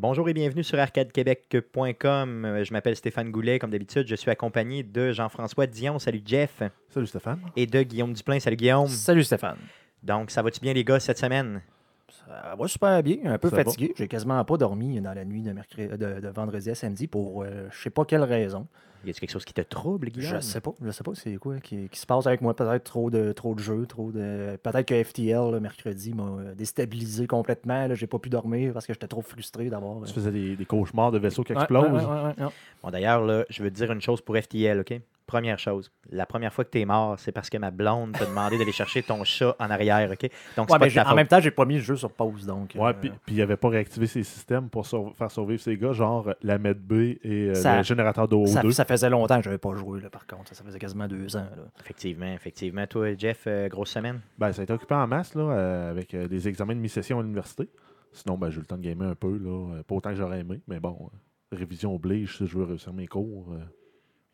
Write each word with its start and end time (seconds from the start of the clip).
Bonjour 0.00 0.26
et 0.30 0.32
bienvenue 0.32 0.64
sur 0.64 0.78
arcadequebec.com. 0.78 2.44
Euh, 2.46 2.64
Je 2.64 2.72
m'appelle 2.72 2.96
Stéphane 2.96 3.30
Goulet, 3.30 3.58
comme 3.58 3.70
d'habitude. 3.70 4.06
Je 4.08 4.14
suis 4.14 4.30
accompagné 4.30 4.82
de 4.82 5.12
Jean-François 5.12 5.66
Dion. 5.66 5.98
Salut 5.98 6.22
Jeff. 6.24 6.62
Salut 6.88 7.06
Stéphane. 7.06 7.38
Et 7.54 7.66
de 7.66 7.82
Guillaume 7.82 8.14
Duplain. 8.14 8.40
Salut 8.40 8.56
Guillaume. 8.56 8.86
Salut 8.88 9.22
Stéphane. 9.24 9.58
Donc, 10.02 10.30
ça 10.30 10.40
va-tu 10.40 10.58
bien, 10.60 10.72
les 10.72 10.84
gars, 10.84 11.00
cette 11.00 11.18
semaine? 11.18 11.60
Ça 12.08 12.54
va 12.58 12.66
super 12.66 13.02
bien, 13.02 13.18
un 13.26 13.36
peu 13.36 13.50
Ça 13.50 13.56
va? 13.56 13.64
fatigué. 13.64 13.92
J'ai 13.94 14.08
quasiment 14.08 14.42
pas 14.42 14.56
dormi 14.56 14.98
dans 15.02 15.12
la 15.12 15.26
nuit 15.26 15.42
de, 15.42 15.52
mercredi, 15.52 15.88
de, 15.88 16.20
de 16.20 16.28
vendredi 16.28 16.70
à 16.70 16.74
samedi 16.74 17.06
pour 17.06 17.42
euh, 17.42 17.68
je 17.70 17.82
sais 17.82 17.90
pas 17.90 18.06
quelle 18.06 18.22
raison. 18.24 18.66
Y 19.04 19.10
a-t-il 19.10 19.20
quelque 19.20 19.30
chose 19.30 19.44
qui 19.46 19.54
te 19.54 19.62
trouble, 19.62 20.10
Guillaume? 20.10 20.34
Je 20.36 20.40
sais 20.40 20.60
pas, 20.60 20.72
je 20.82 20.90
sais 20.90 21.02
pas 21.02 21.12
c'est 21.14 21.36
quoi 21.36 21.58
qui, 21.60 21.88
qui 21.88 21.98
se 21.98 22.04
passe 22.06 22.26
avec 22.26 22.42
moi? 22.42 22.54
Peut-être 22.54 22.84
trop 22.84 23.10
de 23.10 23.32
trop 23.32 23.54
de 23.54 23.60
jeux, 23.60 23.86
trop 23.86 24.12
de. 24.12 24.58
Peut-être 24.62 24.86
que 24.86 25.02
FTL 25.02 25.50
le 25.52 25.58
mercredi 25.60 26.12
m'a 26.12 26.24
euh, 26.24 26.54
déstabilisé 26.54 27.26
complètement. 27.26 27.86
là. 27.86 27.94
J'ai 27.94 28.06
pas 28.06 28.18
pu 28.18 28.28
dormir 28.28 28.72
parce 28.74 28.86
que 28.86 28.92
j'étais 28.92 29.08
trop 29.08 29.22
frustré 29.22 29.70
d'avoir. 29.70 29.98
euh, 30.02 30.06
Tu 30.06 30.12
faisais 30.12 30.30
des, 30.32 30.54
des 30.56 30.64
cauchemars 30.66 31.12
de 31.12 31.18
vaisseaux 31.18 31.44
qui 31.44 31.52
ouais, 31.52 31.58
explosent. 31.60 31.84
ouais, 32.04 32.04
ouais, 32.04 32.34
ouais, 32.38 32.44
ouais. 32.44 32.52
Bon, 32.82 32.90
d'ailleurs, 32.90 33.24
là, 33.24 33.44
je 33.48 33.62
veux 33.62 33.70
te 33.70 33.74
dire 33.76 33.90
une 33.90 34.00
chose 34.02 34.20
pour 34.20 34.36
FTL, 34.36 34.80
OK? 34.80 35.00
Première 35.30 35.60
chose, 35.60 35.92
la 36.10 36.26
première 36.26 36.52
fois 36.52 36.64
que 36.64 36.70
t'es 36.70 36.84
mort, 36.84 37.16
c'est 37.20 37.30
parce 37.30 37.48
que 37.48 37.56
ma 37.56 37.70
blonde 37.70 38.12
t'a 38.18 38.26
demandé 38.26 38.58
d'aller 38.58 38.72
chercher 38.72 39.00
ton 39.04 39.22
chat 39.22 39.54
en 39.60 39.70
arrière, 39.70 40.10
OK? 40.10 40.28
Donc, 40.56 40.68
Ouais, 40.68 40.76
pas 40.76 40.86
mais 40.86 40.98
en 40.98 41.04
faute. 41.04 41.14
même 41.14 41.28
temps, 41.28 41.38
j'ai 41.38 41.52
pas 41.52 41.64
mis 41.64 41.76
le 41.76 41.80
jeu 41.82 41.94
sur 41.94 42.10
pause 42.10 42.44
donc. 42.44 42.72
Ouais, 42.74 42.88
euh, 42.90 42.92
puis 43.24 43.36
il 43.36 43.36
n'avait 43.36 43.56
pas 43.56 43.68
réactivé 43.68 44.08
ses 44.08 44.24
systèmes 44.24 44.68
pour 44.68 44.86
sur- 44.86 45.14
faire 45.16 45.30
survivre 45.30 45.60
ces 45.62 45.76
gars, 45.76 45.92
genre 45.92 46.34
la 46.42 46.58
MedB 46.58 46.92
et 47.22 47.50
euh, 47.50 47.54
Ça- 47.54 47.76
le 47.76 47.82
générateur 47.84 48.26
de 48.26 48.44
ça, 48.46 48.60
O2. 48.62 48.72
ça 48.72 48.84
faisait 48.84 49.08
longtemps 49.08 49.36
que 49.38 49.44
j'avais 49.44 49.58
pas 49.58 49.72
joué 49.76 50.00
là, 50.00 50.10
par 50.10 50.26
contre. 50.26 50.48
Ça, 50.48 50.56
ça 50.56 50.64
faisait 50.64 50.80
quasiment 50.80 51.06
deux 51.06 51.36
ans. 51.36 51.46
là. 51.56 51.62
Effectivement, 51.80 52.32
effectivement. 52.34 52.86
Toi, 52.88 53.14
Jeff, 53.16 53.44
euh, 53.46 53.68
grosse 53.68 53.90
semaine? 53.90 54.20
Ben, 54.36 54.52
ça 54.52 54.62
a 54.62 54.64
été 54.64 54.72
occupé 54.72 54.96
en 54.96 55.06
masse 55.06 55.36
là, 55.36 55.42
euh, 55.42 55.90
avec 55.92 56.12
euh, 56.14 56.26
des 56.26 56.48
examens 56.48 56.74
de 56.74 56.80
mi-session 56.80 57.20
à 57.20 57.22
l'université. 57.22 57.68
Sinon, 58.12 58.36
ben, 58.36 58.50
j'ai 58.50 58.56
eu 58.56 58.60
le 58.62 58.66
temps 58.66 58.76
de 58.78 58.82
gamer 58.82 59.08
un 59.10 59.14
peu, 59.14 59.38
là, 59.38 59.80
pas 59.86 59.94
autant 59.94 60.10
que 60.10 60.16
j'aurais 60.16 60.40
aimé, 60.40 60.60
mais 60.66 60.80
bon, 60.80 60.98
euh, 61.52 61.56
révision 61.56 61.94
oblige 61.94 62.36
si 62.38 62.46
je 62.48 62.58
veux 62.58 62.64
réussir 62.64 62.92
mes 62.92 63.06
cours. 63.06 63.54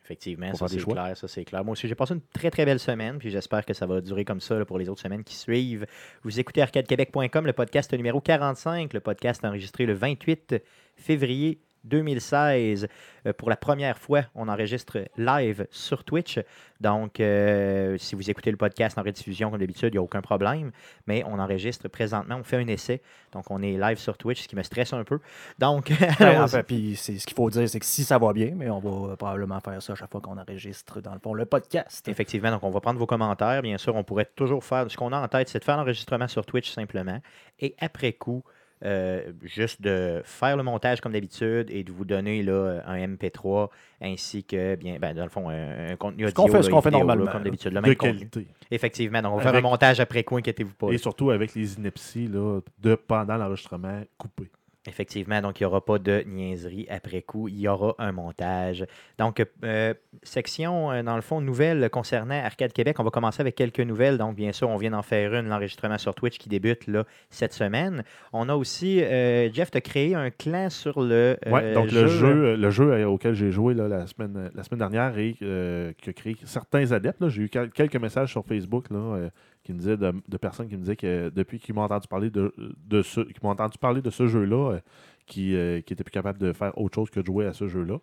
Effectivement, 0.07 0.55
ça 0.55 0.69
c'est 0.69 0.79
clair, 0.79 1.17
ça 1.17 1.27
c'est 1.27 1.45
clair. 1.45 1.65
Moi 1.65 1.73
aussi, 1.73 1.89
j'ai 1.89 1.97
passé 1.97 2.15
une 2.15 2.21
très 2.33 2.49
très 2.49 2.65
belle 2.65 2.79
semaine, 2.79 3.19
puis 3.19 3.31
j'espère 3.31 3.65
que 3.65 3.75
ça 3.75 3.87
va 3.87 4.01
durer 4.01 4.25
comme 4.25 4.41
ça 4.41 4.57
là, 4.57 4.65
pour 4.65 4.79
les 4.79 4.89
autres 4.89 5.01
semaines 5.03 5.25
qui 5.25 5.35
suivent. 5.35 5.85
Vous 6.23 6.39
écoutez 6.39 6.63
arcadequebec.com, 6.63 7.45
le 7.45 7.53
podcast 7.53 7.93
numéro 7.93 8.21
45, 8.21 8.93
le 8.93 9.01
podcast 9.01 9.45
enregistré 9.45 9.85
le 9.85 9.95
28 9.95 10.63
février 10.95 11.59
2016. 11.87 12.89
Euh, 13.27 13.33
pour 13.33 13.51
la 13.51 13.57
première 13.57 13.99
fois, 13.99 14.23
on 14.35 14.49
enregistre 14.49 14.99
live 15.17 15.67
sur 15.71 16.05
Twitch. 16.05 16.39
Donc, 16.81 17.21
euh, 17.21 17.97
si 17.99 18.15
vous 18.15 18.31
écoutez 18.31 18.51
le 18.51 18.57
podcast 18.57 18.99
en 18.99 19.03
rediffusion 19.03 19.51
comme 19.51 19.61
d'habitude, 19.61 19.91
il 19.95 19.97
n'y 19.97 19.99
a 19.99 20.03
aucun 20.03 20.21
problème. 20.21 20.71
Mais 21.07 21.25
on 21.25 21.39
enregistre 21.39 21.89
présentement, 21.89 22.37
on 22.37 22.45
fait 22.45 22.57
un 22.57 22.69
essai. 22.69 23.01
Donc, 23.33 23.51
on 23.51 23.63
est 23.63 23.79
live 23.79 23.99
sur 23.99 24.17
Twitch, 24.19 24.43
ce 24.43 24.49
qui 24.49 24.57
me 24.57 24.63
stresse 24.63 24.93
un 24.93 25.05
peu. 25.05 25.19
Donc, 25.59 25.93
Ben, 26.19 26.43
enfin, 26.43 26.63
puis 26.63 26.97
c'est 26.97 27.19
ce 27.19 27.27
qu'il 27.27 27.37
faut 27.37 27.49
dire, 27.51 27.69
c'est 27.69 27.81
que 27.81 27.87
si 27.87 28.05
ça 28.05 28.19
va 28.19 28.33
bien, 28.33 28.53
mais 28.55 28.69
on 28.71 28.79
va 28.79 29.13
euh, 29.13 29.17
probablement 29.17 29.61
faire 29.61 29.81
ça 29.83 29.93
à 29.93 29.97
chaque 29.97 30.11
fois 30.11 30.21
qu'on 30.21 30.39
enregistre 30.39 31.01
dans 31.01 31.13
le 31.13 31.19
fond 31.19 31.35
le 31.35 31.47
podcast. 31.47 32.07
Effectivement, 32.09 32.51
donc 32.51 32.63
on 32.63 32.71
va 32.71 32.81
prendre 32.81 32.99
vos 32.99 33.07
commentaires. 33.07 33.63
Bien 33.63 33.79
sûr, 33.79 33.95
on 33.95 34.05
pourrait 34.05 34.29
toujours 34.37 34.65
faire. 34.65 34.91
Ce 34.91 34.97
qu'on 34.97 35.13
a 35.13 35.21
en 35.21 35.29
tête, 35.29 35.49
c'est 35.49 35.59
de 35.59 35.65
faire 35.65 35.77
l'enregistrement 35.77 36.29
sur 36.29 36.45
Twitch 36.45 36.71
simplement. 36.71 37.21
Et 37.61 37.75
après 37.79 38.13
coup, 38.13 38.43
euh, 38.85 39.33
juste 39.43 39.81
de 39.81 40.21
faire 40.25 40.57
le 40.57 40.63
montage 40.63 41.01
comme 41.01 41.13
d'habitude 41.13 41.71
et 41.71 41.83
de 41.83 41.91
vous 41.93 42.05
donner 42.05 42.43
là, 42.43 42.83
un 42.87 42.99
MP3 43.07 43.69
ainsi 44.03 44.45
que, 44.45 44.75
bien, 44.77 44.99
ben, 45.01 45.15
dans 45.15 45.25
le 45.25 45.31
fond, 45.31 45.49
un, 45.49 45.93
un 45.93 45.97
contenu 45.97 46.25
Ce 46.25 46.29
audio. 46.31 46.43
qu'on 46.45 46.49
fait- 46.49 46.63
ce 46.63 46.71
qu'on 46.71 46.83
fait 46.83 46.91
vidéo, 46.91 47.07
là, 47.07 47.15
normalement, 47.15 47.33
Comme 47.33 47.43
d'habitude. 47.45 47.73
le 47.73 47.81
de 47.81 47.87
même 47.87 47.97
contenu. 47.97 48.19
qualité. 48.29 48.47
Effectivement, 48.71 49.23
donc 49.23 49.33
on 49.33 49.37
va 49.37 49.43
faire 49.43 49.55
un 49.55 49.61
montage 49.63 49.99
après 50.01 50.23
coup, 50.25 50.37
inquiétez-vous 50.37 50.75
pas. 50.75 50.89
Et 50.91 50.99
surtout 50.99 51.31
avec 51.31 51.55
les 51.55 51.75
inepties 51.75 52.27
là, 52.29 52.61
de 52.79 52.95
pendant 52.95 53.37
l'enregistrement 53.37 54.03
coupées. 54.19 54.51
Effectivement, 54.89 55.41
donc 55.43 55.61
il 55.61 55.65
n'y 55.65 55.67
aura 55.67 55.85
pas 55.85 55.99
de 55.99 56.23
niaiserie 56.27 56.87
après 56.89 57.23
coup, 57.23 57.49
il 57.49 57.59
y 57.61 57.69
aura 57.69 57.95
un 57.99 58.13
montage. 58.13 58.85
Donc, 59.19 59.45
euh, 59.65 59.95
section, 60.23 60.91
euh, 60.93 61.03
dans 61.03 61.17
le 61.17 61.23
fond, 61.23 61.41
nouvelles 61.41 61.89
concernant 61.91 62.41
Arcade 62.43 62.73
Québec. 62.73 62.97
On 62.99 63.05
va 63.05 63.11
commencer 63.11 63.41
avec 63.41 63.55
quelques 63.55 63.81
nouvelles. 63.81 64.19
Donc, 64.19 64.37
bien 64.37 64.53
sûr, 64.53 64.69
on 64.69 64.77
vient 64.77 64.91
d'en 64.91 65.03
faire 65.03 65.35
une, 65.35 65.49
l'enregistrement 65.49 65.99
sur 65.99 66.15
Twitch 66.15 66.39
qui 66.39 66.49
débute 66.49 66.87
là, 66.87 67.05
cette 67.31 67.53
semaine. 67.53 68.05
On 68.33 68.49
a 68.49 68.55
aussi, 68.55 69.03
euh, 69.03 69.51
Jeff, 69.53 69.71
tu 69.71 69.81
créé 69.81 70.15
un 70.15 70.31
clan 70.31 70.71
sur 70.71 71.01
le 71.01 71.37
euh, 71.47 71.51
Ouais, 71.51 71.73
donc 71.75 71.91
le 71.93 72.07
jeu, 72.07 72.57
le 72.57 72.71
jeu 72.71 73.07
auquel 73.07 73.35
j'ai 73.35 73.51
joué 73.51 73.75
là, 73.75 73.89
la, 73.89 74.07
semaine, 74.07 74.51
la 74.55 74.63
semaine 74.63 74.79
dernière 74.79 75.17
et 75.19 75.35
qui 75.35 76.11
a 76.11 76.13
créé 76.13 76.37
certains 76.45 76.93
adeptes. 76.93 77.29
J'ai 77.29 77.43
eu 77.43 77.49
quel- 77.49 77.71
quelques 77.71 77.97
messages 77.97 78.31
sur 78.31 78.45
Facebook 78.45 78.91
là, 78.91 79.29
qui 79.67 79.73
me 79.75 79.79
disaient 79.79 79.97
de, 79.97 80.13
de 80.27 80.37
personnes 80.37 80.69
qui 80.69 80.77
me 80.77 80.81
disaient 80.81 80.97
que 80.97 81.29
depuis 81.29 81.59
qu'ils 81.59 81.75
m'ont 81.75 81.83
entendu 81.83 82.07
parler 82.09 82.31
de, 82.31 82.55
de 82.87 83.03
ce 83.03 83.21
qui 83.21 83.35
m'ont 83.43 83.51
entendu 83.51 83.77
parler 83.79 84.01
de 84.01 84.11
ce 84.11 84.27
jeu-là, 84.29 84.73
euh, 84.75 84.81
qui, 85.27 85.55
euh, 85.57 85.81
qui 85.81 85.93
étaient 85.93 86.05
plus 86.05 86.13
capables 86.13 86.39
de 86.39 86.53
faire 86.53 86.77
autre 86.79 86.95
chose 86.95 87.11
que 87.11 87.21
de 87.21 87.27
jouer 87.27 87.47
à 87.47 87.53
ce 87.53 87.67
jeu-là. 87.69 87.99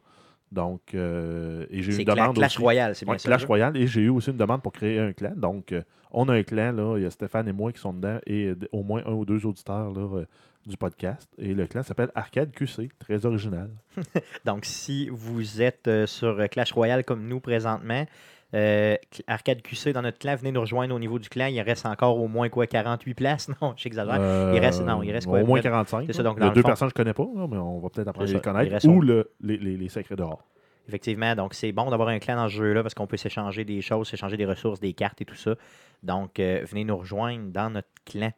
Donc, 0.52 0.94
euh, 0.94 1.66
et 1.72 1.82
j'ai 1.82 1.94
eu 1.94 1.96
une 2.00 2.04
Cla- 2.06 2.16
demande 2.16 2.36
Clash 2.36 2.52
aussi. 2.58 2.62
Royale, 2.62 2.96
c'est 2.96 3.06
bien 3.06 3.14
Ouais, 3.14 3.18
ça. 3.20 3.28
Clash? 3.30 3.46
Royale. 3.46 3.76
Et 3.78 3.88
j'ai 3.88 4.02
eu 4.02 4.10
aussi 4.10 4.30
une 4.30 4.38
demande 4.38 4.62
pour 4.62 4.72
créer 4.72 5.00
un 5.00 5.12
clan. 5.14 5.34
Donc, 5.36 5.72
euh, 5.72 5.82
on 6.12 6.30
a 6.30 6.34
un 6.34 6.44
clan, 6.44 6.72
là. 6.74 6.98
Il 6.98 7.04
y 7.04 7.06
a 7.06 7.10
Stéphane 7.10 7.48
et 7.48 7.54
moi 7.54 7.72
qui 7.72 7.80
sont 7.80 7.94
dedans 7.94 8.20
et 8.28 8.54
au 8.72 8.84
moins 8.84 9.02
un 9.08 9.14
ou 9.14 9.26
deux 9.26 9.44
auditeurs 9.48 9.92
là, 9.94 10.24
du 10.68 10.78
podcast. 10.78 11.28
Et 11.40 11.56
le 11.56 11.66
clan 11.66 11.82
s'appelle 11.82 12.12
Arcade 12.14 12.52
QC. 12.52 12.90
Très 13.00 13.26
original. 13.26 13.72
Donc, 14.46 14.66
si 14.66 15.10
vous 15.10 15.60
êtes 15.62 15.90
sur 16.06 16.38
Clash 16.52 16.72
Royale 16.74 17.04
comme 17.04 17.26
nous 17.28 17.40
présentement, 17.40 18.06
euh, 18.54 18.96
Arcade 19.28 19.62
QC 19.62 19.94
dans 19.94 20.02
notre 20.02 20.20
clan, 20.20 20.36
venez 20.36 20.52
nous 20.52 20.62
rejoindre 20.62 20.94
au 20.96 21.00
niveau 21.00 21.18
du 21.20 21.30
clan. 21.30 21.48
Il 21.48 21.60
reste 21.62 21.86
encore 21.86 22.18
au 22.20 22.28
moins 22.28 22.50
quoi, 22.50 22.68
48 22.68 23.14
places? 23.14 23.50
Non, 23.62 23.74
j'exagère. 23.78 24.16
il 24.54 24.60
reste- 24.60 24.82
non, 24.84 25.02
il 25.04 25.12
reste 25.12 25.28
quoi, 25.28 25.40
Euh, 25.40 25.44
Au 25.44 25.46
moins 25.46 25.60
peut-être- 25.60 25.72
45. 25.72 26.06
c'est 26.08 26.14
ça, 26.14 26.24
donc, 26.24 26.36
Il 26.38 26.38
y 26.38 26.42
dans 26.42 26.46
a 26.48 26.50
le 26.50 26.56
deux 26.56 26.62
fond- 26.62 26.68
personnes 26.68 26.88
que 26.90 26.92
je 26.92 27.04
connais 27.04 27.14
pas, 27.14 27.26
mais 27.50 27.58
on 27.58 27.80
va 27.80 27.90
peut-être 27.90 28.08
apprendre 28.08 28.30
à 28.30 28.34
les 28.34 28.40
connaître. 28.40 28.88
Ou 28.88 28.98
au- 28.98 29.02
le- 29.02 29.32
les, 29.42 29.58
les, 29.58 29.78
les 29.78 29.90
secrets 29.90 30.16
dehors. 30.16 30.44
Effectivement, 30.88 31.34
donc 31.36 31.54
c'est 31.54 31.72
bon 31.72 31.90
d'avoir 31.90 32.10
un 32.10 32.20
clan 32.20 32.36
dans 32.36 32.50
ce 32.50 32.56
jeu-là 32.56 32.82
parce 32.84 32.94
qu'on 32.94 33.08
peut 33.08 33.16
s'échanger 33.18 33.64
des 33.64 33.82
choses, 33.82 34.10
s'échanger 34.10 34.36
des 34.36 34.46
ressources, 34.46 34.80
des 34.82 34.94
cartes 34.94 35.22
et 35.22 35.26
tout 35.26 35.36
ça. 35.36 35.56
Donc, 36.04 36.40
euh, 36.42 36.62
venez 36.70 36.84
nous 36.84 36.98
rejoindre 36.98 37.52
dans 37.52 37.70
notre 37.70 37.88
clan. 38.06 38.32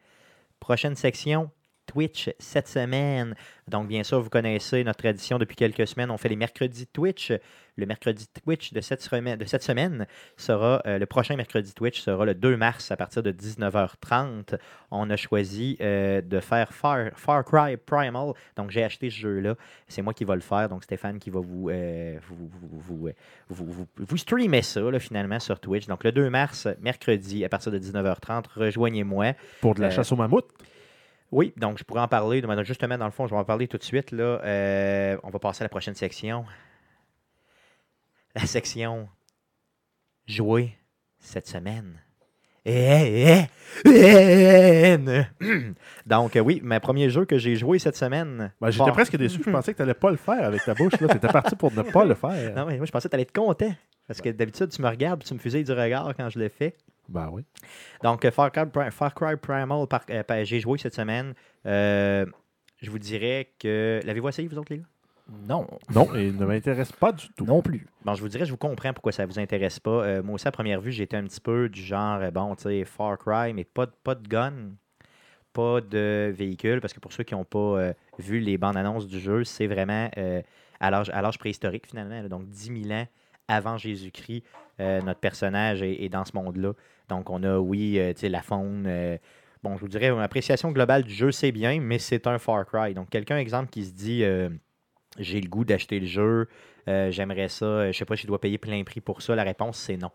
Prochaine 0.60 0.96
section, 0.96 1.50
Twitch 1.88 2.30
cette 2.40 2.68
semaine. 2.68 3.36
Donc, 3.68 3.88
bien 3.88 4.04
sûr, 4.04 4.22
vous 4.22 4.30
connaissez 4.30 4.84
notre 4.84 5.00
tradition 5.00 5.38
depuis 5.40 5.56
quelques 5.56 5.88
semaines. 5.88 6.12
On 6.12 6.18
fait 6.18 6.30
les 6.30 6.36
mercredis 6.36 6.88
Twitch. 6.88 7.32
Le 7.78 7.86
mercredi 7.86 8.28
Twitch 8.28 8.72
de 8.74 8.82
cette 8.82 9.02
semaine, 9.02 9.38
de 9.38 9.46
cette 9.46 9.64
semaine 9.64 10.08
sera, 10.38 10.82
euh, 10.86 10.98
le 10.98 11.06
prochain 11.06 11.36
mercredi 11.36 11.74
Twitch 11.74 12.00
sera 12.00 12.26
le 12.26 12.34
2 12.34 12.56
mars 12.56 12.90
à 12.92 12.98
partir 12.98 13.22
de 13.22 13.32
19h30. 13.32 14.58
On 14.92 15.10
a 15.10 15.16
choisi 15.18 15.78
euh, 15.82 16.22
de 16.22 16.40
faire 16.40 16.74
Far, 16.74 17.10
Far 17.16 17.44
Cry 17.44 17.78
Primal. 17.78 18.34
Donc, 18.56 18.72
j'ai 18.72 18.84
acheté 18.84 19.10
ce 19.10 19.18
jeu-là. 19.18 19.56
C'est 19.88 20.02
moi 20.02 20.14
qui 20.14 20.24
va 20.24 20.36
le 20.36 20.42
faire. 20.42 20.70
Donc, 20.70 20.84
Stéphane 20.84 21.20
qui 21.20 21.30
va 21.30 21.42
vous, 21.42 21.70
euh, 21.70 22.18
vous, 22.28 22.50
vous, 22.80 23.10
vous, 23.50 23.88
vous, 23.98 24.18
streamer 24.18 24.62
ça 24.62 24.82
là, 24.82 25.00
finalement 25.00 25.40
sur 25.40 25.60
Twitch. 25.60 25.88
Donc, 25.88 26.04
le 26.04 26.12
2 26.12 26.30
mars, 26.30 26.68
mercredi, 26.80 27.44
à 27.44 27.50
partir 27.50 27.72
de 27.72 27.80
19h30, 27.80 28.46
rejoignez-moi. 28.56 29.34
Pour 29.60 29.76
de 29.76 29.82
la 29.82 29.90
chasse 29.90 30.12
au 30.12 30.16
mammouth. 30.16 30.48
Oui, 31.32 31.54
donc 31.58 31.78
je 31.78 31.84
pourrais 31.84 32.02
en 32.02 32.08
parler. 32.08 32.42
Justement, 32.64 32.98
dans 32.98 33.06
le 33.06 33.12
fond, 33.12 33.28
je 33.28 33.34
vais 33.34 33.40
en 33.40 33.44
parler 33.44 33.68
tout 33.68 33.78
de 33.78 33.84
suite. 33.84 34.12
Là. 34.12 34.40
Euh, 34.44 35.18
on 35.24 35.30
va 35.30 35.40
passer 35.40 35.64
à 35.64 35.66
la 35.66 35.70
prochaine 35.70 35.96
section. 35.96 36.46
La 38.36 38.46
section 38.46 39.08
jouer 40.28 40.76
cette 41.20 41.48
semaine. 41.48 42.02
Eh, 42.68 43.46
eh, 43.86 44.98
eh, 44.98 44.98
Donc, 46.08 46.36
euh, 46.36 46.40
oui, 46.40 46.62
mon 46.64 46.80
premier 46.80 47.10
jeu 47.12 47.26
que 47.26 47.38
j'ai 47.38 47.56
joué 47.56 47.78
cette 47.78 47.96
semaine. 47.96 48.52
Ben, 48.60 48.72
J'étais 48.72 48.86
Bon. 48.86 48.92
presque 48.92 49.16
déçu. 49.18 49.40
Je 49.46 49.52
pensais 49.52 49.72
que 49.74 49.78
tu 49.78 49.84
n'allais 49.84 49.94
pas 49.94 50.10
le 50.10 50.18
faire 50.18 50.44
avec 50.46 50.64
ta 50.64 50.74
bouche. 50.74 50.94
Tu 50.98 51.06
étais 51.06 51.28
parti 51.28 51.56
pour 51.56 51.72
ne 51.72 51.84
pas 51.84 52.04
le 52.06 52.16
faire. 52.16 52.56
Non, 52.56 52.66
mais 52.66 52.78
moi, 52.78 52.88
je 52.88 52.92
pensais 52.92 53.08
que 53.08 53.12
tu 53.12 53.16
allais 53.16 53.24
être 53.24 53.36
content. 53.36 53.74
Parce 54.08 54.20
que 54.20 54.30
d'habitude, 54.30 54.70
tu 54.70 54.82
me 54.82 54.88
regardes 54.88 55.22
et 55.22 55.26
tu 55.26 55.34
me 55.36 55.40
fusilles 55.40 55.64
du 55.64 55.72
regard 55.74 56.12
quand 56.18 56.30
je 56.30 56.40
le 56.40 56.50
fais. 56.50 56.76
Ben 57.08 57.30
oui. 57.32 57.44
Donc, 58.04 58.26
euh, 58.26 58.32
Far 58.32 58.52
Cry, 58.52 58.64
Far 58.90 59.14
Cry 59.14 59.36
Primal, 59.36 59.86
euh, 60.10 60.44
j'ai 60.44 60.60
joué 60.60 60.80
cette 60.80 60.96
semaine. 60.96 61.36
Euh, 61.68 62.26
je 62.82 62.90
vous 62.90 63.00
dirais 63.00 63.52
que. 63.60 64.02
L'avez-vous 64.04 64.30
essayé, 64.30 64.48
vous 64.48 64.58
autres, 64.58 64.74
les 64.74 64.80
gars? 64.80 64.86
Non, 65.48 65.68
Non, 65.94 66.14
et 66.16 66.28
il 66.28 66.38
ne 66.38 66.46
m'intéresse 66.46 66.92
pas 66.92 67.12
du 67.12 67.28
tout. 67.36 67.46
non 67.46 67.62
plus. 67.62 67.88
Bon, 68.04 68.14
je 68.14 68.22
vous 68.22 68.30
dirais, 68.30 68.46
je 68.46 68.52
vous 68.52 68.58
comprends 68.58 68.94
pourquoi 68.94 69.12
ça 69.12 69.26
vous 69.26 69.40
intéresse 69.40 69.80
pas. 69.80 69.90
Euh, 70.06 70.24
moi 70.24 70.36
aussi, 70.36 70.48
à 70.48 70.52
première 70.52 70.82
vue, 70.82 70.92
j'étais 70.92 71.18
un 71.18 71.24
petit 71.24 71.42
peu 71.42 71.68
du 71.68 71.82
genre, 71.82 72.20
euh, 72.22 72.30
bon, 72.32 72.56
tu 72.56 72.64
sais, 72.64 72.86
Far 72.86 73.18
Cry, 73.18 73.54
mais 73.54 73.64
pas, 73.64 73.88
de- 73.88 73.92
pas 74.04 74.14
de 74.16 74.28
gun, 74.28 74.54
pas 75.54 75.82
de 75.82 76.32
véhicule, 76.36 76.80
parce 76.82 76.94
que 76.94 77.00
pour 77.00 77.12
ceux 77.14 77.24
qui 77.24 77.34
n'ont 77.34 77.44
pas 77.46 77.58
euh, 77.60 77.94
vu 78.20 78.40
les 78.40 78.58
bandes 78.58 78.78
annonces 78.78 79.08
du 79.08 79.20
jeu, 79.20 79.44
c'est 79.44 79.68
vraiment 79.68 80.10
euh, 80.18 80.42
à 80.80 80.92
l'âge 80.92 81.10
à 81.12 81.22
l'âge 81.22 81.40
préhistorique, 81.40 81.88
finalement. 81.88 82.22
là. 82.22 82.28
donc, 82.30 82.48
10 82.50 82.84
000 82.84 82.94
ans 83.00 83.08
avant 83.48 83.78
Jésus-Christ, 83.78 84.44
euh, 84.80 85.02
notre 85.02 85.20
personnage 85.20 85.82
est, 85.82 86.04
est 86.04 86.10
dans 86.10 86.26
ce 86.26 86.32
monde-là. 86.36 86.74
Donc, 87.10 87.30
on 87.30 87.42
a, 87.44 87.58
oui, 87.58 87.98
euh, 88.00 88.14
tu 88.14 88.22
sais, 88.22 88.30
la 88.30 88.42
faune. 88.42 88.86
euh, 88.88 89.18
bon, 89.64 89.76
je 89.76 89.82
vous 89.82 89.88
dirais, 89.88 90.10
une 90.10 90.20
appréciation 90.20 90.72
globale 90.72 91.04
du 91.04 91.14
jeu, 91.14 91.32
c'est 91.32 91.52
bien, 91.52 91.80
mais 91.80 91.98
c'est 92.00 92.28
un 92.28 92.38
Far 92.38 92.66
Cry. 92.66 92.94
Donc, 92.94 93.10
quelqu'un, 93.10 93.38
exemple, 93.38 93.70
qui 93.70 93.86
se 93.86 93.94
dit, 93.94 94.24
euh, 94.24 94.50
j'ai 95.18 95.42
le 95.42 95.50
goût 95.50 95.66
d'acheter 95.66 96.00
le 96.00 96.06
jeu, 96.08 96.48
euh, 96.88 97.12
j'aimerais 97.12 97.50
ça, 97.50 97.66
euh, 97.66 97.92
je 97.92 97.98
sais 97.98 98.06
pas 98.06 98.16
si 98.16 98.24
je 98.24 98.28
dois 98.28 98.40
payer 98.40 98.58
plein 98.58 98.84
prix 98.84 99.02
pour 99.02 99.22
ça. 99.22 99.36
La 99.36 99.44
réponse, 99.44 99.78
c'est 99.78 99.98
non. 99.98 100.12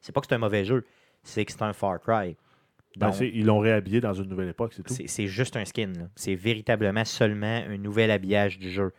C'est 0.00 0.12
pas 0.12 0.20
que 0.20 0.26
c'est 0.28 0.34
un 0.34 0.38
mauvais 0.38 0.64
jeu, 0.64 0.84
c'est 1.22 1.44
que 1.44 1.52
c'est 1.52 1.62
un 1.62 1.72
Far 1.72 2.00
Cry. 2.00 2.36
Ben, 2.96 3.08
Donc, 3.10 3.20
ils 3.20 3.44
l'ont 3.44 3.58
réhabillé 3.58 4.00
dans 4.00 4.14
une 4.14 4.28
nouvelle 4.28 4.48
époque, 4.48 4.72
c'est 4.74 4.82
tout. 4.82 4.94
c'est 5.06 5.26
juste 5.26 5.56
un 5.56 5.64
skin. 5.64 5.92
C'est 6.14 6.34
véritablement 6.34 7.04
seulement 7.04 7.62
un 7.68 7.76
nouvel 7.76 8.10
habillage 8.10 8.58
du 8.58 8.70
jeu. 8.70 8.92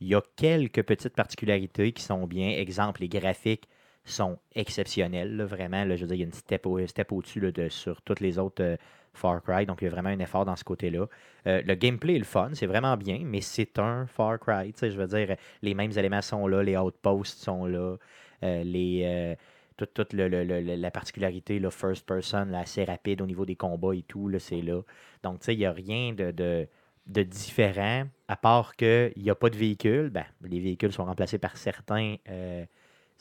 Il 0.00 0.08
y 0.08 0.14
a 0.14 0.22
quelques 0.36 0.82
petites 0.82 1.14
particularités 1.14 1.92
qui 1.92 2.02
sont 2.02 2.26
bien. 2.26 2.50
Exemple, 2.50 3.02
les 3.02 3.08
graphiques 3.08 3.68
sont 4.04 4.38
exceptionnels. 4.54 5.36
là, 5.36 5.44
vraiment, 5.44 5.84
là, 5.84 5.96
je 5.96 6.02
veux 6.02 6.06
dire, 6.08 6.16
il 6.16 6.20
y 6.20 6.22
a 6.22 6.26
une 6.26 6.32
step, 6.32 6.66
au- 6.66 6.84
step 6.86 7.12
au-dessus 7.12 7.40
de, 7.40 7.68
sur 7.68 8.00
toutes 8.02 8.20
les 8.20 8.38
autres 8.38 8.62
euh, 8.62 8.76
Far 9.14 9.42
Cry. 9.42 9.66
Donc, 9.66 9.82
il 9.82 9.84
y 9.84 9.88
a 9.88 9.90
vraiment 9.90 10.08
un 10.08 10.18
effort 10.18 10.44
dans 10.44 10.56
ce 10.56 10.64
côté-là. 10.64 11.06
Euh, 11.46 11.62
le 11.64 11.74
gameplay 11.74 12.16
est 12.16 12.18
le 12.18 12.24
fun, 12.24 12.50
c'est 12.54 12.66
vraiment 12.66 12.96
bien, 12.96 13.20
mais 13.24 13.40
c'est 13.40 13.78
un 13.78 14.06
Far 14.06 14.38
Cry. 14.38 14.72
Je 14.80 14.96
veux 14.96 15.06
dire, 15.06 15.36
les 15.62 15.74
mêmes 15.74 15.92
éléments 15.96 16.22
sont 16.22 16.46
là, 16.46 16.62
les 16.62 16.76
outposts 16.76 17.38
sont 17.42 17.66
là, 17.66 17.96
euh, 18.42 18.64
les. 18.64 19.02
euh, 19.04 19.34
toute, 19.76 20.12
le- 20.12 20.28
le- 20.28 20.44
le- 20.44 20.76
la 20.76 20.90
particularité, 20.90 21.58
le 21.58 21.70
first 21.70 22.06
person, 22.06 22.44
là, 22.44 22.60
assez 22.60 22.84
rapide 22.84 23.20
au 23.20 23.26
niveau 23.26 23.44
des 23.44 23.56
combats 23.56 23.94
et 23.94 24.02
tout, 24.02 24.30
c'est 24.38 24.62
là. 24.62 24.80
Donc, 25.22 25.40
tu 25.40 25.46
sais, 25.46 25.54
il 25.54 25.58
n'y 25.58 25.66
a 25.66 25.72
rien 25.72 26.12
de, 26.12 26.30
de, 26.30 26.68
de 27.06 27.22
différent, 27.24 28.04
à 28.28 28.36
part 28.36 28.76
qu'il 28.76 29.12
n'y 29.16 29.30
a 29.30 29.34
pas 29.34 29.50
de 29.50 29.56
véhicule. 29.56 30.10
Ben, 30.10 30.24
les 30.42 30.60
véhicules 30.60 30.92
sont 30.92 31.04
remplacés 31.04 31.38
par 31.38 31.56
certains 31.56 32.16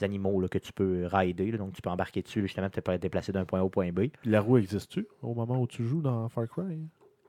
animaux 0.03 0.39
là, 0.42 0.48
que 0.48 0.57
tu 0.57 0.74
peux 0.74 1.07
rider. 1.12 1.51
là. 1.51 1.57
donc, 1.57 1.74
tu 1.74 1.81
peux 1.81 1.89
embarquer 1.89 2.21
dessus, 2.21 2.42
justement, 2.42 2.69
pour 2.69 2.94
être 2.94 3.01
déplacé 3.01 3.31
d'un 3.31 3.45
point 3.45 3.59
A 3.59 3.63
au 3.63 3.69
point 3.69 3.92
B. 3.92 4.07
La 4.25 4.42
roue 4.42 4.57
existe-tu 4.57 5.07
au 5.21 5.33
moment 5.33 5.59
où 5.59 5.68
tu 5.68 5.83
joues 5.83 6.01
dans 6.01 6.27
Far 6.30 6.48
Cry? 6.48 6.80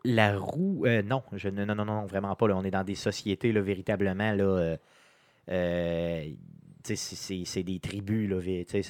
La 0.04 0.36
roue, 0.36 0.84
euh, 0.86 1.02
non, 1.02 1.22
je, 1.32 1.48
non, 1.48 1.74
non, 1.74 1.84
non, 1.84 2.06
vraiment 2.06 2.34
pas. 2.34 2.48
là. 2.48 2.56
On 2.56 2.64
est 2.64 2.70
dans 2.70 2.84
des 2.84 2.96
sociétés, 2.96 3.52
là, 3.52 3.60
véritablement, 3.60 4.32
là, 4.32 4.44
euh, 4.44 4.76
euh, 5.48 6.28
c'est- 6.82 7.62
des 7.62 7.78
tribus. 7.78 8.28
Là, 8.28 8.40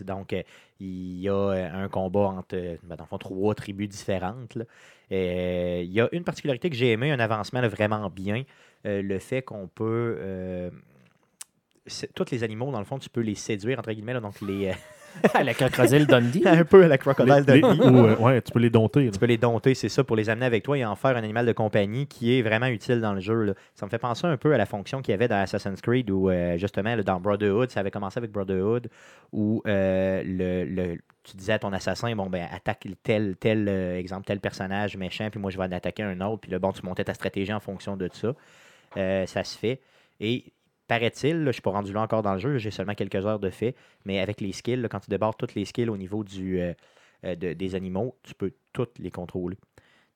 donc, 0.05 0.33
euh, 0.33 0.43
il 0.81 1.21
y 1.21 1.29
a 1.29 1.49
un 1.75 1.89
combat 1.89 2.29
entre, 2.29 2.57
ben, 2.83 2.97
dans 2.97 3.05
le 3.05 3.09
fond, 3.09 3.19
trois 3.19 3.55
tribus 3.55 3.89
différentes. 3.89 4.55
là. 4.55 4.65
Il 5.11 5.93
y 5.93 6.01
a 6.01 6.09
une 6.13 6.25
particularité 6.25 6.71
que 6.71 6.77
j'ai 6.77 6.93
aimé, 6.93 7.11
un 7.11 7.21
avancement 7.21 7.61
là, 7.61 7.69
vraiment 7.69 8.09
bien, 8.09 8.45
le 8.85 9.19
fait 9.19 9.43
qu'on 9.43 9.69
peut... 9.69 10.71
tous 12.15 12.31
les 12.31 12.45
animaux, 12.45 12.71
dans 12.71 12.79
le 12.79 12.85
fond, 12.85 12.99
tu 12.99 13.09
peux 13.09 13.21
les 13.23 13.35
séduire, 13.35 13.79
entre 13.79 13.93
guillemets, 13.93 14.15
là, 14.15 14.21
donc 14.21 14.41
les... 14.41 14.69
euh, 14.69 14.73
le 15.45 15.53
crocodile 15.53 16.07
Dundee. 16.07 16.43
un 16.47 16.65
peu 16.65 16.85
à 16.85 16.89
la 16.89 16.97
crocodile 16.97 17.45
Dundee. 17.45 17.81
ou, 17.81 18.07
euh, 18.07 18.17
ouais, 18.17 18.41
tu 18.41 18.51
peux 18.53 18.61
les 18.61 18.71
dompter. 18.71 19.05
là. 19.07 19.11
Tu 19.11 19.19
peux 19.19 19.27
les 19.27 19.37
dompter, 19.37 19.75
c'est 19.75 19.89
ça, 19.89 20.05
pour 20.05 20.17
les 20.17 20.31
amener 20.31 20.47
avec 20.47 20.63
toi 20.63 20.79
et 20.79 20.85
en 20.85 20.95
faire 20.97 21.11
un 21.17 21.23
animal 21.23 21.45
de 21.45 21.53
compagnie 21.53 22.07
qui 22.07 22.39
est 22.39 22.43
vraiment 22.43 22.67
utile 22.67 23.01
dans 23.01 23.13
le 23.13 23.21
jeu. 23.21 23.43
là. 23.43 23.55
Ça 23.75 23.85
me 23.85 23.91
fait 23.91 23.99
penser 23.99 24.27
un 24.27 24.37
peu 24.37 24.55
à 24.55 24.57
la 24.59 24.65
fonction 24.67 25.03
qu'il 25.03 25.13
y 25.13 25.15
avait 25.15 25.29
dans 25.29 25.37
Assassin's 25.43 25.81
Creed 25.81 26.11
où, 26.11 26.31
euh, 26.31 26.57
justement, 26.57 26.95
là, 26.95 27.03
dans 27.03 27.21
Brotherhood, 27.21 27.71
ça 27.71 27.81
avait 27.81 27.91
commencé 27.91 28.19
avec 28.19 28.31
Brotherhood, 28.31 28.89
où 29.33 29.63
euh, 29.67 30.23
le, 30.25 30.65
le- 30.65 30.99
tu 31.25 31.37
disais 31.37 31.53
à 31.53 31.59
ton 31.59 31.73
assassin, 31.73 32.15
bon, 32.17 32.29
ben, 32.31 32.49
attaque 32.53 32.87
tel, 33.03 33.37
tel 33.39 33.69
euh, 33.69 33.97
exemple, 33.99 34.25
tel 34.27 34.41
personnage 34.41 34.97
méchant, 34.97 35.29
puis 35.31 35.39
moi, 35.39 35.51
je 35.51 35.59
vais 35.59 35.65
en 35.65 35.71
attaquer 35.73 36.03
un 36.05 36.21
autre, 36.23 36.41
puis 36.41 36.51
là, 36.51 36.59
bon, 36.59 36.73
tu 36.73 36.85
montais 36.85 37.05
ta 37.05 37.15
stratégie 37.15 37.53
en 37.53 37.61
fonction 37.61 37.97
de 37.97 38.09
ça. 38.13 38.35
Euh, 38.97 39.27
ça 39.27 39.45
se 39.45 39.57
fait. 39.59 39.81
Et 40.21 40.45
paraît-il, 40.89 41.39
je 41.39 41.47
ne 41.47 41.53
suis 41.53 41.63
pas 41.63 41.71
rendu 41.71 41.93
là 41.93 42.03
encore 42.03 42.23
dans 42.23 42.35
le 42.35 42.39
jeu, 42.39 42.59
j'ai 42.59 42.71
seulement 42.71 42.95
quelques 42.95 43.25
heures 43.27 43.39
de 43.39 43.51
fait, 43.51 43.75
mais 44.05 44.21
avec 44.21 44.41
les 44.41 44.53
skills, 44.53 44.87
quand 44.91 45.01
tu 45.01 45.11
débordes 45.11 45.37
toutes 45.39 45.55
les 45.55 45.65
skills 45.65 45.89
au 45.89 45.97
niveau 45.97 46.25
du, 46.25 46.61
euh, 46.61 46.75
euh, 47.25 47.37
de- 47.37 47.53
des 47.53 47.75
animaux, 47.75 48.17
tu 48.23 48.35
peux 48.35 48.53
toutes 48.73 48.99
les 48.99 49.11
contrôler. 49.11 49.57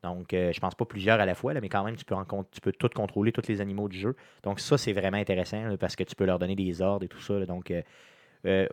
Donc, 0.02 0.34
euh, 0.34 0.52
je 0.52 0.60
pense 0.60 0.74
pas 0.74 0.84
plusieurs 0.84 1.20
à 1.20 1.26
la 1.26 1.34
fois, 1.34 1.54
là, 1.54 1.60
mais 1.60 1.68
quand 1.68 1.84
même, 1.84 1.96
tu 1.96 2.04
peux, 2.04 2.14
en 2.14 2.24
tu 2.24 2.88
contrôler, 2.94 3.32
tous 3.32 3.48
les 3.48 3.60
animaux 3.60 3.88
du 3.88 3.98
jeu. 3.98 4.14
Donc, 4.42 4.60
ça, 4.60 4.78
c'est 4.78 4.92
vraiment 4.92 5.16
intéressant 5.16 5.76
parce 5.78 5.96
que 5.96 6.04
tu 6.04 6.14
peux 6.14 6.24
leur 6.24 6.38
donner 6.38 6.54
des 6.54 6.82
ordres 6.82 7.04
et 7.04 7.08
tout 7.08 7.20
ça. 7.20 7.44
donc, 7.46 7.72
euh, 8.44 8.68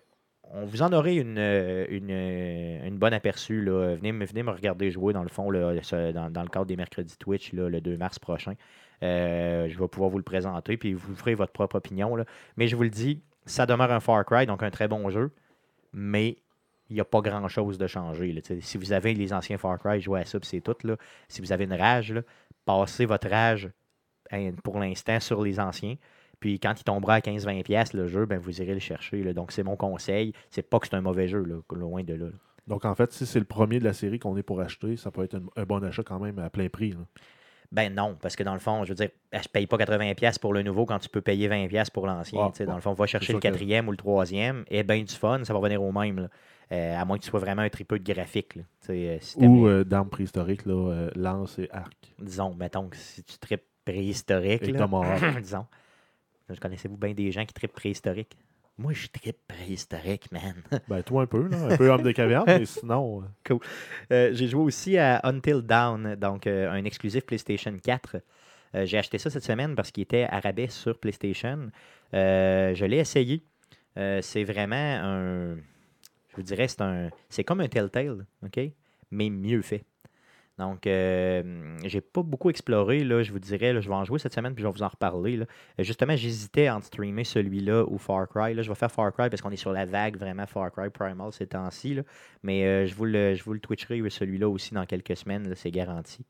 on 0.51 0.65
vous 0.65 0.81
en 0.81 0.91
aurait 0.93 1.15
une, 1.15 2.97
bonne 2.97 3.13
aperçu. 3.13 3.63
Là. 3.63 3.95
Venez, 3.95 4.11
venez 4.11 4.43
me 4.43 4.51
regarder 4.51 4.91
jouer, 4.91 5.13
dans 5.13 5.23
le 5.23 5.29
fond, 5.29 5.51
dans, 5.51 5.71
le 5.71 6.49
cadre 6.49 6.65
des 6.65 6.75
mercredis 6.75 7.17
Twitch, 7.17 7.53
le 7.53 7.81
2 7.81 7.97
mars 7.97 8.19
prochain. 8.19 8.53
Euh, 9.03 9.67
je 9.69 9.77
vais 9.77 9.87
pouvoir 9.87 10.09
vous 10.09 10.17
le 10.17 10.23
présenter, 10.23 10.77
puis 10.77 10.93
vous 10.93 11.15
ferez 11.15 11.35
votre 11.35 11.51
propre 11.51 11.75
opinion. 11.75 12.15
Mais 12.57 12.67
je 12.67 12.75
vous 12.75 12.83
le 12.83 12.89
dis, 12.89 13.21
ça 13.45 13.65
demeure 13.65 13.91
un 13.91 13.99
Far 13.99 14.25
Cry, 14.25 14.45
donc 14.45 14.63
un 14.63 14.71
très 14.71 14.87
bon 14.87 15.09
jeu, 15.09 15.31
mais 15.91 16.37
il 16.89 16.95
n'y 16.95 17.01
a 17.01 17.05
pas 17.05 17.21
grand-chose 17.21 17.77
de 17.77 17.87
changé. 17.87 18.41
Si 18.61 18.77
vous 18.77 18.93
avez 18.93 19.13
les 19.13 19.33
anciens 19.33 19.57
Far 19.57 19.77
Cry, 19.77 20.01
jouez 20.01 20.21
à 20.21 20.25
ça, 20.25 20.39
puis 20.39 20.47
c'est 20.47 20.61
tout. 20.61 20.75
Si 21.27 21.41
vous 21.41 21.51
avez 21.51 21.65
une 21.65 21.73
rage, 21.73 22.15
passez 22.65 23.05
votre 23.05 23.29
rage 23.29 23.69
hein, 24.31 24.51
pour 24.63 24.79
l'instant 24.79 25.19
sur 25.19 25.41
les 25.41 25.59
anciens. 25.59 25.95
Puis 26.39 26.59
quand 26.59 26.73
il 26.79 26.83
tombera 26.83 27.15
à 27.15 27.19
15-20$ 27.19 27.63
piastres, 27.63 27.95
le 27.95 28.07
jeu, 28.07 28.25
ben, 28.25 28.37
vous 28.37 28.61
irez 28.61 28.73
le 28.73 28.79
chercher. 28.79 29.33
Donc 29.33 29.51
c'est 29.51 29.63
mon 29.63 29.75
conseil. 29.75 30.33
C'est 30.49 30.69
pas 30.69 30.79
que 30.79 30.87
c'est 30.87 30.95
un 30.95 31.01
mauvais 31.01 31.27
jeu, 31.27 31.43
loin 31.71 32.03
de 32.03 32.13
là. 32.13 32.27
Donc, 32.67 32.85
en 32.85 32.95
fait, 32.95 33.11
si 33.11 33.25
c'est 33.25 33.39
le 33.39 33.45
premier 33.45 33.79
de 33.79 33.83
la 33.83 33.91
série 33.93 34.19
qu'on 34.19 34.37
est 34.37 34.43
pour 34.43 34.61
acheter, 34.61 34.95
ça 34.95 35.11
peut 35.11 35.23
être 35.23 35.37
un 35.57 35.63
bon 35.65 35.83
achat 35.83 36.03
quand 36.03 36.19
même 36.19 36.39
à 36.39 36.49
plein 36.49 36.69
prix. 36.69 36.95
Ben 37.73 37.93
non, 37.93 38.15
parce 38.21 38.35
que 38.35 38.43
dans 38.43 38.53
le 38.53 38.59
fond, 38.59 38.83
je 38.85 38.89
veux 38.89 38.95
dire, 38.95 39.09
je 39.33 39.47
paye 39.49 39.65
pas 39.67 39.77
80$ 39.77 40.39
pour 40.39 40.53
le 40.53 40.61
nouveau 40.61 40.85
quand 40.85 40.99
tu 40.99 41.09
peux 41.09 41.21
payer 41.21 41.49
20$ 41.49 41.89
pour 41.91 42.05
l'ancien. 42.07 42.39
Dans 42.67 42.75
le 42.75 42.81
fond, 42.81 42.93
va 42.93 43.05
chercher 43.07 43.33
le 43.33 43.39
que- 43.39 43.43
quatrième 43.49 43.87
ou 43.87 43.91
le 43.91 43.97
troisième, 43.97 44.63
et 44.69 44.83
ben 44.83 45.03
du 45.03 45.13
fun, 45.13 45.43
ça 45.43 45.53
va 45.53 45.59
revenir 45.59 45.81
au 45.81 45.91
même. 45.91 46.19
là. 46.21 46.27
Euh, 46.71 46.95
à 46.99 47.03
moins 47.05 47.17
que 47.17 47.23
tu 47.23 47.29
sois 47.29 47.39
vraiment 47.39 47.61
un 47.63 47.69
tripeux 47.69 47.99
de 47.99 48.13
graphique. 48.13 48.55
là. 48.55 48.61
Euh, 48.89 49.17
si 49.19 49.37
Ou 49.37 49.67
euh, 49.67 49.83
d'armes 49.83 50.09
préhistoriques, 50.09 50.61
lance 50.65 51.59
et 51.59 51.67
arc. 51.71 52.13
disons, 52.19 52.53
mettons 52.55 52.87
que 52.87 52.95
si 52.97 53.23
tu 53.23 53.37
tripes 53.37 53.63
préhistorique, 53.85 54.61
Et 54.63 54.71
là, 54.71 54.87
disons. 55.41 55.65
Je 56.49 56.59
connaissez-vous 56.59 56.97
bien 56.97 57.13
des 57.13 57.31
gens 57.31 57.45
qui 57.45 57.53
trippent 57.53 57.73
préhistorique? 57.73 58.37
Moi, 58.77 58.93
je 58.93 59.07
trippe 59.07 59.37
préhistorique, 59.47 60.31
man. 60.31 60.55
Ben, 60.87 61.03
toi 61.03 61.23
un 61.23 61.25
peu, 61.27 61.47
là, 61.47 61.57
un 61.69 61.77
peu 61.77 61.89
homme 61.89 62.01
de 62.01 62.11
caverne, 62.11 62.45
mais 62.47 62.65
sinon. 62.79 63.23
euh, 63.51 63.57
Euh, 64.11 64.29
j'ai 64.33 64.47
joué 64.47 64.61
aussi 64.63 64.97
à 64.97 65.19
Until 65.23 65.61
Dawn, 65.61 66.15
donc 66.15 66.47
euh, 66.47 66.69
un 66.71 66.83
exclusif 66.83 67.25
PlayStation 67.25 67.77
4. 67.77 68.17
Euh, 68.75 68.85
j'ai 68.85 68.97
acheté 68.97 69.19
ça 69.19 69.29
cette 69.29 69.43
semaine 69.43 69.75
parce 69.75 69.91
qu'il 69.91 70.01
était 70.03 70.23
à 70.23 70.39
rabais 70.39 70.67
sur 70.69 70.99
PlayStation. 70.99 71.69
Je 72.11 72.85
l'ai 72.85 72.97
essayé. 72.97 73.43
C'est 73.95 74.43
vraiment 74.43 74.75
un. 74.75 75.55
Je 75.55 76.35
vous 76.37 76.43
dirais, 76.43 76.67
c'est 76.67 76.81
un. 76.81 77.09
C'est 77.29 77.43
comme 77.43 77.61
un 77.61 77.67
Telltale, 77.67 78.25
OK? 78.43 78.59
Mais 79.11 79.29
mieux 79.29 79.61
fait. 79.61 79.85
Donc, 80.59 80.85
euh, 80.85 81.77
j'ai 81.83 82.01
pas 82.01 82.21
beaucoup 82.21 82.51
exploré, 82.51 83.03
là, 83.03 83.23
je 83.23 83.31
vous 83.31 83.39
dirais. 83.39 83.81
je 83.81 83.89
vais 83.89 83.95
en 83.95 84.05
jouer 84.05 84.19
cette 84.19 84.33
semaine, 84.33 84.53
puis 84.53 84.61
je 84.61 84.67
vais 84.67 84.73
vous 84.73 84.83
en 84.83 84.87
reparler. 84.87 85.37
là. 85.37 85.45
Euh, 85.79 85.83
justement, 85.83 86.15
j'hésitais 86.15 86.69
entre 86.69 86.85
streamer 86.85 87.23
celui-là 87.23 87.85
ou 87.87 87.97
Far 87.97 88.27
Cry. 88.27 88.53
Là, 88.53 88.61
je 88.61 88.69
vais 88.69 88.75
faire 88.75 88.91
Far 88.91 89.11
Cry 89.13 89.29
parce 89.29 89.41
qu'on 89.41 89.49
est 89.49 89.55
sur 89.55 89.71
la 89.71 89.85
vague 89.85 90.15
vraiment 90.15 90.45
Far 90.45 90.71
Cry 90.71 90.89
Primal 90.91 91.31
ces 91.33 91.47
temps-ci. 91.47 91.99
Mais 92.43 92.65
euh, 92.65 92.85
je, 92.85 92.93
vous 92.93 93.05
le, 93.05 93.33
je 93.33 93.43
vous 93.43 93.57
twitcherai 93.57 94.07
celui-là 94.09 94.47
aussi 94.47 94.75
dans 94.75 94.85
quelques 94.85 95.17
semaines, 95.17 95.53
c'est 95.55 95.71
garanti. 95.71 96.23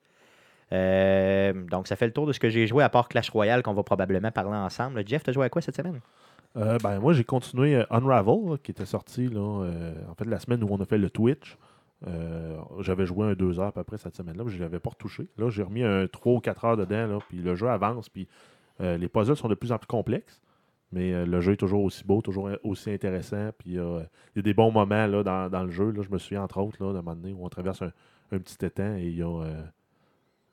Donc, 0.71 1.87
ça 1.87 1.95
fait 1.95 2.07
le 2.07 2.13
tour 2.13 2.25
de 2.25 2.31
ce 2.31 2.39
que 2.39 2.49
j'ai 2.49 2.65
joué 2.65 2.83
à 2.83 2.89
part 2.89 3.09
Clash 3.09 3.29
Royale 3.29 3.61
qu'on 3.61 3.73
va 3.73 3.83
probablement 3.83 4.31
parler 4.31 4.57
ensemble. 4.57 5.05
Jeff, 5.05 5.21
t'as 5.21 5.33
joué 5.33 5.45
à 5.45 5.49
quoi 5.49 5.61
cette 5.61 5.75
semaine? 5.75 5.99
Ben, 6.55 6.99
moi, 6.99 7.13
j'ai 7.13 7.23
continué 7.23 7.83
Unravel, 7.91 8.57
qui 8.63 8.71
était 8.71 8.85
sorti 8.85 9.29
en 9.37 10.15
fait 10.17 10.25
la 10.25 10.39
semaine 10.39 10.63
où 10.63 10.67
on 10.71 10.79
a 10.79 10.85
fait 10.85 10.97
le 10.97 11.11
Twitch. 11.11 11.57
Euh, 12.07 12.57
J'avais 12.81 13.05
joué 13.05 13.27
un 13.27 13.33
deux 13.33 13.59
heures 13.59 13.67
à 13.67 13.71
peu 13.71 13.83
près 13.83 13.97
cette 13.97 14.15
semaine-là, 14.15 14.43
mais 14.43 14.51
je 14.51 14.57
ne 14.57 14.61
l'avais 14.63 14.79
pas 14.79 14.89
retouché. 14.89 15.27
Là, 15.37 15.49
j'ai 15.49 15.63
remis 15.63 15.83
un 15.83 16.07
3 16.07 16.33
ou 16.33 16.39
4 16.39 16.65
heures 16.65 16.77
dedans, 16.77 17.07
là, 17.07 17.19
puis 17.29 17.37
le 17.39 17.55
jeu 17.55 17.69
avance, 17.69 18.09
puis 18.09 18.27
euh, 18.81 18.97
les 18.97 19.07
puzzles 19.07 19.35
sont 19.37 19.47
de 19.47 19.55
plus 19.55 19.71
en 19.71 19.77
plus 19.77 19.87
complexes, 19.87 20.41
mais 20.91 21.13
euh, 21.13 21.25
le 21.25 21.39
jeu 21.41 21.53
est 21.53 21.57
toujours 21.57 21.83
aussi 21.83 22.03
beau, 22.03 22.21
toujours 22.21 22.49
aussi 22.63 22.91
intéressant, 22.91 23.49
puis 23.57 23.71
il 23.71 23.75
y 23.75 24.39
a 24.39 24.41
des 24.41 24.53
bons 24.53 24.71
moments 24.71 25.07
là, 25.07 25.23
dans, 25.23 25.49
dans 25.49 25.63
le 25.63 25.71
jeu. 25.71 25.91
Là, 25.91 26.01
je 26.03 26.09
me 26.09 26.17
souviens 26.17 26.43
entre 26.43 26.59
autres 26.59 26.83
là, 26.83 26.91
d'un 26.93 27.01
moment 27.01 27.15
donné 27.15 27.33
où 27.33 27.45
on 27.45 27.49
traverse 27.49 27.81
un, 27.81 27.91
un 28.31 28.39
petit 28.39 28.63
étang 28.65 28.95
et 28.97 29.05
il 29.07 29.15
y 29.17 29.21
a 29.23 29.41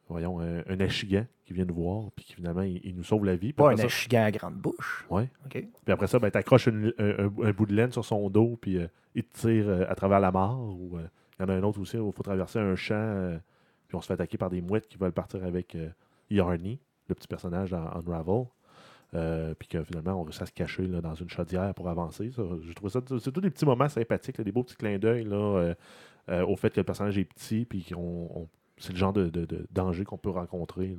voyons, 0.08 0.40
un, 0.40 0.58
un 0.68 0.80
achigan 0.80 1.24
qui 1.44 1.52
vient 1.52 1.64
nous 1.64 1.74
voir, 1.74 2.10
puis 2.16 2.24
qui 2.24 2.34
finalement 2.34 2.62
il, 2.62 2.80
il 2.84 2.96
nous 2.96 3.04
sauve 3.04 3.24
la 3.24 3.36
vie. 3.36 3.52
Pas 3.52 3.72
un 3.72 3.76
ça- 3.76 3.84
achigan 3.84 4.24
à 4.24 4.30
grande 4.30 4.54
bouche. 4.54 5.06
OK. 5.46 5.52
puis 5.52 5.92
après 5.92 6.06
ça, 6.08 6.18
ben, 6.18 6.30
tu 6.30 6.38
accroches 6.38 6.68
un, 6.68 6.90
un- 6.98 7.30
un 7.42 7.52
bout 7.52 7.66
de 7.66 7.74
laine 7.74 7.92
sur 7.92 8.04
son 8.04 8.28
dos, 8.30 8.58
puis 8.60 8.78
il 9.14 9.22
te 9.24 9.38
tire 9.40 9.86
à 9.88 9.94
travers 9.94 10.20
la 10.20 10.32
mort. 10.32 10.58
Ou 10.80 10.98
il 11.40 11.42
y 11.42 11.44
en 11.46 11.48
a 11.48 11.54
un 11.56 11.62
autre 11.62 11.80
aussi 11.80 11.96
où 11.96 12.08
il 12.08 12.12
faut 12.12 12.22
traverser 12.22 12.58
un 12.58 12.76
champ, 12.76 12.94
euh, 12.94 13.38
puis 13.88 13.96
on 13.96 14.00
se 14.00 14.06
fait 14.06 14.12
attaquer 14.14 14.38
par 14.38 14.50
des 14.50 14.60
mouettes 14.60 14.86
qui 14.88 14.98
veulent 14.98 15.12
partir 15.12 15.44
avec 15.44 15.74
euh, 15.74 15.88
Yarny, 16.30 16.78
le 17.08 17.14
petit 17.14 17.26
personnage 17.28 17.70
dans 17.70 17.84
Unravel. 17.96 18.44
Euh, 19.12 19.54
puis 19.58 19.66
que 19.66 19.82
finalement, 19.82 20.12
on 20.12 20.22
réussit 20.22 20.42
à 20.42 20.46
se 20.46 20.52
cacher 20.52 20.86
là, 20.86 21.00
dans 21.00 21.14
une 21.16 21.28
chaudière 21.28 21.74
pour 21.74 21.88
avancer. 21.88 22.30
Ça, 22.30 22.42
J'ai 22.64 22.74
trouvé 22.74 22.90
ça, 22.90 23.00
c'est 23.18 23.32
tous 23.32 23.40
des 23.40 23.50
petits 23.50 23.64
moments 23.66 23.88
sympathiques, 23.88 24.38
là, 24.38 24.44
des 24.44 24.52
beaux 24.52 24.62
petits 24.62 24.76
clins 24.76 24.98
d'œil 25.00 25.24
là, 25.24 25.74
euh, 26.28 26.46
au 26.46 26.54
fait 26.54 26.70
que 26.70 26.78
le 26.78 26.84
personnage 26.84 27.18
est 27.18 27.24
petit, 27.24 27.64
puis 27.64 27.82
qu'on 27.84 27.96
on- 28.32 28.48
c'est 28.78 28.92
le 28.92 28.98
genre 28.98 29.12
de, 29.12 29.28
de- 29.28 29.46
de 29.46 29.66
danger 29.72 30.04
qu'on 30.04 30.16
peut 30.16 30.30
rencontrer. 30.30 30.96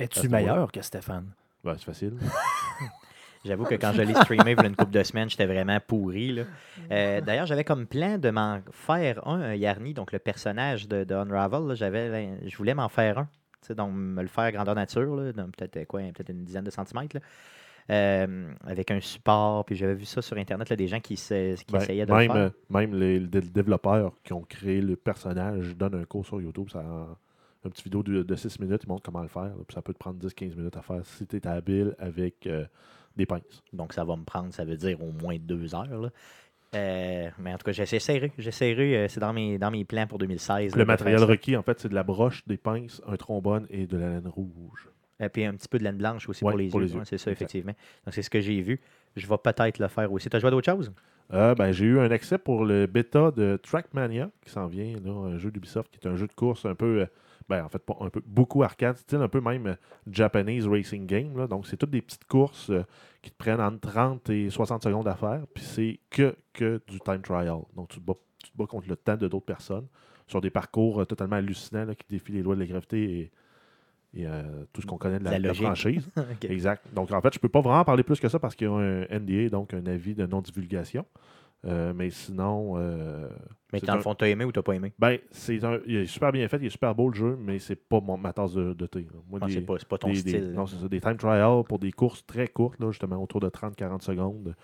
Es-tu 0.00 0.28
meilleur 0.28 0.72
que 0.72 0.82
Stéphane? 0.82 1.30
Ben, 1.62 1.74
c'est 1.78 1.84
facile. 1.84 2.16
J'avoue 3.44 3.64
que 3.64 3.74
quand 3.74 3.92
je 3.92 4.02
l'ai 4.02 4.14
streamé 4.14 4.52
il 4.52 4.58
y 4.58 4.60
a 4.60 4.66
une 4.66 4.76
couple 4.76 4.92
de 4.92 5.02
semaines, 5.02 5.28
j'étais 5.28 5.46
vraiment 5.46 5.78
pourri. 5.86 6.32
là. 6.32 6.42
Euh, 6.90 7.20
D'ailleurs, 7.20 7.46
j'avais 7.46 7.64
comme 7.64 7.86
plan 7.86 8.16
de 8.18 8.30
m'en 8.30 8.60
faire 8.70 9.26
un, 9.26 9.40
un 9.40 9.54
Yarny, 9.54 9.94
donc 9.94 10.12
le 10.12 10.18
personnage 10.20 10.86
de, 10.88 11.04
de 11.04 11.14
Unravel. 11.14 11.66
là, 11.66 11.74
j'avais, 11.74 12.38
je 12.48 12.56
voulais 12.56 12.74
m'en 12.74 12.88
faire 12.88 13.18
un. 13.18 13.28
Donc, 13.74 13.92
me 13.94 14.22
le 14.22 14.28
faire 14.28 14.50
grandeur 14.52 14.74
nature, 14.74 15.14
là, 15.16 15.32
donc 15.32 15.56
peut-être 15.56 15.86
quoi, 15.86 16.00
peut-être 16.14 16.30
une 16.30 16.44
dizaine 16.44 16.64
de 16.64 16.70
centimètres. 16.70 17.16
là. 17.16 17.20
euh, 17.90 18.48
avec 18.64 18.90
un 18.90 19.00
support. 19.00 19.64
Puis 19.64 19.74
j'avais 19.76 19.94
vu 19.94 20.04
ça 20.04 20.22
sur 20.22 20.36
Internet, 20.36 20.68
là, 20.70 20.76
des 20.76 20.86
gens 20.88 21.00
qui, 21.00 21.16
se- 21.16 21.56
qui 21.56 21.72
Ben, 21.72 21.80
essayaient 21.80 22.06
de 22.06 22.12
même, 22.12 22.20
le 22.28 22.32
faire. 22.34 22.36
euh, 22.36 22.50
même 22.70 22.94
les, 22.94 23.18
les 23.18 23.26
développeurs 23.40 24.12
qui 24.24 24.32
ont 24.32 24.42
créé 24.42 24.80
le 24.80 24.94
personnage 24.96 25.76
donnent 25.76 25.96
un 26.00 26.04
cours 26.04 26.24
sur 26.26 26.40
YouTube. 26.40 26.68
Ça, 26.72 26.80
une 27.64 27.70
petite 27.70 27.84
vidéo 27.84 28.02
de, 28.02 28.22
de 28.22 28.34
6 28.36 28.58
minutes, 28.60 28.82
ils 28.84 28.88
montrent 28.88 29.02
comment 29.04 29.22
le 29.22 29.28
faire. 29.28 29.42
là, 29.44 29.54
puis 29.66 29.74
ça 29.74 29.82
peut 29.82 29.92
te 29.92 29.98
prendre 29.98 30.18
10-15 30.24 30.56
minutes 30.56 30.76
à 30.76 30.82
faire 30.82 31.04
si 31.04 31.26
tu 31.26 31.36
es 31.36 31.46
habile 31.46 31.94
avec 31.98 32.46
euh, 32.46 32.64
des 33.16 33.26
pinces. 33.26 33.62
Donc 33.72 33.92
ça 33.92 34.04
va 34.04 34.16
me 34.16 34.24
prendre, 34.24 34.52
ça 34.54 34.64
veut 34.64 34.76
dire 34.76 35.02
au 35.02 35.10
moins 35.12 35.36
deux 35.38 35.74
heures. 35.74 35.86
là. 36.00 36.08
Euh, 36.74 37.28
mais 37.38 37.52
en 37.52 37.58
tout 37.58 37.64
cas, 37.64 37.72
j'essaierai. 37.72 38.32
J'essaierai. 38.38 38.96
euh, 38.96 39.08
c'est 39.08 39.20
dans 39.20 39.32
mes, 39.34 39.58
dans 39.58 39.70
mes 39.70 39.84
plans 39.84 40.06
pour 40.06 40.18
2016. 40.18 40.72
là, 40.74 40.78
Le 40.78 40.84
matériel 40.86 41.22
requis, 41.22 41.54
en 41.56 41.62
fait, 41.62 41.78
c'est 41.80 41.88
de 41.90 41.94
la 41.94 42.02
broche, 42.02 42.46
des 42.46 42.56
pinces, 42.56 43.02
un 43.06 43.16
trombone 43.16 43.66
et 43.68 43.86
de 43.86 43.98
la 43.98 44.08
laine 44.08 44.28
rouge. 44.28 44.88
Et 45.20 45.28
puis 45.28 45.44
un 45.44 45.52
petit 45.54 45.68
peu 45.68 45.78
de 45.78 45.84
laine 45.84 45.98
blanche 45.98 46.28
aussi 46.28 46.42
Ouais, 46.42 46.52
pour 46.52 46.58
les 46.58 46.68
pour 46.70 46.80
yeux. 46.80 46.94
Ouais, 46.94 47.02
c'est 47.04 47.18
ça, 47.18 47.30
Exact. 47.30 47.42
effectivement. 47.42 47.74
Donc 48.06 48.14
c'est 48.14 48.22
ce 48.22 48.30
que 48.30 48.40
j'ai 48.40 48.60
vu. 48.62 48.80
Je 49.16 49.26
vais 49.26 49.36
peut-être 49.36 49.78
le 49.78 49.88
faire 49.88 50.10
aussi. 50.10 50.30
Tu 50.30 50.36
as 50.36 50.40
joué 50.40 50.48
à 50.48 50.50
d'autres 50.50 50.72
choses? 50.72 50.90
Euh, 51.32 51.54
ben, 51.54 51.72
j'ai 51.72 51.86
eu 51.86 51.98
un 51.98 52.10
accès 52.10 52.38
pour 52.38 52.64
le 52.64 52.86
bêta 52.86 53.30
de 53.30 53.58
Trackmania 53.62 54.30
qui 54.44 54.50
s'en 54.50 54.66
vient, 54.66 54.98
là, 55.04 55.10
un 55.10 55.38
jeu 55.38 55.50
d'Ubisoft 55.50 55.90
qui 55.90 55.98
est 56.06 56.10
un 56.10 56.16
jeu 56.16 56.26
de 56.26 56.32
course 56.32 56.66
un 56.66 56.74
peu, 56.74 57.00
euh, 57.00 57.06
ben, 57.48 57.64
en 57.64 57.68
fait, 57.68 57.82
un 58.00 58.10
peu, 58.10 58.22
beaucoup 58.26 58.62
arcade, 58.62 58.96
style 58.98 59.18
un 59.18 59.28
peu 59.28 59.40
même 59.40 59.66
euh, 59.68 59.74
Japanese 60.10 60.66
racing 60.66 61.06
game. 61.06 61.36
là. 61.36 61.46
Donc, 61.46 61.66
c'est 61.66 61.76
toutes 61.76 61.90
des 61.90 62.02
petites 62.02 62.26
courses 62.26 62.70
qui 63.22 63.30
te 63.30 63.36
prennent 63.36 63.60
entre 63.60 63.80
30 63.90 64.30
et 64.30 64.50
60 64.50 64.82
secondes 64.82 65.08
à 65.08 65.14
faire, 65.14 65.42
puis 65.54 65.64
c'est 65.64 66.00
que, 66.10 66.36
que 66.52 66.80
du 66.88 67.00
time 67.00 67.22
trial. 67.22 67.60
Donc, 67.74 67.88
tu 67.88 68.00
te, 68.00 68.04
bats, 68.04 68.18
tu 68.42 68.66
contre 68.66 68.88
le 68.88 68.96
temps 68.96 69.16
de 69.16 69.28
d'autres 69.28 69.46
personnes 69.46 69.86
sur 70.26 70.40
des 70.40 70.50
parcours 70.50 71.06
totalement 71.06 71.36
hallucinants 71.36 71.84
là, 71.84 71.94
qui 71.94 72.06
défient 72.08 72.32
les 72.32 72.42
lois 72.42 72.54
de 72.54 72.60
la 72.60 72.66
gravité 72.66 73.02
et, 73.02 73.32
et, 74.14 74.26
euh, 74.26 74.64
tout 74.72 74.80
ce 74.82 74.86
qu'on 74.86 74.98
connaît 74.98 75.18
de 75.18 75.24
la, 75.24 75.54
franchise. 75.54 76.08
Exact. 76.42 76.84
Donc, 76.94 77.10
en 77.12 77.20
fait, 77.20 77.32
je 77.34 77.38
peux 77.38 77.48
pas 77.48 77.60
vraiment 77.60 77.84
parler 77.84 78.02
plus 78.02 78.20
que 78.20 78.28
ça 78.28 78.38
parce 78.38 78.54
qu'il 78.54 78.66
y 78.66 78.70
a 78.70 78.74
un 78.74 79.02
NDA, 79.10 79.48
donc 79.48 79.72
un 79.74 79.86
avis 79.86 80.14
de 80.14 80.26
non-divulgation. 80.26 81.04
Euh, 81.64 81.92
mais 81.94 82.10
sinon. 82.10 82.74
euh, 82.76 83.28
Mais 83.72 83.78
dans 83.78 83.92
un- 83.92 83.96
le 83.96 84.02
fond, 84.02 84.14
t'as 84.16 84.26
aimé 84.28 84.44
ou 84.44 84.50
t'as 84.50 84.62
pas 84.62 84.74
aimé? 84.74 84.92
Ben, 84.98 85.18
c'est 85.30 85.62
un, 85.62 85.78
il 85.86 85.94
est 85.94 86.06
super 86.06 86.32
bien 86.32 86.48
fait, 86.48 86.56
il 86.56 86.66
est 86.66 86.70
super 86.70 86.92
beau 86.92 87.08
le 87.08 87.14
jeu, 87.14 87.36
mais 87.40 87.60
c'est 87.60 87.76
pas 87.76 88.00
mon, 88.00 88.16
ma 88.16 88.32
tasse 88.32 88.54
de, 88.54 88.72
de 88.74 88.86
thé. 88.86 89.06
Moi, 89.30 89.38
Ah, 89.40 89.46
des- 89.46 89.52
c'est 89.52 89.60
pas, 89.60 89.74
c'est 89.78 89.86
pas 89.88 89.96
ton 89.98 90.08
des- 90.08 90.14
des- 90.24 90.30
style. 90.30 90.48
là. 90.50 90.56
non, 90.56 90.66
c'est 90.66 90.76
ça, 90.76 90.88
des 90.88 91.00
time 91.00 91.16
trials 91.16 91.62
pour 91.68 91.78
des 91.78 91.92
courses 91.92 92.26
très 92.26 92.48
courtes, 92.48 92.80
là, 92.80 92.90
justement, 92.90 93.22
autour 93.22 93.38
de 93.40 93.48
30-40 93.48 94.02
secondes. 94.02 94.56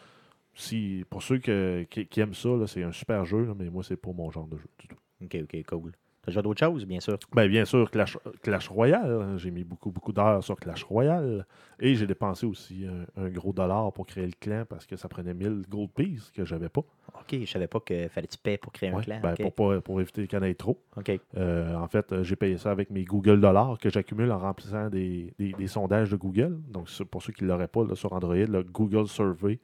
Si, 0.54 1.04
pour 1.08 1.22
ceux 1.22 1.38
que- 1.38 1.84
qui, 1.88 2.06
qui 2.06 2.20
aiment 2.20 2.34
ça, 2.34 2.48
là, 2.48 2.66
c'est 2.66 2.82
un 2.82 2.90
super 2.90 3.24
jeu, 3.24 3.44
là, 3.44 3.54
mais 3.56 3.70
moi, 3.70 3.84
c'est 3.84 3.96
pas 3.96 4.10
mon 4.12 4.28
genre 4.32 4.48
de 4.48 4.56
jeu 4.58 4.66
du 4.80 4.88
tout. 4.88 4.96
Ok, 5.22 5.36
ok, 5.44 5.64
cool. 5.66 5.92
T'as 6.22 6.32
joué 6.32 6.42
d'autres 6.42 6.58
choses, 6.60 6.84
bien 6.84 7.00
sûr. 7.00 7.16
Ben, 7.32 7.48
bien 7.48 7.64
sûr, 7.64 7.90
Clash, 7.90 8.18
Clash 8.42 8.68
Royale. 8.68 9.22
hein. 9.22 9.36
J'ai 9.38 9.50
mis 9.50 9.64
beaucoup, 9.64 9.90
beaucoup 9.90 10.12
d'heures 10.12 10.42
sur 10.44 10.56
Clash 10.56 10.82
Royale. 10.84 11.46
Et 11.80 11.94
j'ai 11.94 12.06
dépensé 12.06 12.44
aussi 12.44 12.84
un, 12.86 13.22
un 13.24 13.28
gros 13.30 13.52
dollar 13.52 13.92
pour 13.92 14.04
créer 14.04 14.26
le 14.26 14.32
clan 14.38 14.64
parce 14.68 14.84
que 14.84 14.96
ça 14.96 15.08
prenait 15.08 15.32
1000 15.32 15.62
gold 15.68 15.90
pieces 15.94 16.30
que 16.32 16.44
j'avais 16.44 16.68
pas. 16.68 16.80
Ok, 17.14 17.38
je 17.40 17.46
savais 17.46 17.68
pas 17.68 17.80
qu'il 17.80 18.08
fallait 18.08 18.26
que 18.26 18.32
tu 18.32 18.38
payes 18.38 18.58
pour 18.58 18.72
créer 18.72 18.90
un 18.90 19.00
clan. 19.00 19.20
ben, 19.22 19.34
pour, 19.36 19.52
pas- 19.54 19.80
pour 19.80 20.00
éviter 20.00 20.26
qu'il 20.26 20.38
y 20.38 20.42
en 20.42 20.44
ait 20.44 20.54
trop. 20.54 20.82
Ok. 20.96 21.18
Euh, 21.36 21.74
en 21.76 21.86
fait, 21.88 22.22
j'ai 22.22 22.36
payé 22.36 22.58
ça 22.58 22.72
avec 22.72 22.90
mes 22.90 23.04
Google 23.04 23.40
Dollars 23.40 23.78
que 23.78 23.88
j'accumule 23.88 24.30
en 24.32 24.38
remplissant 24.38 24.90
des, 24.90 25.32
des- 25.38 25.52
des 25.52 25.66
sondages 25.68 26.10
de 26.10 26.16
Google. 26.16 26.58
Donc, 26.68 26.88
pour 27.10 27.22
ceux 27.22 27.32
qui 27.32 27.44
ne 27.44 27.48
l'auraient 27.48 27.68
pas 27.68 27.84
là, 27.84 27.94
sur 27.94 28.12
Android, 28.12 28.34
le 28.34 28.62
Google 28.64 29.06
Survey, 29.06 29.60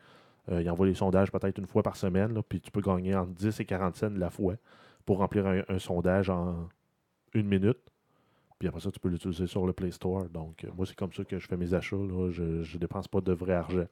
euh, 0.50 0.62
il 0.62 0.70
envoie 0.70 0.86
les 0.86 0.94
sondages 0.94 1.30
peut-être 1.32 1.58
une 1.58 1.66
fois 1.66 1.82
par 1.82 1.96
semaine, 1.96 2.32
là, 2.32 2.42
puis 2.48 2.60
tu 2.60 2.70
peux 2.70 2.80
gagner 2.80 3.14
entre 3.16 3.32
10 3.32 3.58
et 3.60 3.64
40 3.64 3.96
cents 3.96 4.10
la 4.16 4.30
fois 4.30 4.54
pour 5.04 5.18
remplir 5.18 5.46
un, 5.46 5.78
sondage 5.78 6.30
en 6.30 6.68
une 7.34 7.46
minute. 7.46 7.78
Puis 8.58 8.68
après 8.68 8.80
ça, 8.80 8.90
tu 8.90 9.00
peux 9.00 9.08
l'utiliser 9.08 9.46
sur 9.46 9.66
le 9.66 9.72
Play 9.72 9.90
Store. 9.90 10.24
Donc, 10.30 10.64
euh, 10.64 10.68
moi, 10.76 10.86
c'est 10.86 10.96
comme 10.96 11.12
ça 11.12 11.24
que 11.24 11.38
je 11.38 11.46
fais 11.46 11.56
mes 11.56 11.74
achats. 11.74 11.96
là. 11.96 12.30
Je 12.30 12.42
ne 12.42 12.78
dépense 12.78 13.08
pas 13.08 13.20
de 13.20 13.32
vrai 13.32 13.52
argent. 13.52 13.86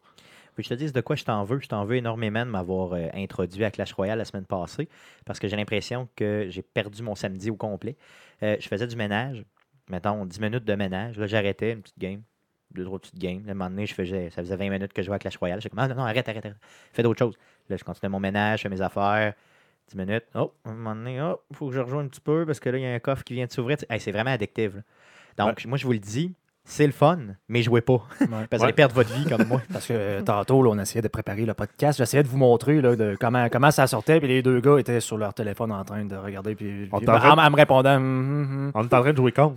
Puis 0.55 0.65
je 0.65 0.69
te 0.69 0.75
dis 0.75 0.93
de 0.93 1.01
quoi 1.01 1.17
je 1.17 1.25
t'en 1.25 1.45
veux. 1.45 1.61
Je 1.61 1.69
t'en 1.69 1.85
veux 1.85 1.97
énormément 1.97 2.45
de 2.45 2.51
m'avoir 2.51 2.93
euh, 2.93 3.09
introduit 3.15 3.65
à 3.65 3.71
Clash 3.71 3.93
Royale 3.93 4.19
la 4.19 4.25
semaine 4.25 4.45
passée 4.45 4.89
parce 5.25 5.39
que 5.39 5.49
j'ai 5.49 5.57
l'impression 5.57 6.09
que 6.15 6.47
j'ai 6.51 6.63
perdu 6.63 7.03
mon 7.03 7.15
samedi 7.15 7.51
au 7.51 7.57
complet. 7.57 7.97
Euh, 8.43 8.57
je 8.61 8.69
faisais 8.69 8.87
du 8.87 8.97
ménage, 8.97 9.45
mettons 9.89 10.27
10 10.27 10.41
minutes 10.41 10.65
de 10.65 10.75
ménage. 10.75 11.19
Là, 11.19 11.27
j'arrêtais 11.27 11.73
une 11.73 11.81
petite 11.81 11.99
game, 11.99 12.23
deux, 12.71 12.85
trois 12.85 12.99
petites 12.99 13.19
games. 13.19 13.43
Là, 13.47 13.53
un 13.53 13.55
moment 13.55 13.71
donné, 13.71 13.87
je 13.87 13.95
faisais, 13.95 14.31
ça 14.31 14.43
faisait 14.43 14.57
20 14.57 14.69
minutes 14.71 14.93
que 14.93 15.03
je 15.03 15.07
jouais 15.07 15.17
à 15.17 15.19
Clash 15.19 15.37
Royale. 15.39 15.61
J'étais 15.61 15.71
comme, 15.71 15.85
ah 15.85 15.89
non, 15.89 15.95
non, 15.95 16.05
arrête, 16.05 16.29
arrête, 16.29 16.45
arrête. 16.45 16.59
Fais 16.93 17.03
d'autres 17.03 17.19
choses. 17.19 17.37
Là, 17.69 17.77
je 17.77 17.85
continuais 17.85 18.11
mon 18.11 18.21
ménage, 18.21 18.61
je 18.61 18.63
fais 18.65 18.69
mes 18.69 18.83
affaires. 18.83 19.35
10 19.93 19.97
minutes. 19.97 20.25
Oh, 20.35 20.53
à 20.65 20.71
un 20.71 20.75
moment 20.75 20.95
donné, 20.95 21.21
oh, 21.23 21.41
faut 21.53 21.69
que 21.69 21.75
je 21.75 21.81
rejoigne 21.81 22.07
un 22.07 22.09
petit 22.09 22.21
peu 22.21 22.45
parce 22.47 22.61
que 22.61 22.71
là, 22.71 22.79
il 22.79 22.83
y 22.83 22.87
a 22.87 22.93
un 22.95 22.99
coffre 22.99 23.25
qui 23.25 23.35
vient 23.35 23.47
de 23.47 23.53
s'ouvrir. 23.53 23.77
Hey, 23.91 24.01
c'est 24.01 24.13
vraiment 24.13 24.31
addictif. 24.31 24.73
là. 24.75 25.47
Donc, 25.47 25.65
moi, 25.67 25.79
je 25.79 25.87
vous 25.87 25.93
le 25.93 25.99
dis, 25.99 26.35
c'est 26.65 26.87
le 26.87 26.93
fun, 26.93 27.19
mais 27.49 27.63
jouez 27.63 27.81
pas. 27.81 27.95
Ouais. 28.21 28.27
Parce 28.29 28.49
que 28.51 28.57
vous 28.59 28.65
allez 28.65 28.73
perdre 28.73 28.95
votre 28.95 29.13
vie 29.13 29.25
comme 29.29 29.45
moi. 29.49 29.61
Parce 29.73 29.87
que 29.87 29.95
euh, 29.95 30.23
tantôt, 30.23 30.63
là, 30.63 30.71
on 30.71 30.79
essayait 30.79 31.03
de 31.03 31.09
préparer 31.09 31.45
le 31.45 31.55
podcast. 31.55 31.99
J'essayais 31.99 32.23
de 32.23 32.29
vous 32.29 32.37
montrer 32.39 32.81
là, 32.81 32.95
de 32.95 33.17
comment, 33.19 33.49
comment 33.51 33.71
ça 33.73 33.87
sortait. 33.89 34.21
Puis 34.21 34.29
les 34.29 34.43
deux 34.43 34.61
gars 34.61 34.79
étaient 34.79 35.01
sur 35.01 35.17
leur 35.19 35.35
téléphone 35.35 35.73
en 35.73 35.83
train 35.85 36.05
de 36.05 36.15
regarder. 36.15 36.55
Puis, 36.55 36.89
On 36.93 36.99
puis- 36.99 37.07
t'en 37.07 37.15
en, 37.17 37.39
en 37.39 37.51
me 37.51 37.57
répondant. 37.57 37.97
Hum, 37.97 38.03
hum, 38.05 38.43
hum. 38.67 38.73
On 38.75 38.83
est 38.85 38.95
en 38.95 39.01
train 39.01 39.11
de 39.13 39.17
jouer 39.17 39.33
contre. 39.33 39.57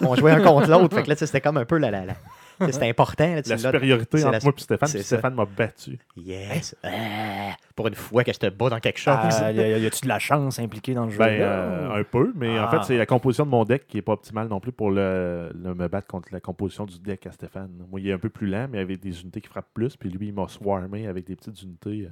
on 0.00 0.14
jouait 0.14 0.32
un 0.32 0.40
contre 0.40 0.70
l'autre. 0.70 0.94
Fait 0.96 1.02
que 1.02 1.08
là, 1.10 1.16
tu 1.16 1.20
sais, 1.20 1.26
c'était 1.26 1.40
comme 1.42 1.58
un 1.58 1.66
peu 1.66 1.76
la. 1.76 1.90
la, 1.90 2.06
la- 2.06 2.14
C'était 2.70 2.88
important. 2.88 3.34
là, 3.34 3.42
tu 3.42 3.50
La 3.50 3.58
supériorité 3.58 4.18
c'est 4.18 4.24
entre 4.24 4.32
la- 4.32 4.40
moi 4.42 4.52
et 4.56 4.60
Stéphane. 4.60 4.88
c'est 4.88 4.98
puis. 4.98 5.04
Stéphane 5.06 5.34
m'a 5.34 5.44
battu. 5.44 5.98
Yes. 6.16 6.76
Ah, 6.82 7.56
pour 7.76 7.88
une 7.88 7.94
fois 7.94 8.24
que 8.24 8.32
je 8.32 8.38
te 8.38 8.48
bats 8.48 8.68
dans 8.70 8.80
quelque 8.80 8.98
chose. 8.98 9.14
Ah, 9.16 9.52
y 9.52 9.60
a- 9.60 9.78
y 9.78 9.86
a-tu 9.86 10.00
de 10.02 10.08
la 10.08 10.18
chance 10.18 10.58
impliquée 10.58 10.94
dans 10.94 11.04
le 11.04 11.10
jeu? 11.10 11.18
Ben, 11.18 11.40
euh, 11.40 12.00
un 12.00 12.04
peu, 12.04 12.32
mais 12.34 12.58
en 12.58 12.64
Ah. 12.64 12.68
fait, 12.70 12.84
c'est 12.86 12.96
la 12.98 13.06
composition 13.06 13.44
de 13.46 13.50
mon 13.50 13.64
deck 13.64 13.86
qui 13.86 13.98
est 13.98 14.02
pas 14.02 14.12
optimale 14.12 14.48
non 14.48 14.60
plus 14.60 14.72
pour 14.72 14.90
le, 14.90 15.50
le- 15.54 15.74
me 15.74 15.88
battre 15.88 16.06
contre 16.08 16.28
la 16.32 16.40
composition 16.40 16.84
du 16.86 16.98
deck 16.98 17.26
à 17.26 17.32
Stéphane. 17.32 17.70
Moi, 17.90 18.00
il 18.00 18.08
est 18.08 18.12
un 18.12 18.18
peu 18.18 18.28
plus 18.30 18.46
lent, 18.48 18.66
mais 18.70 18.78
avec 18.80 19.00
des 19.00 19.20
unités 19.22 19.40
qui 19.40 19.48
frappent 19.48 19.72
plus, 19.74 19.96
puis 19.96 20.10
lui, 20.10 20.28
il 20.28 20.34
m'a 20.34 20.48
swarmé 20.48 21.06
avec 21.06 21.26
des 21.26 21.36
petites 21.36 21.62
unités. 21.62 22.06
euh, 22.06 22.10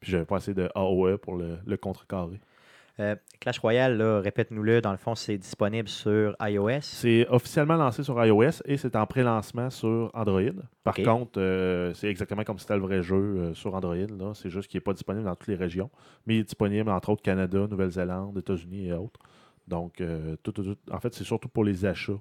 Puis 0.00 0.12
j'avais 0.12 0.24
pas 0.24 0.36
assez 0.36 0.54
de 0.54 0.70
AOE 0.74 1.18
pour 1.18 1.34
le, 1.36 1.58
le 1.66 1.76
contrecarrer. 1.76 2.40
Euh, 3.00 3.16
Clash 3.40 3.58
Royale, 3.60 4.00
répète-nous-le. 4.02 4.82
Dans 4.82 4.90
le 4.92 4.98
fond, 4.98 5.14
c'est 5.14 5.38
disponible 5.38 5.88
sur 5.88 6.36
iOS. 6.40 6.80
C'est 6.82 7.26
officiellement 7.28 7.76
lancé 7.76 8.02
sur 8.02 8.22
iOS 8.24 8.60
et 8.66 8.76
c'est 8.76 8.94
en 8.94 9.06
pré-lancement 9.06 9.70
sur 9.70 10.10
Android. 10.12 10.42
Par 10.84 10.94
contre, 11.04 11.40
euh, 11.40 11.94
c'est 11.94 12.08
exactement 12.08 12.44
comme 12.44 12.58
si 12.58 12.64
c'était 12.64 12.76
le 12.76 12.82
vrai 12.82 13.02
jeu 13.02 13.16
euh, 13.16 13.54
sur 13.54 13.74
Android. 13.74 13.96
C'est 14.34 14.50
juste 14.50 14.68
qu'il 14.70 14.76
n'est 14.78 14.82
pas 14.84 14.92
disponible 14.92 15.24
dans 15.24 15.34
toutes 15.34 15.48
les 15.48 15.54
régions, 15.54 15.90
mais 16.26 16.36
il 16.36 16.40
est 16.40 16.44
disponible 16.44 16.90
entre 16.90 17.08
autres 17.10 17.22
Canada, 17.22 17.66
Nouvelle-Zélande, 17.66 18.36
États-Unis 18.36 18.88
et 18.88 18.92
autres. 18.92 19.18
Donc, 19.66 20.02
tout, 20.42 20.50
tout- 20.52 20.64
tout- 20.64 20.76
en 20.92 20.98
fait, 20.98 21.14
c'est 21.14 21.22
surtout 21.24 21.48
pour 21.48 21.62
les 21.64 21.86
achats 21.86 22.20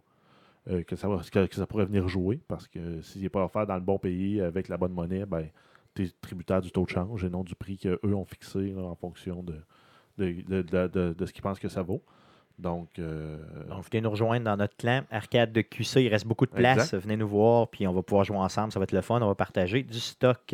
que, 0.88 0.96
ça 0.96 1.08
va- 1.10 1.18
que- 1.32 1.48
que 1.48 1.56
ça 1.56 1.66
pourrait 1.66 1.86
venir 1.88 2.08
jouer 2.08 2.40
parce 2.48 2.68
que 2.68 3.02
s'il 3.02 3.24
n'est 3.24 3.30
pas 3.30 3.44
offert 3.44 3.66
dans 3.66 3.74
le 3.76 3.82
bon 3.82 3.98
pays 3.98 4.40
avec 4.40 4.68
la 4.68 4.78
bonne 4.78 4.94
monnaie, 4.94 5.26
ben, 5.26 5.48
tu 5.96 6.04
es 6.04 6.10
tributaire 6.22 6.62
du 6.62 6.72
taux 6.72 6.86
de 6.86 6.90
change 6.92 7.24
et 7.26 7.30
non 7.30 7.44
du 7.44 7.56
prix 7.56 7.78
qu'eux 7.78 7.98
ont 8.04 8.26
fixé 8.26 8.60
là, 8.72 8.84
en 8.84 8.94
fonction 8.94 9.42
de, 9.42 9.56
de, 10.20 10.36
de- 10.48 10.62
de- 10.62 10.88
de- 10.88 11.16
de 11.18 11.26
ce 11.26 11.34
qu'ils 11.34 11.42
pensent 11.42 11.60
que 11.60 11.70
ça 11.70 11.82
vaut. 11.82 12.02
Donc, 12.60 12.90
euh, 13.00 13.38
Donc, 13.70 13.86
venez 13.90 14.02
nous 14.02 14.10
rejoindre 14.10 14.44
dans 14.46 14.58
notre 14.58 14.76
clan. 14.76 15.02
Arcade 15.12 15.54
de 15.54 15.62
QC, 15.62 16.04
il 16.04 16.10
reste 16.10 16.28
beaucoup 16.28 16.46
de 16.46 16.52
place. 16.52 16.78
Exact. 16.94 17.04
Venez 17.04 17.16
nous 17.16 17.28
voir, 17.28 17.70
puis 17.70 17.88
on 17.88 17.94
va 17.94 18.02
pouvoir 18.04 18.26
jouer 18.26 18.38
ensemble. 18.38 18.72
Ça 18.74 18.80
va 18.80 18.84
être 18.84 18.92
le 18.92 19.00
fun. 19.02 19.22
On 19.22 19.28
va 19.28 19.36
partager 19.36 19.82
du 19.82 19.98
stock. 20.00 20.54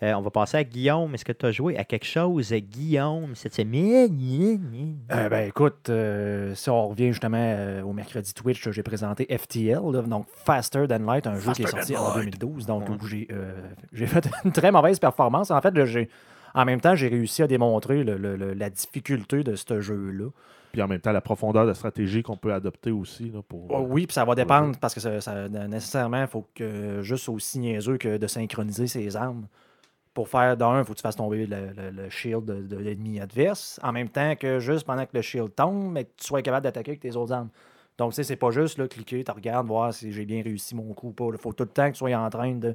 Euh, 0.00 0.12
on 0.12 0.20
va 0.20 0.30
passer 0.30 0.58
à 0.58 0.62
Guillaume. 0.64 1.12
Est-ce 1.14 1.24
que 1.24 1.32
tu 1.32 1.46
as 1.46 1.50
joué 1.50 1.76
à 1.78 1.84
quelque 1.84 2.04
chose, 2.04 2.52
Guillaume, 2.52 3.34
cette 3.34 3.54
semaine? 3.54 4.96
Euh, 5.10 5.28
ben 5.30 5.48
écoute, 5.48 5.88
euh, 5.88 6.54
si 6.54 6.68
on 6.70 6.88
revient 6.88 7.08
justement 7.12 7.38
euh, 7.40 7.82
au 7.82 7.92
mercredi 7.92 8.32
Twitch, 8.34 8.68
j'ai 8.70 8.82
présenté 8.84 9.26
FTL, 9.36 9.80
là, 9.90 10.02
donc 10.02 10.26
Faster 10.28 10.86
Than 10.86 10.98
Light, 11.00 11.26
un 11.26 11.36
jeu 11.40 11.52
qui 11.52 11.62
est 11.62 11.66
sorti 11.66 11.96
en 11.96 12.14
Light. 12.14 12.38
2012, 12.38 12.66
donc 12.66 12.88
Ouais. 12.88 12.94
où 12.94 13.06
j'ai 13.06 13.26
euh, 13.32 13.52
fait 14.06 14.28
une 14.44 14.52
très 14.52 14.70
mauvaise 14.70 14.98
performance. 15.00 15.50
En 15.50 15.60
fait, 15.60 15.84
j'ai 15.86 16.08
en 16.58 16.64
même 16.64 16.80
temps, 16.80 16.96
j'ai 16.96 17.06
réussi 17.06 17.42
à 17.44 17.46
démontrer 17.46 18.02
le- 18.02 18.16
le- 18.16 18.36
le- 18.36 18.52
la 18.52 18.68
difficulté 18.68 19.44
de 19.44 19.54
ce 19.54 19.80
jeu-là. 19.80 20.28
Puis 20.72 20.82
en 20.82 20.88
même 20.88 21.00
temps, 21.00 21.12
la 21.12 21.20
profondeur 21.20 21.66
de 21.66 21.72
stratégie 21.72 22.22
qu'on 22.24 22.36
peut 22.36 22.52
adopter 22.52 22.90
aussi 22.90 23.30
là, 23.30 23.40
pour. 23.46 23.66
Oh, 23.70 23.86
oui, 23.88 24.06
puis 24.08 24.14
ça 24.14 24.24
va 24.24 24.34
dépendre 24.34 24.76
parce 24.80 24.92
que 24.92 25.00
ça, 25.00 25.20
ça- 25.20 25.48
nécessairement, 25.48 26.22
il 26.22 26.26
faut 26.26 26.46
que 26.56 27.00
juste 27.00 27.28
aussi 27.28 27.60
niaiseux 27.60 27.96
que 27.96 28.16
de 28.18 28.26
synchroniser 28.26 28.88
ses 28.88 29.16
armes. 29.16 29.46
Pour 30.14 30.28
faire 30.28 30.56
d'un, 30.56 30.80
il 30.80 30.84
faut 30.84 30.94
que 30.94 30.98
tu 30.98 31.02
fasses 31.02 31.14
tomber 31.14 31.46
le, 31.46 32.10
shield 32.10 32.44
de, 32.44 32.60
de 32.62 32.76
l'ennemi 32.76 33.20
adverse. 33.20 33.78
En 33.84 33.92
même 33.92 34.08
temps 34.08 34.34
que 34.34 34.58
juste 34.58 34.84
pendant 34.84 35.06
que 35.06 35.14
le 35.14 35.22
shield 35.22 35.54
tombe, 35.54 35.92
mais 35.92 36.04
que 36.06 36.10
tu 36.16 36.26
sois 36.26 36.42
capable 36.42 36.64
d'attaquer 36.64 36.90
avec 36.90 37.00
tes 37.00 37.14
autres 37.14 37.32
armes. 37.32 37.50
Donc, 37.98 38.10
tu 38.10 38.16
sais, 38.16 38.24
c'est 38.24 38.36
pas 38.36 38.50
juste 38.50 38.78
là, 38.78 38.88
cliquer, 38.88 39.22
tu 39.22 39.30
regardes, 39.30 39.68
voir 39.68 39.94
si 39.94 40.10
j'ai 40.12 40.24
bien 40.24 40.42
réussi 40.42 40.74
mon 40.74 40.92
coup 40.92 41.08
ou 41.08 41.12
pas. 41.12 41.28
Il 41.32 41.38
faut 41.38 41.52
tout 41.52 41.62
le 41.64 41.70
temps 41.70 41.86
que 41.86 41.92
tu 41.92 41.98
sois 41.98 42.12
en 42.16 42.30
train 42.30 42.52
de 42.52 42.74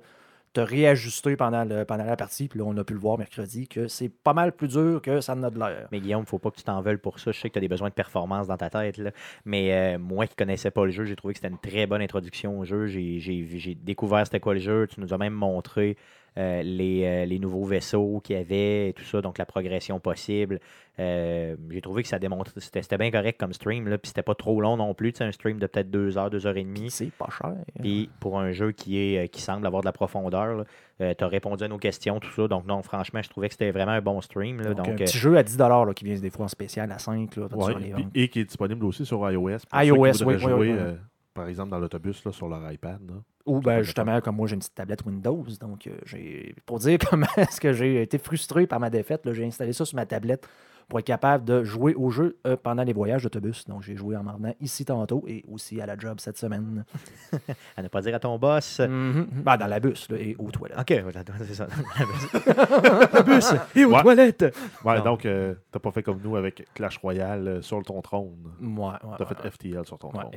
te 0.53 0.61
réajuster 0.61 1.35
pendant, 1.35 1.65
le, 1.65 1.83
pendant 1.83 2.05
la 2.05 2.15
partie. 2.15 2.47
Puis 2.47 2.59
là, 2.59 2.65
on 2.65 2.77
a 2.77 2.83
pu 2.83 2.93
le 2.93 2.99
voir 2.99 3.17
mercredi 3.17 3.67
que 3.67 3.87
c'est 3.87 4.09
pas 4.09 4.33
mal 4.33 4.51
plus 4.51 4.67
dur 4.67 5.01
que 5.01 5.19
ça 5.19 5.33
en 5.33 5.43
a 5.43 5.49
de 5.49 5.59
l'air. 5.59 5.87
Mais 5.91 5.99
Guillaume, 5.99 6.25
faut 6.25 6.39
pas 6.39 6.51
que 6.51 6.57
tu 6.57 6.63
t'en 6.63 6.81
veuilles 6.81 6.97
pour 6.97 7.19
ça. 7.19 7.31
Je 7.31 7.39
sais 7.39 7.49
que 7.49 7.53
tu 7.53 7.59
as 7.59 7.61
des 7.61 7.67
besoins 7.67 7.89
de 7.89 7.93
performance 7.93 8.47
dans 8.47 8.57
ta 8.57 8.69
tête. 8.69 9.01
Mais 9.45 9.73
euh, 9.73 9.99
moi 9.99 10.27
qui 10.27 10.35
connaissais 10.35 10.71
pas 10.71 10.85
le 10.85 10.91
jeu, 10.91 11.05
j'ai 11.05 11.15
trouvé 11.15 11.33
que 11.33 11.39
c'était 11.39 11.51
une 11.51 11.59
très 11.59 11.87
bonne 11.87 12.01
introduction 12.01 12.59
au 12.59 12.65
jeu. 12.65 12.85
J'ai 12.87 13.77
découvert 13.81 14.25
c'était 14.25 14.39
quoi 14.39 14.53
le 14.53 14.59
jeu. 14.59 14.87
Tu 14.87 15.01
nous 15.01 15.13
as 15.13 15.17
même 15.17 15.33
montré 15.33 15.97
euh, 16.37 16.63
les, 16.63 17.03
euh, 17.05 17.25
les 17.25 17.39
nouveaux 17.39 17.63
vaisseaux 17.65 18.19
qu'il 18.23 18.35
y 18.35 18.39
avait 18.39 18.89
et 18.89 18.93
tout 18.93 19.03
ça, 19.03 19.21
donc 19.21 19.37
la 19.37 19.45
progression 19.45 19.99
possible. 19.99 20.59
Euh, 20.99 21.55
J'ai 21.71 21.81
trouvé 21.81 22.03
que 22.03 22.07
ça 22.09 22.19
démontre, 22.19 22.51
c'était 22.57 22.81
c'était 22.83 22.97
bien 22.97 23.09
correct 23.11 23.39
comme 23.39 23.53
stream, 23.53 23.87
là, 23.87 23.97
puis 23.97 24.09
c'était 24.09 24.21
pas 24.23 24.35
trop 24.35 24.61
long 24.61 24.77
non 24.77 24.93
plus, 24.93 25.11
sais, 25.15 25.23
un 25.23 25.31
stream 25.31 25.57
de 25.59 25.65
peut-être 25.67 25.89
deux 25.89 26.17
heures, 26.17 26.29
deux 26.29 26.45
heures 26.45 26.57
et 26.57 26.63
demie. 26.63 26.91
C'est 26.91 27.11
pas 27.11 27.29
cher. 27.35 27.53
Puis 27.81 28.09
pour 28.19 28.39
un 28.39 28.51
jeu 28.51 28.71
qui 28.71 28.97
est 28.99 29.27
qui 29.29 29.41
semble 29.41 29.65
avoir 29.65 29.81
de 29.81 29.87
la 29.87 29.91
profondeur, 29.91 30.65
tu 30.99 31.03
as 31.23 31.27
répondu 31.27 31.63
à 31.63 31.67
nos 31.67 31.77
questions, 31.79 32.19
tout 32.19 32.31
ça. 32.31 32.47
Donc 32.47 32.65
non, 32.67 32.81
franchement, 32.83 33.21
je 33.23 33.29
trouvais 33.29 33.47
que 33.47 33.53
c'était 33.55 33.71
vraiment 33.71 33.91
un 33.93 34.01
bon 34.01 34.21
stream. 34.21 34.61
là. 34.61 34.73
Donc, 34.73 34.77
donc, 34.77 34.87
un 34.87 34.91
euh, 34.91 34.95
petit 35.05 35.17
jeu 35.17 35.35
à 35.37 35.43
10 35.43 35.57
là, 35.57 35.85
qui 35.95 36.05
vient 36.05 36.15
des 36.19 36.29
fois 36.29 36.45
en 36.45 36.49
spécial 36.49 36.91
à 36.91 36.99
5. 36.99 37.35
Là, 37.37 37.47
Ouais, 37.53 37.65
sur 37.71 37.79
les 37.79 37.91
puis- 37.91 38.03
ventes. 38.03 38.11
et 38.15 38.27
qui 38.27 38.39
est 38.41 38.45
disponible 38.45 38.85
aussi 38.85 39.05
sur 39.05 39.29
iOS. 39.31 39.57
pour 39.69 39.81
iOS, 39.83 40.13
ceux 40.13 40.25
qui 40.25 40.33
voudraient 40.33 40.35
oui, 40.35 40.35
oui, 40.35 40.39
jouer, 40.39 40.53
oui, 40.53 40.69
oui. 40.71 40.77
euh, 40.79 40.93
par 41.33 41.47
exemple, 41.47 41.71
dans 41.71 41.79
l'autobus 41.79 42.23
sur 42.29 42.47
leur 42.47 42.71
iPad. 42.71 42.99
là. 43.07 43.15
Ou 43.45 43.59
ben, 43.59 43.81
justement, 43.81 44.21
comme 44.21 44.37
moi, 44.37 44.47
j'ai 44.47 44.53
une 44.53 44.59
petite 44.59 44.75
tablette 44.75 45.05
Windows. 45.05 45.45
Donc, 45.59 45.87
euh, 45.87 45.97
j'ai 46.05 46.55
pour 46.65 46.79
dire 46.79 46.97
comment 47.09 47.27
est-ce 47.37 47.59
que 47.59 47.73
j'ai 47.73 48.01
été 48.01 48.17
frustré 48.17 48.67
par 48.67 48.79
ma 48.79 48.89
défaite, 48.89 49.21
j'ai 49.31 49.45
installé 49.45 49.73
ça 49.73 49.85
sur 49.85 49.95
ma 49.95 50.05
tablette 50.05 50.47
pour 50.89 50.99
être 50.99 51.05
capable 51.05 51.45
de 51.45 51.63
jouer 51.63 51.93
au 51.95 52.09
jeu 52.09 52.37
euh, 52.45 52.55
pendant 52.61 52.83
les 52.83 52.93
voyages 52.93 53.23
d'autobus. 53.23 53.65
Donc, 53.67 53.81
j'ai 53.83 53.95
joué 53.95 54.15
en 54.15 54.23
m'en 54.23 54.37
ici 54.61 54.85
tantôt 54.85 55.23
et 55.27 55.43
aussi 55.51 55.79
à 55.81 55.85
la 55.85 55.97
job 55.97 56.19
cette 56.19 56.37
semaine. 56.37 56.85
à 57.77 57.81
ne 57.81 57.87
pas 57.87 58.01
dire 58.01 58.15
à 58.15 58.19
ton 58.19 58.37
boss. 58.37 58.79
Mhm. 58.79 59.27
Ben, 59.43 59.57
dans 59.57 59.67
la 59.67 59.79
bus 59.79 60.09
là, 60.09 60.17
et 60.17 60.35
aux 60.37 60.51
toilettes. 60.51 60.79
Ok, 60.79 60.99
voilà, 61.03 61.23
c'est 61.39 61.53
ça. 61.55 61.67
Le 62.33 63.23
bus 63.23 63.53
et 63.75 63.85
aux 63.85 63.93
Ouais. 63.93 64.01
toilettes. 64.01 64.55
Ouais, 64.83 65.01
donc, 65.01 65.25
euh, 65.25 65.55
t'as 65.71 65.79
pas 65.79 65.91
fait 65.91 66.03
comme 66.03 66.19
nous 66.23 66.35
avec 66.35 66.65
Clash 66.73 66.97
Royale 66.97 67.47
euh, 67.47 67.61
sur 67.61 67.81
ton 67.83 68.01
trône. 68.01 68.31
Ouais, 68.61 68.83
ouais, 68.85 69.15
T'as 69.17 69.25
fait 69.25 69.49
FTL 69.51 69.85
sur 69.85 69.97
ton 69.97 70.09
trône. 70.09 70.31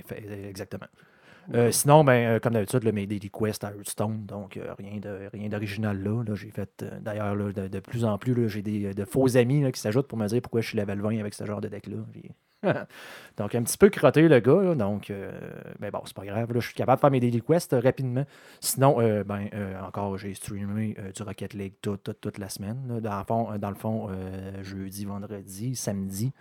exactement. 0.49 0.87
Euh, 1.55 1.71
sinon, 1.71 2.05
ben, 2.05 2.13
euh, 2.13 2.39
comme 2.41 2.55
d'habitude, 2.55 2.85
mes 2.93 3.07
Daily 3.07 3.31
Quest 3.31 3.63
à 3.65 3.73
Hearthstone, 3.73 4.27
donc 4.27 4.57
euh, 4.57 4.75
rien 4.79 5.01
rien 5.33 5.49
d'original 5.49 6.03
là. 6.03 6.23
j'ai 6.35 6.51
fait, 6.51 6.85
d'ailleurs, 7.01 7.37
de, 7.37 7.81
plus 7.81 8.05
en 8.05 8.19
plus, 8.19 8.49
j'ai 8.49 8.63
des 8.63 8.95
de 8.95 9.05
faux 9.05 9.37
amis 9.37 9.71
qui 9.73 9.81
s'ajoutent 9.81 10.09
pour 10.09 10.19
me 10.19 10.27
dire 10.27 10.43
pourquoi 10.43 10.61
je 10.61 10.69
suis 10.69 10.79
level 10.79 11.01
20 11.01 11.21
avec 11.21 11.35
ce 11.35 11.45
genre 11.45 11.61
de 11.61 11.69
deck-là. 11.69 11.97
Donc, 13.37 13.55
un 13.55 13.63
petit 13.63 13.79
peu 13.79 13.91
crotté 13.91 14.29
le 14.29 14.41
gars, 14.41 14.63
là, 14.63 14.75
donc, 14.75 15.11
euh, 15.11 15.31
bon, 15.93 16.01
c'est 16.05 16.17
pas 16.17 16.25
grave. 16.25 16.49
Je 16.53 16.61
suis 16.61 16.75
capable 16.75 16.97
de 16.97 17.01
faire 17.01 17.11
mes 17.11 17.21
Daily 17.21 17.41
Quests 17.41 17.77
rapidement. 17.81 18.25
Sinon, 18.61 18.97
ben, 19.25 19.49
encore, 19.87 20.17
j'ai 20.19 20.35
streamé 20.35 20.97
du 21.15 21.23
Rocket 21.23 21.55
League 21.55 21.75
toute, 21.81 22.19
toute, 22.21 22.39
la 22.39 22.49
semaine. 22.49 22.99
Dans, 23.01 23.19
le 23.19 23.25
fond, 23.25 23.59
dans 23.59 23.69
le 23.69 23.77
fond, 23.77 24.09
jeudi, 24.63 25.05
vendredi, 25.05 25.77
samedi. 25.77 26.33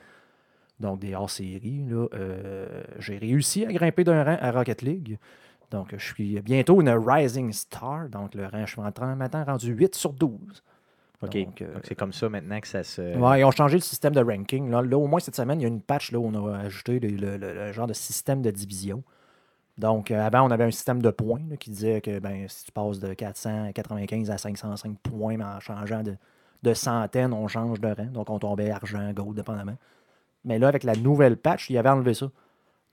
Donc, 0.80 1.00
des 1.00 1.16
hors-séries. 1.16 1.86
Euh, 1.92 2.84
j'ai 3.00 3.18
réussi 3.18 3.66
à 3.66 3.72
grimper 3.72 4.04
d'un 4.04 4.24
rang 4.24 4.38
à 4.40 4.52
Rocket 4.52 4.82
League. 4.82 5.18
Donc, 5.72 5.94
je 5.98 6.04
suis 6.06 6.40
bientôt 6.42 6.80
une 6.82 6.90
Rising 6.90 7.52
Star. 7.54 8.10
Donc, 8.10 8.36
le 8.36 8.46
rang, 8.46 8.66
je 8.66 8.72
suis 8.74 8.82
maintenant 8.82 9.44
rendu 9.46 9.72
8 9.74 9.96
sur 9.96 10.14
12. 10.14 10.64
Ok, 11.24 11.32
Donc, 11.38 11.62
euh, 11.62 11.74
donc 11.74 11.84
c'est 11.88 11.96
comme 11.96 12.12
ça 12.12 12.28
maintenant 12.28 12.60
que 12.60 12.68
ça 12.68 12.84
se. 12.84 13.18
Ouais, 13.18 13.40
ils 13.40 13.44
ont 13.46 13.52
changé 13.52 13.78
le 13.78 13.82
système 13.82 14.14
de 14.14 14.22
ranking. 14.22 14.70
Là, 14.70 14.82
Là, 14.82 14.98
au 14.98 15.08
moins 15.08 15.20
cette 15.22 15.36
semaine, 15.38 15.60
il 15.62 15.64
y 15.64 15.66
a 15.66 15.70
une 15.70 15.82
patch 15.82 16.12
là, 16.12 16.20
où 16.20 16.26
on 16.28 16.46
a 16.54 16.58
ajouté 16.60 17.00
le, 17.00 17.08
le- 17.10 17.38
le- 17.38 17.54
le 17.54 17.72
genre 17.72 17.88
de 17.88 17.94
système 17.94 18.42
de 18.42 18.52
division. 18.52 19.02
Donc, 19.78 20.12
euh, 20.12 20.20
avant, 20.26 20.42
on 20.48 20.52
avait 20.52 20.66
un 20.66 20.72
système 20.72 21.02
de 21.02 21.10
points 21.10 21.42
là, 21.50 21.58
qui 21.58 21.70
disait 21.70 22.00
que 22.02 22.20
ben, 22.20 22.46
si 22.48 22.66
tu 22.66 22.72
passes 22.74 23.00
de 23.00 23.14
495 23.14 24.30
à 24.30 24.38
505 24.38 24.98
points, 25.00 25.38
mais 25.38 25.44
en 25.46 25.60
changeant 25.60 26.04
de, 26.04 26.16
de 26.64 26.74
centaines, 26.74 27.34
on 27.34 27.48
change 27.48 27.80
de 27.82 27.88
rang. 27.88 28.06
Donc, 28.12 28.30
on 28.30 28.38
tombait 28.40 28.70
argent, 28.70 29.12
gold, 29.14 29.36
dépendamment. 29.36 29.78
Mais 30.46 30.60
là, 30.60 30.68
avec 30.68 30.84
la 30.84 30.96
nouvelle 30.96 31.38
patch, 31.38 31.70
il 31.70 31.78
avait 31.78 31.90
enlevé 31.90 32.14
ça. 32.14 32.28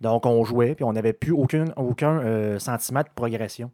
Donc, 0.00 0.26
on 0.26 0.42
jouait, 0.44 0.74
puis 0.74 0.84
on 0.84 0.92
n'avait 0.92 1.12
plus 1.12 1.32
aucun, 1.32 1.66
aucun 1.76 2.18
euh, 2.20 2.58
sentiment 2.58 3.00
de 3.00 3.08
progression. 3.14 3.70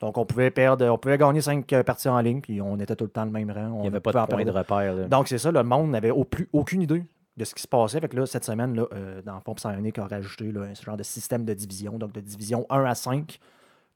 Donc, 0.00 0.18
on 0.18 0.24
pouvait 0.26 0.50
perdre, 0.50 0.86
on 0.86 0.98
pouvait 0.98 1.18
gagner 1.18 1.40
5 1.40 1.66
parties 1.82 2.08
en 2.08 2.20
ligne, 2.20 2.40
puis 2.40 2.60
on 2.60 2.78
était 2.78 2.96
tout 2.96 3.04
le 3.04 3.10
temps 3.10 3.24
le 3.24 3.30
même 3.30 3.50
rang. 3.50 3.66
Il 3.66 3.72
On 3.72 3.80
n'y 3.82 3.86
avait 3.86 4.00
pas 4.00 4.12
de 4.12 4.26
point 4.26 4.44
de 4.44 4.50
repère. 4.50 4.94
là. 4.94 5.08
Donc, 5.08 5.28
c'est 5.28 5.38
ça, 5.38 5.50
le 5.50 5.62
monde 5.62 5.90
n'avait 5.90 6.10
au 6.10 6.24
plus 6.24 6.48
aucune 6.52 6.82
idée 6.82 7.04
de 7.36 7.44
ce 7.44 7.54
qui 7.54 7.62
se 7.62 7.68
passait. 7.68 8.00
Fait 8.00 8.08
que 8.08 8.16
là, 8.16 8.26
cette 8.26 8.44
semaine, 8.44 8.74
là, 8.74 8.86
euh, 8.92 9.22
dans 9.22 9.34
le 9.34 9.40
fond, 9.40 9.54
Psyonic 9.54 9.98
a 9.98 10.06
rajouté 10.06 10.52
là, 10.52 10.74
ce 10.74 10.82
genre 10.82 10.96
de 10.96 11.02
système 11.02 11.44
de 11.44 11.54
division, 11.54 11.98
donc 11.98 12.12
de 12.12 12.20
division 12.20 12.66
1 12.70 12.84
à 12.84 12.94
5. 12.94 13.38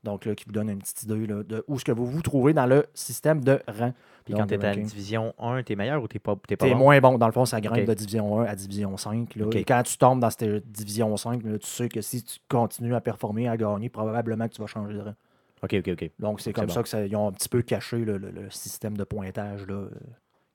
Donc, 0.04 0.24
là, 0.26 0.34
qui 0.34 0.44
vous 0.44 0.52
donne 0.52 0.68
une 0.70 0.78
petite 0.78 1.02
idée 1.02 1.26
là, 1.26 1.42
de 1.42 1.64
où 1.66 1.76
est-ce 1.76 1.84
que 1.84 1.92
vous 1.92 2.06
vous 2.06 2.22
trouvez 2.22 2.52
dans 2.52 2.66
le 2.66 2.86
système 2.94 3.42
de 3.42 3.60
rang. 3.66 3.92
Puis 4.24 4.34
quand 4.34 4.46
tu 4.46 4.54
es 4.54 4.64
à 4.64 4.74
division 4.84 5.34
1, 5.38 5.62
tu 5.62 5.72
es 5.72 5.76
meilleur 5.76 6.02
ou 6.02 6.08
tu 6.08 6.18
pas, 6.20 6.34
t'es 6.46 6.56
pas 6.56 6.66
bon? 6.70 6.76
moins 6.76 7.00
bon. 7.00 7.18
Dans 7.18 7.26
le 7.26 7.32
fond, 7.32 7.44
ça 7.44 7.60
grimpe 7.60 7.84
de 7.86 7.94
division 7.94 8.40
1 8.40 8.44
à 8.44 8.54
division 8.54 8.96
5. 8.96 9.34
là. 9.36 9.46
Ok. 9.46 9.56
Et 9.56 9.64
quand 9.64 9.82
tu 9.82 9.96
tombes 9.98 10.20
dans 10.20 10.30
cette 10.30 10.70
division 10.70 11.14
5, 11.16 11.42
là, 11.42 11.58
tu 11.58 11.66
sais 11.66 11.88
que 11.88 12.00
si 12.00 12.22
tu 12.22 12.38
continues 12.48 12.94
à 12.94 13.00
performer, 13.00 13.48
à 13.48 13.56
gagner, 13.56 13.88
probablement 13.88 14.46
que 14.48 14.54
tu 14.54 14.60
vas 14.60 14.66
changer 14.66 14.94
de 14.94 15.00
rang. 15.00 15.14
Ok, 15.62 15.74
ok, 15.78 15.88
ok. 15.88 16.10
Donc, 16.18 16.40
c'est 16.40 16.52
comme 16.52 16.68
ça 16.68 16.76
bon. 16.76 16.82
que 16.82 16.88
ça- 16.88 17.04
ils 17.06 17.16
ont 17.16 17.28
un 17.28 17.32
petit 17.32 17.48
peu 17.48 17.62
caché 17.62 17.98
le, 17.98 18.16
le- 18.18 18.30
le 18.30 18.50
système 18.50 18.96
de 18.96 19.04
pointage. 19.04 19.66
là. 19.66 19.86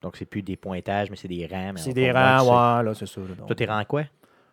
Donc 0.02 0.16
c'est 0.16 0.26
plus 0.26 0.42
des 0.44 0.56
pointages, 0.56 1.10
mais 1.10 1.18
c'est 1.18 1.28
des 1.28 1.46
rangs. 1.46 1.74
C'est 1.76 1.94
des 1.94 2.12
rangs, 2.12 2.44
ouais, 2.80 2.84
là, 2.86 2.94
c'est 2.94 3.06
ça. 3.06 3.20
là. 3.22 3.28
c'est- 3.30 3.36
Donc, 3.38 3.48
Toi, 3.48 3.56
t'es 3.56 3.66
rang 3.66 3.84
quoi? 3.86 4.04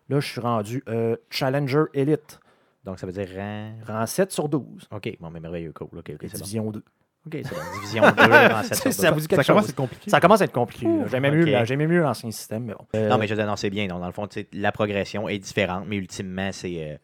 Là, 0.08 0.20
je 0.20 0.26
suis 0.28 0.40
rendu 0.40 0.82
euh, 0.88 1.16
Challenger 1.30 1.84
Elite, 1.94 2.40
Donc 2.86 2.98
ça 2.98 3.06
veut 3.06 3.12
dire 3.12 3.28
rang. 3.36 3.72
rang 3.86 4.06
7 4.06 4.32
sur 4.32 4.48
12, 4.48 4.88
Ok, 4.90 5.16
bon, 5.20 5.30
mais 5.30 5.40
merveilleux, 5.40 5.72
cool. 5.72 5.88
Ok, 5.98 6.10
ok, 6.14 6.18
c'est 6.22 6.32
bon. 6.32 6.38
division 6.38 6.70
2. 6.70 6.78
Ok, 7.26 7.38
c'est 7.42 7.50
bon. 7.54 7.60
Division 7.74 8.02
2, 8.02 8.22
rang 8.54 8.62
7 8.62 8.74
sur 8.82 8.92
Ça 8.92 9.08
12. 9.08 9.14
vous 9.14 9.20
dit 9.20 9.28
quelque 9.28 9.42
Ça 9.42 9.52
commence 9.52 9.66
à 9.66 9.68
être 9.70 9.74
compliqué. 9.76 10.10
Ça 10.10 10.20
commence 10.20 10.40
à 10.40 10.44
être 10.44 10.52
compliqué. 10.52 10.86
J'aimais 11.10 11.86
mieux, 11.86 12.00
l'ancien 12.00 12.30
système, 12.30 12.64
mais 12.64 12.74
bon. 12.74 12.86
Euh, 12.94 13.08
Non, 13.08 13.18
mais 13.18 13.26
je 13.26 13.34
veux 13.34 13.38
dire, 13.40 13.46
non, 13.48 13.56
c'est 13.56 13.70
bien. 13.70 13.86
Donc, 13.88 14.00
dans 14.00 14.06
le 14.06 14.12
fond, 14.12 14.28
la 14.52 14.72
progression 14.72 15.28
est 15.28 15.38
différente, 15.38 15.84
mais 15.88 15.96
ultimement, 15.96 16.50
c'est 16.52 16.92
euh, 16.92 16.96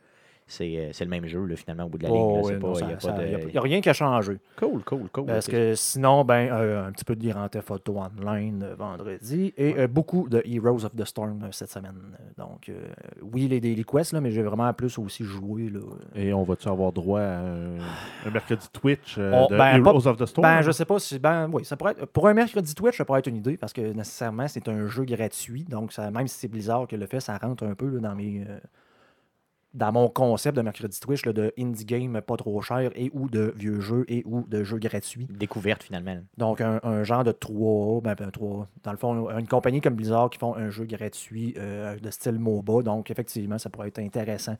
c'est 0.52 0.76
euh, 0.76 0.90
c'est 0.92 1.04
le 1.04 1.10
même 1.10 1.26
jeu, 1.26 1.44
là, 1.44 1.56
finalement, 1.56 1.84
au 1.84 1.88
bout 1.88 1.98
de 1.98 2.04
la 2.04 2.10
oh, 2.10 2.42
ligne. 2.48 2.60
il 3.48 3.54
y 3.54 3.58
a 3.58 3.60
rien 3.60 3.80
qui 3.80 3.88
a 3.88 3.92
changé. 3.94 4.38
Cool, 4.56 4.82
cool, 4.84 5.08
cool. 5.10 5.26
Parce 5.26 5.46
que 5.46 5.74
sinon, 5.74 6.24
ben, 6.24 6.48
euh, 6.52 6.86
un 6.86 6.92
petit 6.92 7.04
peu 7.04 7.16
de 7.16 7.26
Grand 7.26 7.48
Theft 7.48 7.70
Auto 7.70 7.98
Online 7.98 8.62
euh, 8.62 8.74
vendredi 8.74 9.54
et 9.56 9.78
euh, 9.78 9.86
beaucoup 9.86 10.28
de 10.28 10.42
Heroes 10.44 10.84
of 10.84 10.94
the 10.94 11.04
Storm 11.04 11.48
cette 11.52 11.70
semaine. 11.70 11.94
Donc, 12.36 12.68
euh, 12.68 12.74
oui, 13.22 13.48
les 13.48 13.60
Daily 13.60 13.84
Quests, 13.84 14.12
là, 14.12 14.20
mais 14.20 14.30
j'ai 14.30 14.42
vraiment 14.42 14.72
plus 14.74 14.98
aussi 14.98 15.24
joué. 15.24 15.70
Là. 15.70 15.80
Et 16.14 16.32
on 16.34 16.42
va-tu 16.42 16.68
avoir 16.68 16.92
droit 16.92 17.20
à 17.20 17.38
un, 17.38 17.78
un 18.26 18.30
mercredi 18.30 18.66
Twitch 18.72 19.16
euh, 19.18 19.32
On- 19.32 19.46
de 19.46 19.56
ben, 19.56 19.78
Heroes 19.78 20.06
of 20.06 20.18
the 20.18 20.26
Storm? 20.26 20.46
Ben, 20.46 20.60
je 20.60 20.70
sais 20.70 20.84
pas 20.84 20.98
si. 20.98 21.18
Ben, 21.18 21.48
oui, 21.50 21.64
ça 21.64 21.76
pourrait 21.76 21.92
être- 21.92 22.06
pour 22.06 22.28
un 22.28 22.34
mercredi 22.34 22.74
Twitch, 22.74 22.98
ça 22.98 23.04
pourrait 23.04 23.20
être 23.20 23.28
une 23.28 23.36
idée 23.36 23.56
parce 23.56 23.72
que 23.72 23.80
nécessairement, 23.80 24.48
c'est 24.48 24.68
un 24.68 24.86
jeu 24.86 25.04
gratuit. 25.04 25.64
Donc, 25.64 25.92
ça, 25.92 26.10
même 26.10 26.28
si 26.28 26.38
c'est 26.38 26.48
Blizzard 26.48 26.86
qui 26.86 26.96
le 26.96 27.06
fait, 27.06 27.20
ça 27.20 27.38
rentre 27.38 27.64
un 27.64 27.74
peu 27.74 27.88
là, 27.88 28.00
dans 28.00 28.14
mes. 28.14 28.44
Dans 29.74 29.92
mon 29.92 30.08
concept 30.08 30.56
de 30.56 30.62
mercredi 30.62 31.00
Twitch 31.00 31.24
là, 31.24 31.32
de 31.32 31.52
indie 31.58 31.84
game 31.84 32.20
pas 32.20 32.36
trop 32.36 32.60
cher 32.60 32.90
et 32.94 33.10
ou 33.14 33.28
de 33.28 33.54
vieux 33.56 33.80
jeux 33.80 34.04
et 34.08 34.22
ou 34.26 34.44
de 34.48 34.64
jeux 34.64 34.78
gratuits. 34.78 35.26
Découverte, 35.30 35.82
finalement. 35.82 36.18
Donc, 36.36 36.60
un, 36.60 36.80
un 36.82 37.04
genre 37.04 37.24
de 37.24 37.32
3 37.32 38.00
ben, 38.02 38.14
ben, 38.14 38.30
3 38.30 38.68
Dans 38.82 38.90
le 38.90 38.98
fond, 38.98 39.30
une 39.30 39.48
compagnie 39.48 39.80
comme 39.80 39.94
Blizzard 39.94 40.30
qui 40.30 40.38
font 40.38 40.54
un 40.54 40.70
jeu 40.70 40.84
gratuit 40.84 41.54
euh, 41.56 41.98
de 41.98 42.10
style 42.10 42.38
MOBA. 42.38 42.82
Donc, 42.82 43.10
effectivement, 43.10 43.58
ça 43.58 43.70
pourrait 43.70 43.88
être 43.88 43.98
intéressant. 43.98 44.56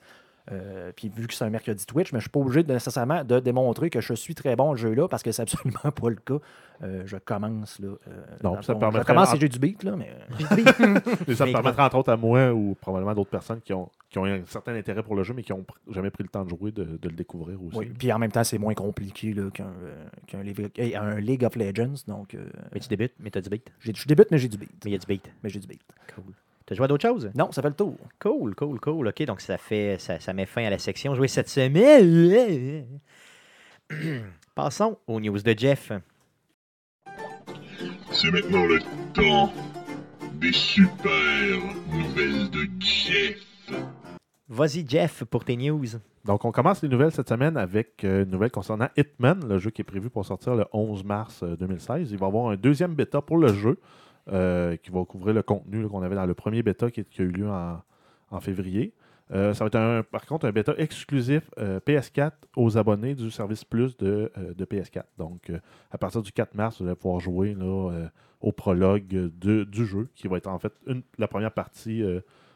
Euh, 0.51 0.91
puis 0.93 1.07
vu 1.09 1.25
que 1.27 1.33
c'est 1.33 1.45
un 1.45 1.49
mercredi 1.49 1.85
Twitch, 1.85 2.11
mais 2.11 2.19
je 2.19 2.23
suis 2.23 2.29
pas 2.29 2.41
obligé 2.41 2.63
de, 2.63 2.73
nécessairement 2.73 3.23
de 3.23 3.39
démontrer 3.39 3.89
que 3.89 4.01
je 4.01 4.13
suis 4.13 4.35
très 4.35 4.57
bon 4.57 4.71
au 4.71 4.75
jeu-là 4.75 5.07
parce 5.07 5.23
que 5.23 5.31
c'est 5.31 5.41
absolument 5.43 5.79
pas 5.95 6.09
le 6.09 6.17
cas. 6.17 6.37
Euh, 6.83 7.03
je 7.05 7.15
commence 7.15 7.79
là. 7.79 7.89
euh, 8.09 8.25
Non, 8.43 8.61
ça 8.61 8.73
je 8.73 9.03
commence 9.03 9.33
et 9.33 9.39
j'ai 9.39 9.47
du 9.47 9.57
beat 9.59 9.83
là, 9.83 9.95
mais 9.95 10.09
euh, 10.11 11.33
ça 11.35 11.45
me 11.45 11.53
permettra 11.53 11.85
entre 11.85 11.95
autres 11.97 12.11
à 12.11 12.17
moi 12.17 12.51
ou 12.51 12.75
probablement 12.81 13.13
d'autres 13.13 13.29
personnes 13.29 13.61
qui 13.61 13.71
ont, 13.73 13.89
qui 14.09 14.17
ont 14.19 14.25
un 14.25 14.41
certain 14.45 14.75
intérêt 14.75 15.01
pour 15.01 15.15
le 15.15 15.23
jeu 15.23 15.33
mais 15.33 15.43
qui 15.43 15.53
n'ont 15.53 15.65
jamais 15.91 16.09
pris 16.11 16.23
le 16.23 16.29
temps 16.29 16.43
de 16.43 16.49
jouer 16.49 16.71
de, 16.71 16.83
de 16.83 17.09
le 17.09 17.15
découvrir 17.15 17.63
aussi. 17.63 17.77
oui. 17.77 17.91
Puis 17.97 18.11
en 18.11 18.19
même 18.19 18.31
temps, 18.31 18.43
c'est 18.43 18.57
moins 18.57 18.73
compliqué 18.73 19.33
là, 19.33 19.49
qu'un 19.53 19.67
euh, 19.83 20.05
qu'un 20.27 20.43
League- 20.43 20.71
un 20.99 21.19
League 21.21 21.45
of 21.45 21.55
Legends. 21.55 22.03
Donc, 22.07 22.33
euh, 22.35 22.45
Mais 22.73 22.81
tu 22.81 22.89
débutes, 22.89 23.13
mais 23.19 23.29
t'as 23.29 23.39
du 23.41 23.49
beat. 23.49 23.71
je 23.79 23.91
débute, 24.05 24.29
mais 24.29 24.39
j'ai 24.39 24.49
du 24.49 24.57
beat. 24.57 24.71
Mais 24.83 24.91
il 24.91 24.93
y 24.93 24.95
a 24.95 24.99
du 24.99 25.07
beat. 25.07 25.31
Mais 25.41 25.49
j'ai 25.49 25.59
du 25.59 25.67
beat. 25.67 25.81
Cool. 26.13 26.33
T'as 26.73 26.77
joué 26.77 26.85
à 26.85 26.87
d'autres 26.87 27.07
choses? 27.07 27.29
Non, 27.35 27.51
ça 27.51 27.61
fait 27.61 27.69
le 27.69 27.75
tour. 27.75 27.95
Cool, 28.19 28.55
cool, 28.55 28.79
cool. 28.79 29.07
OK, 29.07 29.23
donc 29.25 29.41
ça 29.41 29.59
fait 29.59 29.97
ça, 29.99 30.19
ça 30.19 30.33
met 30.33 30.47
fin 30.47 30.65
à 30.65 30.71
la 30.71 30.79
section 30.79 31.13
jouée 31.13 31.27
cette 31.27 31.47
semaine. 31.47 32.87
Passons 34.55 34.97
aux 35.05 35.19
news 35.19 35.37
de 35.37 35.53
Jeff. 35.55 35.91
C'est 38.11 38.31
maintenant 38.31 38.65
le 38.65 38.79
temps 39.13 39.53
des 40.41 40.51
super 40.51 41.59
nouvelles 41.91 42.49
de 42.49 42.67
Jeff. 42.79 43.37
Vas-y, 44.49 44.83
Jeff, 44.87 45.25
pour 45.25 45.45
tes 45.45 45.55
news. 45.55 45.85
Donc, 46.25 46.43
on 46.43 46.51
commence 46.51 46.81
les 46.81 46.89
nouvelles 46.89 47.11
cette 47.11 47.29
semaine 47.29 47.55
avec 47.55 48.03
euh, 48.03 48.23
une 48.23 48.31
nouvelle 48.31 48.49
concernant 48.49 48.87
Hitman, 48.97 49.47
le 49.47 49.59
jeu 49.59 49.69
qui 49.69 49.81
est 49.81 49.85
prévu 49.85 50.09
pour 50.09 50.25
sortir 50.25 50.55
le 50.55 50.65
11 50.73 51.03
mars 51.03 51.43
euh, 51.43 51.55
2016. 51.55 52.11
Il 52.11 52.17
va 52.17 52.25
y 52.25 52.29
avoir 52.29 52.49
un 52.49 52.55
deuxième 52.55 52.95
bêta 52.95 53.21
pour 53.21 53.37
le 53.37 53.53
jeu 53.53 53.77
euh, 54.31 54.75
qui 54.77 54.91
va 54.91 55.03
couvrir 55.05 55.33
le 55.33 55.43
contenu 55.43 55.87
qu'on 55.87 56.01
avait 56.01 56.15
dans 56.15 56.25
le 56.25 56.33
premier 56.33 56.63
bêta 56.63 56.89
qui, 56.91 57.01
a 57.01 57.23
eu 57.23 57.27
lieu 57.27 57.49
en, 57.49 58.39
février. 58.39 58.93
Euh, 59.31 59.53
ça 59.53 59.63
va 59.63 59.67
être 59.67 59.75
un- 59.75 60.03
par 60.03 60.25
contre 60.25 60.45
un 60.45 60.51
bêta 60.51 60.73
exclusif 60.77 61.49
euh, 61.57 61.79
PS4 61.79 62.31
aux 62.55 62.77
abonnés 62.77 63.15
du 63.15 63.31
service 63.31 63.63
Plus 63.63 63.95
de, 63.97 64.31
euh, 64.37 64.53
de 64.53 64.65
PS4. 64.65 65.03
Donc, 65.17 65.51
à 65.91 65.97
partir 65.97 66.21
du 66.21 66.31
4 66.31 66.55
mars, 66.55 66.81
vous 66.81 66.87
allez 66.87 66.95
pouvoir 66.95 67.19
jouer 67.19 67.55
au 68.41 68.51
prologue 68.51 69.05
du 69.05 69.85
jeu, 69.85 70.09
qui 70.15 70.27
va 70.27 70.37
être 70.37 70.47
en 70.47 70.59
fait 70.59 70.73
la 71.17 71.27
première 71.27 71.51
partie 71.51 72.03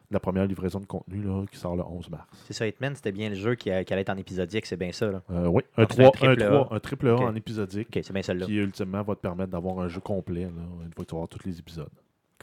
la 0.09 0.19
première 0.19 0.45
livraison 0.45 0.79
de 0.79 0.85
contenu 0.85 1.21
là, 1.21 1.43
qui 1.51 1.57
sort 1.57 1.75
le 1.75 1.83
11 1.83 2.09
mars. 2.09 2.25
C'est 2.45 2.53
ça, 2.53 2.65
Hitman, 2.67 2.95
c'était 2.95 3.11
bien 3.11 3.29
le 3.29 3.35
jeu 3.35 3.55
qui, 3.55 3.69
a- 3.71 3.83
qui 3.83 3.91
allait 3.91 4.03
être 4.03 4.09
en 4.09 4.17
épisodique, 4.17 4.65
c'est 4.65 4.77
bien 4.77 4.91
ça. 4.93 5.11
Là. 5.11 5.21
Euh, 5.31 5.47
oui, 5.47 5.63
un, 5.75 5.83
Donc, 5.83 5.93
c'est 5.93 6.05
un 6.05 6.09
3, 6.11 6.29
un, 6.29 6.35
triple 6.35 6.43
A. 6.43 6.47
3, 6.63 6.67
un 6.75 6.79
triple 6.79 7.07
A 7.09 7.13
Ok. 7.15 7.21
en 7.21 7.35
épisodique 7.35 7.87
c'est 7.93 8.13
bien 8.13 8.21
celle-là. 8.21 8.45
qui 8.45 8.55
ultimement 8.55 9.01
va 9.03 9.15
te 9.15 9.19
permettre 9.21 9.51
d'avoir 9.51 9.79
un 9.79 9.87
jeu 9.89 9.99
complet 9.99 10.43
là, 10.43 10.49
une 10.85 10.93
fois 10.93 11.03
que 11.03 11.09
tu 11.09 11.15
vas 11.15 11.17
avoir 11.17 11.27
tous 11.29 11.45
les 11.45 11.59
épisodes. 11.59 11.89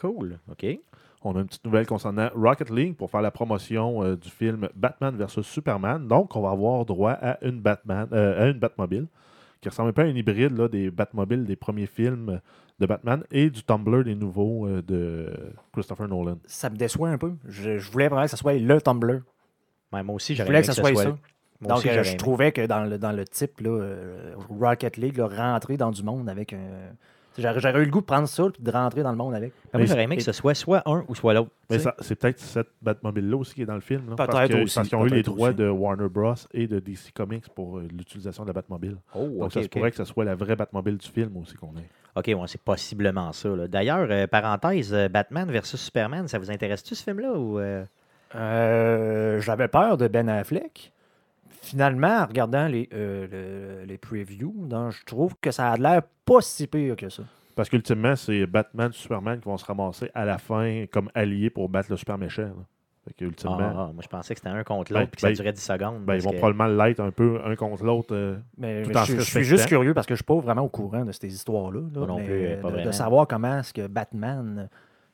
Cool, 0.01 0.39
ok. 0.51 0.67
On 1.23 1.35
a 1.37 1.41
une 1.41 1.47
petite 1.47 1.65
nouvelle 1.65 1.87
concernant 1.87 2.29
Rocket 2.35 2.69
League 2.69 2.97
pour 2.97 3.11
faire 3.11 3.23
la 3.23 3.31
promotion 3.31 4.03
euh, 4.03 4.15
du 4.17 4.29
film 4.29 4.69
Batman 4.75 5.17
vs 5.17 5.41
Superman. 5.43 6.07
Donc, 6.07 6.37
on 6.37 6.43
va 6.43 6.51
avoir 6.51 6.85
droit 6.85 7.13
à 7.13 7.43
une 7.43 7.61
Batman, 7.61 8.07
euh, 8.13 8.43
à 8.45 8.49
une 8.49 8.59
Batmobile 8.59 9.07
qui 9.63 9.71
ressemble 9.71 9.89
un 9.89 9.93
peu 9.95 10.03
à 10.03 10.05
un 10.05 10.09
hybride 10.15 10.55
là, 10.59 10.69
des 10.69 10.91
Batmobiles 10.91 11.47
des 11.47 11.57
premiers 11.57 11.87
films 11.87 12.43
de 12.79 12.87
Batman 12.87 13.23
et 13.31 13.51
du 13.51 13.63
Tumblr 13.63 14.05
des 14.05 14.15
nouveaux 14.15 14.67
euh, 14.67 14.83
de 14.83 15.33
Christopher 15.73 16.09
Nolan. 16.09 16.39
Ça 16.47 16.71
me 16.71 16.77
déçoit 16.77 17.09
un 17.11 17.19
peu. 17.19 17.33
Je, 17.47 17.79
je 17.79 17.91
voulais 17.91 18.09
vraiment 18.09 18.25
que 18.25 18.31
ce 18.31 18.37
soit 18.37 18.55
le 18.55 18.81
Tumblr. 18.81 19.21
Ouais, 19.93 20.03
moi 20.03 20.17
aussi, 20.17 20.35
Je 20.35 20.43
voulais 20.43 20.61
que 20.61 20.67
ce 20.67 20.73
soit 20.73 20.95
ça. 20.95 21.09
Moi 21.61 21.69
Donc, 21.69 21.79
aussi, 21.79 21.89
euh, 21.89 22.03
je 22.03 22.17
trouvais 22.17 22.51
que 22.53 22.67
dans 22.67 22.85
le, 22.85 22.99
dans 22.99 23.13
le 23.13 23.25
type, 23.25 23.61
là, 23.61 23.71
euh, 23.71 24.35
Rocket 24.61 24.97
League, 24.97 25.17
là, 25.17 25.29
rentrer 25.29 25.77
dans 25.77 25.91
du 25.93 26.03
monde 26.03 26.29
avec 26.29 26.53
un. 26.53 26.59
J'aurais 27.39 27.81
eu 27.83 27.85
le 27.87 27.91
goût 27.91 28.01
de 28.01 28.05
prendre 28.07 28.29
ça 28.29 28.45
et 28.45 28.63
de 28.63 28.71
rentrer 28.71 29.03
dans 29.03 29.11
le 29.11 29.17
monde 29.17 29.35
avec. 29.35 29.53
Mais 29.73 29.81
moi, 29.81 29.87
j'aurais 29.87 30.05
aimé 30.05 30.17
que 30.17 30.23
ce 30.23 30.31
soit 30.33 30.55
soit 30.55 30.83
un 30.89 31.05
ou 31.09 31.15
soit 31.17 31.35
l'autre. 31.35 31.51
Mais 31.71 31.79
ça- 31.81 31.95
c'est 32.01 32.15
peut-être 32.17 32.39
cette 32.41 32.69
Batmobile-là 32.83 33.37
aussi 33.37 33.55
qui 33.55 33.63
est 33.63 33.67
dans 33.67 33.75
le 33.75 33.81
film. 33.81 34.03
là, 34.11 34.15
Peut-être 34.17 34.31
parce 34.33 34.49
que- 34.51 34.63
aussi, 34.63 34.75
Parce 34.77 34.89
qu'ils 34.89 34.99
ont 34.99 35.07
eu 35.07 35.11
les 35.11 35.23
droits 35.25 35.49
aussi. 35.49 35.57
de 35.57 35.69
Warner 35.69 36.09
Bros. 36.09 36.35
et 36.53 36.67
de 36.69 36.79
DC 36.79 37.13
Comics 37.13 37.49
pour 37.55 37.79
l'utilisation 37.81 38.43
de 38.45 38.49
la 38.49 38.53
Batmobile. 38.53 38.97
Oh, 39.17 39.27
Donc, 39.41 39.53
ça 39.53 39.63
se 39.63 39.69
pourrait 39.69 39.91
que 39.91 39.97
ce 39.97 40.05
soit 40.05 40.25
la 40.25 40.35
vraie 40.37 40.55
Batmobile 40.57 40.97
du 40.99 41.09
film 41.09 41.37
aussi 41.39 41.55
qu'on 41.57 41.73
ait. 41.77 41.89
Ok, 42.17 42.27
ouais, 42.29 42.37
c'est 42.47 42.61
possiblement 42.63 43.33
ça. 43.33 43.49
là. 43.49 43.67
D'ailleurs, 43.67 44.07
euh, 44.11 44.27
parenthèse, 44.27 44.93
euh, 44.95 45.09
Batman 45.09 45.51
versus 45.51 45.81
Superman, 45.81 46.29
ça 46.29 46.39
vous 46.39 46.51
intéresse-tu 46.51 46.95
ce 46.95 47.03
film-là 47.03 47.33
ou 47.33 47.59
euh, 47.59 47.85
Euh, 48.37 49.41
J'avais 49.41 49.69
peur 49.69 49.97
de 49.97 50.09
Ben 50.09 50.29
Affleck. 50.29 50.93
Finalement, 51.63 52.19
en 52.23 52.27
regardant 52.27 52.67
les, 52.67 52.89
euh, 52.93 53.81
le- 53.81 53.85
les 53.87 53.97
previews, 53.99 54.55
donc, 54.67 54.93
je 54.93 55.05
trouve 55.05 55.35
que 55.41 55.51
ça 55.51 55.71
a 55.73 55.77
l'air 55.77 56.03
pas 56.25 56.41
si 56.41 56.67
pire 56.67 56.95
que 56.97 57.09
ça. 57.09 57.23
Parce 57.57 57.69
qu'ultimement, 57.69 58.17
c'est 58.17 58.45
Batman 58.47 58.91
et 58.91 58.97
Superman 58.97 59.39
qui 59.41 59.45
vont 59.49 59.57
se 59.57 59.65
ramasser 59.65 60.11
à 60.15 60.25
la 60.25 60.39
fin 60.39 60.85
comme 60.93 61.09
alliés 61.15 61.51
pour 61.51 61.69
battre 61.69 61.91
le 61.91 61.97
super 61.97 62.19
méchant. 62.19 62.43
là. 62.43 62.65
Fait 63.07 63.13
que, 63.13 63.25
ah, 63.25 63.29
ultimement, 63.29 63.59
ah, 63.61 63.91
moi 63.93 64.03
je 64.03 64.09
pensais 64.09 64.35
que 64.35 64.41
c'était 64.41 64.51
un 64.57 64.65
contre 64.65 64.93
Ben, 64.93 65.01
l'autre 65.01 65.11
puis 65.11 65.17
que 65.17 65.21
ça 65.21 65.29
ben, 65.29 65.35
durait 65.35 65.53
10 65.53 65.61
secondes. 65.63 66.05
ben, 66.05 66.15
ils 66.15 66.23
vont 66.23 66.31
que- 66.31 66.37
probablement 66.39 66.85
l'être 66.85 67.01
un 67.01 67.11
peu 67.11 67.39
un 67.45 67.55
contre 67.55 67.85
l'autre. 67.85 68.15
euh, 68.15 68.37
Mais, 68.57 68.83
Tout 68.83 68.91
mais 68.91 68.97
en 68.97 69.05
je, 69.05 69.17
je 69.17 69.21
suis 69.21 69.45
juste 69.45 69.67
curieux 69.67 69.93
parce 69.93 70.07
que 70.07 70.15
je 70.15 70.19
suis 70.19 70.25
pas 70.25 70.37
vraiment 70.39 70.63
au 70.63 70.69
courant 70.71 71.05
de 71.05 71.13
ces 71.13 71.27
histoires-là. 71.29 71.81
là, 71.81 71.99
Moi 71.99 72.07
non 72.07 72.17
mais, 72.19 72.25
plus, 72.25 72.47
euh, 72.47 72.61
pas 72.63 72.71
de- 72.71 72.93
savoir 72.93 73.27
comment 73.29 73.59
est-ce 73.59 73.75
que 73.75 73.87
Batman 73.87 74.69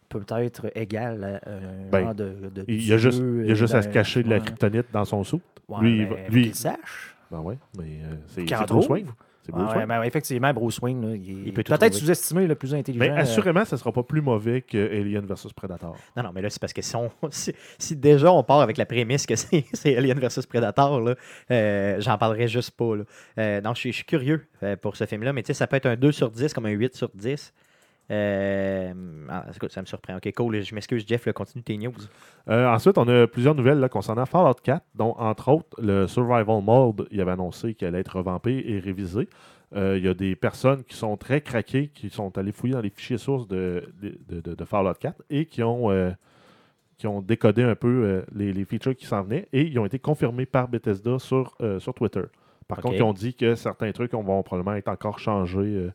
peut 0.09 0.25
être 0.39 0.71
égal 0.77 1.41
à 1.45 1.51
un 1.51 1.91
Ben, 1.91 2.05
genre 2.05 2.15
de, 2.15 2.33
de 2.55 2.65
il 2.69 2.87
y 2.87 2.93
a 2.93 2.97
juste, 2.97 3.19
il 3.21 3.47
y 3.47 3.51
a 3.51 3.55
juste 3.55 3.75
à 3.75 3.83
se 3.83 3.89
cacher 3.89 4.23
de 4.23 4.29
la 4.31 4.37
ouais. 4.37 4.43
kryptonite 4.43 4.87
dans 4.93 5.05
son 5.05 5.25
sou. 5.25 5.41
Ouais, 5.69 5.81
lui, 5.83 5.99
il 5.99 6.07
va- 6.07 6.17
faut 6.17 6.33
lui- 6.33 6.43
qu'il 6.45 6.55
sache. 6.55 7.17
Ben 7.31 7.41
ouais, 7.41 7.59
mais 7.79 7.85
euh, 8.05 8.15
c'est 8.27 8.43
en 8.55 8.67
c'est 9.51 9.57
Bruce 9.57 9.65
trouve. 9.65 9.77
Wayne. 9.77 9.77
C'est 9.77 9.77
Ouais, 9.77 9.77
Bruce 9.77 9.77
Wayne. 9.77 9.89
ben, 9.89 10.03
effectivement, 10.05 10.53
Bruce 10.55 10.79
Wayne, 10.81 11.11
là, 11.11 11.17
il, 11.17 11.53
peut 11.53 11.63
peut-être 11.63 11.95
sous-estimé, 11.95 12.47
le 12.47 12.55
plus 12.55 12.75
intelligent. 12.75 13.05
Mais 13.05 13.11
euh, 13.11 13.23
assurément, 13.23 13.65
ça 13.65 13.77
ne 13.77 13.79
sera 13.79 13.93
pas 13.93 14.03
plus 14.03 14.21
mauvais 14.23 14.63
que 14.63 14.79
Alien 14.79 15.27
vs 15.27 15.53
Predator. 15.55 15.97
Non, 16.17 16.23
non, 16.23 16.31
mais 16.35 16.43
là, 16.43 16.51
c'est 16.51 16.61
parce 16.61 16.73
que 16.73 16.83
si, 16.83 16.97
on- 16.97 17.11
si, 17.31 17.53
si 17.79 17.97
déjà 17.97 18.33
on 18.33 18.43
part 18.43 18.61
avec 18.61 18.77
la 18.77 18.87
prémisse 18.87 19.27
que 19.27 19.35
c'est 19.73 19.97
Alien 19.97 20.19
versus 20.19 20.47
Predator, 20.47 21.01
là, 21.01 21.15
euh, 21.51 22.01
j'en 22.01 22.19
parlerai 22.19 22.49
juste 22.49 22.73
pas. 22.73 22.97
Là. 22.97 23.05
Euh, 23.39 23.61
non, 23.61 23.75
je 23.75 23.81
suis, 23.91 24.05
curieux 24.05 24.47
euh, 24.63 24.77
pour 24.77 24.97
ce 24.97 25.05
film-là, 25.07 25.33
mais 25.33 25.43
tu 25.43 25.49
sais, 25.49 25.55
ça 25.55 25.67
peut 25.67 25.77
être 25.77 25.87
un 25.87 25.97
2 25.97 26.13
sur 26.13 26.31
10 26.31 26.53
comme 26.55 26.67
un 26.67 26.71
8 26.71 26.95
sur 26.95 27.11
10. 27.15 27.53
Euh, 28.11 28.93
ah, 29.29 29.45
écoute, 29.55 29.71
ça 29.73 29.81
me 29.81 29.87
surprend. 29.87 30.17
Ok, 30.17 30.33
cool. 30.37 30.63
Je 30.63 30.75
m'excuse, 30.75 31.05
Jeff, 31.07 31.27
là, 31.27 31.33
continue 31.33 31.63
tes 31.63 31.77
news. 31.77 31.93
Euh, 32.49 32.67
ensuite, 32.69 32.99
on 32.99 33.07
a 33.09 33.27
plusieurs 33.27 33.55
nouvelles 33.55 33.79
là, 33.79 33.89
concernant 33.89 34.27
Fallout 34.27 34.55
4, 34.63 34.85
dont 34.95 35.15
entre 35.19 35.49
autres 35.49 35.81
le 35.81 36.07
Survival 36.07 36.63
Mode, 36.63 37.07
il 37.11 37.21
avait 37.21 37.33
annoncé 37.33 37.75
qu'il 37.75 37.87
allait 37.87 38.01
être 38.01 38.17
revampé 38.17 38.65
et 38.67 38.79
révisé. 38.79 39.29
Euh, 39.77 39.97
il 39.97 40.05
y 40.05 40.09
a 40.09 40.15
des 40.15 40.35
personnes 40.35 40.83
qui 40.83 40.97
sont 40.97 41.17
très 41.17 41.41
craquées, 41.41 41.89
qui 41.89 42.11
sont 42.11 42.37
allées 42.37 42.51
fouiller 42.53 42.75
dans 42.75 42.81
les 42.81 42.91
fichiers 42.91 43.19
sources 43.19 43.47
de, 43.47 43.89
de, 44.03 44.41
de- 44.41 44.55
de 44.55 44.65
Fallout 44.65 44.95
4 44.99 45.23
et 45.31 45.47
qui 45.47 45.63
ont, 45.63 45.91
qui 46.99 47.07
ont 47.07 47.23
décodé 47.23 47.63
un 47.63 47.77
peu 47.77 48.25
les, 48.35 48.53
les 48.53 48.65
features 48.65 48.97
qui 48.97 49.07
s'en 49.07 49.23
venaient 49.23 49.47
et 49.53 49.63
ils 49.63 49.79
ont 49.79 49.87
été 49.87 50.01
confirmés 50.01 50.47
par 50.47 50.67
Bethesda 50.67 51.21
sur, 51.21 51.57
sur 51.79 51.95
Twitter. 51.95 52.23
Par 52.67 52.79
contre, 52.81 52.95
ils 52.97 53.03
ont 53.05 53.13
dit 53.13 53.35
que 53.35 53.55
certains 53.55 53.93
trucs 53.93 54.13
on 54.15 54.23
vont 54.25 54.43
probablement 54.43 54.77
être 54.77 54.89
encore 54.89 55.21
changés 55.21 55.89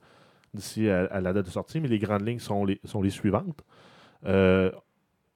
d'ici 0.55 0.89
à, 0.89 1.05
à 1.05 1.21
la 1.21 1.33
date 1.33 1.45
de 1.45 1.51
sortie, 1.51 1.79
mais 1.79 1.87
les 1.87 1.99
grandes 1.99 2.27
lignes 2.27 2.39
sont 2.39 2.65
les, 2.65 2.79
sont 2.85 3.01
les 3.01 3.09
suivantes. 3.11 3.63
Euh, 4.25 4.71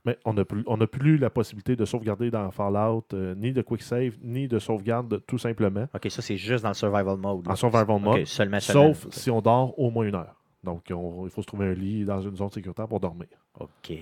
mais 0.05 0.17
on 0.25 0.34
n'a 0.34 0.45
plus, 0.45 0.63
plus 0.91 1.17
la 1.17 1.29
possibilité 1.29 1.75
de 1.75 1.84
sauvegarder 1.86 2.32
dans 2.32 2.49
Fallout, 2.51 3.03
euh, 3.13 3.36
ni 3.36 3.51
de 3.51 3.62
quick 3.62 3.82
save, 3.82 4.13
ni 4.23 4.47
de 4.47 4.58
sauvegarde, 4.58 5.21
tout 5.27 5.38
simplement, 5.38 5.88
Ok, 5.93 6.08
ça, 6.10 6.21
c'est 6.21 6.38
juste 6.38 6.63
dans 6.63 6.69
le 6.69 6.73
survival 6.75 7.17
mode. 7.17 7.45
là. 7.45 7.51
en 7.51 7.55
survival 7.55 8.01
mode, 8.01 8.25
seulement, 8.25 8.60
seulement. 8.62 8.93
sauf 8.93 9.12
si 9.13 9.29
on 9.29 9.41
dort 9.41 9.77
au 9.77 9.91
moins 9.91 10.05
une 10.08 10.15
heure. 10.15 10.36
Donc, 10.63 10.86
on- 10.91 11.25
il 11.25 11.29
faut 11.29 11.41
se 11.41 11.47
trouver 11.47 11.67
un 11.67 11.73
lit 11.73 12.05
dans 12.05 12.21
une 12.21 12.36
zone 12.36 12.49
sécuritaire 12.49 12.88
pour 12.88 12.99
dormir. 12.99 13.27
Ok. 13.60 13.93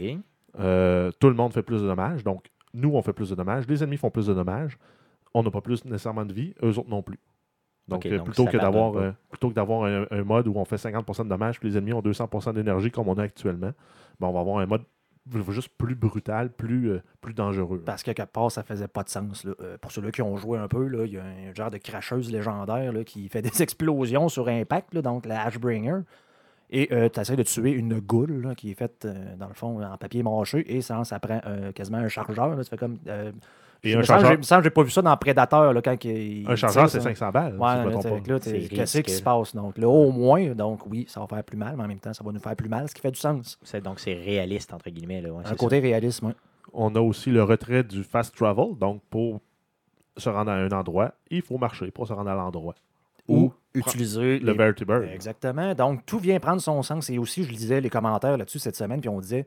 Euh, 0.59 1.11
tout 1.19 1.27
le 1.29 1.35
monde 1.35 1.51
fait 1.53 1.63
plus 1.63 1.81
de 1.81 1.87
dommages, 1.87 2.23
donc 2.23 2.45
nous, 2.73 2.91
on 2.93 3.01
fait 3.01 3.13
plus 3.13 3.29
de 3.31 3.35
dommages, 3.35 3.67
les 3.67 3.83
ennemis 3.83 3.97
font 3.97 4.09
plus 4.11 4.27
de 4.27 4.33
dommages, 4.33 4.77
on 5.33 5.43
n'a 5.43 5.51
pas 5.51 5.61
plus 5.61 5.83
nécessairement 5.85 6.25
de 6.25 6.33
vie, 6.33 6.53
eux 6.63 6.77
autres 6.77 6.89
non 6.89 7.01
plus. 7.01 7.19
Donc, 7.87 8.05
euh, 8.05 8.17
donc 8.17 8.25
plutôt, 8.25 8.45
que 8.45 8.57
euh, 8.57 9.11
plutôt 9.29 9.49
que 9.49 9.53
d'avoir 9.53 9.85
un, 9.85 10.05
un 10.11 10.23
mode 10.23 10.47
où 10.47 10.53
on 10.55 10.65
fait 10.65 10.75
50% 10.75 11.23
de 11.23 11.29
dommages, 11.29 11.59
puis 11.59 11.69
les 11.69 11.77
ennemis 11.77 11.93
ont 11.93 12.01
200% 12.01 12.53
d'énergie 12.53 12.91
comme 12.91 13.07
on 13.07 13.15
a 13.15 13.23
actuellement, 13.23 13.71
ben, 14.19 14.27
on 14.27 14.33
va 14.33 14.41
avoir 14.41 14.57
un 14.59 14.65
mode 14.65 14.83
juste 15.49 15.69
plus 15.77 15.95
brutal, 15.95 16.51
plus, 16.51 16.91
euh, 16.91 17.01
plus 17.21 17.33
dangereux. 17.33 17.81
Parce 17.85 18.03
que 18.03 18.11
quelque 18.11 18.31
part, 18.31 18.51
ça 18.51 18.63
faisait 18.63 18.87
pas 18.87 19.03
de 19.03 19.09
sens. 19.09 19.43
là. 19.43 19.53
Euh, 19.61 19.77
pour 19.77 19.91
ceux-là 19.91 20.11
qui 20.11 20.21
ont 20.21 20.37
joué 20.37 20.57
un 20.57 20.67
peu, 20.67 20.87
là, 20.87 21.05
il 21.05 21.13
y 21.13 21.17
a 21.17 21.23
un 21.23 21.53
genre 21.53 21.71
de 21.71 21.77
cracheuse 21.77 22.31
légendaire 22.31 22.91
là, 22.93 23.03
qui 23.03 23.27
fait 23.29 23.41
des 23.41 23.61
explosions 23.61 24.29
sur 24.29 24.47
impact, 24.47 24.93
là, 24.93 25.01
donc 25.01 25.25
la 25.25 25.43
Ashbringer. 25.43 26.01
Et 26.69 26.89
tu 27.13 27.19
essaies 27.19 27.37
de 27.37 27.43
tuer 27.43 27.71
une 27.71 27.99
goule 27.99 28.41
là, 28.41 28.53
qui 28.53 28.71
est 28.71 28.73
faite, 28.73 29.05
euh, 29.05 29.35
dans 29.37 29.47
le 29.47 29.53
fond, 29.53 29.81
en 29.81 29.97
papier 29.97 30.21
mâché. 30.21 30.75
Et 30.75 30.81
ça, 30.81 31.01
ça 31.05 31.17
prend 31.17 31.39
euh, 31.45 31.71
quasiment 31.71 31.99
un 31.99 32.09
chargeur. 32.09 32.55
Là, 32.55 32.63
ça 32.63 32.69
fait 32.69 32.77
comme. 32.77 32.97
Et 33.83 33.91
il 33.91 33.95
un 33.95 33.99
me 33.99 34.03
semble- 34.03 34.19
chargeur- 34.19 34.33
il 34.33 34.37
me 34.39 34.43
semble 34.43 34.61
que 34.61 34.63
j'ai 34.65 34.69
pas 34.71 34.83
vu 34.83 34.89
ça 34.91 35.01
dans 35.01 35.15
Predator. 35.17 35.73
Là, 35.73 35.81
quand 35.81 36.03
il, 36.03 36.45
Un 36.49 36.55
chargeur, 36.55 36.89
c'est 36.89 36.99
ça. 36.99 37.03
500 37.03 37.31
balles. 37.31 37.57
Ouais, 37.57 38.39
si 38.41 38.67
qu'est-ce 38.69 38.99
qui 39.01 39.11
se 39.11 39.21
passe? 39.21 39.55
Donc, 39.55 39.77
là, 39.77 39.87
au 39.87 40.11
moins, 40.11 40.45
donc 40.55 40.81
oui, 40.87 41.05
ça 41.07 41.19
va 41.19 41.27
faire 41.27 41.43
plus 41.43 41.57
mal, 41.57 41.75
mais 41.77 41.83
en 41.83 41.87
même 41.87 41.99
temps, 41.99 42.13
ça 42.13 42.23
va 42.23 42.31
nous 42.31 42.39
faire 42.39 42.55
plus 42.55 42.69
mal, 42.69 42.89
ce 42.89 42.95
qui 42.95 43.01
fait 43.01 43.11
du 43.11 43.19
sens. 43.19 43.57
C'est- 43.63 43.81
Donc, 43.81 43.99
c'est 43.99 44.13
réaliste, 44.15 44.73
entre 44.73 44.89
guillemets. 44.89 45.21
Là. 45.21 45.29
Ouais, 45.31 45.43
Un 45.45 45.55
côté 45.55 45.79
réalisme, 45.79 46.27
ouais. 46.27 46.33
On 46.73 46.93
a 46.95 46.99
aussi 46.99 47.29
le 47.31 47.43
retrait 47.43 47.83
du 47.83 48.03
fast 48.03 48.35
travel. 48.35 48.75
Donc, 48.79 49.01
pour 49.09 49.39
se 50.17 50.29
rendre 50.29 50.51
à 50.51 50.55
un 50.55 50.69
endroit, 50.71 51.13
il 51.29 51.41
faut 51.41 51.57
marcher 51.57 51.91
pour 51.91 52.07
se 52.07 52.13
rendre 52.13 52.29
à 52.29 52.35
l'endroit. 52.35 52.75
Ou 53.27 53.37
Ou 53.45 53.53
utiliser 53.75 54.39
le 54.39 54.51
les- 54.53 54.57
Vertibird. 54.57 55.03
Exactement. 55.13 55.73
Donc, 55.75 56.05
tout 56.05 56.17
vient 56.19 56.39
prendre 56.39 56.61
son 56.61 56.81
sens. 56.81 57.09
Et 57.09 57.17
aussi, 57.19 57.43
je 57.43 57.51
lisais 57.51 57.79
les 57.81 57.89
commentaires 57.89 58.37
là-dessus 58.37 58.59
cette 58.59 58.75
semaine, 58.75 58.99
puis 59.01 59.09
on 59.09 59.19
disait 59.19 59.45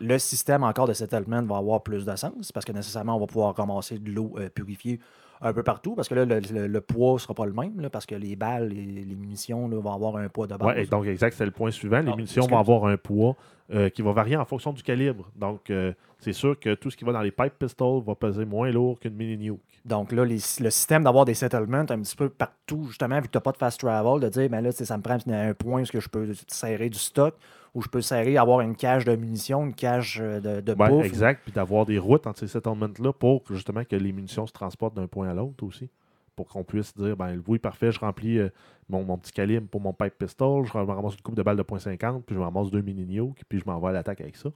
le 0.00 0.18
système 0.18 0.62
encore 0.64 0.86
de 0.88 0.92
settlement 0.92 1.42
va 1.42 1.56
avoir 1.56 1.82
plus 1.82 2.04
de 2.04 2.16
sens 2.16 2.52
parce 2.52 2.64
que 2.66 2.72
nécessairement, 2.72 3.16
on 3.16 3.20
va 3.20 3.26
pouvoir 3.26 3.54
ramasser 3.56 3.98
de 3.98 4.10
l'eau 4.10 4.34
euh, 4.38 4.48
purifiée 4.48 4.98
un 5.40 5.52
peu 5.52 5.62
partout 5.62 5.94
parce 5.94 6.08
que 6.08 6.14
là, 6.14 6.24
le, 6.24 6.40
le- 6.40 6.66
le 6.66 6.80
poids 6.80 7.14
ne 7.14 7.18
sera 7.18 7.34
pas 7.34 7.44
le 7.46 7.52
même 7.52 7.80
là, 7.80 7.90
parce 7.90 8.06
que 8.06 8.14
les 8.14 8.34
balles 8.34 8.72
et 8.72 9.04
les 9.04 9.14
munitions 9.14 9.68
là, 9.68 9.76
vont 9.78 9.92
avoir 9.92 10.16
un 10.16 10.28
poids 10.28 10.46
de 10.46 10.56
base. 10.56 10.66
Ouais, 10.66 10.82
et 10.82 10.86
donc 10.86 11.06
exact, 11.06 11.34
c'est 11.36 11.44
le 11.44 11.50
point 11.50 11.70
suivant. 11.70 12.00
Les 12.00 12.10
Ah, 12.12 12.16
munitions 12.16 12.46
vont 12.46 12.58
avoir 12.58 12.86
un 12.86 12.96
poids 12.96 13.36
euh, 13.72 13.88
qui 13.88 14.02
va 14.02 14.12
varier 14.12 14.36
en 14.36 14.44
fonction 14.44 14.72
du 14.72 14.82
calibre. 14.82 15.30
Donc, 15.36 15.70
euh, 15.70 15.92
c'est 16.18 16.32
sûr 16.32 16.58
que 16.58 16.74
tout 16.74 16.90
ce 16.90 16.96
qui 16.96 17.04
va 17.04 17.12
dans 17.12 17.20
les 17.22 17.30
pipe 17.32 17.54
pistols 17.58 18.02
va 18.02 18.14
peser 18.14 18.44
moins 18.44 18.70
lourd 18.70 18.98
qu'une 18.98 19.14
mini 19.14 19.36
nuke. 19.36 19.73
Donc 19.84 20.12
là, 20.12 20.24
les- 20.24 20.36
le 20.60 20.70
système 20.70 21.04
d'avoir 21.04 21.26
des 21.26 21.34
settlements 21.34 21.78
un 21.78 21.84
petit 22.00 22.16
peu 22.16 22.30
partout, 22.30 22.84
justement, 22.88 23.16
vu 23.16 23.26
que 23.26 23.32
tu 23.32 23.36
n'as 23.36 23.42
pas 23.42 23.52
de 23.52 23.58
fast 23.58 23.78
travel, 23.80 24.20
de 24.20 24.28
dire, 24.30 24.48
ben 24.48 24.62
là, 24.62 24.72
ça 24.72 24.96
me 24.96 25.02
prend 25.02 25.18
un 25.26 25.52
point 25.54 25.82
où 25.82 25.84
je 26.00 26.08
peux 26.08 26.32
serrer 26.48 26.88
du 26.88 26.98
stock, 26.98 27.34
ou 27.74 27.82
je 27.82 27.88
peux 27.88 28.00
serrer, 28.00 28.38
avoir 28.38 28.60
une 28.62 28.76
cage 28.76 29.04
de 29.04 29.14
munitions, 29.14 29.64
une 29.66 29.74
cage 29.74 30.20
euh, 30.22 30.40
de, 30.40 30.60
de 30.60 30.74
Ouais, 30.74 30.88
bouffe. 30.88 31.06
exact. 31.06 31.42
Puis 31.44 31.52
d'avoir 31.52 31.84
des 31.84 31.98
routes 31.98 32.26
entre 32.26 32.38
ces 32.38 32.48
settlements-là 32.48 33.12
pour 33.12 33.42
justement 33.50 33.84
que 33.84 33.96
les 33.96 34.12
munitions 34.12 34.46
se 34.46 34.52
transportent 34.52 34.94
d'un 34.94 35.06
point 35.06 35.28
à 35.28 35.34
l'autre 35.34 35.64
aussi. 35.64 35.90
Pour 36.34 36.48
qu'on 36.48 36.64
puisse 36.64 36.96
dire, 36.96 37.16
ben 37.16 37.40
oui, 37.46 37.58
parfait, 37.58 37.92
je 37.92 38.00
remplis 38.00 38.38
euh, 38.38 38.48
mon, 38.88 39.04
mon 39.04 39.18
petit 39.18 39.32
calibre 39.32 39.68
pour 39.68 39.80
mon 39.80 39.92
pipe 39.92 40.14
pistol, 40.18 40.64
je 40.66 40.76
me 40.76 40.82
ramasse 40.82 41.14
une 41.14 41.20
coupe 41.22 41.36
de 41.36 41.42
balles 41.42 41.56
de 41.56 41.62
.50, 41.62 42.22
puis 42.22 42.34
je 42.34 42.40
me 42.40 42.44
ramasse 42.44 42.70
deux 42.70 42.82
mini 42.82 43.20
puis 43.48 43.60
je 43.60 43.64
m'envoie 43.66 43.90
à 43.90 43.92
l'attaque 43.92 44.20
avec 44.20 44.36
ça. 44.36 44.50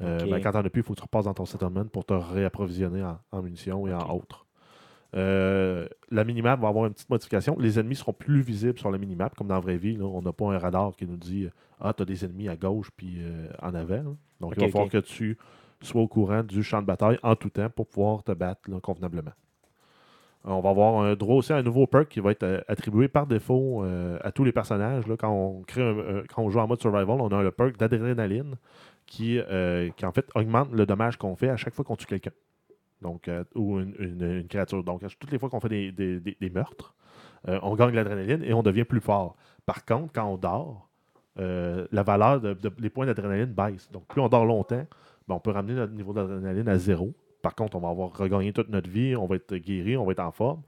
Euh, 0.00 0.18
ben, 0.30 0.40
quand 0.42 0.52
t'en 0.52 0.60
as 0.64 0.70
plus, 0.70 0.80
il 0.80 0.84
faut 0.84 0.92
que 0.94 0.98
tu 0.98 1.02
repasses 1.04 1.24
dans 1.24 1.34
ton 1.34 1.44
settlement 1.44 1.84
pour 1.86 2.04
te 2.04 2.12
réapprovisionner 2.14 3.02
en, 3.02 3.18
en 3.32 3.42
munitions 3.42 3.86
et 3.88 3.94
en 3.94 4.14
autres. 4.14 4.46
Euh, 5.16 5.88
la 6.10 6.22
minimap 6.24 6.60
va 6.60 6.68
avoir 6.68 6.86
une 6.86 6.92
petite 6.92 7.08
modification. 7.08 7.56
Les 7.58 7.78
ennemis 7.78 7.96
seront 7.96 8.12
plus 8.12 8.40
visibles 8.42 8.78
sur 8.78 8.90
la 8.90 8.98
minimap, 8.98 9.34
comme 9.34 9.46
dans 9.48 9.54
la 9.54 9.60
vraie 9.60 9.78
vie. 9.78 9.96
là. 9.96 10.04
On 10.04 10.20
n'a 10.22 10.32
pas 10.32 10.46
un 10.52 10.58
radar 10.58 10.94
qui 10.96 11.06
nous 11.06 11.16
dit 11.16 11.48
Ah, 11.80 11.92
tu 11.94 12.02
as 12.02 12.06
des 12.06 12.24
ennemis 12.24 12.48
à 12.48 12.56
gauche 12.56 12.90
puis 12.96 13.16
euh, 13.20 13.48
en 13.62 13.74
avant. 13.74 13.94
là. 13.96 14.02
Donc, 14.40 14.52
il 14.56 14.60
va 14.60 14.66
falloir 14.72 14.90
que 14.90 14.98
tu 14.98 15.38
sois 15.80 16.02
au 16.02 16.08
courant 16.08 16.42
du 16.42 16.62
champ 16.62 16.80
de 16.82 16.86
bataille 16.86 17.18
en 17.22 17.34
tout 17.36 17.50
temps 17.50 17.70
pour 17.70 17.86
pouvoir 17.86 18.22
te 18.22 18.32
battre 18.32 18.60
là, 18.70 18.80
convenablement. 18.80 19.32
On 20.44 20.60
va 20.60 20.70
avoir 20.70 21.02
un 21.02 21.14
droit 21.14 21.36
aussi 21.36 21.52
à 21.52 21.56
un 21.56 21.62
nouveau 21.62 21.86
perk 21.86 22.08
qui 22.08 22.20
va 22.20 22.30
être 22.30 22.64
attribué 22.68 23.08
par 23.08 23.26
défaut 23.26 23.82
euh, 23.84 24.18
à 24.22 24.30
tous 24.30 24.44
les 24.44 24.52
personnages. 24.52 25.06
Là, 25.06 25.16
quand, 25.16 25.30
on 25.30 25.62
crée 25.62 25.82
un- 25.82 25.98
un- 26.18 26.22
quand 26.32 26.42
on 26.42 26.48
joue 26.50 26.60
en 26.60 26.66
mode 26.68 26.80
survival, 26.80 27.20
on 27.20 27.28
a 27.28 27.42
le 27.42 27.50
perk 27.50 27.76
d'adrénaline 27.76 28.54
qui, 29.08 29.38
euh, 29.38 29.88
qui 29.96 30.04
en 30.06 30.12
fait 30.12 30.26
augmente 30.34 30.70
le 30.72 30.84
dommage 30.86 31.16
qu'on 31.16 31.34
fait 31.34 31.48
à 31.48 31.56
chaque 31.56 31.74
fois 31.74 31.84
qu'on 31.84 31.96
tue 31.96 32.06
quelqu'un. 32.06 32.30
Donc, 33.00 33.26
euh, 33.28 33.42
ou 33.54 33.80
une, 33.80 34.46
créature. 34.48 34.84
Donc, 34.84 35.02
toutes 35.18 35.32
les 35.32 35.38
fois 35.38 35.48
qu'on 35.48 35.60
fait 35.60 35.68
des, 35.68 35.92
des- 35.92 36.20
des- 36.20 36.36
des 36.40 36.50
meurtres, 36.50 36.94
euh, 37.48 37.58
on 37.62 37.74
gagne 37.74 37.94
l'adrénaline 37.94 38.44
et 38.44 38.52
on 38.52 38.62
devient 38.62 38.84
plus 38.84 39.00
fort. 39.00 39.36
Par 39.64 39.84
contre, 39.84 40.12
quand 40.12 40.26
on 40.26 40.36
dort, 40.36 40.88
la 41.36 42.02
valeur 42.02 42.40
de, 42.40 42.52
de- 42.54 42.68
des 42.68 42.90
points 42.90 43.06
d'adrénaline 43.06 43.52
baisse. 43.52 43.88
Donc, 43.92 44.06
plus 44.08 44.20
on 44.20 44.28
dort 44.28 44.44
longtemps, 44.44 44.84
ben, 45.28 45.34
on 45.36 45.40
peut 45.40 45.52
ramener 45.52 45.74
notre 45.74 45.92
niveau 45.92 46.12
d'adrénaline 46.12 46.68
à 46.68 46.76
zéro. 46.78 47.14
Par 47.42 47.54
contre, 47.54 47.76
on 47.76 47.80
va 47.80 47.90
avoir 47.90 48.12
regagné 48.16 48.52
toute 48.52 48.68
notre 48.68 48.90
vie, 48.90 49.14
on 49.14 49.26
va 49.26 49.36
être 49.36 49.54
guéri, 49.56 49.96
on 49.96 50.04
va 50.04 50.10
être 50.12 50.20
en 50.20 50.32
forme, 50.32 50.62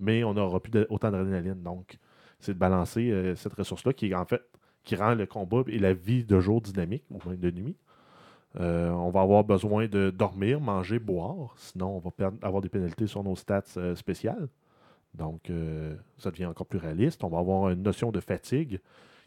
mais 0.00 0.24
on 0.24 0.34
n'aura 0.34 0.58
plus 0.60 0.72
autant 0.90 1.12
d'adrénaline. 1.12 1.62
Donc, 1.62 1.96
c'est 2.40 2.52
de 2.52 2.58
balancer 2.58 3.32
cette 3.36 3.54
ressource-là 3.54 3.92
qui, 3.92 4.12
en 4.12 4.24
fait, 4.24 4.42
qui 4.88 4.96
rend 4.96 5.14
le 5.14 5.26
combat 5.26 5.62
et 5.66 5.78
la 5.78 5.92
vie 5.92 6.24
de 6.24 6.40
jour 6.40 6.62
dynamique, 6.62 7.04
ou 7.10 7.18
même 7.28 7.36
de 7.38 7.50
nuit. 7.50 7.76
Euh, 8.58 8.88
on 8.88 9.10
va 9.10 9.20
avoir 9.20 9.44
besoin 9.44 9.86
de 9.86 10.08
dormir, 10.08 10.60
manger, 10.62 10.98
boire. 10.98 11.52
Sinon, 11.56 11.96
on 11.96 11.98
va 11.98 12.10
perdre- 12.10 12.38
avoir 12.40 12.62
des 12.62 12.70
pénalités 12.70 13.06
sur 13.06 13.22
nos 13.22 13.36
stats 13.36 13.62
euh, 13.76 13.94
spéciales. 13.94 14.48
Donc, 15.12 15.50
euh, 15.50 15.94
ça 16.16 16.30
devient 16.30 16.46
encore 16.46 16.66
plus 16.66 16.78
réaliste. 16.78 17.22
On 17.22 17.28
va 17.28 17.38
avoir 17.38 17.68
une 17.68 17.82
notion 17.82 18.10
de 18.10 18.18
fatigue 18.20 18.80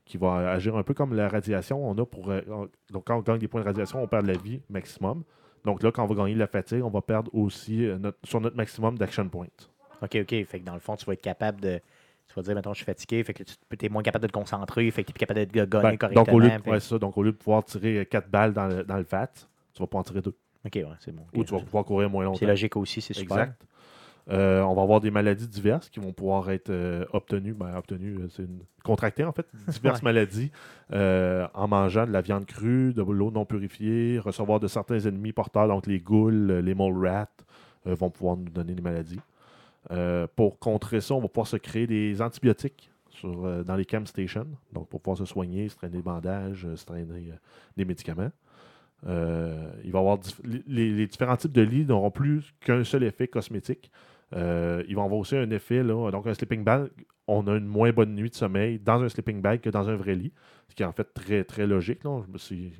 qui 0.03 0.17
va 0.17 0.49
agir 0.51 0.75
un 0.75 0.81
peu 0.81 0.95
comme 0.95 1.13
la 1.13 1.29
radiation. 1.29 1.87
On 1.87 1.95
a 1.99 2.05
pour, 2.07 2.27
on- 2.29 2.67
donc, 2.91 3.03
quand 3.05 3.17
on 3.17 3.21
gagne 3.21 3.37
des 3.37 3.47
points 3.47 3.61
de 3.61 3.67
radiation, 3.67 4.01
on 4.01 4.07
perd 4.07 4.25
la 4.25 4.33
vie 4.37 4.61
maximum. 4.67 5.23
Donc 5.63 5.83
là, 5.83 5.91
quand 5.91 6.03
on 6.03 6.07
va 6.07 6.15
gagner 6.15 6.33
de 6.33 6.39
la 6.39 6.47
fatigue, 6.47 6.83
on 6.83 6.89
va 6.89 7.01
perdre 7.03 7.29
aussi 7.35 7.87
sur 8.23 8.41
notre 8.41 8.57
maximum 8.57 8.97
d'action 8.97 9.29
point. 9.29 9.45
OK, 10.01 10.17
OK. 10.19 10.43
Fait 10.45 10.59
que 10.59 10.65
dans 10.65 10.73
le 10.73 10.79
fond, 10.79 10.95
tu 10.95 11.05
vas 11.05 11.13
être 11.13 11.21
capable 11.21 11.61
de. 11.61 11.79
Tu 12.33 12.35
vas 12.37 12.43
dire, 12.43 12.55
mettons, 12.55 12.71
je 12.71 12.77
suis 12.77 12.85
fatigué. 12.85 13.23
Fait 13.25 13.33
que 13.33 13.43
tu 13.43 13.85
es 13.85 13.89
moins 13.89 14.03
capable 14.03 14.23
de 14.23 14.27
te 14.27 14.33
concentrer. 14.33 14.89
Fait 14.91 15.03
que 15.03 15.07
tu 15.07 15.11
es 15.11 15.13
plus 15.13 15.19
capable 15.19 15.39
de 15.41 15.45
gagner 15.45 15.65
Ben, 15.67 15.97
correctement. 15.97 16.23
donc, 16.23 16.33
au 16.33 16.39
lieu 16.39 16.49
de, 16.49 16.57
fait- 16.63 16.69
ouais, 16.71 16.79
c'est 16.79 16.89
ça. 16.89 16.97
donc, 16.97 17.17
au 17.17 17.23
lieu 17.23 17.31
de 17.33 17.37
pouvoir 17.37 17.63
tirer 17.65 18.05
4 18.09 18.29
balles 18.29 18.53
dans 18.53 18.67
le, 18.67 18.83
dans 18.83 18.97
le 18.97 19.03
fat, 19.03 19.27
tu 19.73 19.81
vas 19.81 19.87
pouvoir 19.87 20.01
en 20.01 20.03
tirer 20.03 20.21
2. 20.21 20.29
OK, 20.29 20.71
ouais, 20.75 20.83
c'est 20.99 21.13
bon. 21.13 21.23
Ou 21.35 21.43
tu 21.43 21.53
vas 21.53 21.59
pouvoir 21.59 21.83
courir 21.83 22.09
moins 22.09 22.23
longtemps. 22.23 22.39
C'est 22.39 22.45
logique 22.45 22.77
aussi, 22.77 23.01
c'est 23.01 23.13
super. 23.13 23.37
Exact. 23.39 23.61
Euh, 24.29 24.61
on 24.61 24.75
va 24.75 24.83
avoir 24.83 25.01
des 25.01 25.09
maladies 25.09 25.47
diverses 25.47 25.89
qui 25.89 25.99
vont 25.99 26.13
pouvoir 26.13 26.51
être 26.51 26.69
euh, 26.69 27.05
obtenues. 27.11 27.53
Ben, 27.53 27.75
obtenues, 27.75 28.17
euh, 28.19 28.27
c'est 28.29 28.43
une... 28.43 28.59
contractées 28.83 29.23
en 29.25 29.31
fait, 29.31 29.47
diverses 29.67 29.99
Ouais. 29.99 30.05
maladies 30.05 30.51
euh, 30.93 31.47
en 31.55 31.67
mangeant 31.67 32.05
de 32.05 32.11
la 32.11 32.21
viande 32.21 32.45
crue, 32.45 32.93
de 32.93 33.01
l'eau 33.01 33.31
non 33.31 33.45
purifiée, 33.45 34.19
recevoir 34.19 34.59
de 34.59 34.67
certains 34.67 34.99
ennemis 34.99 35.33
porteurs, 35.33 35.67
donc 35.67 35.87
les 35.87 35.99
ghouls, 35.99 36.61
les 36.61 36.75
mole 36.75 37.05
rats, 37.05 37.27
euh, 37.87 37.95
vont 37.95 38.11
pouvoir 38.11 38.37
nous 38.37 38.49
donner 38.49 38.75
des 38.75 38.81
maladies. 38.83 39.19
Euh, 39.89 40.27
pour 40.35 40.59
contrer 40.59 41.01
ça, 41.01 41.15
on 41.15 41.21
va 41.21 41.27
pouvoir 41.27 41.47
se 41.47 41.57
créer 41.57 41.87
des 41.87 42.21
antibiotiques 42.21 42.91
sur, 43.09 43.45
euh, 43.45 43.63
dans 43.63 43.75
les 43.75 43.85
camp 43.85 44.05
stations, 44.05 44.47
donc 44.73 44.87
pour 44.89 45.01
pouvoir 45.01 45.17
se 45.17 45.25
soigner, 45.25 45.69
se 45.69 45.75
traîner 45.75 45.97
des 45.97 46.03
bandages, 46.03 46.65
euh, 46.65 46.75
se 46.75 46.85
traîner 46.85 47.33
des 47.75 47.85
médicaments. 47.85 48.31
Il 49.03 49.09
va 49.09 49.73
y 49.83 49.97
avoir 49.97 50.19
les, 50.43 50.91
les 50.91 51.07
différents 51.07 51.35
types 51.35 51.51
de 51.51 51.63
lits 51.63 51.85
n'auront 51.85 52.11
plus 52.11 52.53
qu'un 52.59 52.83
seul 52.83 53.03
effet 53.03 53.27
cosmétique. 53.27 53.91
Ils 54.33 54.93
vont 54.95 55.03
avoir 55.03 55.19
aussi 55.19 55.35
un 55.35 55.49
effet, 55.49 55.81
là, 55.81 56.11
donc 56.11 56.27
un 56.27 56.33
sleeping 56.35 56.63
bag, 56.63 56.89
on 57.27 57.47
a 57.47 57.55
une 57.55 57.65
moins 57.65 57.91
bonne 57.91 58.13
nuit 58.13 58.29
de 58.29 58.35
sommeil 58.35 58.77
dans 58.77 59.01
un 59.01 59.09
sleeping 59.09 59.41
bag 59.41 59.61
que 59.61 59.71
dans 59.71 59.89
un 59.89 59.95
vrai 59.95 60.13
lit, 60.13 60.33
ce 60.67 60.75
qui 60.75 60.83
est 60.83 60.85
en 60.85 60.91
fait 60.91 61.13
très, 61.13 61.43
très 61.43 61.65
logique. 61.65 62.03
Là. 62.03 62.21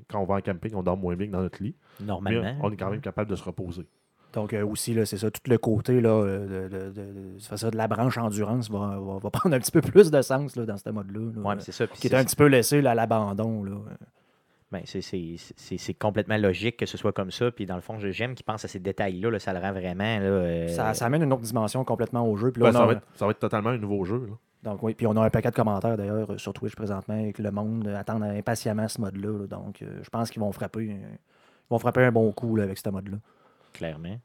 Quand 0.08 0.22
on 0.22 0.26
va 0.26 0.36
en 0.36 0.42
camping, 0.42 0.74
on 0.76 0.84
dort 0.84 0.98
moins 0.98 1.16
bien 1.16 1.28
que 1.28 1.32
dans 1.32 1.42
notre 1.42 1.64
lit, 1.64 1.76
mais 2.00 2.06
Normalement. 2.06 2.60
on 2.62 2.72
est 2.72 2.78
quand 2.78 2.92
même 2.92 3.02
capable 3.02 3.30
de 3.32 3.36
se 3.36 3.44
reposer. 3.44 3.88
Donc, 4.34 4.54
euh, 4.54 4.66
aussi, 4.66 4.94
là, 4.94 5.06
c'est 5.06 5.18
ça, 5.18 5.30
tout 5.30 5.42
le 5.48 5.58
côté 5.58 6.00
là, 6.00 6.10
euh, 6.10 6.68
de, 6.70 6.70
de- 6.70 6.90
de- 6.92 7.02
de- 7.12 7.40
c'est 7.40 7.58
ça, 7.58 7.70
de 7.70 7.76
la 7.78 7.88
branche 7.88 8.18
endurance 8.18 8.70
va, 8.70 8.98
va- 9.00 9.20
va 9.22 9.30
prendre 9.32 9.56
un 9.56 9.60
petit 9.60 9.72
peu 9.72 9.82
plus 9.82 10.10
de 10.10 10.22
sens 10.22 10.56
là, 10.56 10.66
dans 10.66 10.78
ce 10.78 10.90
mode-là. 10.90 11.20
là, 11.36 11.42
Ouais, 11.50 11.56
mais 11.56 11.62
c'est 11.62 11.72
ça. 11.74 11.86
qui 11.88 12.08
est 12.08 12.16
un 12.16 12.24
petit 12.24 12.36
peu 12.38 12.46
laissé 12.48 12.82
là, 12.82 12.92
à 12.92 12.96
l'abandon. 12.96 13.64
là. 13.64 13.74
Ben, 14.72 14.82
c'est- 14.86 15.02
c'est 15.02 15.36
c'est- 15.38 15.78
c'est 15.78 15.94
complètement 15.94 16.38
logique 16.38 16.78
que 16.78 16.86
ce 16.86 16.98
soit 16.98 17.12
comme 17.12 17.30
ça. 17.30 17.52
Puis 17.52 17.66
dans 17.66 17.76
le 17.76 17.82
fond, 17.82 18.00
je- 18.00 18.10
j'aime 18.12 18.36
qu'ils 18.36 18.46
pensent 18.46 18.64
à 18.64 18.70
ces 18.70 18.80
détails-là. 18.80 19.30
là, 19.30 19.38
ça 19.40 19.52
le 19.52 19.60
rend 19.60 19.74
vraiment. 19.74 20.20
Là, 20.20 20.24
euh, 20.26 20.68
Ça, 20.70 20.94
ça 20.94 21.08
amène 21.08 21.24
une 21.24 21.34
autre 21.34 21.42
dimension 21.42 21.84
complètement 21.84 22.26
au 22.26 22.38
jeu. 22.38 22.52
Puis 22.52 22.62
là, 22.62 22.70
Ben, 22.72 22.78
ça, 22.78 22.84
a- 22.84 22.86
va 22.86 22.94
être, 22.94 23.02
ça 23.16 23.26
va 23.26 23.32
être 23.32 23.40
totalement 23.40 23.72
un 23.72 23.78
nouveau 23.78 24.06
jeu. 24.06 24.26
là. 24.30 24.34
Donc, 24.72 24.82
oui, 24.84 24.94
puis 24.94 25.08
on 25.08 25.18
a 25.18 25.26
un 25.26 25.30
paquet 25.30 25.50
de 25.50 25.56
commentaires 25.56 25.98
d'ailleurs 25.98 26.40
sur 26.40 26.54
Twitch 26.54 26.76
présentement 26.76 27.18
et 27.18 27.34
que 27.34 27.42
le 27.42 27.52
monde 27.52 27.86
attend 27.90 28.22
impatiemment 28.22 28.88
ce 28.88 29.02
mode-là. 29.02 29.40
là. 29.40 29.48
Donc, 29.48 29.82
euh, 29.82 30.00
je 30.04 30.10
pense 30.10 30.30
qu'ils 30.30 30.40
vont 30.42 30.52
frapper, 30.54 30.88
euh, 30.90 30.94
ils 30.94 31.70
vont 31.70 31.80
frapper 31.80 32.04
un 32.06 32.12
bon 32.14 32.32
coup 32.32 32.56
là, 32.56 32.64
avec 32.64 32.78
ce 32.78 32.90
mode-là. 32.90 33.18
Clairement. 33.74 34.20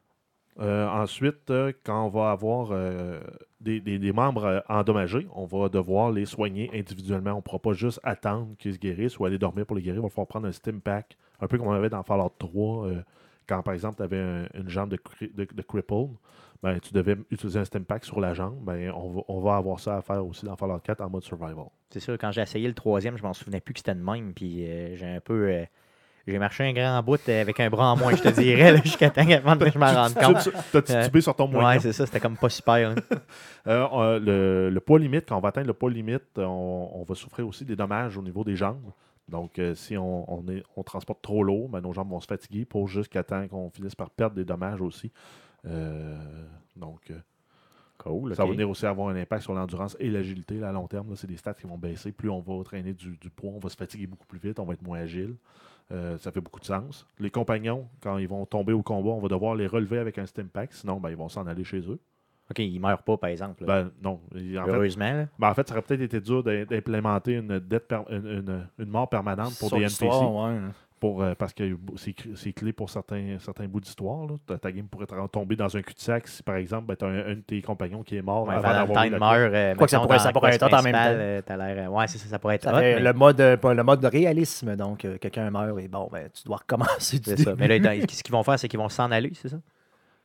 Euh, 0.58 0.88
ensuite, 0.88 1.50
euh, 1.50 1.72
quand 1.84 2.06
on 2.06 2.08
va 2.08 2.30
avoir 2.30 2.68
euh, 2.72 3.20
des, 3.60 3.80
des- 3.80 3.98
des 3.98 4.12
membres 4.12 4.64
endommagés, 4.68 5.26
on 5.34 5.44
va 5.44 5.68
devoir 5.68 6.10
les 6.10 6.24
soigner 6.24 6.70
individuellement. 6.72 7.32
On 7.32 7.36
ne 7.36 7.40
pourra 7.42 7.58
pas 7.58 7.74
juste 7.74 8.00
attendre 8.02 8.56
qu'ils 8.58 8.72
se 8.74 8.78
guérissent 8.78 9.18
ou 9.18 9.26
aller 9.26 9.38
dormir 9.38 9.66
pour 9.66 9.76
les 9.76 9.82
guérir. 9.82 10.00
Il 10.00 10.02
va 10.04 10.08
falloir 10.08 10.26
prendre 10.28 10.46
un 10.48 10.52
Steam 10.52 10.80
Pack, 10.80 11.18
un 11.40 11.46
peu 11.46 11.58
comme 11.58 11.66
on 11.66 11.72
avait 11.72 11.90
dans 11.90 12.02
Fallout 12.02 12.32
3, 12.38 12.86
euh, 12.86 13.02
quand 13.46 13.62
par 13.62 13.74
exemple 13.74 13.96
tu 13.96 14.02
avais 14.02 14.46
une 14.54 14.68
jambe 14.68 14.88
de, 14.90 14.96
cri- 14.96 15.30
de, 15.34 15.44
de 15.44 15.62
cripple. 15.62 16.06
Ben, 16.62 16.80
tu 16.80 16.94
devais 16.94 17.16
utiliser 17.30 17.58
un 17.60 17.64
Steam 17.66 17.84
Pack 17.84 18.06
sur 18.06 18.18
la 18.18 18.32
jambe. 18.32 18.56
Ben, 18.64 18.90
on, 18.92 19.10
va, 19.10 19.20
on 19.28 19.40
va 19.40 19.56
avoir 19.56 19.78
ça 19.78 19.98
à 19.98 20.00
faire 20.00 20.24
aussi 20.26 20.46
dans 20.46 20.56
Fallout 20.56 20.78
4 20.78 21.02
en 21.02 21.10
mode 21.10 21.22
survival. 21.22 21.66
C'est 21.90 22.00
sûr, 22.00 22.16
quand 22.18 22.32
j'ai 22.32 22.40
essayé 22.40 22.66
le 22.66 22.74
troisième, 22.74 23.18
je 23.18 23.22
m'en 23.22 23.34
souvenais 23.34 23.60
plus 23.60 23.74
que 23.74 23.80
c'était 23.80 23.94
de 23.94 24.00
même. 24.02 24.32
Puis 24.32 24.66
euh, 24.66 24.96
j'ai 24.96 25.06
un 25.06 25.20
peu. 25.20 25.50
euh, 25.50 25.64
j'ai 26.26 26.38
marché 26.38 26.64
un 26.64 26.72
grand 26.72 27.02
bout 27.02 27.20
euh, 27.28 27.40
avec 27.40 27.60
un 27.60 27.70
bras 27.70 27.92
en 27.92 27.96
moins, 27.96 28.14
je 28.14 28.22
te 28.22 28.28
dirais, 28.28 28.76
jusqu'à 28.82 29.10
temps 29.10 29.24
que 29.24 29.30
je 29.70 29.78
m'en 29.78 29.92
rende 29.92 30.14
compte. 30.14 30.48
Tu 30.70 30.76
as 30.76 30.82
titubé 30.82 31.20
sur 31.20 31.34
ton 31.36 31.46
moyen? 31.48 31.68
Ouais, 31.68 31.80
c'est 31.80 31.92
ça, 31.92 32.04
c'était 32.06 32.20
comme 32.20 32.36
pas 32.36 32.48
super. 32.50 32.94
Euh, 33.68 33.84
euh, 33.94 34.20
le, 34.20 34.70
le 34.70 34.80
poids 34.80 34.96
limite, 35.00 35.24
quand 35.28 35.36
on 35.36 35.40
va 35.40 35.48
atteindre 35.48 35.66
le 35.66 35.72
poids 35.72 35.90
limite, 35.90 36.22
euh, 36.38 36.44
on, 36.44 37.00
on 37.00 37.02
va 37.02 37.16
souffrir 37.16 37.48
aussi 37.48 37.64
des 37.64 37.74
dommages 37.74 38.16
au 38.16 38.22
niveau 38.22 38.44
des 38.44 38.54
jambes. 38.54 38.92
Donc, 39.28 39.58
euh, 39.58 39.74
si 39.74 39.96
on, 39.96 40.32
on 40.32 40.46
est, 40.48 40.62
on 40.76 40.84
transporte 40.84 41.20
trop 41.20 41.42
lourd, 41.42 41.68
ben, 41.68 41.80
nos 41.80 41.92
jambes 41.92 42.10
vont 42.10 42.20
se 42.20 42.28
fatiguer 42.28 42.64
pour 42.64 42.86
jusqu'à 42.86 43.24
temps 43.24 43.48
qu'on 43.48 43.68
finisse 43.70 43.96
par 43.96 44.10
perdre 44.10 44.36
des 44.36 44.44
dommages 44.44 44.80
aussi. 44.80 45.10
Euh, 45.66 46.16
donc, 46.76 47.10
euh, 47.10 47.18
Cool. 47.98 48.36
ça 48.36 48.44
va 48.44 48.50
venir 48.52 48.70
aussi 48.70 48.86
avoir 48.86 49.08
un 49.08 49.16
impact 49.16 49.42
sur 49.42 49.52
l'endurance 49.52 49.96
et 49.98 50.10
l'agilité 50.10 50.62
à 50.62 50.70
long 50.70 50.86
terme. 50.86 51.16
C'est 51.16 51.26
des 51.26 51.36
stats 51.36 51.54
qui 51.54 51.66
vont 51.66 51.78
baisser. 51.78 52.12
Plus 52.12 52.30
on 52.30 52.40
va 52.40 52.62
traîner 52.62 52.92
du, 52.92 53.16
du 53.16 53.30
poids, 53.30 53.50
on 53.52 53.58
va 53.58 53.68
se 53.68 53.76
fatiguer 53.76 54.06
beaucoup 54.06 54.26
plus 54.26 54.38
vite, 54.38 54.60
on 54.60 54.64
va 54.64 54.74
être 54.74 54.82
moins 54.82 55.00
agile. 55.00 55.34
Euh, 55.92 56.18
ça 56.18 56.32
fait 56.32 56.40
beaucoup 56.40 56.58
de 56.60 56.64
sens. 56.64 57.06
Les 57.20 57.30
compagnons, 57.30 57.86
quand 58.00 58.18
ils 58.18 58.26
vont 58.28 58.44
tomber 58.44 58.72
au 58.72 58.82
combat, 58.82 59.10
on 59.10 59.20
va 59.20 59.28
devoir 59.28 59.54
les 59.54 59.66
relever 59.68 59.98
avec 59.98 60.18
un 60.18 60.26
stem 60.26 60.48
pack, 60.48 60.72
sinon 60.72 60.98
ben, 60.98 61.10
ils 61.10 61.16
vont 61.16 61.28
s'en 61.28 61.46
aller 61.46 61.62
chez 61.64 61.78
eux. 61.80 62.00
Ok, 62.50 62.58
il 62.60 62.78
meurt 62.80 63.02
pas, 63.04 63.16
par 63.16 63.30
exemple. 63.30 63.64
là. 63.64 63.82
Ben 63.84 63.90
non. 64.02 64.20
En 64.34 64.68
Heureusement. 64.68 65.26
ben, 65.38 65.48
en 65.50 65.54
fait, 65.54 65.66
ça 65.68 65.74
aurait 65.74 65.82
peut-être 65.82 66.00
été 66.00 66.20
dur 66.20 66.42
d'im- 66.44 66.64
d'implémenter 66.64 67.34
une, 67.34 67.58
dette 67.60 67.88
per- 67.88 68.02
une, 68.10 68.26
une- 68.26 68.68
une 68.78 68.88
mort 68.90 69.08
permanente 69.08 69.56
pour 69.58 69.68
Sur 69.68 69.78
des 69.78 69.84
NPC. 69.84 70.06
ouais. 70.06 70.58
Pour, 70.98 71.22
euh, 71.22 71.34
parce 71.38 71.52
que 71.52 71.76
c'est 71.96 72.12
cl- 72.18 72.34
c'est 72.36 72.52
clé 72.54 72.72
pour 72.72 72.88
certains, 72.88 73.36
certains 73.38 73.66
bouts 73.68 73.80
d'histoire. 73.80 74.26
Ta, 74.46 74.56
ta 74.56 74.72
game 74.72 74.86
pourrait 74.88 75.06
tomber 75.30 75.54
dans 75.54 75.76
un 75.76 75.82
cul-de-sac 75.82 76.26
si, 76.26 76.42
par 76.42 76.56
exemple, 76.56 76.86
ben, 76.86 76.96
tu 76.96 77.04
as 77.04 77.08
un, 77.08 77.26
un 77.32 77.34
de 77.34 77.40
tes 77.40 77.60
compagnons 77.60 78.02
qui 78.02 78.16
est 78.16 78.22
mort 78.22 78.48
Ouais, 78.48 78.54
avant 78.54 78.72
d'avoir 78.72 79.04
meurt. 79.10 79.52
euh, 79.54 79.74
Quoi 79.74 79.86
que 79.86 79.90
ça 79.90 80.00
pourrait- 80.00 80.18
ça 80.18 80.32
pourrait 80.32 80.54
être 80.54 80.62
hot 80.66 80.74
en 80.74 80.82
même 80.82 80.94
temps. 80.94 81.00
euh, 81.04 81.42
t'as 81.44 81.56
l'air, 81.58 81.86
euh, 81.86 81.92
ouais, 81.92 82.06
c'est 82.06 82.16
ça, 82.16 82.28
ça 82.28 82.38
pourrait 82.38 82.54
être 82.54 82.64
Ça 82.64 82.72
hot, 82.72 82.78
fait 82.78 82.94
mais- 82.94 83.00
le, 83.02 83.12
mode, 83.12 83.40
euh, 83.42 83.56
pas- 83.58 83.74
le 83.74 83.82
mode 83.82 84.00
de 84.00 84.06
réalisme. 84.06 84.74
Donc, 84.74 85.04
euh, 85.04 85.18
quelqu'un 85.18 85.50
meurt 85.50 85.78
et 85.78 85.86
bon, 85.88 86.08
ben, 86.10 86.30
tu 86.32 86.44
dois 86.44 86.56
recommencer 86.56 87.18
du 87.18 87.24
C'est 87.28 87.40
ça. 87.40 87.54
Mais 87.58 87.68
là, 87.68 87.78
dans- 87.78 88.06
ce 88.08 88.22
qu'ils 88.22 88.32
vont 88.32 88.42
faire, 88.42 88.58
c'est 88.58 88.68
qu'ils 88.68 88.80
vont 88.80 88.88
s'en 88.88 89.10
aller, 89.10 89.32
c'est 89.34 89.48
ça? 89.50 89.58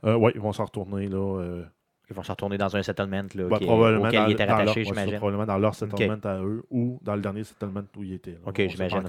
Euh, 0.05 0.15
ouais, 0.15 0.31
ils 0.35 0.41
vont 0.41 0.53
s'en 0.53 0.63
retourner. 0.65 1.09
Là, 1.09 1.17
euh, 1.41 1.63
Ils 2.09 2.13
vont 2.15 2.23
se 2.23 2.31
retourner 2.31 2.57
dans 2.57 2.75
un 2.75 2.83
settlement 2.83 3.23
là, 3.35 3.43
ben, 3.49 3.57
qui 3.57 3.65
probablement 3.65 4.07
auquel 4.07 4.19
dans, 4.21 4.27
ils 4.27 4.31
étaient 4.33 4.43
rattachés, 4.43 4.83
j'imagine. 4.83 5.15
probablement 5.17 5.45
dans 5.45 5.57
leur 5.57 5.73
settlement 5.75 6.17
à 6.25 6.41
eux 6.43 6.63
ou 6.69 6.99
dans 7.01 7.15
le 7.15 7.21
dernier 7.21 7.45
settlement 7.45 7.83
où 7.97 8.03
ils 8.03 8.13
étaient. 8.15 8.31
là. 8.31 8.37
Ok, 8.47 8.61
j'imagine, 8.67 9.01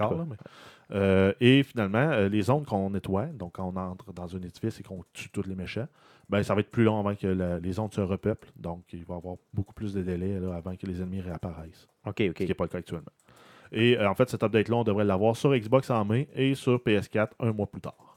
Euh, 0.91 1.33
et 1.41 1.63
finalement, 1.63 2.11
euh, 2.11 2.29
les 2.29 2.43
zones 2.43 2.65
qu'on 2.67 2.91
nettoie, 2.91 3.27
donc 3.27 3.53
quand 3.55 3.73
on 3.75 3.77
entre 3.79 4.13
dans 4.13 4.35
un 4.37 4.41
édifice 4.41 4.79
et 4.81 4.83
qu'on 4.83 5.05
tue 5.13 5.31
tous 5.31 5.47
les 5.47 5.55
méchants, 5.55 5.87
ben, 6.29 6.43
ça 6.43 6.55
va 6.55 6.61
être 6.61 6.71
plus 6.71 6.85
long 6.85 6.99
avant 6.99 7.15
que 7.15 7.27
la- 7.27 7.59
les 7.59 7.73
zones 7.73 7.91
se 7.91 8.01
repeuplent. 8.01 8.49
Donc, 8.57 8.85
il 8.93 9.05
va 9.05 9.15
y 9.15 9.17
avoir 9.19 9.37
beaucoup 9.55 9.73
plus 9.75 9.95
de 9.95 10.03
délai 10.03 10.39
là, 10.39 10.55
avant 10.57 10.77
que 10.77 10.87
les 10.87 11.01
ennemis 11.01 11.21
réapparaissent. 11.21 11.89
Ok, 12.07 12.17
ce 12.19 12.29
ok. 12.31 12.35
qui 12.35 12.47
n'est 12.47 12.55
pas 12.55 12.65
le 12.65 12.69
cas 12.69 12.79
actuellement. 12.79 13.13
Et 13.71 13.97
euh, 13.99 14.09
en 14.11 14.15
fait, 14.15 14.29
cet 14.29 14.43
update-là, 14.43 14.77
on 14.77 14.85
devrait 14.85 15.05
l'avoir 15.05 15.35
sur 15.37 15.55
Xbox 15.57 15.89
en 15.91 16.05
mai 16.05 16.29
et 16.35 16.55
sur 16.55 16.79
PS4 16.83 17.29
un 17.41 17.53
mois 17.53 17.67
plus 17.67 17.81
tard. 17.81 18.12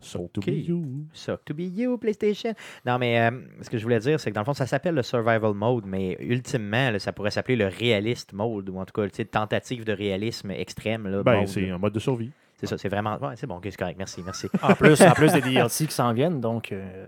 So 0.00 0.28
to 0.32 0.40
be 0.40 0.50
you. 0.68 1.06
Suck 1.12 1.44
to 1.46 1.54
be 1.54 1.60
you, 1.76 1.98
PlayStation. 1.98 2.54
Non, 2.86 2.98
mais 2.98 3.18
euh, 3.20 3.30
ce 3.62 3.68
que 3.68 3.78
je 3.78 3.82
voulais 3.82 3.98
dire, 3.98 4.20
c'est 4.20 4.30
que 4.30 4.34
dans 4.34 4.42
le 4.42 4.44
fond, 4.44 4.54
ça 4.54 4.66
s'appelle 4.66 4.94
le 4.94 5.02
survival 5.02 5.54
mode, 5.54 5.86
mais 5.86 6.16
ultimement, 6.20 6.90
là, 6.92 6.98
ça 7.00 7.12
pourrait 7.12 7.32
s'appeler 7.32 7.56
le 7.56 7.66
réaliste 7.66 8.32
mode, 8.32 8.68
ou 8.68 8.78
en 8.78 8.84
tout 8.84 8.92
cas, 9.00 9.08
sais, 9.12 9.24
tentative 9.24 9.84
de 9.84 9.92
réalisme 9.92 10.52
extrême. 10.52 11.08
Là, 11.08 11.22
Ben, 11.24 11.38
mode, 11.40 11.48
c'est 11.48 11.68
un 11.68 11.78
mode 11.78 11.92
de 11.92 11.98
survie. 11.98 12.30
C'est 12.54 12.66
ça, 12.66 12.76
c'est 12.78 12.88
vraiment. 12.88 13.16
Ouais, 13.18 13.34
c'est 13.36 13.46
bon, 13.46 13.56
ok, 13.56 13.66
c'est 13.70 13.76
correct, 13.76 13.96
merci, 13.98 14.20
merci. 14.24 14.48
En 14.62 14.74
plus, 14.74 15.00
en 15.02 15.12
plus 15.12 15.32
des 15.32 15.40
DLC 15.42 15.86
qui 15.86 15.92
s'en 15.94 16.12
viennent, 16.12 16.40
donc 16.40 16.72
euh, 16.72 17.06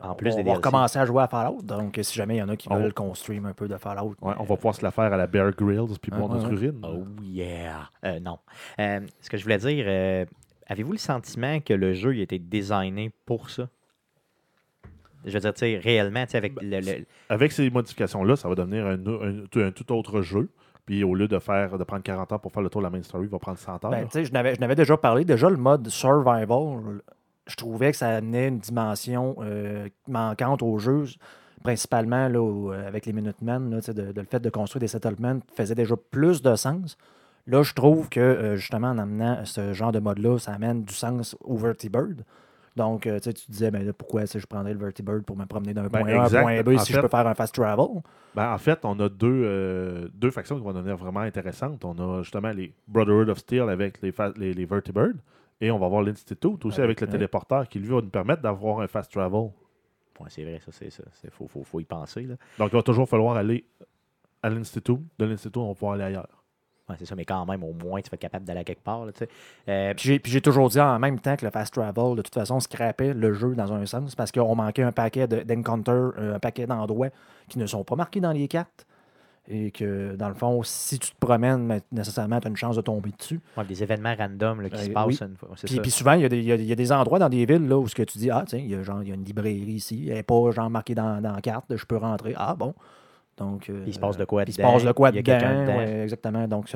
En 0.00 0.14
plus 0.14 0.30
des 0.30 0.34
on 0.34 0.36
va 0.38 0.42
DLC. 0.44 0.56
recommencer 0.56 0.98
à 1.00 1.04
jouer 1.06 1.22
à 1.22 1.28
Fallout. 1.28 1.60
Donc, 1.62 1.98
si 2.02 2.14
jamais 2.14 2.36
il 2.36 2.38
y 2.38 2.42
en 2.42 2.48
a 2.48 2.56
qui 2.56 2.68
On- 2.70 2.76
veulent 2.76 2.94
qu'on 2.94 3.12
stream 3.14 3.46
un 3.46 3.52
peu 3.52 3.66
de 3.66 3.76
Fallout, 3.76 4.14
Ouais, 4.20 4.34
on 4.38 4.42
euh, 4.42 4.46
va 4.46 4.56
pouvoir 4.56 4.74
se 4.76 4.82
la 4.84 4.92
faire 4.92 5.12
à 5.12 5.16
la 5.16 5.26
Bear 5.26 5.50
Grylls 5.52 5.98
puis 6.00 6.10
boire 6.12 6.28
notre 6.28 6.52
urine. 6.52 6.80
Oh 6.84 7.04
yeah! 7.22 7.88
Euh, 8.04 8.20
non. 8.20 8.38
Euh, 8.78 9.00
ce 9.20 9.28
que 9.30 9.36
je 9.36 9.42
voulais 9.42 9.58
dire, 9.58 9.84
euh, 9.88 10.24
avez-vous 10.66 10.92
le 10.92 10.98
sentiment 10.98 11.60
que 11.60 11.72
le 11.74 11.94
jeu 11.94 12.14
il 12.14 12.20
a 12.20 12.22
été 12.22 12.38
designé 12.38 13.10
pour 13.24 13.50
ça? 13.50 13.68
Je 15.24 15.32
veux 15.32 15.40
dire, 15.40 15.52
tu 15.54 15.60
sais, 15.60 15.78
réellement, 15.78 16.24
tu 16.24 16.32
sais, 16.32 16.38
avec 16.38 16.54
Ben, 16.54 16.68
le, 16.70 16.80
le- 16.80 17.06
Avec 17.28 17.50
ces 17.50 17.68
modifications-là, 17.70 18.36
ça 18.36 18.48
va 18.48 18.54
devenir 18.54 18.86
un, 18.86 18.94
un- 18.94 19.60
un 19.66 19.70
tout 19.72 19.92
autre 19.92 20.22
jeu. 20.22 20.48
Puis 20.84 21.02
au 21.02 21.16
lieu 21.16 21.26
de 21.26 21.40
faire 21.40 21.78
de 21.78 21.82
prendre 21.82 22.04
40 22.04 22.30
ans 22.32 22.38
pour 22.38 22.52
faire 22.52 22.62
le 22.62 22.70
tour 22.70 22.80
de 22.80 22.86
la 22.86 22.90
main 22.90 23.02
story, 23.02 23.24
il 23.24 23.30
va 23.30 23.40
prendre 23.40 23.58
100 23.58 23.84
heures. 23.84 23.90
Ben, 23.90 24.04
tu 24.04 24.10
sais, 24.12 24.24
je 24.24 24.32
n'avais 24.32 24.54
je 24.54 24.60
n'avais 24.60 24.76
déjà 24.76 24.96
parlé. 24.96 25.24
Déjà, 25.24 25.50
le 25.50 25.56
mode 25.56 25.88
survival, 25.88 27.00
je 27.48 27.56
trouvais 27.56 27.90
que 27.90 27.96
ça 27.96 28.10
amenait 28.10 28.46
une 28.48 28.58
dimension 28.60 29.34
euh, 29.40 29.88
manquante 30.06 30.62
au 30.62 30.78
jeu, 30.78 31.06
principalement 31.64 32.28
là, 32.28 32.38
euh, 32.72 32.86
avec 32.86 33.04
les 33.06 33.12
Minutemen. 33.12 33.68
Là, 33.68 33.80
de 33.92 34.12
le 34.14 34.24
fait 34.26 34.38
de 34.38 34.48
construire 34.50 34.80
des 34.80 34.86
settlements 34.86 35.40
faisait 35.56 35.74
déjà 35.74 35.96
plus 35.96 36.40
de 36.40 36.54
sens. 36.54 36.96
Là, 37.46 37.62
je 37.62 37.72
trouve 37.74 38.08
que 38.08 38.20
euh, 38.20 38.56
justement, 38.56 38.88
en 38.88 38.98
amenant 38.98 39.44
ce 39.44 39.72
genre 39.72 39.92
de 39.92 40.00
mode-là, 40.00 40.38
ça 40.38 40.52
amène 40.52 40.82
du 40.84 40.94
sens 40.94 41.36
au 41.40 41.56
Vertibird. 41.56 42.24
Donc, 42.74 43.06
euh, 43.06 43.18
tu 43.18 43.24
sais, 43.24 43.32
tu 43.32 43.50
disais, 43.50 43.70
ben 43.70 43.86
là, 43.86 43.92
pourquoi 43.94 44.22
est-ce 44.24 44.34
que 44.34 44.38
je 44.40 44.46
prendrais 44.46 44.74
le 44.74 44.78
Vertibird 44.78 45.22
pour 45.22 45.36
me 45.36 45.46
promener 45.46 45.72
d'un 45.72 45.86
Ben, 45.86 46.00
point 46.00 46.08
A 46.12 46.22
à 46.24 46.26
un 46.26 46.42
point 46.42 46.62
B 46.62 46.68
En 46.74 46.78
si 46.78 46.92
fait- 46.92 46.98
je 46.98 47.00
peux 47.02 47.08
faire 47.08 47.26
un 47.26 47.34
fast 47.34 47.54
travel? 47.54 47.86
Ben, 48.34 48.52
en 48.52 48.58
fait, 48.58 48.80
on 48.84 48.98
a 49.00 49.08
deux, 49.08 49.42
euh, 49.46 50.08
deux 50.12 50.30
factions 50.30 50.56
qui 50.58 50.62
vont 50.62 50.74
devenir 50.74 50.96
vraiment 50.96 51.20
intéressantes. 51.20 51.84
On 51.86 51.94
a 51.98 52.22
justement 52.22 52.50
les 52.50 52.74
Brotherhood 52.86 53.30
of 53.30 53.38
Steel 53.38 53.62
avec 53.70 54.02
les, 54.02 54.12
les, 54.36 54.52
les 54.52 54.64
Vertibird. 54.66 55.16
Et 55.58 55.70
on 55.70 55.78
va 55.78 55.86
avoir 55.86 56.02
l'Institute 56.02 56.66
aussi 56.66 56.78
Ouais, 56.80 56.84
avec 56.84 57.00
le 57.00 57.06
ouais. 57.06 57.12
téléporteur 57.12 57.66
qui 57.66 57.78
lui 57.78 57.88
va 57.88 58.02
nous 58.02 58.10
permettre 58.10 58.42
d'avoir 58.42 58.80
un 58.80 58.86
fast 58.88 59.10
travel. 59.10 59.40
Ouais, 60.20 60.26
c'est 60.28 60.42
vrai, 60.44 60.60
ça, 60.62 60.70
c'est 60.72 60.90
ça. 60.90 61.02
Il 61.24 61.30
faut, 61.30 61.46
faut, 61.48 61.62
faut 61.64 61.80
y 61.80 61.84
penser. 61.84 62.22
Là. 62.24 62.34
Donc, 62.58 62.68
il 62.72 62.76
va 62.76 62.82
toujours 62.82 63.08
falloir 63.08 63.36
aller 63.36 63.64
à 64.42 64.50
l'Institut. 64.50 64.98
De 65.18 65.24
l'Institut, 65.24 65.58
on 65.60 65.68
va 65.68 65.74
pouvoir 65.74 65.92
aller 65.94 66.04
ailleurs. 66.04 66.42
Ouais, 66.88 66.94
c'est 66.98 67.04
ça, 67.06 67.14
mais 67.16 67.24
quand 67.24 67.44
même, 67.46 67.64
au 67.64 67.72
moins, 67.72 68.00
tu 68.00 68.10
vas 68.10 68.14
être 68.14 68.20
capable 68.20 68.44
d'aller 68.44 68.60
à 68.60 68.64
quelque 68.64 68.82
part. 68.84 69.04
Là. 69.06 69.12
Euh, 69.68 69.92
Puis 69.94 70.20
j'ai- 70.24 70.40
toujours 70.40 70.68
dit 70.68 70.80
en 70.80 70.98
même 71.00 71.18
temps 71.18 71.34
que 71.36 71.44
le 71.44 71.50
fast 71.50 71.74
travel, 71.74 72.14
de 72.16 72.22
toute 72.22 72.34
façon, 72.34 72.60
scrapait 72.60 73.12
le 73.12 73.32
jeu 73.32 73.54
dans 73.56 73.72
un 73.72 73.84
sens 73.86 74.14
parce 74.14 74.30
qu'on 74.30 74.54
manquait 74.54 74.82
un 74.84 74.92
paquet 74.92 75.26
de- 75.26 75.42
d'encounters, 75.42 76.12
euh, 76.18 76.36
un 76.36 76.38
paquet 76.38 76.66
d'endroits 76.66 77.08
qui 77.48 77.58
ne 77.58 77.66
sont 77.66 77.82
pas 77.82 77.96
marqués 77.96 78.20
dans 78.20 78.30
les 78.32 78.46
cartes. 78.46 78.86
Et 79.48 79.70
que, 79.70 80.16
dans 80.16 80.28
le 80.28 80.34
fond, 80.34 80.60
si 80.64 80.98
tu 80.98 81.12
te 81.12 81.16
promènes, 81.20 81.64
mais 81.64 81.80
nécessairement, 81.92 82.40
tu 82.40 82.48
as 82.48 82.50
une 82.50 82.56
chance 82.56 82.74
de 82.74 82.80
tomber 82.80 83.10
dessus. 83.16 83.40
ouais, 83.56 83.64
des 83.64 83.80
événements 83.80 84.14
random 84.18 84.60
là, 84.60 84.68
qui 84.70 84.74
Euh, 84.76 84.84
se 84.86 84.90
passent 84.90 85.06
oui. 85.06 85.18
une 85.22 85.36
fois. 85.36 85.50
Puis, 85.64 85.76
ça. 85.76 85.82
puis 85.82 85.90
souvent, 85.92 86.12
il 86.14 86.22
y, 86.22 86.24
a 86.24 86.28
des- 86.28 86.38
il 86.38 86.44
y 86.44 86.50
a, 86.52 86.56
il 86.56 86.64
y 86.64 86.72
a 86.72 86.74
des 86.74 86.90
endroits 86.90 87.20
dans 87.20 87.28
des 87.28 87.46
villes 87.46 87.68
là, 87.68 87.78
où 87.78 87.86
ce 87.86 87.94
que 87.94 88.02
tu 88.02 88.18
dis, 88.18 88.28
ah, 88.28 88.42
tiens, 88.44 88.58
il 88.58 88.66
y 88.68 88.74
a, 88.74 88.82
genre, 88.82 89.02
il 89.04 89.08
y 89.08 89.12
a 89.12 89.14
une 89.14 89.22
librairie 89.24 89.60
ici, 89.72 90.06
elle 90.08 90.14
n'est 90.16 90.22
pas 90.24 90.50
genre 90.50 90.68
marquée 90.68 90.96
dans, 90.96 91.20
dans 91.22 91.32
la 91.32 91.40
carte, 91.40 91.76
je 91.76 91.84
peux 91.84 91.96
rentrer. 91.96 92.34
Ah, 92.36 92.56
bon. 92.58 92.74
Donc, 93.38 93.68
euh, 93.70 93.84
il 93.86 93.92
se 93.94 93.98
passe 93.98 94.16
de 94.16 94.24
quoi 94.24 94.44
il 94.46 94.52
se 94.52 94.62
passe 94.62 94.82
de 94.84 94.92
quoi 94.92 95.10
il 95.10 95.16
y 95.16 95.18
a 95.18 95.22
dedans. 95.22 95.38
quelqu'un 95.38 95.60
dedans? 95.62 95.76
ouais, 95.76 96.00
exactement. 96.02 96.48
Donc, 96.48 96.70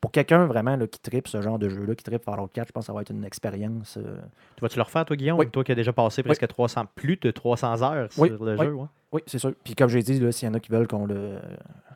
pour 0.00 0.10
quelqu'un 0.10 0.46
vraiment 0.46 0.74
là, 0.74 0.86
qui 0.88 0.98
tripe 1.00 1.28
ce 1.28 1.40
genre 1.42 1.58
de 1.60 1.68
jeu-là, 1.68 1.94
qui 1.94 2.02
tripe 2.02 2.24
Fallout 2.24 2.48
4, 2.52 2.66
je 2.68 2.72
pense 2.72 2.82
que 2.82 2.86
ça 2.86 2.92
va 2.92 3.02
être 3.02 3.10
une 3.10 3.24
expérience. 3.24 3.96
euh, 3.98 4.16
Tu 4.56 4.60
vas-tu 4.62 4.76
le 4.76 4.82
refaire, 4.82 5.04
toi, 5.04 5.14
Guillaume? 5.16 5.38
Oui. 5.38 5.48
Toi 5.48 5.62
qui 5.62 5.70
as 5.70 5.76
déjà 5.76 5.92
passé 5.92 6.22
presque 6.24 6.46
300, 6.48 6.86
plus 6.96 7.16
de 7.18 7.30
300 7.30 7.82
heures 7.82 8.08
Oui, 8.18 8.28
sur 8.28 8.42
le 8.44 8.56
oui. 8.58 8.64
jeu. 8.66 8.72
ouais? 8.72 8.86
Oui, 9.12 9.20
c'est 9.26 9.38
sûr. 9.38 9.52
Puis 9.62 9.74
comme 9.74 9.88
j'ai 9.88 10.02
dit, 10.02 10.18
là, 10.18 10.32
s'il 10.32 10.48
y 10.48 10.50
en 10.50 10.54
a 10.54 10.60
qui 10.60 10.72
veulent 10.72 10.88
qu'on 10.88 11.06
le 11.06 11.38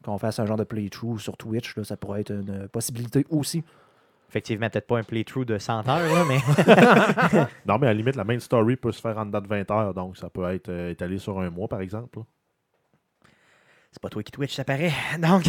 qu'on 0.04 0.18
fasse 0.18 0.38
un 0.38 0.46
genre 0.46 0.56
de 0.58 0.62
playthrough 0.64 1.18
sur 1.18 1.36
Twitch, 1.36 1.74
là, 1.76 1.82
ça 1.82 1.96
pourrait 1.96 2.20
être 2.20 2.30
une 2.30 2.68
possibilité 2.68 3.26
aussi. 3.28 3.64
Effectivement, 4.28 4.68
peut-être 4.70 4.86
pas 4.86 4.98
un 4.98 5.02
playthrough 5.02 5.44
de 5.44 5.58
100 5.58 5.88
heures, 5.88 6.14
là, 6.14 6.24
mais 6.28 6.38
Non, 7.66 7.78
mais 7.78 7.86
à 7.86 7.90
la 7.90 7.94
limite, 7.94 8.14
la 8.16 8.22
main 8.24 8.38
story 8.38 8.76
peut 8.76 8.92
se 8.92 9.00
faire 9.00 9.18
en 9.18 9.26
dedans 9.26 9.40
de 9.40 9.48
20 9.48 9.68
heures. 9.72 9.94
Donc, 9.94 10.16
ça 10.16 10.28
peut 10.30 10.48
être 10.52 10.68
euh, 10.68 10.90
étalé 10.90 11.18
sur 11.18 11.40
un 11.40 11.50
mois, 11.50 11.66
par 11.66 11.80
exemple. 11.80 12.20
C'est 13.96 14.02
pas 14.02 14.10
toi 14.10 14.22
qui 14.22 14.30
Twitch, 14.30 14.54
ça 14.54 14.62
paraît. 14.64 14.92
Donc, 15.22 15.44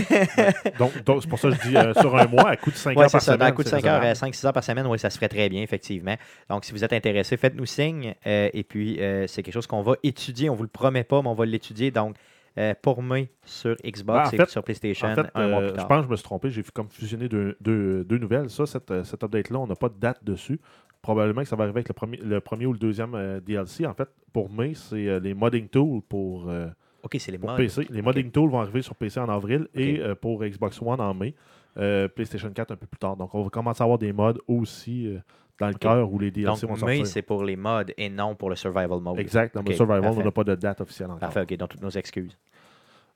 Donc, 0.80 1.04
donc, 1.04 1.22
c'est 1.22 1.28
pour 1.28 1.38
ça 1.38 1.50
que 1.50 1.56
je 1.56 1.68
dis 1.70 1.76
euh, 1.76 1.94
sur 1.96 2.16
un 2.16 2.28
mois, 2.28 2.50
à 2.52 2.56
coût 2.56 2.72
de 2.72 2.76
5 2.78 2.98
ouais, 2.98 3.04
heures 3.04 3.12
par 3.12 3.22
ça. 3.22 3.26
semaine. 3.34 3.40
Dans 3.40 3.46
un 3.46 3.52
coup 3.52 3.64
de 3.64 3.68
c'est 3.68 3.82
5 3.82 3.86
heures, 3.86 4.02
raisonnable. 4.02 4.34
5-6 4.36 4.46
heures 4.48 4.54
par 4.54 4.64
semaine, 4.64 4.88
oui, 4.88 4.98
ça 5.00 5.10
se 5.10 5.18
ferait 5.18 5.28
très 5.28 5.50
bien, 5.50 5.62
effectivement. 5.62 6.16
Donc, 6.50 6.64
si 6.64 6.72
vous 6.72 6.84
êtes 6.86 6.94
intéressé, 6.94 7.36
faites-nous 7.36 7.66
signe. 7.66 8.16
euh, 8.26 8.50
et 8.54 8.64
puis, 8.64 9.02
euh, 9.02 9.28
c'est 9.28 9.44
quelque 9.44 9.54
chose 9.54 9.68
qu'on 9.68 9.82
va 9.82 9.96
étudier. 10.04 10.50
On 10.50 10.54
ne 10.54 10.58
vous 10.58 10.64
le 10.64 10.70
promet 10.70 11.04
pas, 11.04 11.22
mais 11.22 11.28
on 11.28 11.34
va 11.34 11.46
l'étudier. 11.46 11.92
Donc, 11.92 12.16
pour 12.82 13.04
mai 13.04 13.30
sur 13.46 13.76
Xbox 13.86 14.06
Ben, 14.06 14.28
en 14.28 14.32
et 14.32 14.38
fait- 14.38 14.50
sur 14.50 14.64
PlayStation, 14.64 15.08
En 15.10 15.16
fait, 15.16 15.28
un 15.36 15.48
mois 15.50 15.60
plus 15.60 15.68
je 15.70 15.74
tard. 15.76 15.88
pense 15.90 15.98
que 16.00 16.06
je 16.06 16.10
me 16.12 16.16
suis 16.16 16.24
trompé. 16.24 16.50
J'ai 16.50 16.64
comme 16.64 16.90
fusionné 16.90 17.28
deux, 17.30 17.56
deux- 17.62 18.04
deux 18.04 18.18
nouvelles. 18.18 18.50
Ça, 18.50 18.66
cette, 18.66 19.04
cette 19.04 19.24
update-là, 19.24 19.60
on 19.60 19.68
n'a 19.68 19.76
pas 19.76 19.90
de 19.90 20.00
date 20.00 20.24
dessus. 20.24 20.60
Probablement 21.04 21.42
que 21.44 21.48
ça 21.50 21.56
va 21.56 21.66
arriver 21.66 21.78
avec 21.80 21.90
le 21.90 21.94
premier, 21.94 22.18
le 22.18 22.40
premier 22.42 22.66
ou 22.66 22.74
le 22.74 22.80
deuxième 22.80 23.14
euh, 23.14 23.40
DLC. 23.42 23.86
En 23.86 23.94
fait, 23.94 24.10
pour 24.34 24.50
mai, 24.52 24.74
c'est 24.74 25.08
euh, 25.08 25.20
les 25.20 25.34
modding 25.36 25.68
tools 25.68 26.02
pour, 26.10 26.50
euh, 26.50 26.66
OK, 27.08 27.16
c'est 27.20 27.32
les 27.32 27.38
pour 27.38 27.50
modes. 27.50 27.58
PC. 27.58 27.88
Les 27.90 28.02
modding 28.02 28.30
tools 28.32 28.50
vont 28.50 28.60
arriver 28.60 28.82
sur 28.82 28.94
PC 28.96 29.20
en 29.20 29.30
avril 29.30 29.68
et 29.74 30.00
euh, 30.00 30.14
pour 30.14 30.44
Xbox 30.44 30.82
One 30.82 31.00
en 31.00 31.14
mai. 31.14 31.34
Euh, 31.78 32.08
PlayStation 32.08 32.50
4 32.50 32.72
un 32.72 32.76
peu 32.76 32.86
plus 32.86 32.98
tard. 32.98 33.16
Donc, 33.16 33.34
on 33.34 33.44
va 33.44 33.50
commencer 33.50 33.82
à 33.82 33.86
avoir 33.86 33.98
des 33.98 34.12
mods 34.12 34.34
aussi 34.48 35.08
euh, 35.08 35.20
dans 35.60 35.68
le 35.68 35.74
cœur 35.76 36.12
où 36.12 36.20
les 36.20 36.32
DLC 36.32 36.66
vont 36.68 36.74
Donc, 36.74 36.84
mai, 36.84 36.96
sortir. 36.98 37.08
c'est 37.08 37.22
pour 37.22 37.44
les 37.44 37.56
modes 37.56 37.94
et 37.98 38.10
non 38.10 38.36
pour 38.36 38.50
le 38.50 38.56
survival 38.56 39.00
mode. 39.00 39.20
Exact. 39.20 39.56
Dans 39.56 39.62
le 39.62 39.74
Survival, 39.74 40.02
parfait. 40.02 40.22
on 40.22 40.26
n'a 40.26 40.32
pas 40.32 40.44
de 40.44 40.56
date 40.56 40.82
officielle 40.82 41.08
encore. 41.08 41.20
Parfait, 41.20 41.42
OK, 41.42 41.54
donc 41.58 41.70
toutes 41.70 41.82
nos 41.82 41.90
excuses. 41.90 42.38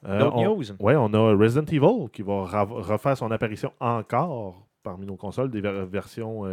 D'autres 0.03 0.43
news? 0.43 0.63
Oui, 0.79 0.93
on 0.95 1.13
a 1.13 1.35
Resident 1.35 1.65
Evil 1.65 2.09
qui 2.11 2.21
va 2.23 2.43
refaire 2.63 3.17
son 3.17 3.29
apparition 3.31 3.71
encore 3.79 4.65
parmi 4.83 5.05
nos 5.05 5.15
consoles, 5.15 5.51
des 5.51 5.61
ver- 5.61 5.85
versions 5.85 6.43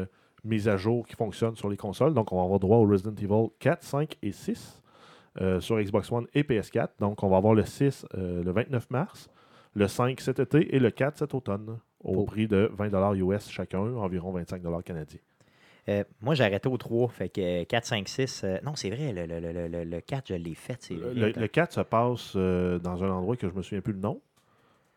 mises 0.44 0.68
à 0.68 0.76
jour 0.76 1.06
qui 1.06 1.14
fonctionnent 1.14 1.56
sur 1.56 1.68
les 1.70 1.76
consoles. 1.78 2.12
Donc, 2.14 2.30
on 2.32 2.36
va 2.36 2.42
avoir 2.42 2.58
droit 2.58 2.76
au 2.78 2.86
Resident 2.86 3.14
Evil 3.16 3.48
4, 3.58 3.82
5 3.82 4.16
et 4.22 4.32
6 4.32 4.50
euh, 4.50 4.77
sur 5.60 5.78
Xbox 5.80 6.10
One 6.12 6.26
et 6.34 6.42
PS4. 6.42 6.88
Donc, 7.00 7.22
on 7.22 7.28
va 7.28 7.36
avoir 7.36 7.54
le 7.54 7.64
6 7.64 8.06
euh, 8.16 8.42
le 8.42 8.50
29 8.52 8.90
mars, 8.90 9.28
le 9.74 9.86
5 9.88 10.20
cet 10.20 10.38
été 10.40 10.74
et 10.74 10.78
le 10.78 10.90
4 10.90 11.18
cet 11.18 11.34
automne 11.34 11.78
au 12.04 12.14
Oh. 12.14 12.24
prix 12.24 12.46
de 12.46 12.70
20 12.74 13.14
US 13.14 13.48
chacun, 13.50 13.80
environ 13.80 14.30
25 14.32 14.62
canadiens. 14.84 15.18
Euh, 15.88 16.04
moi, 16.20 16.34
j'ai 16.34 16.44
arrêté 16.44 16.68
au 16.68 16.76
3. 16.76 17.08
Fait 17.08 17.28
que 17.30 17.62
euh, 17.62 17.64
4, 17.64 17.84
5, 17.86 18.08
6. 18.08 18.42
euh, 18.44 18.58
non, 18.62 18.74
c'est 18.76 18.90
vrai, 18.90 19.12
le, 19.12 19.26
le, 19.26 19.40
le, 19.40 19.68
le, 19.68 19.84
le 19.84 20.00
4, 20.00 20.28
je 20.28 20.34
l'ai 20.34 20.54
fait. 20.54 20.90
Le, 20.90 21.32
le 21.32 21.46
4 21.48 21.72
se 21.72 21.80
passe 21.80 22.34
euh, 22.36 22.78
dans 22.78 23.02
un 23.02 23.10
endroit 23.10 23.36
que 23.36 23.48
je 23.48 23.54
me 23.54 23.62
souviens 23.62 23.80
plus 23.80 23.94
le 23.94 24.00
nom. 24.00 24.20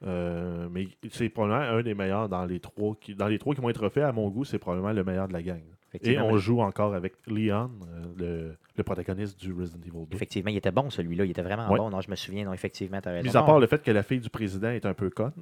Euh, 0.04 0.68
mais 0.72 0.88
c'est 1.12 1.30
probablement 1.30 1.62
un 1.78 1.82
des 1.84 1.94
meilleurs 1.94 2.28
dans 2.28 2.44
les 2.46 2.60
trois 2.60 2.96
qui, 3.00 3.14
dans 3.16 3.28
les 3.28 3.38
trois 3.38 3.54
qui 3.54 3.62
vont 3.62 3.70
être 3.70 3.84
refaits. 3.84 4.04
À 4.04 4.12
mon 4.12 4.30
goût, 4.30 4.44
c'est 4.46 4.58
probablement 4.60 4.92
le 4.94 5.04
meilleur 5.04 5.28
de 5.28 5.34
la 5.34 5.44
gang. 5.44 5.62
Et 6.02 6.20
on 6.20 6.38
joue 6.38 6.62
encore 6.62 6.94
avec 6.94 7.14
Leon, 7.28 7.70
euh, 7.84 8.04
le, 8.18 8.56
le 8.78 8.84
protagoniste 8.84 9.40
du 9.40 9.52
Resident 9.52 9.82
Evil 9.86 10.06
2. 10.10 10.16
Effectivement, 10.16 10.50
il 10.50 10.58
était 10.58 10.72
bon 10.72 10.90
celui-là. 10.90 11.26
Il 11.26 11.32
était 11.32 11.42
vraiment 11.42 11.70
Ouais. 11.70 11.78
bon. 11.78 11.90
Non, 11.90 12.00
je 12.02 12.10
me 12.10 12.16
souviens. 12.16 12.46
Non, 12.46 12.54
effectivement, 12.54 13.02
tu 13.02 13.10
raison. 13.10 13.24
Mis 13.24 13.36
à 13.36 13.40
Non, 13.42 13.46
part 13.46 13.60
le 13.60 13.68
fait 13.68 13.84
que 13.84 13.92
la 13.92 14.04
fille 14.04 14.20
du 14.22 14.30
président 14.30 14.70
est 14.70 14.86
un 14.86 14.94
peu 14.94 15.10
conne. 15.10 15.34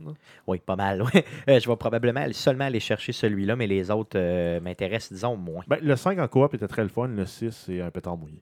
Oui, 0.47 0.59
pas 0.65 0.75
mal. 0.75 1.01
ouais. 1.13 1.23
Euh, 1.47 1.59
je 1.59 1.69
vais 1.69 1.75
probablement 1.75 2.25
seulement 2.31 2.65
aller 2.65 2.79
chercher 2.79 3.11
celui-là, 3.11 3.55
mais 3.55 3.67
les 3.67 3.91
autres 3.91 4.17
euh, 4.17 4.59
m'intéressent, 4.59 5.13
disons, 5.13 5.37
moins. 5.37 5.63
Ben, 5.67 5.77
le 5.81 5.95
5 5.95 6.17
en 6.19 6.27
coop 6.27 6.53
était 6.55 6.67
très 6.67 6.83
le 6.83 6.89
fun. 6.89 7.07
Le 7.07 7.25
6, 7.25 7.51
c'est 7.51 7.81
un 7.81 7.91
pétard 7.91 8.17
mouillé. 8.17 8.41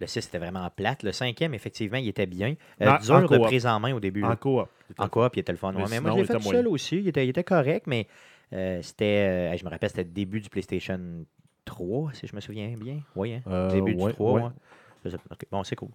Le 0.00 0.06
6 0.06 0.26
était 0.28 0.38
vraiment 0.38 0.68
plate. 0.70 1.02
Le 1.02 1.10
cinquième, 1.10 1.54
effectivement, 1.54 1.98
il 1.98 2.06
était 2.08 2.26
bien. 2.26 2.54
Euh, 2.80 2.88
en 2.88 2.98
dur 3.20 3.28
de 3.28 3.38
prise 3.38 3.66
en 3.66 3.80
main 3.80 3.92
au 3.94 4.00
début. 4.00 4.22
En 4.22 4.36
coop. 4.36 4.68
En 4.96 5.08
coop, 5.08 5.34
il 5.36 5.40
était 5.40 5.50
le 5.52 5.58
fun. 5.58 5.72
Mais 5.72 5.82
Ouais, 5.82 5.88
mais 5.90 6.00
moi, 6.00 6.12
je 6.12 6.16
l'ai 6.18 6.24
fait 6.24 6.34
tout 6.34 6.42
seul 6.42 6.68
aussi. 6.68 6.98
Il 6.98 7.08
était, 7.08 7.26
il 7.26 7.30
était 7.30 7.42
correct, 7.44 7.86
mais 7.88 8.06
c'était. 8.82 9.50
euh, 9.52 9.56
je 9.56 9.64
me 9.64 9.70
rappelle, 9.70 9.90
c'était 9.90 10.04
le 10.04 10.10
début 10.10 10.40
du 10.40 10.48
PlayStation 10.48 10.98
3, 11.64 12.12
si 12.14 12.26
je 12.26 12.34
me 12.34 12.40
souviens 12.40 12.74
bien. 12.78 13.00
Oui, 13.16 13.34
hein? 13.34 13.42
Euh, 13.46 13.70
début 13.70 13.94
ouais, 13.94 14.08
du 14.10 14.12
3. 14.14 14.32
ouais. 14.32 14.42
ouais. 14.42 14.50
Je 15.04 15.10
sais- 15.10 15.16
ok, 15.30 15.46
Bon, 15.50 15.64
c'est 15.64 15.76
cool. 15.76 15.88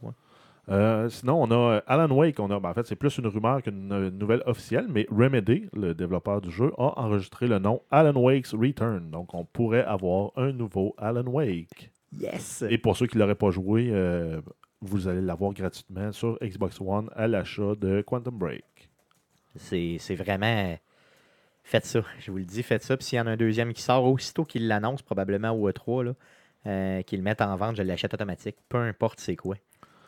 Euh, 0.69 1.09
sinon, 1.09 1.43
on 1.43 1.51
a 1.51 1.55
euh, 1.75 1.81
Alan 1.87 2.09
Wake. 2.15 2.39
On 2.39 2.49
a, 2.49 2.57
ben, 2.59 2.69
en 2.69 2.73
fait, 2.73 2.87
c'est 2.87 2.95
plus 2.95 3.17
une 3.17 3.27
rumeur 3.27 3.61
qu'une 3.61 3.91
euh, 3.91 4.09
nouvelle 4.09 4.41
officielle, 4.45 4.85
mais 4.89 5.05
Remedy, 5.11 5.67
le 5.73 5.93
développeur 5.93 6.39
du 6.39 6.51
jeu, 6.51 6.71
a 6.77 7.01
enregistré 7.01 7.47
le 7.47 7.59
nom 7.59 7.81
Alan 7.91 8.15
Wake's 8.15 8.53
Return. 8.53 9.11
Donc, 9.11 9.33
on 9.33 9.43
pourrait 9.43 9.83
avoir 9.83 10.31
un 10.37 10.53
nouveau 10.53 10.95
Alan 10.97 11.25
Wake. 11.25 11.91
Yes! 12.17 12.63
Et 12.69 12.77
pour 12.77 12.95
ceux 12.95 13.07
qui 13.07 13.17
ne 13.17 13.21
l'auraient 13.23 13.35
pas 13.35 13.51
joué, 13.51 13.89
euh, 13.91 14.39
vous 14.79 15.07
allez 15.09 15.19
l'avoir 15.21 15.51
gratuitement 15.53 16.13
sur 16.13 16.37
Xbox 16.41 16.79
One 16.79 17.09
à 17.13 17.27
l'achat 17.27 17.75
de 17.75 18.01
Quantum 18.01 18.37
Break. 18.37 18.63
C'est 19.57 19.97
c'est 19.99 20.15
vraiment. 20.15 20.77
Faites 21.63 21.85
ça, 21.85 22.01
je 22.19 22.31
vous 22.31 22.37
le 22.37 22.45
dis, 22.45 22.61
faites 22.61 22.83
ça. 22.83 22.97
Puis 22.97 23.05
s'il 23.05 23.17
y 23.17 23.21
en 23.21 23.27
a 23.27 23.31
un 23.31 23.37
deuxième 23.37 23.73
qui 23.73 23.81
sort, 23.81 24.05
aussitôt 24.05 24.43
qu'il 24.45 24.67
l'annonce, 24.67 25.01
probablement 25.01 25.51
au 25.51 25.69
E3, 25.69 26.03
là, 26.03 26.13
euh, 26.65 27.01
qu'ils 27.03 27.19
le 27.19 27.23
mettent 27.23 27.41
en 27.41 27.55
vente, 27.55 27.75
je 27.77 27.83
l'achète 27.83 28.13
automatique. 28.13 28.57
Peu 28.69 28.77
importe 28.77 29.19
c'est 29.19 29.35
quoi. 29.35 29.55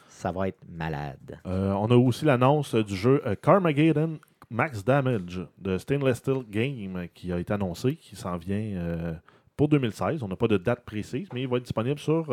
Ça 0.09 0.31
va 0.31 0.47
être 0.47 0.59
malade. 0.69 1.39
Euh, 1.45 1.71
on 1.73 1.87
a 1.87 1.95
aussi 1.95 2.25
l'annonce 2.25 2.75
du 2.75 2.95
jeu 2.95 3.21
euh, 3.25 3.35
Carmageddon 3.35 4.19
Max 4.49 4.83
Damage 4.83 5.41
de 5.57 5.77
Stainless 5.77 6.17
Steel 6.17 6.43
Game 6.49 7.07
qui 7.13 7.31
a 7.31 7.39
été 7.39 7.53
annoncé, 7.53 7.95
qui 7.95 8.15
s'en 8.15 8.37
vient 8.37 8.77
euh, 8.77 9.13
pour 9.57 9.67
2016. 9.69 10.23
On 10.23 10.27
n'a 10.27 10.35
pas 10.35 10.47
de 10.47 10.57
date 10.57 10.85
précise, 10.85 11.27
mais 11.33 11.41
il 11.41 11.47
va 11.47 11.57
être 11.57 11.63
disponible 11.63 11.99
sur 11.99 12.27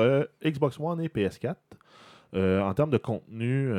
Xbox 0.44 0.78
One 0.78 1.00
et 1.00 1.08
PS4. 1.08 1.56
Euh, 2.34 2.60
en 2.60 2.72
termes 2.72 2.90
de 2.90 2.98
contenu, 2.98 3.70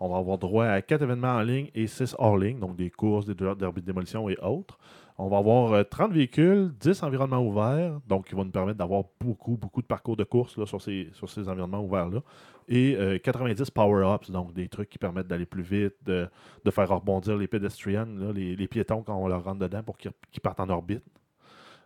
on 0.00 0.08
va 0.08 0.18
avoir 0.18 0.38
droit 0.38 0.66
à 0.66 0.80
4 0.82 1.02
événements 1.02 1.34
en 1.34 1.42
ligne 1.42 1.70
et 1.74 1.86
6 1.86 2.14
hors 2.18 2.36
ligne, 2.36 2.58
donc 2.58 2.76
des 2.76 2.90
courses, 2.90 3.26
des 3.26 3.34
derbies 3.34 3.80
de 3.80 3.86
démolition 3.86 4.28
et 4.28 4.38
autres. 4.38 4.78
On 5.20 5.28
va 5.28 5.38
avoir 5.38 5.72
euh, 5.72 5.82
30 5.82 6.12
véhicules, 6.12 6.72
10 6.78 7.02
environnements 7.02 7.44
ouverts, 7.44 7.98
donc 8.06 8.28
qui 8.28 8.36
vont 8.36 8.44
nous 8.44 8.52
permettre 8.52 8.78
d'avoir 8.78 9.02
beaucoup, 9.20 9.56
beaucoup 9.56 9.82
de 9.82 9.86
parcours 9.86 10.16
de 10.16 10.22
course 10.22 10.56
là, 10.56 10.64
sur, 10.64 10.80
ces, 10.80 11.08
sur 11.12 11.28
ces 11.28 11.48
environnements 11.48 11.82
ouverts-là. 11.82 12.20
Et 12.68 12.94
euh, 12.96 13.18
90 13.18 13.70
power-ups, 13.70 14.30
donc 14.30 14.52
des 14.52 14.68
trucs 14.68 14.88
qui 14.88 14.98
permettent 14.98 15.26
d'aller 15.26 15.46
plus 15.46 15.62
vite, 15.62 15.94
de, 16.04 16.28
de 16.64 16.70
faire 16.70 16.88
rebondir 16.88 17.36
les 17.36 17.48
pédestriens, 17.48 18.06
là, 18.06 18.32
les, 18.32 18.54
les 18.54 18.68
piétons 18.68 19.02
quand 19.02 19.16
on 19.16 19.26
leur 19.26 19.42
rentre 19.42 19.58
dedans 19.58 19.82
pour 19.82 19.96
qu'ils 19.96 20.12
partent 20.40 20.60
en 20.60 20.68
orbite. 20.68 21.02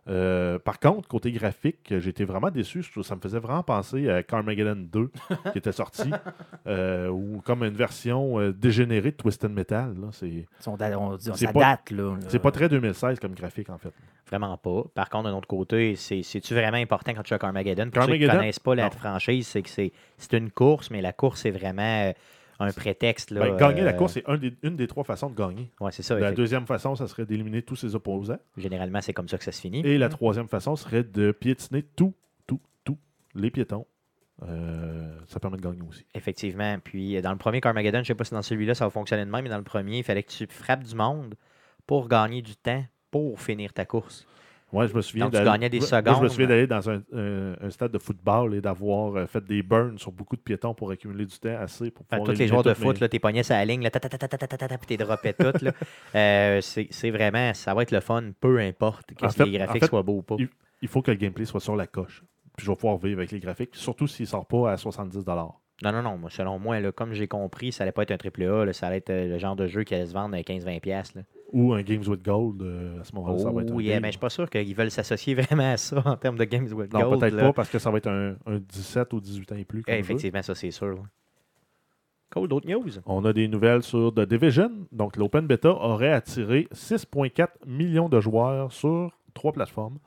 Euh, 0.09 0.59
par 0.59 0.79
contre, 0.79 1.07
côté 1.07 1.31
graphique, 1.31 1.93
j'étais 1.99 2.25
vraiment 2.25 2.51
déçu. 2.51 2.83
Ça 3.03 3.15
me 3.15 3.21
faisait 3.21 3.39
vraiment 3.39 3.63
penser 3.63 4.09
à 4.09 4.21
Carmageddon 4.21 4.75
2 4.91 5.09
qui 5.53 5.57
était 5.57 5.71
sorti, 5.71 6.11
euh, 6.67 7.07
ou 7.07 7.41
comme 7.45 7.63
une 7.63 7.73
version 7.75 8.39
euh, 8.39 8.51
dégénérée 8.51 9.11
de 9.11 9.15
Twisted 9.15 9.51
Metal. 9.51 9.93
là. 9.99 10.07
C'est 10.11 10.45
On, 10.67 10.75
da- 10.75 10.99
on 10.99 11.15
dit, 11.15 11.29
C'est 11.35 11.45
ça 11.45 11.53
pas- 11.53 11.59
date, 11.59 11.91
là. 11.91 12.17
c'est 12.27 12.39
pas 12.39 12.51
très 12.51 12.67
2016 12.67 13.19
comme 13.19 13.33
graphique, 13.33 13.69
en 13.69 13.77
fait. 13.77 13.93
Vraiment 14.27 14.57
pas. 14.57 14.83
Par 14.93 15.09
contre, 15.09 15.29
d'un 15.29 15.35
autre 15.37 15.47
côté, 15.47 15.95
c'est- 15.95 16.23
c'est-tu 16.23 16.53
vraiment 16.53 16.77
important 16.77 17.13
quand 17.13 17.23
tu 17.23 17.33
à 17.33 17.39
Carmageddon? 17.39 17.89
Pour 17.89 18.03
ceux 18.03 18.07
qui 18.13 18.13
ne 18.13 18.17
Carmageddon? 18.25 18.39
connaissent 18.39 18.59
pas 18.59 18.75
la 18.75 18.83
Non. 18.85 18.91
franchise, 18.91 19.47
c'est 19.47 19.61
que 19.61 19.69
c'est 19.69 19.91
une 20.33 20.51
course, 20.51 20.89
mais 20.91 21.01
la 21.01 21.13
course, 21.13 21.41
c'est 21.41 21.51
vraiment 21.51 21.81
euh, 22.09 22.13
un 22.59 22.71
prétexte. 22.71 23.31
Là, 23.31 23.41
Ben, 23.41 23.57
gagner 23.57 23.81
la 23.81 23.91
euh, 23.91 23.93
course, 23.93 24.13
c'est 24.13 24.29
un 24.29 24.39
une 24.61 24.75
des 24.75 24.87
trois 24.87 25.03
façons 25.03 25.29
de 25.29 25.35
gagner. 25.35 25.71
Ouais, 25.79 25.91
c'est 25.91 26.03
ça. 26.03 26.19
La 26.19 26.31
deuxième 26.31 26.65
façon, 26.65 26.95
ça 26.95 27.07
serait 27.07 27.25
d'éliminer 27.25 27.61
tous 27.61 27.75
ses 27.75 27.95
opposants. 27.95 28.39
Généralement, 28.57 29.01
c'est 29.01 29.13
comme 29.13 29.29
ça 29.29 29.37
que 29.37 29.43
ça 29.43 29.51
se 29.51 29.61
finit. 29.61 29.81
Et 29.85 29.97
la 29.97 30.09
troisième 30.09 30.47
façon 30.47 30.75
serait 30.75 31.03
de 31.03 31.31
piétiner 31.31 31.83
tout, 31.83 32.13
tout, 32.47 32.59
tout 32.83 32.97
les 33.35 33.51
piétons. 33.51 33.85
Euh, 34.41 35.15
ça 35.27 35.39
permet 35.39 35.57
de 35.57 35.61
gagner 35.61 35.81
aussi. 35.87 36.05
Effectivement. 36.13 36.77
Puis 36.83 37.17
euh, 37.17 37.21
dans 37.21 37.31
le 37.31 37.37
premier 37.37 37.61
Carmageddon, 37.61 37.97
je 37.97 38.01
ne 38.01 38.05
sais 38.05 38.15
pas 38.15 38.23
si 38.23 38.33
dans 38.33 38.41
celui-là 38.41 38.75
ça 38.75 38.85
va 38.85 38.91
fonctionner 38.91 39.25
de 39.25 39.29
même, 39.29 39.43
mais 39.43 39.49
dans 39.49 39.57
le 39.57 39.63
premier, 39.63 39.99
il 39.99 40.03
fallait 40.03 40.23
que 40.23 40.31
tu 40.31 40.47
frappes 40.47 40.83
du 40.83 40.95
monde 40.95 41.35
pour 41.85 42.07
gagner 42.07 42.41
du 42.41 42.55
temps 42.55 42.83
pour 43.11 43.39
finir 43.39 43.73
ta 43.73 43.85
course. 43.85 44.25
Ouais, 44.73 44.87
je 44.87 44.95
me 44.95 45.01
souviens 45.01 45.29
Donc, 45.29 45.39
tu 45.39 45.45
gagnais 45.45 45.69
des 45.69 45.81
secondes. 45.81 46.05
Moi, 46.05 46.15
je 46.15 46.23
me 46.23 46.29
souviens 46.29 46.47
d'aller 46.47 46.67
dans 46.67 46.89
un, 46.89 47.03
un, 47.13 47.69
stade 47.69 47.91
de 47.91 47.99
football 47.99 48.55
et 48.55 48.61
d'avoir 48.61 49.15
euh, 49.15 49.25
fait 49.27 49.43
des 49.45 49.61
burns 49.61 49.99
sur 49.99 50.11
beaucoup 50.11 50.35
de 50.35 50.41
piétons 50.41 50.73
pour 50.73 50.89
accumuler 50.89 51.25
du 51.25 51.37
temps 51.37 51.55
assez 51.59 51.91
pour 51.91 52.05
pouvoir. 52.05 52.23
Enfin, 52.23 52.33
tous 52.33 52.39
les 52.39 52.47
joueurs 52.47 52.63
de 52.63 52.73
foot, 52.73 52.99
mes... 52.99 53.07
t'es 53.07 53.19
pogné 53.19 53.43
sur 53.43 53.53
la 53.53 53.65
ligne, 53.65 53.87
puis 53.87 54.87
t'es 54.87 54.97
droppé 54.97 55.33
tout. 55.33 55.45
euh, 56.15 56.59
c'est 56.61 57.11
vraiment, 57.11 57.53
ça 57.53 57.73
va 57.75 57.83
être 57.83 57.91
le 57.91 57.99
fun, 57.99 58.31
peu 58.39 58.59
importe 58.59 59.13
que 59.13 59.43
les 59.43 59.57
graphiques 59.59 59.85
soient 59.85 60.03
beaux 60.03 60.17
ou 60.17 60.23
pas. 60.23 60.37
Il, 60.81 60.87
faut 60.87 61.01
que 61.01 61.11
le 61.11 61.17
gameplay 61.17 61.45
soit 61.45 61.61
sur 61.61 61.75
la 61.75 61.87
coche. 61.87 62.23
Puis 62.57 62.65
je 62.65 62.71
vais 62.71 62.75
pouvoir 62.75 62.97
vivre 62.97 63.19
avec 63.19 63.31
les 63.31 63.39
graphiques, 63.39 63.75
surtout 63.75 64.07
s'ils 64.07 64.23
ne 64.23 64.29
sortent 64.29 64.49
pas 64.49 64.71
à 64.71 64.77
70 64.77 65.23
non, 65.83 65.91
non, 65.91 66.01
non. 66.01 66.29
Selon 66.29 66.59
moi, 66.59 66.79
là, 66.79 66.91
comme 66.91 67.13
j'ai 67.13 67.27
compris, 67.27 67.71
ça 67.71 67.83
allait 67.83 67.91
pas 67.91 68.03
être 68.03 68.11
un 68.11 68.17
triple 68.17 68.43
A. 68.43 68.65
Là, 68.65 68.73
ça 68.73 68.87
allait 68.87 68.97
être 68.97 69.09
euh, 69.09 69.27
le 69.27 69.37
genre 69.37 69.55
de 69.55 69.67
jeu 69.67 69.83
qui 69.83 69.95
allait 69.95 70.05
se 70.05 70.13
vendre 70.13 70.35
à 70.35 70.39
15-20$. 70.39 71.23
Ou 71.53 71.73
un 71.73 71.81
Games 71.83 72.03
with 72.07 72.23
Gold, 72.25 72.61
euh, 72.63 72.99
à 72.99 73.03
ce 73.03 73.13
moment-là, 73.15 73.37
ça 73.37 73.51
va 73.51 73.61
être 73.61 73.71
un 73.71 73.75
Oh, 73.75 73.79
yeah, 73.79 73.99
mais 73.99 74.07
je 74.07 74.13
suis 74.13 74.19
pas 74.19 74.29
sûr 74.31 74.49
qu'ils 74.49 74.75
veulent 74.75 74.89
s'associer 74.91 75.35
vraiment 75.41 75.71
à 75.73 75.77
ça 75.77 76.01
en 76.03 76.15
termes 76.17 76.37
de 76.37 76.43
Games 76.45 76.67
with 76.73 76.91
Non, 76.91 77.01
Gold. 77.01 77.19
peut-être 77.19 77.35
là. 77.35 77.43
pas 77.43 77.53
parce 77.53 77.69
que 77.69 77.77
ça 77.79 77.91
va 77.91 77.97
être 77.99 78.07
un, 78.09 78.35
un 78.47 78.57
17 78.59 79.13
ou 79.13 79.21
18 79.21 79.51
ans 79.51 79.55
et 79.55 79.63
plus. 79.65 79.83
Eh, 79.87 79.99
effectivement, 79.99 80.41
ça, 80.41 80.55
c'est 80.55 80.71
sûr. 80.71 80.87
là. 80.87 81.01
Cool, 82.31 82.47
d'autres 82.47 82.67
news? 82.67 82.89
On 83.05 83.23
a 83.25 83.31
des 83.33 83.47
nouvelles 83.47 83.83
sur 83.83 84.11
The 84.11 84.21
Division. 84.21 84.71
Donc, 84.91 85.15
l'Open 85.17 85.45
Beta 85.45 85.69
aurait 85.69 86.11
attiré 86.11 86.67
6,4 86.73 87.47
millions 87.67 88.09
de 88.09 88.19
joueurs 88.19 88.71
sur 88.71 89.11
trois 89.35 89.51
plateformes. 89.51 89.99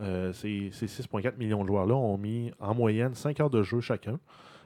Euh, 0.00 0.32
ces 0.32 0.70
ces 0.72 0.86
6,4 0.86 1.36
millions 1.36 1.62
de 1.62 1.68
joueurs-là 1.68 1.94
ont 1.94 2.16
mis 2.16 2.50
en 2.60 2.74
moyenne 2.74 3.14
5 3.14 3.38
heures 3.40 3.50
de 3.50 3.62
jeu 3.62 3.80
chacun, 3.80 4.18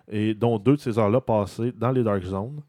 et 0.09 0.35
dont 0.35 0.59
deux 0.59 0.77
de 0.77 0.81
ces 0.81 0.99
heures-là 0.99 1.21
passées 1.21 1.73
dans 1.73 1.91
les 1.91 2.03
Dark 2.05 2.23
Zones. 2.23 2.61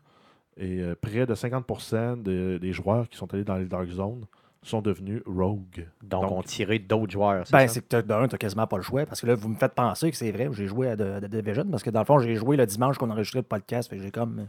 Et 0.58 0.80
euh, 0.82 0.96
près 1.00 1.26
de 1.26 1.34
50% 1.34 2.22
de- 2.22 2.58
des 2.62 2.74
joueurs 2.74 3.08
qui 3.10 3.18
sont 3.18 3.34
allés 3.34 3.44
dans 3.44 3.56
les 3.56 3.66
Dark 3.66 3.88
Zones 3.90 4.26
sont 4.64 4.82
devenus 4.82 5.22
Rogue. 5.26 5.88
Donc, 6.04 6.24
Donc- 6.24 6.32
on 6.32 6.42
tirait 6.44 6.78
d'autres 6.78 7.12
joueurs. 7.12 7.48
c'est 7.48 7.54
Ben, 7.54 7.68
c'est 7.68 7.88
que 7.88 8.02
d'un, 8.02 8.28
t'as 8.28 8.38
quasiment 8.38 8.68
pas 8.68 8.78
le 8.78 8.84
choix. 8.84 9.06
Parce 9.06 9.20
que 9.22 9.26
là, 9.28 9.34
vous 9.34 9.48
me 9.50 9.56
faites 9.56 9.74
penser 9.74 10.12
que 10.12 10.18
c'est 10.18 10.32
vrai. 10.32 10.50
J'ai 10.52 10.68
joué 10.68 10.90
à 10.90 10.96
The, 10.98 11.26
Division. 11.26 11.66
Parce 11.72 11.82
que 11.82 11.90
dans 11.90 12.02
le 12.02 12.06
fond, 12.06 12.20
j'ai 12.20 12.36
joué 12.36 12.58
le 12.58 12.66
dimanche 12.66 12.98
qu'on 12.98 13.10
enregistrait 13.10 13.40
le 13.40 13.44
podcast. 13.46 13.90
Fait 13.90 13.98
que 13.98 14.04
j'ai 14.04 14.12
comme. 14.12 14.48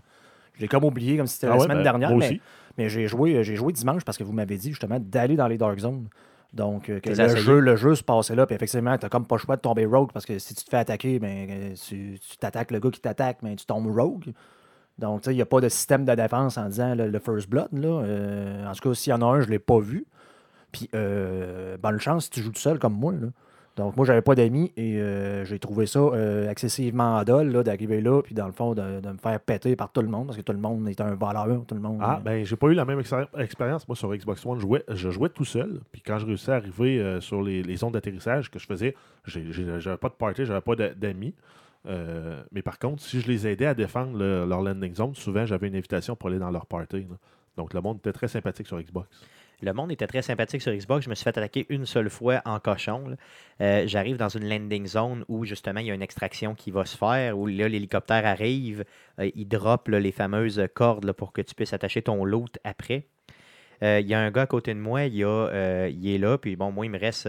Je 0.54 0.60
l'ai 0.60 0.68
comme 0.68 0.84
oublié, 0.84 1.16
comme 1.16 1.26
si 1.26 1.34
c'était 1.36 1.46
Ah 1.46 1.50
la 1.50 1.56
ouais, 1.56 1.62
semaine 1.62 1.78
ben, 1.78 1.82
dernière. 1.84 2.10
moi 2.10 2.18
mais 2.18 2.26
aussi. 2.26 2.40
mais 2.76 2.88
j'ai 2.90 3.06
joué, 3.06 3.42
j'ai 3.42 3.56
joué 3.56 3.72
dimanche 3.72 4.04
parce 4.04 4.18
que 4.18 4.24
vous 4.24 4.34
m'avez 4.34 4.58
dit 4.58 4.68
justement 4.68 4.98
d'aller 5.00 5.34
dans 5.36 5.48
les 5.48 5.56
Dark 5.56 5.78
Zones. 5.78 6.08
Donc, 6.52 6.90
euh, 6.90 7.00
que 7.00 7.08
le 7.08 7.18
essayé? 7.18 7.40
jeu, 7.40 7.58
le 7.60 7.76
jeu 7.76 7.94
se 7.94 8.02
passait 8.02 8.34
là. 8.34 8.44
Puis 8.44 8.54
effectivement, 8.54 8.98
t'as 8.98 9.08
comme 9.08 9.24
pas 9.26 9.36
le 9.36 9.40
choix 9.40 9.56
de 9.56 9.62
tomber 9.62 9.86
rogue 9.86 10.10
parce 10.12 10.26
que 10.26 10.38
si 10.38 10.54
tu 10.54 10.62
te 10.64 10.68
fais 10.68 10.76
attaquer, 10.76 11.18
ben, 11.18 11.48
euh, 11.48 11.74
tu 11.74 12.18
tu 12.20 12.36
t'attaques 12.36 12.70
le 12.70 12.80
gars 12.80 12.90
qui 12.90 13.00
t'attaque, 13.00 13.38
mais 13.42 13.56
tu 13.56 13.64
tombes 13.64 13.86
rogue. 13.96 14.34
Donc, 14.98 15.22
tu 15.22 15.26
sais, 15.26 15.32
il 15.32 15.36
n'y 15.36 15.42
a 15.42 15.46
pas 15.46 15.60
de 15.60 15.68
système 15.68 16.04
de 16.04 16.14
défense 16.14 16.58
en 16.58 16.66
disant 16.68 16.94
le, 16.94 17.08
le 17.08 17.18
First 17.18 17.48
Blood. 17.48 17.68
Là. 17.72 17.88
Euh, 17.88 18.66
en 18.66 18.72
tout 18.72 18.88
cas, 18.88 18.94
s'il 18.94 19.10
y 19.10 19.14
en 19.14 19.22
a 19.22 19.24
un, 19.24 19.40
je 19.40 19.46
ne 19.46 19.52
l'ai 19.52 19.58
pas 19.58 19.78
vu. 19.80 20.04
Puis, 20.70 20.88
euh, 20.94 21.76
bonne 21.78 21.98
chance 21.98 22.24
si 22.24 22.30
tu 22.30 22.40
joues 22.42 22.52
tout 22.52 22.60
seul 22.60 22.78
comme 22.78 22.94
moi. 22.94 23.12
Là. 23.12 23.28
Donc, 23.76 23.96
moi, 23.96 24.04
j'avais 24.04 24.20
pas 24.20 24.34
d'amis 24.34 24.70
et 24.76 25.00
euh, 25.00 25.46
j'ai 25.46 25.58
trouvé 25.58 25.86
ça 25.86 26.00
excessivement 26.50 27.22
là, 27.26 27.62
d'arriver 27.62 28.02
là, 28.02 28.20
puis 28.22 28.34
dans 28.34 28.44
le 28.46 28.52
fond, 28.52 28.74
de, 28.74 29.00
de 29.00 29.08
me 29.08 29.16
faire 29.16 29.40
péter 29.40 29.76
par 29.76 29.90
tout 29.90 30.02
le 30.02 30.08
monde 30.08 30.26
parce 30.26 30.36
que 30.36 30.42
tout 30.42 30.52
le 30.52 30.58
monde 30.58 30.86
est 30.88 31.00
un 31.00 31.14
voleur. 31.14 31.62
Tout 31.66 31.74
le 31.74 31.80
monde. 31.80 31.98
Ah, 32.02 32.20
ben, 32.22 32.44
j'ai 32.44 32.56
pas 32.56 32.66
eu 32.68 32.74
la 32.74 32.84
même 32.84 33.00
expéri- 33.00 33.28
expérience. 33.38 33.88
Moi, 33.88 33.96
sur 33.96 34.14
Xbox 34.14 34.44
One, 34.44 34.56
je 34.58 34.60
jouais, 34.60 34.84
je 34.88 35.10
jouais 35.10 35.30
tout 35.30 35.46
seul. 35.46 35.80
Puis 35.90 36.02
quand 36.02 36.18
je 36.18 36.26
réussissais 36.26 36.52
à 36.52 36.56
arriver 36.56 37.16
sur 37.20 37.42
les, 37.42 37.62
les 37.62 37.76
zones 37.76 37.92
d'atterrissage 37.92 38.50
que 38.50 38.58
je 38.58 38.66
faisais, 38.66 38.94
j'avais 39.24 39.96
pas 39.96 40.10
de 40.10 40.14
party, 40.14 40.44
j'avais 40.44 40.60
pas 40.60 40.76
d'a- 40.76 40.92
d'amis. 40.94 41.34
Euh, 41.86 42.42
mais 42.52 42.62
par 42.62 42.78
contre, 42.78 43.02
si 43.02 43.20
je 43.20 43.26
les 43.26 43.46
aidais 43.46 43.66
à 43.66 43.74
défendre 43.74 44.16
le- 44.16 44.46
leur 44.46 44.62
landing 44.62 44.94
zone, 44.94 45.14
souvent 45.14 45.46
j'avais 45.46 45.68
une 45.68 45.76
invitation 45.76 46.14
pour 46.16 46.28
aller 46.28 46.38
dans 46.38 46.50
leur 46.50 46.66
party. 46.66 47.06
Donc 47.56 47.74
le 47.74 47.80
monde 47.80 47.98
était 47.98 48.12
très 48.12 48.28
sympathique 48.28 48.66
sur 48.66 48.80
Xbox. 48.80 49.08
Le 49.60 49.72
monde 49.72 49.92
était 49.92 50.06
très 50.08 50.22
sympathique 50.22 50.60
sur 50.62 50.72
Xbox. 50.72 51.04
Je 51.04 51.10
me 51.10 51.14
suis 51.14 51.22
fait 51.22 51.36
attaquer 51.38 51.66
une 51.68 51.86
seule 51.86 52.10
fois 52.10 52.40
en 52.44 52.58
cochon. 52.58 53.16
Euh, 53.60 53.84
J'arrive 53.86 54.16
dans 54.16 54.28
une 54.28 54.48
landing 54.48 54.86
zone 54.86 55.24
où 55.28 55.44
justement 55.44 55.80
il 55.80 55.86
y 55.86 55.90
a 55.90 55.94
une 55.94 56.02
extraction 56.02 56.54
qui 56.54 56.70
va 56.72 56.84
se 56.84 56.96
faire, 56.96 57.38
où 57.38 57.46
là 57.46 57.68
l'hélicoptère 57.68 58.26
arrive, 58.26 58.84
euh, 59.20 59.30
il 59.36 59.46
drop 59.46 59.88
les 59.88 60.10
fameuses 60.12 60.62
cordes 60.74 61.12
pour 61.12 61.32
que 61.32 61.42
tu 61.42 61.54
puisses 61.54 61.72
attacher 61.72 62.02
ton 62.02 62.24
loot 62.24 62.58
après. 62.64 63.06
Il 63.84 64.06
y 64.06 64.14
a 64.14 64.20
un 64.20 64.30
gars 64.30 64.42
à 64.42 64.46
côté 64.46 64.74
de 64.74 64.78
moi, 64.78 65.06
il, 65.06 65.24
a, 65.24 65.88
il 65.88 66.08
est 66.08 66.18
là, 66.18 66.38
puis 66.38 66.54
bon, 66.54 66.70
moi 66.70 66.86
il 66.86 66.90
me 66.90 67.00
reste 67.00 67.28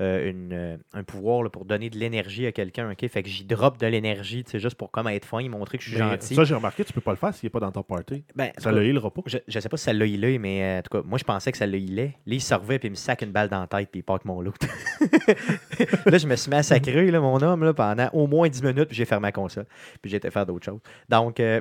euh, 0.00 0.12
euh, 0.12 0.30
une, 0.30 0.78
un 0.92 1.04
pouvoir 1.04 1.42
là, 1.42 1.50
pour 1.50 1.64
donner 1.64 1.90
de 1.90 1.98
l'énergie 1.98 2.46
à 2.46 2.52
quelqu'un. 2.52 2.90
ok? 2.90 3.08
Fait 3.08 3.22
que 3.22 3.28
j'y 3.28 3.44
drop 3.44 3.78
de 3.78 3.86
l'énergie, 3.86 4.44
juste 4.54 4.74
pour 4.76 4.90
comme 4.90 5.08
être 5.08 5.24
fin, 5.24 5.46
montrer 5.48 5.78
que 5.78 5.84
je 5.84 5.90
suis 5.90 5.98
Mais 5.98 6.10
gentil. 6.10 6.34
ça, 6.34 6.44
j'ai 6.44 6.54
remarqué, 6.54 6.84
tu 6.84 6.92
peux 6.92 7.00
pas 7.00 7.12
le 7.12 7.16
faire 7.16 7.34
s'il 7.34 7.46
n'est 7.46 7.50
pas 7.50 7.60
dans 7.60 7.72
ton 7.72 7.82
party. 7.82 8.24
Ben, 8.34 8.50
en 8.58 8.60
Ça 8.60 8.72
le 8.72 8.84
healera 8.84 9.10
pas. 9.10 9.22
je, 9.26 9.38
je 9.46 9.60
sais 9.60 9.68
pas 9.68 9.76
si 9.76 9.84
ça 9.84 9.92
l'a 9.92 10.06
healé, 10.06 10.38
mais 10.38 10.62
euh, 10.62 10.78
en 10.78 10.82
tout 10.82 10.98
cas, 10.98 11.06
moi 11.06 11.18
je 11.18 11.24
pensais 11.24 11.52
que 11.52 11.58
ça 11.58 11.66
l'a 11.66 11.76
healé. 11.76 12.14
Là, 12.26 12.34
il 12.34 12.40
se 12.42 12.54
revient 12.54 12.78
puis 12.78 12.88
il 12.88 12.92
me 12.92 12.96
sac 12.96 13.22
une 13.22 13.32
balle 13.32 13.48
dans 13.48 13.60
la 13.60 13.66
tête 13.66 13.88
puis 13.90 14.00
il 14.00 14.02
part 14.02 14.16
avec 14.16 14.24
mon 14.24 14.40
loot. 14.40 14.56
là, 16.06 16.18
je 16.18 16.26
me 16.26 16.36
suis 16.36 16.50
massacré, 16.50 17.10
là, 17.10 17.20
mon 17.20 17.40
homme, 17.42 17.64
là, 17.64 17.72
pendant 17.74 18.08
au 18.12 18.26
moins 18.26 18.48
10 18.48 18.62
minutes, 18.62 18.88
puis 18.88 18.96
j'ai 18.96 19.04
fermé 19.04 19.22
ma 19.22 19.32
console. 19.32 19.66
Puis 20.00 20.10
j'ai 20.10 20.16
été 20.16 20.30
faire 20.30 20.46
d'autres 20.46 20.64
choses. 20.64 20.80
Donc, 21.08 21.38
euh, 21.40 21.60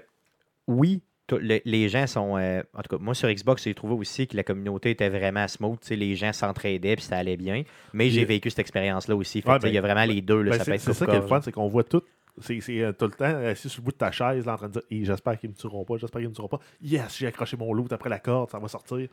oui, 0.67 1.01
le- 1.35 1.61
les 1.65 1.89
gens 1.89 2.07
sont. 2.07 2.37
euh, 2.37 2.61
en 2.73 2.81
tout 2.81 2.97
cas, 2.97 3.03
moi 3.03 3.13
sur 3.13 3.29
Xbox, 3.29 3.63
j'ai 3.63 3.73
trouvé 3.73 3.93
aussi 3.93 4.27
que 4.27 4.35
la 4.35 4.43
communauté 4.43 4.91
était 4.91 5.09
vraiment 5.09 5.47
smooth. 5.47 5.79
Les 5.89 6.15
gens 6.15 6.33
s'entraidaient 6.33 6.95
puis 6.95 7.05
ça 7.05 7.17
allait 7.17 7.37
bien. 7.37 7.63
Mais 7.93 8.09
j'ai 8.09 8.25
Puis- 8.25 8.35
vécu 8.35 8.49
cette 8.49 8.59
expérience-là 8.59 9.15
aussi. 9.15 9.43
Ouais, 9.45 9.57
il 9.63 9.69
y 9.73 9.77
a 9.77 9.81
ben, 9.81 9.87
vraiment 9.93 10.05
les 10.11 10.21
deux. 10.21 10.41
Là, 10.41 10.51
Ben, 10.51 10.57
ça 10.57 10.65
peut 10.65 10.71
c'est 10.71 10.75
être 10.75 10.81
c'est 10.81 10.93
ça 10.93 11.05
qui 11.05 11.11
est 11.11 11.19
le 11.19 11.27
fun, 11.27 11.41
c'est 11.41 11.51
qu'on 11.51 11.67
voit 11.67 11.83
tout. 11.83 12.01
C'est 12.39 12.61
euh, 12.81 12.93
tout 12.93 13.05
le 13.05 13.11
temps 13.11 13.25
assis 13.45 13.67
sur 13.69 13.81
le 13.81 13.85
bout 13.85 13.91
de 13.91 13.97
ta 13.97 14.09
chaise, 14.11 14.45
là, 14.45 14.53
en 14.53 14.57
train 14.57 14.67
de 14.67 14.73
dire 14.73 14.81
Hey, 14.89 15.03
J'espère 15.05 15.37
qu'ils 15.37 15.49
me 15.49 15.55
tueront 15.55 15.83
pas, 15.83 15.97
j'espère 15.97 16.21
qu'ils 16.21 16.29
me 16.29 16.33
tueront 16.33 16.47
pas. 16.47 16.59
Yes, 16.81 17.17
j'ai 17.19 17.27
accroché 17.27 17.57
mon 17.57 17.73
loot 17.73 17.91
après 17.91 18.09
la 18.09 18.19
corde, 18.19 18.49
ça 18.49 18.57
va 18.57 18.67
sortir. 18.69 19.07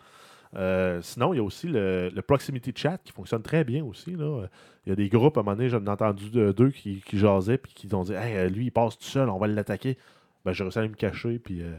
Euh, 0.56 1.00
sinon, 1.02 1.34
il 1.34 1.38
y 1.38 1.40
a 1.40 1.42
aussi 1.42 1.66
le, 1.66 2.08
le 2.14 2.22
proximity 2.22 2.72
chat 2.74 2.96
qui 3.04 3.12
fonctionne 3.12 3.42
très 3.42 3.64
bien 3.64 3.84
aussi. 3.84 4.12
Là. 4.12 4.46
Il 4.86 4.90
y 4.90 4.92
a 4.92 4.96
des 4.96 5.08
groupes, 5.08 5.36
à 5.36 5.40
un 5.40 5.42
moment 5.42 5.56
donné, 5.56 5.68
j'en 5.68 5.84
ai 5.84 5.88
entendu 5.90 6.30
de- 6.30 6.52
deux 6.52 6.70
qui, 6.70 7.02
qui 7.04 7.18
jasaient 7.18 7.58
puis 7.58 7.72
qui 7.74 7.92
ont 7.94 8.02
dit 8.04 8.12
Hey, 8.14 8.36
euh, 8.36 8.48
lui, 8.48 8.66
il 8.66 8.70
passe 8.70 8.96
tout 8.98 9.04
seul, 9.04 9.28
on 9.28 9.36
va 9.38 9.46
l'attaquer. 9.46 9.98
Ben, 10.44 10.52
j'ai 10.52 10.62
réussi 10.64 10.78
à 10.78 10.82
aller 10.82 10.88
me 10.88 10.94
cacher. 10.94 11.38
Puis, 11.38 11.60
euh, 11.60 11.72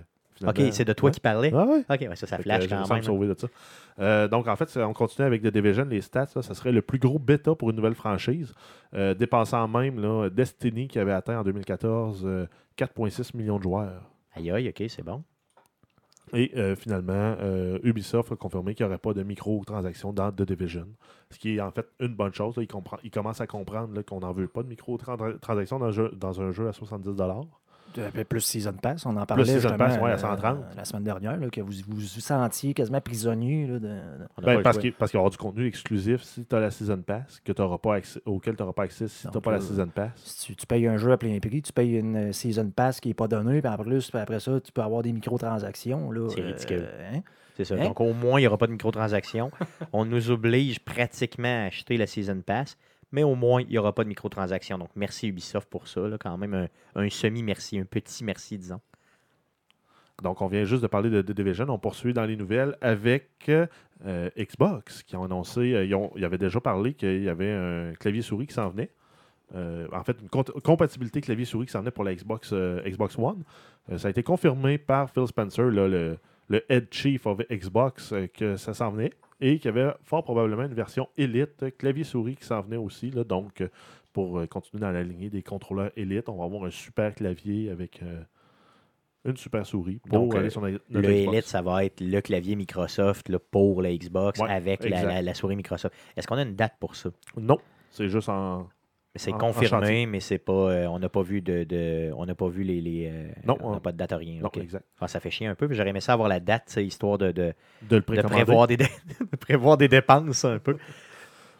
Ok, 0.47 0.61
c'est 0.71 0.85
de 0.85 0.93
toi 0.93 1.07
Ouais. 1.07 1.11
qui 1.13 1.19
parlais? 1.19 1.51
Ah 1.53 1.65
ouais. 1.65 1.79
Ok, 1.89 1.99
ouais, 2.09 2.15
ça, 2.15 2.25
ça 2.27 2.37
Fait 2.37 2.43
flash 2.43 2.63
euh, 2.65 2.67
quand 2.87 2.93
même. 2.93 3.03
sauver 3.03 3.27
de 3.27 3.35
ça. 3.37 3.47
Euh, 3.99 4.27
donc, 4.27 4.47
en 4.47 4.55
fait, 4.55 4.77
on 4.77 4.93
continue 4.93 5.25
avec 5.27 5.41
The 5.41 5.47
Division, 5.47 5.85
les 5.85 6.01
stats. 6.01 6.27
là, 6.35 6.41
ça 6.41 6.53
serait 6.53 6.71
le 6.71 6.81
plus 6.81 6.99
gros 6.99 7.19
bêta 7.19 7.55
pour 7.55 7.69
une 7.71 7.75
nouvelle 7.75 7.95
franchise, 7.95 8.53
euh, 8.93 9.13
dépassant 9.13 9.67
même 9.67 9.99
là, 9.99 10.29
Destiny 10.29 10.87
qui 10.87 10.97
avait 10.99 11.11
atteint 11.11 11.39
en 11.39 11.43
2014 11.43 12.23
euh, 12.25 12.45
4,6 12.77 13.35
millions 13.35 13.57
de 13.57 13.63
joueurs. 13.63 14.01
Aïe, 14.35 14.49
aïe, 14.51 14.69
ok, 14.69 14.83
c'est 14.87 15.03
bon. 15.03 15.23
Et 16.31 16.51
euh, 16.55 16.75
finalement, 16.75 17.35
euh, 17.41 17.79
Ubisoft 17.81 18.31
a 18.31 18.35
confirmé 18.35 18.75
qu'il 18.75 18.85
n'y 18.85 18.89
aurait 18.91 18.99
pas 18.99 19.13
de 19.13 19.23
microtransactions 19.23 20.13
dans 20.13 20.31
The 20.31 20.43
Division. 20.43 20.85
Ce 21.31 21.39
qui 21.39 21.55
est 21.55 21.59
en 21.61 21.71
fait 21.71 21.87
une 21.99 22.13
bonne 22.13 22.33
chose. 22.33 22.53
Ils, 22.57 22.67
ils 23.03 23.09
commencent 23.09 23.41
à 23.41 23.47
comprendre 23.47 23.99
qu'on 24.03 24.19
n'en 24.19 24.31
veut 24.31 24.47
pas 24.47 24.61
de 24.61 24.67
microtransactions 24.69 25.79
dans, 25.79 25.85
un 25.87 25.91
jeu- 25.91 26.11
dans 26.15 26.39
un 26.39 26.51
jeu 26.51 26.67
à 26.67 26.71
70 26.73 27.15
de- 27.15 27.23
plus 28.27 28.41
Season 28.41 28.73
Pass, 28.73 29.05
on 29.05 29.15
en 29.17 29.25
parlait 29.25 29.45
Season 29.45 29.59
justement, 29.59 29.77
Pass, 29.77 29.97
ouais, 29.99 30.11
à 30.11 30.13
euh, 30.13 30.17
130. 30.17 30.57
la 30.75 30.85
semaine 30.85 31.03
dernière, 31.03 31.37
là, 31.37 31.49
que 31.49 31.61
vous 31.61 31.71
vous 31.87 31.95
vous 31.95 32.01
sentiez 32.01 32.73
quasiment 32.73 33.01
prisonnier 33.01 33.67
là, 33.67 33.79
de, 33.79 33.97
Ben, 34.41 34.61
parce 34.61 34.77
qu'il 34.77 34.93
y 35.13 35.17
aura 35.17 35.29
du 35.29 35.37
contenu 35.37 35.65
exclusif 35.67 36.23
si 36.23 36.45
tu 36.45 36.55
as 36.55 36.59
la 36.59 36.71
Season 36.71 37.01
Pass, 37.01 37.41
que 37.43 37.51
t'auras 37.51 37.77
pas 37.77 37.95
accès, 37.95 38.21
auquel 38.25 38.55
tu 38.55 38.61
n'auras 38.61 38.73
pas 38.73 38.83
accès 38.83 39.07
si 39.07 39.27
tu 39.27 39.33
n'as 39.33 39.41
pas 39.41 39.51
la 39.51 39.57
euh, 39.57 39.61
Season 39.61 39.87
Pass. 39.87 40.11
Si 40.15 40.47
tu, 40.47 40.55
tu 40.55 40.65
payes 40.65 40.87
un 40.87 40.97
jeu 40.97 41.11
à 41.11 41.17
plein 41.17 41.37
prix, 41.39 41.61
tu 41.61 41.73
payes 41.73 41.97
une 41.97 42.29
euh, 42.29 42.31
Season 42.31 42.69
Pass 42.69 42.99
qui 42.99 43.09
n'est 43.09 43.13
pas 43.13 43.27
donnée, 43.27 43.61
puis 43.61 43.71
après, 43.71 43.83
plus, 43.85 44.11
après 44.13 44.39
ça, 44.39 44.59
tu 44.59 44.71
peux 44.71 44.81
avoir 44.81 45.01
des 45.01 45.11
microtransactions. 45.13 46.11
là, 46.11 46.29
C'est 46.29 46.41
ridicule. 46.41 46.83
euh, 46.83 47.15
hein? 47.15 47.21
C'est 47.57 47.65
ça. 47.65 47.75
Hein? 47.75 47.83
Donc, 47.83 47.99
au 47.99 48.13
moins, 48.13 48.39
il 48.39 48.43
n'y 48.43 48.47
aura 48.47 48.57
pas 48.57 48.67
de 48.67 48.71
microtransactions. 48.71 49.51
On 49.93 50.05
nous 50.05 50.31
oblige 50.31 50.79
pratiquement 50.79 51.63
à 51.63 51.67
acheter 51.67 51.97
la 51.97 52.07
Season 52.07 52.41
Pass, 52.45 52.77
mais 53.11 53.23
au 53.23 53.35
moins, 53.35 53.61
il 53.61 53.69
n'y 53.69 53.77
aura 53.77 53.93
pas 53.93 54.03
de 54.03 54.09
microtransactions. 54.09 54.77
Donc, 54.77 54.89
merci 54.95 55.27
Ubisoft 55.27 55.69
pour 55.69 55.87
ça. 55.87 56.07
là, 56.07 56.17
quand 56.19 56.37
même, 56.37 56.67
un, 56.95 57.09
semi-merci, 57.09 57.79
un 57.79 57.85
petit 57.85 58.23
merci, 58.23 58.57
disons. 58.57 58.81
Donc, 60.21 60.41
on 60.41 60.47
vient 60.47 60.65
juste 60.65 60.81
de 60.81 60.87
parler 60.87 61.09
de 61.09 61.33
Division. 61.33 61.65
On 61.69 61.79
poursuit 61.79 62.13
dans 62.13 62.25
les 62.25 62.35
nouvelles 62.35 62.75
avec 62.81 63.49
euh, 64.05 64.29
Xbox, 64.37 65.03
qui 65.03 65.15
ont 65.15 65.23
annoncé, 65.23 65.73
euh, 65.73 65.85
ils, 65.85 65.95
ont, 65.95 66.11
avaient 66.21 66.37
déjà 66.37 66.59
parlé 66.59 66.93
qu'il 66.93 67.23
y 67.23 67.29
avait 67.29 67.51
un 67.51 67.93
clavier-souris 67.93 68.47
qui 68.47 68.53
s'en 68.53 68.69
venait. 68.69 68.91
Euh, 69.55 69.87
en 69.91 70.03
fait, 70.03 70.17
une 70.21 70.29
compatibilité 70.29 71.21
clavier-souris 71.21 71.65
qui 71.65 71.71
s'en 71.71 71.79
venait 71.79 71.91
pour 71.91 72.03
la 72.03 72.13
Xbox, 72.13 72.51
euh, 72.53 72.81
Xbox 72.87 73.17
One. 73.17 73.43
Ça 73.97 74.07
a 74.07 74.11
été 74.11 74.21
confirmé 74.21 74.77
par 74.77 75.09
Phil 75.09 75.25
Spencer, 75.25 75.65
le, 75.65 76.17
le 76.47 76.71
head 76.71 76.87
chief 76.91 77.25
of 77.25 77.39
Xbox, 77.49 78.13
que 78.35 78.55
ça 78.55 78.75
s'en 78.75 78.91
venait 78.91 79.11
et 79.41 79.57
qu'il 79.59 79.65
y 79.65 79.79
avait 79.79 79.91
fort 80.03 80.23
probablement 80.23 80.63
une 80.63 80.73
version 80.73 81.07
Elite 81.17 81.63
euh, 81.63 81.69
clavier-souris 81.71 82.35
qui 82.35 82.45
s'en 82.45 82.61
venait 82.61 82.77
aussi. 82.77 83.09
là. 83.11 83.23
donc, 83.23 83.61
euh, 83.61 83.67
pour 84.13 84.39
euh, 84.39 84.47
continuer 84.47 84.81
dans 84.81 84.91
la 84.91 85.03
lignée 85.03 85.29
des 85.29 85.43
contrôleurs 85.43 85.91
Elite, 85.95 86.29
on 86.29 86.35
va 86.37 86.45
avoir 86.45 86.63
un 86.65 86.71
super 86.71 87.13
clavier 87.15 87.69
avec 87.69 88.01
euh, 88.03 88.21
une 89.25 89.37
super 89.37 89.65
souris 89.65 89.99
pour 90.07 90.19
Donc, 90.19 90.35
aller 90.35 90.49
sur 90.49 90.61
notre 90.61 90.83
Le 90.89 91.01
Xbox. 91.01 91.33
Elite, 91.33 91.45
ça 91.45 91.61
va 91.61 91.85
être 91.85 92.01
le 92.01 92.19
clavier 92.21 92.55
Microsoft 92.55 93.29
là, 93.29 93.37
pour 93.39 93.81
la 93.81 93.95
Xbox 93.95 94.39
Ouais, 94.39 94.49
avec 94.49 94.83
la- 94.89 95.21
la 95.21 95.33
souris 95.33 95.55
Microsoft. 95.55 95.93
Est-ce 96.17 96.25
qu'on 96.27 96.37
a 96.37 96.41
une 96.43 96.55
date 96.55 96.73
pour 96.79 96.95
ça? 96.95 97.09
Non, 97.37 97.57
c'est 97.91 98.09
juste 98.09 98.29
en. 98.29 98.67
C'est 99.19 99.31
confirmé, 99.31 100.05
mais 100.05 100.19
c'est 100.19 100.37
pas. 100.37 100.53
euh, 100.53 100.87
on 100.87 100.97
n'a 100.99 101.09
pas 101.09 101.21
vu 101.21 101.41
de, 101.41 101.63
de- 101.63 102.11
on 102.15 102.25
n'a 102.25 102.35
pas 102.35 102.47
vu 102.47 102.63
les. 102.63 102.81
les, 102.81 103.09
euh, 103.11 103.27
Non, 103.45 103.57
on 103.61 103.71
n'a 103.71 103.79
pas 103.79 103.91
de 103.91 103.97
date 103.97 104.11
à 104.13 104.17
rien. 104.17 104.39
Non, 104.41 104.47
ok. 104.47 104.57
exact. 104.57 104.85
Ah, 104.99 105.07
ça 105.07 105.19
fait 105.19 105.29
chier 105.29 105.47
un 105.47 105.55
peu. 105.55 105.67
puis 105.67 105.75
J'aurais 105.75 105.89
aimé 105.89 105.99
ça 106.01 106.13
avoir 106.13 106.29
la 106.29 106.39
date, 106.39 106.75
histoire 106.77 107.17
de, 107.17 107.31
de, 107.31 107.53
De 107.89 107.97
le 107.97 108.01
de 108.01 108.21
prévoir, 108.21 108.67
des, 108.67 108.77
de 108.77 108.85
prévoir 109.39 109.77
des 109.77 109.87
dépenses 109.87 110.45
un 110.45 110.59
peu. 110.59 110.77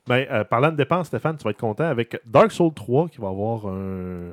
Ben, 0.07 0.25
euh, 0.31 0.43
parlant 0.43 0.71
de 0.71 0.75
dépenses, 0.77 1.07
Stéphane, 1.07 1.37
tu 1.37 1.43
vas 1.43 1.51
être 1.51 1.59
content 1.59 1.83
avec 1.83 2.19
Dark 2.25 2.51
Souls 2.51 2.73
3 2.73 3.09
qui 3.09 3.19
va 3.21 3.27
avoir 3.27 3.67
un, 3.67 4.29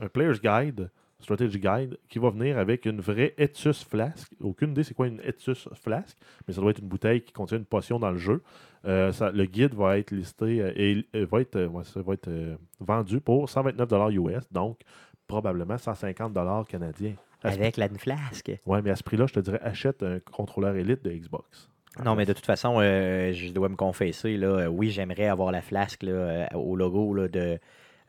un 0.00 0.08
Player's 0.08 0.40
Guide, 0.40 0.90
Strategy 1.22 1.58
Guide, 1.58 1.98
qui 2.08 2.18
va 2.18 2.30
venir 2.30 2.58
avec 2.58 2.86
une 2.86 3.00
vraie 3.00 3.34
Etus 3.38 3.84
Flask. 3.84 4.30
Aucune 4.40 4.70
idée 4.70 4.82
c'est 4.84 4.94
quoi 4.94 5.06
une 5.06 5.20
Etus 5.20 5.68
Flask, 5.74 6.16
mais 6.46 6.54
ça 6.54 6.60
doit 6.60 6.70
être 6.70 6.80
une 6.80 6.88
bouteille 6.88 7.22
qui 7.22 7.32
contient 7.32 7.58
une 7.58 7.64
potion 7.64 7.98
dans 7.98 8.10
le 8.10 8.18
jeu. 8.18 8.42
Euh, 8.86 9.12
ça- 9.12 9.30
le 9.30 9.44
guide 9.44 9.74
va 9.74 9.98
être 9.98 10.10
listé 10.10 10.62
euh, 10.62 10.72
et 10.74 11.04
euh, 11.14 11.26
va 11.30 11.40
être, 11.42 11.66
ouais, 11.66 11.84
ça 11.84 12.00
va 12.02 12.14
être 12.14 12.30
vendu 12.78 13.20
pour 13.20 13.48
129 13.48 13.88
US, 14.12 14.50
donc 14.50 14.80
probablement 15.26 15.76
150 15.78 16.66
canadiens. 16.68 17.14
Avec 17.42 17.76
la 17.76 17.88
flasque. 17.88 18.52
Ouais, 18.66 18.82
mais 18.82 18.90
à 18.90 18.96
ce 18.96 19.02
prix-là, 19.02 19.26
je 19.26 19.34
te 19.34 19.40
dirais, 19.40 19.60
achète 19.62 20.02
un 20.02 20.18
contrôleur 20.20 20.74
élite 20.76 21.02
de 21.04 21.10
Xbox. 21.10 21.70
Non, 22.04 22.14
mais 22.14 22.24
de 22.26 22.32
toute 22.32 22.44
façon, 22.46 22.80
je 22.80 23.52
dois 23.52 23.68
me 23.68 23.76
confesser, 23.76 24.36
là, 24.36 24.70
oui, 24.70 24.90
j'aimerais 24.90 25.26
avoir 25.26 25.50
la 25.50 25.60
flasque 25.62 26.02
là, 26.02 26.48
au 26.54 26.76
logo 26.76 27.14
là, 27.14 27.28
de, 27.28 27.58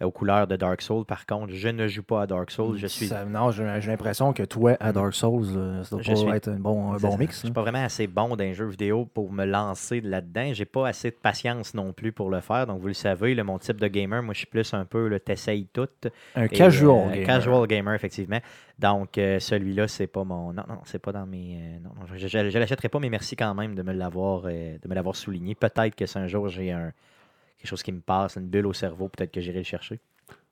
aux 0.04 0.12
couleurs 0.12 0.48
de 0.48 0.56
Dark 0.56 0.82
Souls. 0.82 1.06
Par 1.06 1.26
contre, 1.26 1.54
je 1.54 1.68
ne 1.70 1.88
joue 1.88 2.04
pas 2.04 2.24
à 2.24 2.28
Dark 2.28 2.52
Souls. 2.52 2.78
Je 2.78 2.88
suis, 2.88 3.08
Ça- 3.08 3.26
non, 3.26 3.52
j'ai 3.52 3.64
l'impression 3.64 4.34
que 4.34 4.44
toi, 4.44 4.76
à 4.80 4.92
Dark 4.92 5.14
Souls, 5.14 5.46
euh, 5.56 5.84
ça 5.84 5.96
doit 5.96 6.04
Je 6.04 6.12
pas 6.12 6.16
suis- 6.18 6.30
être 6.30 6.48
un 6.50 6.60
bon, 6.60 6.94
un 6.94 7.00
C'est 7.00 7.08
bon 7.08 7.18
mix. 7.18 7.34
Je 7.36 7.40
suis 7.40 7.48
là. 7.50 7.54
pas 7.54 7.62
vraiment 7.62 7.84
assez 7.84 8.08
bon 8.08 8.30
dans 8.30 8.44
les 8.44 8.54
jeux 8.54 8.68
vidéo 8.68 9.06
pour 9.06 9.32
me 9.32 9.46
lancer 9.46 10.02
là-dedans. 10.02 10.52
J'ai 10.54 10.66
pas 10.66 10.88
assez 10.88 11.10
de 11.12 11.16
patience 11.16 11.74
non 11.74 11.94
plus 11.94 12.12
pour 12.12 12.30
le 12.30 12.42
faire. 12.42 12.68
Donc, 12.68 12.80
vous 12.82 12.88
le 12.88 12.94
savez, 12.94 13.36
là, 13.36 13.44
mon 13.44 13.60
type 13.60 13.80
de 13.80 13.88
gamer, 13.88 14.24
moi, 14.24 14.34
je 14.34 14.40
suis 14.40 14.48
plus 14.48 14.74
un 14.74 14.86
peu 14.86 15.08
le 15.08 15.20
t'essayes 15.20 15.68
tout. 15.72 15.88
Un 16.36 16.48
casual 16.48 17.10
euh, 17.10 17.12
gamer. 17.14 17.26
Casual 17.28 17.68
gamer, 17.68 17.94
effectivement. 17.94 18.40
Donc, 18.80 19.18
euh, 19.18 19.40
celui-là, 19.40 19.88
c'est 19.88 20.08
pas 20.08 20.24
mon. 20.24 20.54
Non, 20.54 20.64
non, 20.68 20.80
c'est 20.86 21.00
pas 21.00 21.12
dans 21.12 21.26
mes. 21.28 21.58
euh, 21.62 21.80
non, 21.84 21.90
non, 22.00 22.06
je, 22.16 22.28
je 22.28 22.58
l'achèterai 22.58 22.90
pas, 22.90 23.00
mais 23.00 23.10
merci 23.10 23.36
quand 23.36 23.54
même 23.54 23.76
de 23.76 23.84
me 23.84 23.94
l'avoir 23.94 24.44
euh, 24.46 24.78
de 24.82 24.90
me 24.90 24.96
l'avoir 24.96 25.16
souligné. 25.16 25.54
Peut-être 25.54 25.96
que 25.96 26.06
si 26.08 26.18
un 26.18 26.28
jour 26.28 26.48
j'ai 26.50 26.72
un 26.72 26.92
quelque 27.62 27.70
chose 27.70 27.84
qui 27.84 27.92
me 27.92 28.02
passe, 28.02 28.36
une 28.36 28.48
bulle 28.48 28.66
au 28.68 28.74
cerveau, 28.74 29.08
peut-être 29.10 29.32
que 29.32 29.42
j'irai 29.42 29.60
le 29.60 29.64
chercher. 29.64 30.00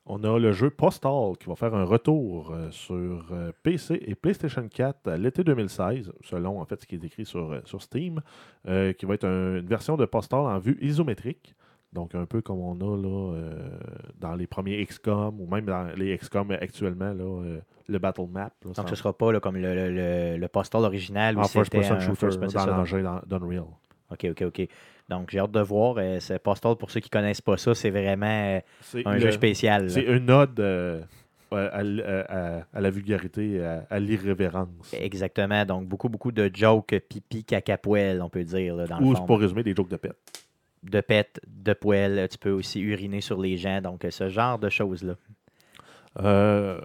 On 0.06 0.24
a 0.24 0.40
le 0.40 0.52
jeu 0.54 0.70
Postal 0.72 1.38
qui 1.40 1.48
va 1.48 1.56
faire 1.56 1.76
un 1.76 1.84
retour 1.84 2.52
euh, 2.52 2.72
sur 2.72 3.28
euh, 3.32 3.52
PC 3.62 4.02
et 4.08 4.16
PlayStation 4.16 4.68
4 4.68 5.08
à 5.08 5.18
l'été 5.18 5.44
2016, 5.44 6.12
selon 6.24 6.60
en 6.60 6.66
fait 6.66 6.82
ce 6.82 6.88
qui 6.88 6.96
est 6.96 7.04
écrit 7.04 7.26
sur, 7.26 7.52
euh, 7.52 7.60
sur 7.66 7.82
Steam, 7.82 8.20
euh, 8.68 8.92
qui 8.94 9.06
va 9.06 9.14
être 9.16 9.26
un- 9.26 9.58
une 9.60 9.68
version 9.68 9.98
de 9.98 10.06
Postal 10.06 10.40
en 10.40 10.58
vue 10.58 10.78
isométrique. 10.82 11.54
Donc 11.94 12.16
un 12.16 12.26
peu 12.26 12.42
comme 12.42 12.60
on 12.60 12.76
a 12.82 12.98
là, 12.98 13.34
euh, 13.36 13.80
dans 14.20 14.36
les 14.36 14.48
premiers 14.48 14.84
XCOM 14.86 15.40
ou 15.42 15.48
même 15.48 15.66
dans 15.66 15.88
les 15.96 16.16
XCOM 16.18 16.52
actuellement, 16.52 17.14
là, 17.14 17.24
euh, 17.44 17.60
le 17.88 18.00
Battle 18.00 18.28
Map. 18.32 18.52
là, 18.64 18.72
Donc, 18.76 18.90
ce 18.90 18.96
sera 18.96 19.14
pas 19.14 19.32
là, 19.32 19.40
comme 19.40 19.58
le, 19.58 19.74
le, 19.76 19.92
le, 19.92 20.38
le 20.38 20.48
postal 20.48 20.84
original 20.86 21.38
en 21.38 21.44
first 21.44 21.72
c'était 21.72 21.86
un 21.92 22.00
shooter 22.00 22.16
first 22.20 22.40
person- 22.40 22.54
dans 22.54 22.60
c'est 22.64 22.70
ça, 22.72 22.78
l'engin 22.78 23.22
dans- 23.28 23.40
d'Unreal. 23.40 23.66
OK, 24.12 24.26
OK, 24.32 24.42
OK. 24.48 24.68
Donc, 25.10 25.32
j'ai 25.32 25.40
hâte 25.40 25.52
de 25.52 25.60
voir. 25.62 25.96
Euh, 25.98 26.20
ce 26.20 26.34
Postal, 26.34 26.76
pour 26.76 26.92
ceux 26.92 27.00
qui 27.00 27.10
connaissent 27.10 27.42
pas 27.42 27.58
ça, 27.58 27.74
c'est 27.74 27.90
vraiment 27.90 28.26
euh, 28.28 28.60
C'est 28.82 29.06
un 29.08 29.14
le- 29.16 29.20
jeu 29.20 29.32
spécial. 29.32 29.90
C'est 29.90 30.04
une 30.04 30.30
ode 30.30 30.60
euh, 30.60 31.02
à, 31.52 32.80
la 32.82 32.90
vulgarité, 32.92 33.64
à, 33.64 33.86
à 33.90 34.00
l'irrévérence. 34.00 34.94
Exactement. 34.94 35.66
Donc, 35.66 35.88
beaucoup, 35.88 36.10
beaucoup 36.10 36.32
de 36.32 36.50
jokes 36.54 36.96
pipi, 37.10 37.44
caca, 37.44 37.78
poêle, 37.78 38.22
on 38.22 38.30
peut 38.30 38.44
dire, 38.44 38.76
là, 38.76 38.86
dans 38.86 39.02
Ou 39.02 39.16
c'est 39.16 39.26
pour 39.26 39.40
résumer 39.40 39.64
des 39.64 39.74
jokes 39.76 39.90
de 39.90 39.98
pète. 39.98 40.16
De 40.84 41.02
pète, 41.02 41.42
de 41.48 41.74
poêle. 41.74 42.28
Tu 42.32 42.38
peux 42.38 42.52
aussi 42.52 42.80
uriner 42.80 43.22
sur 43.22 43.42
les 43.42 43.58
gens. 43.58 43.82
Donc, 43.82 44.06
euh, 44.06 44.12
ce 44.12 44.30
genre 44.30 44.60
de 44.60 44.70
choses-là. 44.70 45.16
Euh, 46.22 46.80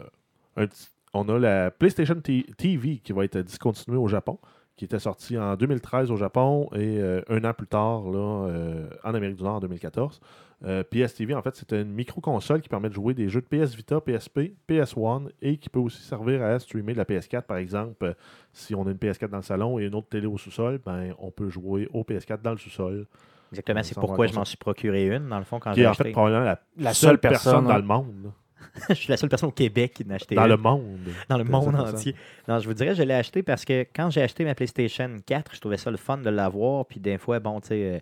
on 1.13 1.29
a 1.29 1.39
la 1.39 1.71
PlayStation 1.71 2.17
TV 2.21 2.99
qui 2.99 3.13
va 3.13 3.25
être 3.25 3.39
discontinuée 3.39 3.97
au 3.99 4.09
Japon, 4.09 4.39
qui 4.77 4.85
était 4.85 4.99
sortie 4.99 5.39
en 5.39 5.57
2013 5.57 6.11
au 6.11 6.17
Japon 6.17 6.69
et 6.75 6.99
euh, 6.99 7.23
un 7.29 7.45
an 7.45 7.53
plus 7.53 7.67
tard 7.67 8.11
là, 8.11 8.49
euh, 8.49 8.89
en 9.05 9.15
Amérique 9.15 9.37
du 9.37 9.45
Nord 9.45 9.57
en 9.57 9.61
2014. 9.61 10.21
Euh, 10.67 10.83
PS 10.83 11.15
TV, 11.15 11.35
en 11.35 11.43
fait, 11.43 11.55
c'était 11.57 11.83
une 11.83 11.93
micro-console 11.93 12.63
qui 12.63 12.69
permet 12.69 12.89
de 12.89 12.95
jouer 12.95 13.13
des 13.13 13.29
jeux 13.29 13.43
de 13.43 13.47
PS 13.47 13.75
Vita, 13.75 14.01
PSP, 14.01 14.55
PS1 14.69 15.29
et 15.43 15.59
qui 15.59 15.69
peut 15.69 15.79
aussi 15.79 16.01
servir 16.03 16.43
à 16.43 16.59
streamer 16.59 16.95
de 16.95 16.99
la 16.99 17.05
PS4. 17.05 17.43
Par 17.43 17.59
exemple, 17.59 18.05
euh, 18.05 18.15
si 18.53 18.75
on 18.75 18.87
a 18.87 18.91
une 18.91 18.97
PS4 18.97 19.29
dans 19.29 19.39
le 19.39 19.43
salon 19.43 19.79
et 19.79 19.85
une 19.85 19.95
autre 19.95 20.09
télé 20.09 20.27
au 20.27 20.39
sous-sol, 20.39 20.81
ben, 20.85 21.13
on 21.19 21.31
peut 21.31 21.51
jouer 21.51 21.89
au 21.93 22.03
PS4 22.03 22.41
dans 22.41 22.53
le 22.53 22.57
sous-sol. 22.57 23.07
Exactement. 23.53 23.83
C'est 23.83 23.95
pourquoi 23.95 24.27
je 24.27 24.35
m'en 24.35 24.45
suis 24.45 24.57
procuré 24.57 25.07
une, 25.07 25.29
dans 25.29 25.39
le 25.39 25.45
fond, 25.45 25.59
quand 25.61 25.73
Qui 25.73 25.81
j'ai 25.81 25.85
est 25.85 25.89
en 25.89 25.95
fait 25.95 26.13
probablement 26.13 26.45
la, 26.45 26.61
La 26.79 26.95
seule 26.95 27.11
seule 27.11 27.19
personne, 27.19 27.53
personne, 27.53 27.65
dans 27.67 27.71
hein. 27.71 27.79
le 27.79 27.85
monde. 27.85 28.33
je 28.89 28.95
suis 28.95 29.09
la 29.11 29.17
seule 29.17 29.29
personne 29.29 29.49
au 29.49 29.53
Québec 29.53 29.93
qui 29.95 30.05
n'a 30.05 30.15
acheté 30.17 30.35
Dans 30.35 30.45
une. 30.45 30.51
le 30.51 30.57
monde. 30.57 30.99
dans 31.29 31.39
le 31.39 31.45
monde 31.45 31.75
entier. 31.77 32.15
Non, 32.49 32.59
je 32.59 32.67
vous 32.67 32.75
dirais, 32.75 32.95
je 32.95 33.03
l'ai 33.03 33.15
acheté 33.15 33.43
parce 33.43 33.65
que 33.65 33.87
quand 33.95 34.11
j'ai 34.11 34.23
acheté 34.23 34.45
ma 34.45 34.55
PlayStation 34.55 35.11
4, 35.27 35.55
je 35.55 35.61
trouvais 35.61 35.77
ça 35.77 35.91
le 35.91 35.97
fun 35.97 36.19
de 36.19 36.31
l'avoir. 36.31 36.87
Puis 36.87 37.01
des 37.01 37.19
fois, 37.19 37.41
bon, 37.41 37.61
tu 37.61 37.69
sais, 37.69 37.75
euh, 37.85 37.99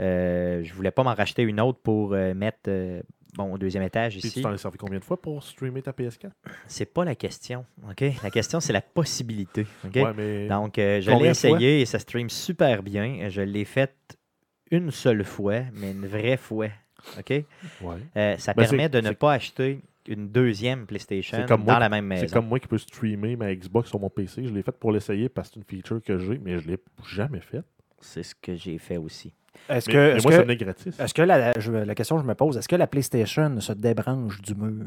euh, 0.00 0.64
je 0.64 0.72
voulais 0.74 0.90
pas 0.90 1.02
m'en 1.02 1.14
racheter 1.14 1.42
une 1.42 1.60
autre 1.60 1.78
pour 1.82 2.14
euh, 2.14 2.32
mettre 2.34 2.60
euh, 2.68 3.02
bon, 3.36 3.52
au 3.52 3.58
deuxième 3.58 3.82
étage 3.82 4.12
Puis 4.18 4.20
ici. 4.28 4.34
tu 4.36 4.42
t'en 4.42 4.50
as 4.52 4.58
servi 4.58 4.78
combien 4.78 4.98
de 4.98 5.04
fois 5.04 5.20
pour 5.20 5.42
streamer 5.42 5.82
ta 5.82 5.90
PS4? 5.92 6.30
C'est 6.66 6.86
pas 6.86 7.04
la 7.04 7.14
question, 7.14 7.64
OK? 7.90 8.04
La 8.22 8.30
question, 8.30 8.60
c'est 8.60 8.72
la 8.72 8.80
possibilité, 8.80 9.66
OK? 9.84 9.94
Ouais, 9.96 10.12
mais 10.16 10.48
Donc, 10.48 10.74
je 10.76 11.10
l'ai 11.22 11.28
essayé 11.28 11.80
et 11.82 11.84
ça 11.86 11.98
stream 11.98 12.30
super 12.30 12.82
bien. 12.82 13.28
Je 13.28 13.42
l'ai 13.42 13.64
fait 13.66 13.94
une 14.70 14.90
seule 14.90 15.22
fois, 15.24 15.60
mais 15.74 15.90
une 15.90 16.06
vraie 16.06 16.38
fois, 16.38 16.68
OK? 17.18 17.30
ouais. 17.30 18.36
Ça 18.38 18.54
Ben, 18.54 18.64
permet 18.66 18.88
de 18.88 19.00
ne 19.02 19.10
pas 19.10 19.34
acheter 19.34 19.80
une 20.08 20.28
deuxième 20.30 20.86
PlayStation 20.86 21.38
C'est 21.40 21.46
comme 21.48 21.64
dans 21.64 21.72
moi 21.72 21.78
la 21.80 21.88
même 21.88 22.04
c'est 22.16 22.22
maison. 22.22 22.34
comme 22.34 22.48
moi 22.48 22.58
qui 22.60 22.66
peux 22.68 22.78
streamer 22.78 23.36
ma 23.36 23.54
Xbox 23.54 23.88
sur 23.88 24.00
mon 24.00 24.10
PC. 24.10 24.44
Je 24.44 24.52
l'ai 24.52 24.62
fait 24.62 24.72
pour 24.72 24.92
l'essayer 24.92 25.28
parce 25.28 25.48
que 25.48 25.54
c'est 25.54 25.60
une 25.60 25.66
feature 25.66 26.02
que 26.02 26.18
j'ai, 26.18 26.38
mais 26.38 26.58
je 26.58 26.68
l'ai 26.68 26.78
jamais 27.08 27.40
faite. 27.40 27.64
C'est 28.00 28.22
ce 28.22 28.34
que 28.34 28.54
j'ai 28.56 28.78
fait 28.78 28.96
aussi. 28.96 29.34
Est-ce 29.68 29.88
que, 29.88 30.16
est-ce 30.16 30.22
moi, 30.24 30.32
ça 30.32 30.38
que, 30.38 30.42
venait 30.44 30.56
gratis. 30.56 30.98
est-ce 30.98 31.14
que 31.14 31.22
la, 31.22 31.52
je- 31.58 31.72
la 31.72 31.94
question 31.94 32.16
que 32.16 32.22
je 32.22 32.26
me 32.26 32.34
pose, 32.34 32.56
est-ce 32.56 32.66
que 32.68 32.74
la 32.76 32.86
PlayStation 32.86 33.60
se 33.60 33.72
débranche 33.72 34.40
du 34.42 34.54
mur? 34.54 34.86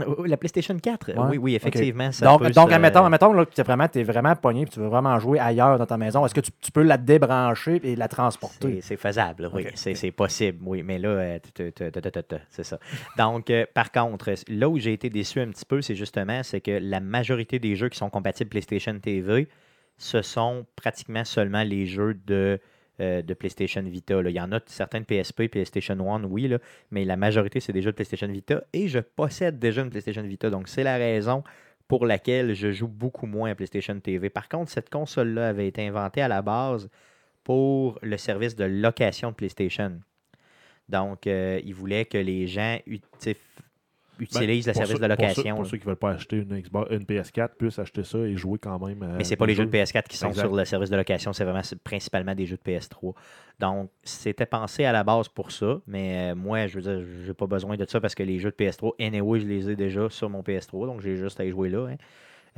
Euh, 0.00 0.26
La 0.26 0.38
PlayStation 0.38 0.78
4, 0.78 1.12
Ouais, 1.12 1.18
oui, 1.32 1.36
oui, 1.38 1.54
effectivement. 1.54 2.10
ça 2.12 2.24
donc, 2.24 2.40
peut 2.40 2.50
donc 2.50 2.70
se- 2.70 2.74
admettons, 2.74 3.04
admettons 3.04 3.32
là, 3.34 3.44
que 3.44 3.52
t'es 3.52 3.62
vraiment, 3.62 3.86
es 3.94 4.02
vraiment 4.04 4.34
pogné 4.34 4.62
et 4.62 4.64
tu 4.66 4.80
veux 4.80 4.86
vraiment 4.86 5.18
jouer 5.18 5.38
ailleurs 5.38 5.78
dans 5.78 5.84
ta 5.84 5.98
maison. 5.98 6.24
Est-ce 6.24 6.34
que 6.34 6.40
tu, 6.40 6.50
tu 6.62 6.72
peux 6.72 6.82
la 6.82 6.96
débrancher 6.96 7.78
et 7.84 7.94
la 7.94 8.08
transporter? 8.08 8.76
C'est 8.80 8.88
c'est 8.88 8.96
faisable, 8.96 9.50
oui. 9.52 9.66
C'est 9.74 10.10
possible, 10.12 10.58
oui. 10.62 10.82
Mais 10.82 10.98
là, 10.98 11.08
euh, 11.10 11.38
c'est 12.48 12.64
ça. 12.64 12.78
Donc, 13.18 13.50
euh, 13.50 13.66
par 13.74 13.92
contre, 13.92 14.32
là 14.48 14.68
où 14.68 14.78
j'ai 14.78 14.94
été 14.94 15.10
déçu 15.10 15.40
un 15.40 15.48
petit 15.48 15.66
peu, 15.66 15.82
c'est 15.82 15.94
justement 15.94 16.42
c'est 16.42 16.60
que 16.60 16.78
la 16.80 17.00
majorité 17.00 17.58
des 17.58 17.76
jeux 17.76 17.88
qui 17.90 17.98
sont 17.98 18.10
compatibles 18.10 18.48
PlayStation 18.50 18.98
TV, 18.98 19.48
ce 19.98 20.22
sont 20.22 20.66
pratiquement 20.74 21.24
seulement 21.24 21.62
les 21.62 21.86
jeux 21.86 22.14
de, 22.26 22.58
euh, 23.02 23.20
de 23.20 23.34
PlayStation 23.34 23.82
Vita. 23.82 24.20
Il 24.24 24.30
y 24.30 24.40
en 24.40 24.52
a 24.52 24.60
certaines 24.66 25.04
PSP, 25.04 25.48
PlayStation 25.48 25.98
One, 25.98 26.24
oui, 26.24 26.54
mais 26.90 27.04
la 27.04 27.16
majorité, 27.16 27.58
c'est 27.58 27.72
jeux 27.82 27.90
de 27.90 27.96
PlayStation 27.96 28.28
Vita. 28.28 28.62
Et 28.72 28.86
je 28.86 29.00
possède 29.00 29.58
déjà 29.58 29.82
une 29.82 29.90
PlayStation 29.90 30.22
Vita. 30.22 30.50
Donc, 30.50 30.68
c'est 30.68 30.84
la 30.84 30.96
raison 30.96 31.42
pour 31.88 32.06
laquelle 32.06 32.54
je 32.54 32.70
joue 32.70 32.88
beaucoup 32.88 33.26
moins 33.26 33.50
à 33.50 33.54
PlayStation 33.54 33.98
TV. 33.98 34.30
Par 34.30 34.48
contre, 34.48 34.70
cette 34.70 34.88
console-là 34.88 35.48
avait 35.48 35.66
été 35.66 35.86
inventée 35.86 36.22
à 36.22 36.28
la 36.28 36.42
base 36.42 36.88
pour 37.44 37.98
le 38.02 38.16
service 38.16 38.54
de 38.54 38.64
location 38.64 39.30
de 39.30 39.34
PlayStation. 39.34 40.00
Donc, 40.88 41.26
euh, 41.26 41.60
ils 41.64 41.74
voulaient 41.74 42.04
que 42.04 42.18
les 42.18 42.46
gens 42.46 42.78
ut- 44.18 44.26
tu 44.26 44.32
sais, 44.34 44.38
f- 44.38 44.40
Ben, 44.40 44.44
utilisent 44.44 44.66
le 44.68 44.72
service 44.74 44.92
ceux- 44.92 44.98
de 44.98 45.06
pour 45.06 45.16
ceux- 45.16 45.22
location. 45.28 45.56
Pour 45.56 45.66
ceux, 45.66 45.76
qui 45.78 45.84
ne 45.84 45.88
veulent 45.90 45.96
pas 45.96 46.10
acheter 46.10 46.36
une, 46.36 46.60
Xbox, 46.60 46.90
une 46.90 47.04
PS4, 47.04 47.56
puissent 47.56 47.78
acheter 47.78 48.04
ça 48.04 48.18
et 48.18 48.36
jouer 48.36 48.58
quand 48.58 48.78
même. 48.86 49.02
à 49.02 49.06
Mais 49.16 49.24
c'est 49.24 49.36
pas 49.36 49.46
des 49.46 49.52
les 49.52 49.56
jeux 49.56 49.66
de 49.66 49.70
PS4 49.70 50.08
qui 50.08 50.16
sont 50.16 50.28
Exact. 50.28 50.42
sur 50.42 50.54
le 50.54 50.64
service 50.64 50.90
de 50.90 50.96
location, 50.96 51.32
c'est 51.32 51.44
vraiment 51.44 51.60
principalement 51.84 52.34
des 52.34 52.46
jeux 52.46 52.56
de 52.56 52.62
PS3. 52.62 53.14
Donc, 53.60 53.90
c'était 54.02 54.46
pensé 54.46 54.84
à 54.84 54.92
la 54.92 55.04
base 55.04 55.28
pour 55.28 55.50
ça, 55.52 55.80
mais 55.86 56.32
euh, 56.32 56.34
moi, 56.34 56.66
je 56.66 56.78
veux 56.78 56.82
dire, 56.82 57.06
j'ai 57.24 57.34
pas 57.34 57.46
besoin 57.46 57.76
de 57.76 57.84
ça 57.88 58.00
parce 58.00 58.14
que 58.14 58.22
les 58.22 58.38
jeux 58.38 58.50
de 58.50 58.56
PS3, 58.56 58.92
anyway, 59.00 59.40
je 59.40 59.46
les 59.46 59.70
ai 59.70 59.76
déjà 59.76 60.08
sur 60.10 60.28
mon 60.30 60.42
PS3, 60.42 60.86
donc 60.86 61.00
j'ai 61.00 61.16
juste 61.16 61.38
à 61.40 61.44
y 61.44 61.50
jouer 61.50 61.68
là. 61.70 61.88
hein. 61.90 61.96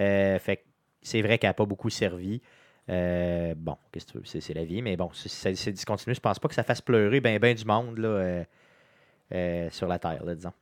Euh, 0.00 0.38
fait 0.38 0.64
c'est 1.02 1.20
vrai 1.22 1.38
qu'elle 1.38 1.50
n'a 1.50 1.54
pas 1.54 1.66
beaucoup 1.66 1.90
servi. 1.90 2.40
Euh, 2.90 3.54
bon, 3.56 3.76
qu'est-ce 3.92 4.06
que 4.06 4.12
tu 4.12 4.18
veux, 4.18 4.24
c'est, 4.24 4.40
c'est 4.40 4.54
la 4.54 4.64
vie, 4.64 4.82
mais 4.82 4.96
bon, 4.96 5.10
c'est, 5.14 5.72
discontinu. 5.72 6.14
Je 6.14 6.20
pense 6.20 6.38
pas 6.38 6.48
que 6.48 6.54
ça 6.54 6.62
fasse 6.62 6.80
pleurer 6.82 7.20
ben, 7.20 7.38
ben 7.38 7.54
du 7.54 7.64
monde 7.64 7.98
là, 7.98 8.08
euh, 8.08 8.44
euh, 9.32 9.68
sur 9.70 9.86
la 9.88 9.98
Terre, 9.98 10.24
là, 10.24 10.34
disons. 10.34 10.52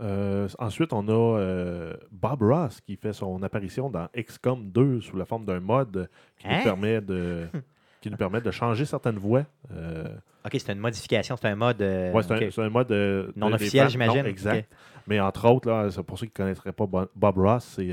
Euh, 0.00 0.48
ensuite, 0.58 0.92
on 0.92 1.06
a 1.08 1.38
euh, 1.38 1.94
Bob 2.10 2.42
Ross 2.42 2.80
qui 2.80 2.96
fait 2.96 3.12
son 3.12 3.42
apparition 3.42 3.90
dans 3.90 4.08
XCOM 4.16 4.70
2 4.70 5.00
sous 5.00 5.16
la 5.16 5.24
forme 5.26 5.44
d'un 5.44 5.60
mod 5.60 6.08
qui, 6.38 6.46
Hein? 6.48 6.58
nous, 6.58 6.64
permet 6.64 7.00
de, 7.00 7.46
qui 8.00 8.10
nous 8.10 8.16
permet 8.16 8.40
de 8.40 8.50
changer 8.50 8.84
certaines 8.86 9.18
voix. 9.18 9.44
Euh, 9.72 10.04
Ok, 10.42 10.56
c'est 10.58 10.72
une 10.72 10.78
modification, 10.78 11.36
c'est 11.36 11.48
un 11.48 11.54
mode. 11.56 11.82
ouais, 11.82 12.22
c'est, 12.22 12.58
un, 12.62 12.70
mode 12.70 12.90
Non 13.36 13.52
officiel, 13.52 13.90
j'imagine. 13.90 14.24
exact. 14.24 14.70
Mais 15.06 15.20
entre 15.20 15.46
autres, 15.50 15.88
c'est 15.90 16.02
pour 16.02 16.18
ceux 16.18 16.26
qui 16.26 16.32
ne 16.32 16.44
connaîtraient 16.44 16.72
pas 16.72 16.86
Bo- 16.86 17.10
Bob 17.14 17.36
Ross, 17.36 17.74
c'est 17.76 17.88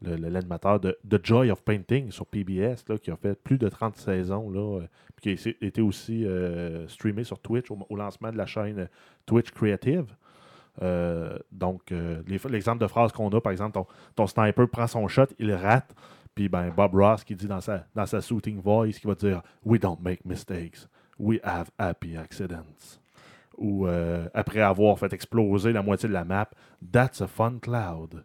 l'animateur 0.00 0.80
de 0.80 0.96
The 1.08 1.22
Joy 1.22 1.50
of 1.50 1.62
Painting 1.62 2.10
sur 2.10 2.24
PBS, 2.26 2.84
là, 2.88 2.96
qui 2.96 3.10
a 3.10 3.16
fait 3.16 3.34
plus 3.34 3.58
de 3.58 3.68
30 3.68 3.96
saisons, 3.96 4.48
là, 4.50 4.80
puis 5.16 5.36
qui 5.36 5.48
a 5.48 5.66
été 5.66 5.82
aussi 5.82 6.26
streamé 6.88 7.22
sur 7.22 7.38
Twitch 7.38 7.70
au, 7.70 7.78
au 7.90 7.96
lancement 7.96 8.32
de 8.32 8.38
la 8.38 8.46
chaîne 8.46 8.88
Twitch 9.26 9.50
Creative. 9.50 10.06
Euh, 10.82 11.38
donc, 11.52 11.92
euh, 11.92 12.22
l'exemple 12.48 12.80
de 12.80 12.86
phrase 12.86 13.12
qu'on 13.12 13.28
a, 13.28 13.40
par 13.40 13.52
exemple, 13.52 13.72
ton, 13.72 13.86
ton 14.16 14.26
sniper 14.26 14.68
prend 14.68 14.86
son 14.86 15.06
shot, 15.08 15.26
il 15.38 15.52
rate, 15.52 15.94
puis 16.34 16.48
ben, 16.48 16.70
Bob 16.70 16.94
Ross 16.94 17.22
qui 17.22 17.34
dit 17.34 17.46
dans 17.46 17.60
sa, 17.60 17.86
dans 17.94 18.06
sa 18.06 18.20
shooting 18.20 18.60
voice, 18.60 18.98
qui 19.00 19.06
va 19.06 19.14
dire 19.14 19.42
We 19.64 19.80
don't 19.80 20.00
make 20.00 20.24
mistakes, 20.24 20.88
we 21.18 21.38
have 21.44 21.70
happy 21.78 22.16
accidents. 22.16 22.98
Ou 23.56 23.86
euh, 23.86 24.28
après 24.34 24.60
avoir 24.60 24.98
fait 24.98 25.12
exploser 25.12 25.72
la 25.72 25.82
moitié 25.82 26.08
de 26.08 26.14
la 26.14 26.24
map, 26.24 26.50
That's 26.92 27.22
a 27.22 27.28
fun 27.28 27.58
cloud. 27.60 28.24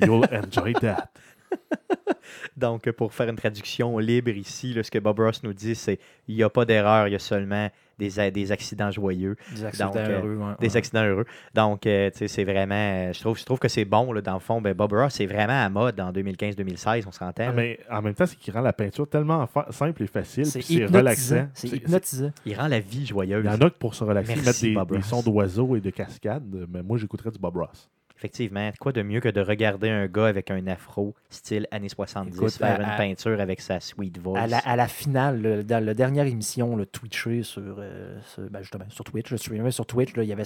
You'll 0.00 0.26
enjoy 0.32 0.72
that. 0.74 1.10
Donc, 2.56 2.90
pour 2.90 3.14
faire 3.14 3.28
une 3.28 3.36
traduction 3.36 3.98
libre 3.98 4.30
ici, 4.30 4.76
ce 4.82 4.90
que 4.90 4.98
Bob 4.98 5.20
Ross 5.20 5.44
nous 5.44 5.52
dit, 5.52 5.76
c'est 5.76 6.00
il 6.26 6.34
n'y 6.34 6.42
a 6.42 6.50
pas 6.50 6.64
d'erreur, 6.64 7.06
il 7.06 7.12
y 7.12 7.16
a 7.16 7.20
seulement 7.20 7.70
des, 7.98 8.52
accidents 8.52 8.90
joyeux, 8.90 9.36
Des 9.54 9.64
accidents 9.64 9.86
Donc, 9.86 9.96
euh, 9.96 10.18
heureux. 10.20 10.36
ouais, 10.36 10.54
des 10.60 10.66
ouais. 10.68 10.76
accidents 10.76 11.04
heureux. 11.04 11.24
Donc, 11.54 11.86
euh, 11.86 12.10
tu 12.10 12.18
sais, 12.18 12.28
c'est 12.28 12.44
vraiment. 12.44 13.12
Je 13.12 13.20
trouve, 13.20 13.38
je 13.38 13.44
trouve 13.44 13.58
que 13.58 13.68
c'est 13.68 13.84
bon, 13.84 14.12
là, 14.12 14.20
dans 14.20 14.34
le 14.34 14.40
fond. 14.40 14.60
Ben, 14.60 14.74
Bob 14.74 14.92
Ross, 14.92 15.14
c'est 15.14 15.26
vraiment 15.26 15.64
à 15.64 15.68
mode 15.68 16.00
en 16.00 16.12
2015-2016, 16.12 17.04
on 17.06 17.12
s'entend. 17.12 17.46
Ah, 17.48 17.52
mais 17.52 17.78
en 17.90 18.02
même 18.02 18.14
temps, 18.14 18.26
c'est 18.26 18.36
qu'il 18.36 18.52
rend 18.52 18.60
la 18.60 18.72
peinture 18.72 19.08
tellement 19.08 19.48
simple 19.70 20.02
et 20.02 20.06
facile, 20.06 20.46
C'est 20.46 20.58
puis 20.60 20.66
c'est 20.68 20.74
hypnotisant. 20.74 20.98
relaxant. 20.98 21.48
C'est 21.54 21.68
hypnotisant. 21.68 22.30
Il 22.46 22.56
rend 22.56 22.68
la 22.68 22.80
vie 22.80 23.06
joyeuse. 23.06 23.44
Il 23.44 23.50
y 23.50 23.54
en 23.54 23.60
a 23.60 23.70
que 23.70 23.78
pour 23.78 23.94
se 23.94 24.04
relaxer, 24.04 24.34
Merci, 24.44 24.70
mettre 24.74 24.86
des, 24.86 24.92
des 24.92 24.96
Ross. 25.02 25.06
sons 25.08 25.22
d'oiseaux 25.22 25.76
et 25.76 25.80
de 25.80 25.90
cascades, 25.90 26.66
mais 26.72 26.82
moi, 26.82 26.98
j'écouterais 26.98 27.30
du 27.30 27.38
Bob 27.38 27.56
Ross. 27.56 27.90
Effectivement. 28.16 28.70
Quoi 28.80 28.92
de 28.92 29.02
mieux 29.02 29.20
que 29.20 29.28
de 29.28 29.40
regarder 29.40 29.90
un 29.90 30.06
gars 30.06 30.26
avec 30.26 30.50
un 30.50 30.66
afro, 30.68 31.14
style 31.30 31.66
années 31.70 31.88
70, 31.88 32.36
Écoute, 32.36 32.52
faire 32.52 32.78
à- 32.80 32.82
une 32.82 32.88
à- 32.90 32.96
peinture 32.96 33.40
avec 33.40 33.60
sa 33.60 33.80
sweet 33.80 34.18
voice? 34.18 34.40
À 34.40 34.46
la, 34.46 34.58
à 34.58 34.76
la 34.76 34.86
finale, 34.86 35.42
le- 35.42 35.64
dans 35.64 35.84
la 35.84 35.94
dernière 35.94 36.26
émission, 36.26 36.76
le 36.76 36.86
Twitché 36.86 37.42
sur, 37.42 37.62
euh, 37.78 38.18
sur- 38.22 38.48
ben, 38.50 38.60
justement, 38.62 38.84
sur 38.88 39.04
Twitch, 39.04 39.30
le 39.30 39.36
streamer 39.36 39.70
sur 39.72 39.84
Twitch, 39.84 40.14
là, 40.16 40.22
il 40.22 40.28
y 40.28 40.32
avait 40.32 40.44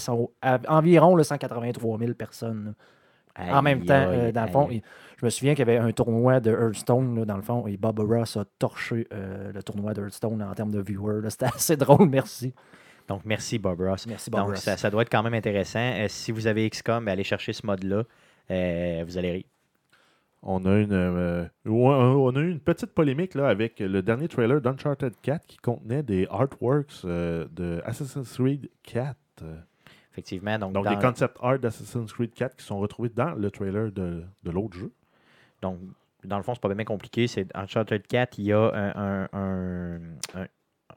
environ 0.69 1.15
le 1.15 1.23
183 1.23 1.99
000 1.99 2.15
personnes. 2.15 2.75
en 3.39 3.63
même 3.63 3.85
temps, 3.85 3.95
aïe, 4.09 4.19
euh, 4.19 4.33
dans 4.33 4.43
le 4.47 4.49
fond, 4.51 4.69
je 5.17 5.25
me 5.25 5.31
souviens 5.31 5.55
qu'il 5.55 5.61
y 5.61 5.71
avait 5.71 5.79
un 5.79 5.93
tournoi 5.93 6.41
de 6.41 6.51
Hearthstone, 6.51 7.21
là, 7.21 7.25
dans 7.25 7.37
le 7.37 7.43
fond, 7.43 7.69
et 7.69 7.77
Bob 7.77 8.01
Ross 8.01 8.37
a 8.37 8.45
torché 8.59 9.07
euh, 9.13 9.53
le 9.53 9.63
tournoi 9.63 9.95
de 9.95 10.03
Hearthstone 10.03 10.43
en 10.43 10.53
termes 10.55 10.73
de 10.73 10.81
viewers. 10.81 11.21
C'était 11.31 11.47
assez 11.47 11.77
drôle, 11.77 12.09
merci. 12.11 12.53
Donc, 13.09 13.23
merci, 13.25 13.59
Bob 13.59 13.81
Ross. 13.81 14.07
Merci, 14.07 14.31
Bob 14.31 14.41
Donc, 14.41 14.51
Ross. 14.51 14.61
ça, 14.61 14.77
ça 14.77 14.91
doit 14.91 15.03
être 15.03 15.11
quand 15.11 15.23
même 15.23 15.35
intéressant. 15.35 15.79
Euh, 15.81 16.07
si 16.09 16.31
vous 16.31 16.47
avez 16.47 16.69
XCOM, 16.69 17.05
ben, 17.05 17.13
allez 17.13 17.25
chercher 17.25 17.53
ce 17.53 17.67
mode-là. 17.67 18.05
Euh, 18.51 19.03
vous 19.07 19.17
allez 19.19 19.33
rire. 19.33 19.45
On 20.43 20.65
a 20.67 20.77
une, 20.79 20.93
euh, 20.93 21.47
on 21.67 22.37
a 22.37 22.41
eu 22.41 22.51
une 22.51 22.61
petite 22.61 22.93
polémique 22.93 23.35
là, 23.35 23.49
avec 23.49 23.81
le 23.81 24.03
dernier 24.03 24.29
trailer 24.29 24.61
d'Uncharted 24.61 25.13
4 25.21 25.45
qui 25.47 25.57
contenait 25.57 26.05
des 26.05 26.29
artworks 26.31 27.01
euh, 27.05 27.47
de 27.51 27.83
Assassin's 27.85 28.33
Creed 28.37 28.71
4. 28.85 29.17
euh, 29.43 29.57
Effectivement. 30.13 30.59
Donc, 30.59 30.73
Donc, 30.75 30.85
dans, 30.85 30.91
des 30.95 30.99
concept 31.05 31.37
art 31.43 31.59
d'Assassin's 31.59 32.13
Creed 32.13 32.33
4 32.35 32.57
qui 32.57 32.65
sont 32.65 32.79
retrouvés 32.79 33.09
dans 33.09 33.33
le 33.35 33.51
trailer 33.51 33.91
de, 33.91 34.23
de 34.45 34.51
l'autre 34.51 34.77
jeu. 34.79 34.93
donc, 35.61 35.79
dans 36.25 36.37
le 36.37 36.43
fond, 36.43 36.53
c'est 36.55 36.61
pas 36.61 36.75
bien 36.75 36.85
compliqué. 36.85 37.29
C'est 37.29 37.47
Uncharted 37.57 38.05
4, 38.07 38.39
il 38.39 38.47
y 38.47 38.53
a 38.53 38.59
un, 38.75 39.29
un- 39.33 39.99
un- 40.35 40.47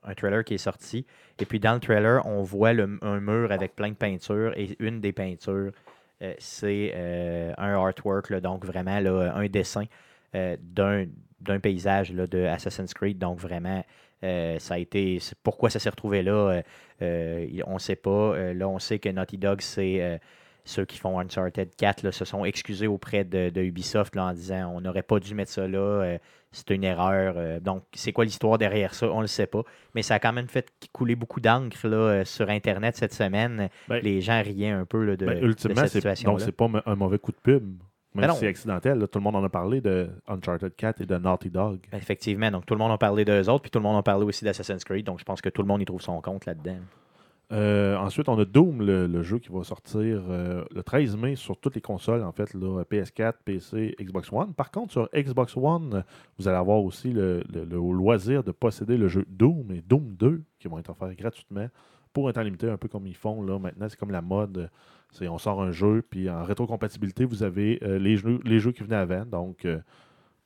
un- 0.03 0.13
trailer 0.13 0.43
qui 0.43 0.55
est 0.55 0.59
sorti. 0.59 1.05
Et 1.39 1.45
puis, 1.45 1.59
dans 1.59 1.73
le 1.73 1.79
trailer, 1.79 2.25
on 2.25 2.43
voit 2.43 2.69
un 2.69 3.19
mur 3.19 3.51
avec 3.51 3.75
plein 3.75 3.89
de 3.89 3.95
peintures. 3.95 4.53
Et 4.57 4.75
une 4.79 4.99
des 5.01 5.11
peintures, 5.11 5.71
euh, 6.21 6.33
c'est 6.39 6.91
euh, 6.93 7.53
un 7.57 7.73
artwork, 7.75 8.33
donc 8.41 8.65
vraiment 8.65 8.99
là, 8.99 9.33
un 9.35 9.47
dessin 9.47 9.85
euh, 10.35 10.55
d'un 10.59 11.59
paysage 11.59 12.11
de 12.11 12.45
Assassin's 12.45 12.93
Creed. 12.93 13.17
Donc, 13.17 13.39
vraiment, 13.39 13.83
ça 14.21 14.75
a 14.75 14.77
été. 14.77 15.19
Pourquoi 15.43 15.69
ça 15.69 15.79
s'est 15.79 15.89
retrouvé 15.89 16.21
là 16.21 16.61
On 17.01 17.73
ne 17.73 17.79
sait 17.79 17.95
pas. 17.95 18.53
Là, 18.53 18.67
on 18.67 18.77
sait 18.79 18.99
que 18.99 19.09
Naughty 19.09 19.37
Dog, 19.37 19.61
c'est. 19.61 20.19
Ceux 20.65 20.85
qui 20.85 20.97
font 20.97 21.19
Uncharted 21.19 21.75
4 21.75 22.03
là, 22.03 22.11
se 22.11 22.23
sont 22.25 22.45
excusés 22.45 22.87
auprès 22.87 23.23
de, 23.23 23.49
de 23.49 23.61
Ubisoft 23.61 24.15
là, 24.15 24.25
en 24.25 24.33
disant 24.33 24.71
on 24.75 24.81
n'aurait 24.81 25.03
pas 25.03 25.19
dû 25.19 25.33
mettre 25.35 25.51
ça 25.51 25.67
là, 25.67 25.79
euh, 25.79 26.17
c'était 26.51 26.75
une 26.75 26.83
erreur. 26.83 27.35
euh. 27.37 27.59
donc, 27.59 27.83
c'est 27.93 28.11
quoi 28.11 28.25
l'histoire 28.25 28.57
derrière 28.57 28.93
ça? 28.93 29.07
On 29.11 29.17
ne 29.17 29.21
le 29.21 29.27
sait 29.27 29.47
pas. 29.47 29.63
Mais 29.95 30.01
ça 30.01 30.15
a 30.15 30.19
quand 30.19 30.33
même 30.33 30.47
fait 30.49 30.69
couler 30.91 31.15
beaucoup 31.15 31.39
d'encre 31.39 31.87
là, 31.87 31.97
euh, 31.97 32.25
sur 32.25 32.49
Internet 32.49 32.95
cette 32.97 33.13
semaine. 33.13 33.69
Ben, 33.87 34.01
Les 34.03 34.21
gens 34.21 34.41
riaient 34.41 34.69
un 34.69 34.85
peu 34.85 35.03
là, 35.03 35.15
de, 35.15 35.25
Ben, 35.25 35.39
de 35.41 35.53
cette 35.57 35.77
c'est, 35.77 35.87
situation. 35.87 36.31
donc 36.31 36.41
c'est 36.41 36.51
pas 36.51 36.69
un 36.85 36.95
mauvais 36.95 37.19
coup 37.19 37.31
de 37.31 37.37
pub. 37.41 37.63
Même 38.13 38.27
Ben 38.27 38.33
si 38.33 38.39
c'est 38.41 38.47
accidentel, 38.47 38.99
là, 38.99 39.07
tout 39.07 39.19
le 39.19 39.23
monde 39.23 39.37
en 39.37 39.43
a 39.45 39.47
parlé 39.49 39.79
de 39.79 40.09
Uncharted 40.27 40.75
4 40.75 40.99
et 40.99 41.05
de 41.05 41.15
Naughty 41.17 41.49
Dog. 41.49 41.79
Effectivement. 41.93 42.51
Donc, 42.51 42.65
tout 42.65 42.73
le 42.73 42.79
monde 42.79 42.91
a 42.91 42.97
parlé 42.97 43.23
d'eux 43.23 43.47
autres, 43.49 43.61
puis 43.61 43.71
tout 43.71 43.79
le 43.79 43.83
monde 43.83 43.97
a 43.97 44.03
parlé 44.03 44.25
aussi 44.25 44.43
d'Assassin's 44.43 44.83
Creed. 44.83 45.05
Donc, 45.05 45.19
je 45.19 45.23
pense 45.23 45.39
que 45.39 45.47
tout 45.47 45.61
le 45.61 45.67
monde 45.69 45.81
y 45.81 45.85
trouve 45.85 46.01
son 46.01 46.19
compte 46.19 46.45
là-dedans. 46.45 46.75
Euh, 47.51 47.97
ensuite, 47.97 48.29
on 48.29 48.39
a 48.39 48.45
Doom, 48.45 48.81
le, 48.81 49.23
jeu 49.23 49.39
qui 49.39 49.49
va 49.49 49.63
sortir 49.63 50.23
euh, 50.29 50.63
le 50.73 50.83
13 50.83 51.17
mai 51.17 51.35
sur 51.35 51.57
toutes 51.57 51.75
les 51.75 51.81
consoles, 51.81 52.23
en 52.23 52.31
fait, 52.31 52.53
là, 52.53 52.83
PS4, 52.83 53.33
PC, 53.43 53.95
Xbox 53.99 54.31
One. 54.31 54.53
Par 54.53 54.71
contre, 54.71 54.93
sur 54.93 55.09
Xbox 55.13 55.57
One, 55.57 56.03
vous 56.37 56.47
allez 56.47 56.57
avoir 56.57 56.81
aussi 56.81 57.11
le, 57.11 57.43
loisir 57.53 58.43
de 58.43 58.51
posséder 58.51 58.97
le 58.97 59.07
jeu 59.07 59.25
Doom 59.27 59.71
et 59.71 59.81
Doom 59.81 60.15
2 60.15 60.43
qui 60.59 60.67
vont 60.67 60.79
être 60.79 60.91
offerts 60.91 61.15
gratuitement 61.15 61.67
pour 62.13 62.29
un 62.29 62.33
temps 62.33 62.41
limité, 62.41 62.69
un 62.69 62.77
peu 62.77 62.87
comme 62.87 63.07
ils 63.07 63.15
font 63.15 63.41
là 63.41 63.59
maintenant. 63.59 63.87
C'est 63.89 63.99
comme 63.99 64.11
la 64.11 64.21
mode. 64.21 64.69
On 65.21 65.37
sort 65.37 65.61
un 65.61 65.71
jeu, 65.71 66.03
puis 66.09 66.29
en 66.29 66.43
rétrocompatibilité, 66.43 67.25
vous 67.25 67.43
avez 67.43 67.79
euh, 67.83 67.99
les, 67.99 68.15
jeux, 68.15 68.39
les 68.45 68.59
jeux 68.59 68.71
qui 68.71 68.83
venaient 68.83 68.95
avant. 68.95 69.25
Donc, 69.25 69.67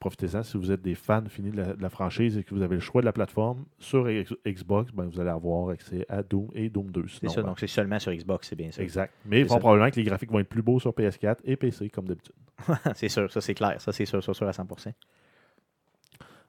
profitez-en 0.05 0.43
si 0.43 0.55
vous 0.55 0.71
êtes 0.71 0.83
des 0.83 0.93
fans 0.93 1.23
finis 1.27 1.49
de 1.49 1.57
la, 1.57 1.73
de 1.73 1.81
la 1.81 1.89
franchise 1.89 2.37
et 2.37 2.43
que 2.43 2.53
vous 2.53 2.61
avez 2.61 2.75
le 2.75 2.79
choix 2.81 3.01
de 3.01 3.05
la 3.07 3.11
plateforme. 3.11 3.65
Sur 3.79 4.07
X- 4.07 4.35
Xbox, 4.45 4.91
ben, 4.91 5.05
vous 5.05 5.19
allez 5.19 5.31
avoir 5.31 5.69
accès 5.69 6.05
à 6.09 6.21
Doom 6.21 6.49
et 6.53 6.69
Doom 6.69 6.91
2. 6.91 7.05
C'est 7.07 7.27
ça. 7.27 7.41
ben, 7.41 7.47
Donc, 7.47 7.59
c'est 7.59 7.65
seulement 7.65 7.97
sur 7.97 8.13
Xbox, 8.13 8.47
c'est 8.47 8.55
bien 8.55 8.69
ça. 8.69 8.83
Exact. 8.83 9.11
Mais 9.25 9.43
fort 9.45 9.55
ça. 9.55 9.59
probablement 9.59 9.89
que 9.89 9.95
les 9.95 10.03
graphiques 10.03 10.31
vont 10.31 10.37
être 10.37 10.47
plus 10.49 10.61
beaux 10.61 10.79
sur 10.79 10.91
PS4 10.91 11.37
et 11.43 11.55
PC, 11.55 11.89
comme 11.89 12.07
d'habitude. 12.07 12.35
c'est 12.93 13.09
sûr. 13.09 13.31
Ça, 13.31 13.41
c'est 13.41 13.55
clair. 13.55 13.81
Ça, 13.81 13.91
c'est 13.91 14.05
sûr, 14.05 14.21
sûr, 14.21 14.35
sûr 14.35 14.47
à 14.47 14.51
100%. 14.51 14.93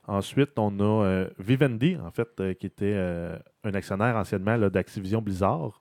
Ensuite, 0.07 0.59
on 0.59 0.79
a 0.79 1.05
euh, 1.07 1.31
Vivendi, 1.39 1.97
en 1.97 2.11
fait, 2.11 2.29
euh, 2.41 2.53
qui 2.53 2.67
était 2.67 2.93
euh, 2.95 3.39
un 3.65 3.73
actionnaire 3.73 4.17
anciennement 4.17 4.59
d'Activision 4.69 5.23
Blizzard, 5.23 5.81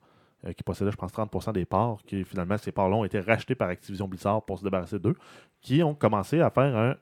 qui 0.56 0.64
possédait, 0.64 0.92
je 0.92 0.96
pense, 0.96 1.12
30% 1.12 1.54
des 1.54 1.66
parts, 1.66 1.98
qui 2.06 2.24
finalement, 2.24 2.58
ces 2.58 2.72
parts-là 2.72 2.96
ont 2.98 3.04
été 3.04 3.20
rachetées 3.20 3.56
par 3.56 3.68
Activision 3.68 4.08
Blizzard 4.08 4.46
pour 4.46 4.60
se 4.60 4.64
débarrasser 4.64 5.00
d'eux, 5.00 5.16
qui 5.60 5.82
ont 5.82 5.96
commencé 5.96 6.40
à 6.40 6.52
faire 6.52 6.78
un, 6.78 6.96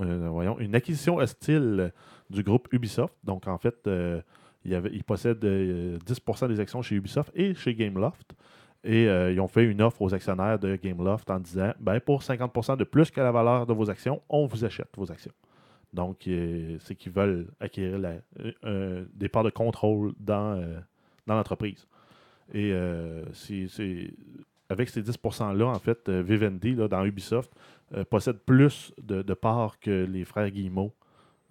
euh, 0.00 0.28
voyons, 0.30 0.58
une 0.58 0.74
acquisition 0.74 1.16
hostile 1.16 1.92
du 2.30 2.42
groupe 2.42 2.68
Ubisoft. 2.72 3.14
Donc, 3.24 3.46
en 3.46 3.58
fait, 3.58 3.76
euh, 3.86 4.20
il, 4.64 4.72
y 4.72 4.74
avait, 4.74 4.90
il 4.92 5.04
possède 5.04 5.44
euh, 5.44 5.98
10% 6.06 6.48
des 6.48 6.60
actions 6.60 6.82
chez 6.82 6.96
Ubisoft 6.96 7.30
et 7.34 7.54
chez 7.54 7.74
Gameloft. 7.74 8.34
Et 8.84 9.08
euh, 9.08 9.32
ils 9.32 9.40
ont 9.40 9.48
fait 9.48 9.64
une 9.64 9.82
offre 9.82 10.00
aux 10.02 10.14
actionnaires 10.14 10.58
de 10.58 10.76
Gameloft 10.76 11.28
en 11.30 11.40
disant 11.40 11.72
ben, 11.80 11.98
pour 11.98 12.20
50% 12.22 12.76
de 12.76 12.84
plus 12.84 13.10
que 13.10 13.20
la 13.20 13.32
valeur 13.32 13.66
de 13.66 13.72
vos 13.72 13.90
actions, 13.90 14.22
on 14.28 14.46
vous 14.46 14.64
achète 14.64 14.88
vos 14.96 15.10
actions. 15.10 15.32
Donc, 15.92 16.28
c'est 16.80 16.94
qu'ils 16.94 17.12
veulent 17.12 17.46
acquérir 17.58 17.98
des 19.14 19.28
parts 19.30 19.44
de 19.44 19.50
contrôle 19.50 20.12
dans, 20.20 20.60
dans 21.26 21.34
l'entreprise. 21.36 21.86
Et 22.52 22.74
c'est- 23.32 24.10
avec 24.68 24.88
ces 24.90 25.00
10%-là, 25.00 25.64
en 25.66 25.78
fait, 25.78 26.10
Vivendi, 26.10 26.74
là, 26.74 26.86
dans 26.88 27.04
Ubisoft, 27.04 27.50
euh, 27.94 28.04
possède 28.04 28.38
plus 28.38 28.92
de, 29.00 29.22
de 29.22 29.34
parts 29.34 29.78
que 29.78 30.04
les 30.04 30.24
frères 30.24 30.50
Guillemot 30.50 30.92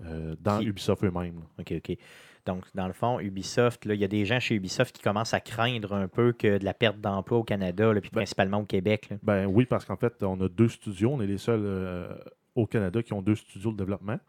euh, 0.06 0.36
dans 0.42 0.60
Qui- 0.60 0.66
Ubisoft 0.66 1.04
eux-mêmes. 1.04 1.42
OK, 1.60 1.74
OK. 1.78 1.98
Donc, 2.46 2.64
dans 2.76 2.86
le 2.88 2.94
fond, 2.94 3.20
Ubisoft, 3.20 3.86
il 3.86 3.96
y 3.96 4.04
a 4.04 4.08
des 4.08 4.24
gens 4.26 4.40
chez 4.40 4.54
Ubisoft 4.56 4.96
qui 4.96 5.02
commencent 5.02 5.34
à 5.34 5.40
craindre 5.40 5.94
un 5.94 6.08
peu 6.08 6.32
que 6.32 6.58
de 6.60 6.66
la 6.66 6.74
perte 6.76 7.00
d'emploi 7.02 7.40
au 7.40 7.44
Canada, 7.44 7.92
là, 7.92 8.00
puis 8.02 8.12
Ben- 8.12 8.20
principalement 8.20 8.60
au 8.60 8.66
Québec. 8.66 9.08
là. 9.10 9.18
Ben 9.24 9.46
oui, 9.48 9.66
parce 9.66 9.84
qu'en 9.86 9.96
fait, 9.96 10.22
on 10.22 10.40
a 10.42 10.48
deux 10.50 10.68
studios. 10.68 11.12
On 11.14 11.22
est 11.22 11.28
les 11.28 11.40
seuls 11.40 11.64
euh, 11.64 12.14
au 12.54 12.68
Canada 12.68 13.02
qui 13.02 13.14
ont 13.14 13.22
deux 13.24 13.36
studios 13.36 13.72
de 13.72 13.78
développement. 13.78 14.20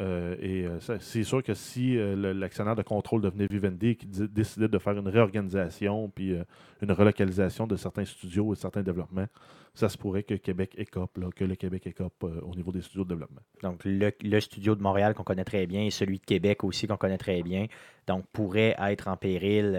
Euh, 0.00 0.34
et 0.40 0.64
euh, 0.64 0.98
c'est 0.98 1.24
sûr 1.24 1.42
que 1.42 1.52
si 1.52 1.98
euh, 1.98 2.32
l'actionnaire 2.32 2.74
de 2.76 2.82
contrôle 2.82 3.20
devenait 3.20 3.46
Vivendi 3.50 3.98
dé- 4.06 4.28
décidait 4.28 4.68
de 4.68 4.78
faire 4.78 4.94
une 4.96 5.08
réorganisation 5.08 6.08
puis 6.08 6.34
une 6.80 6.92
relocalisation 6.92 7.66
de 7.66 7.76
certains 7.76 8.04
studios 8.04 8.52
et 8.52 8.56
certains 8.56 8.82
développements, 8.82 9.26
ça 9.74 9.88
se 9.88 9.98
pourrait 9.98 10.22
que 10.22 10.34
Québec 10.34 10.74
écope, 10.78 11.18
là, 11.18 11.28
que 11.34 11.44
le 11.44 11.54
Québec 11.54 11.86
écope 11.86 12.24
au 12.24 12.54
niveau 12.56 12.72
des 12.72 12.80
studios 12.80 13.04
de 13.04 13.10
développement. 13.10 13.40
Donc, 13.62 13.82
le, 13.84 14.10
le 14.22 14.40
studio 14.40 14.74
de 14.74 14.82
Montréal 14.82 15.14
qu'on 15.14 15.22
connaît 15.22 15.44
très 15.44 15.66
bien 15.66 15.82
et 15.82 15.90
celui 15.90 16.18
de 16.18 16.24
Québec 16.24 16.64
aussi 16.64 16.86
qu'on 16.86 16.96
connaît 16.96 17.18
très 17.18 17.42
bien, 17.42 17.66
donc 18.06 18.24
pourrait 18.32 18.74
être 18.80 19.08
en 19.08 19.16
péril 19.16 19.78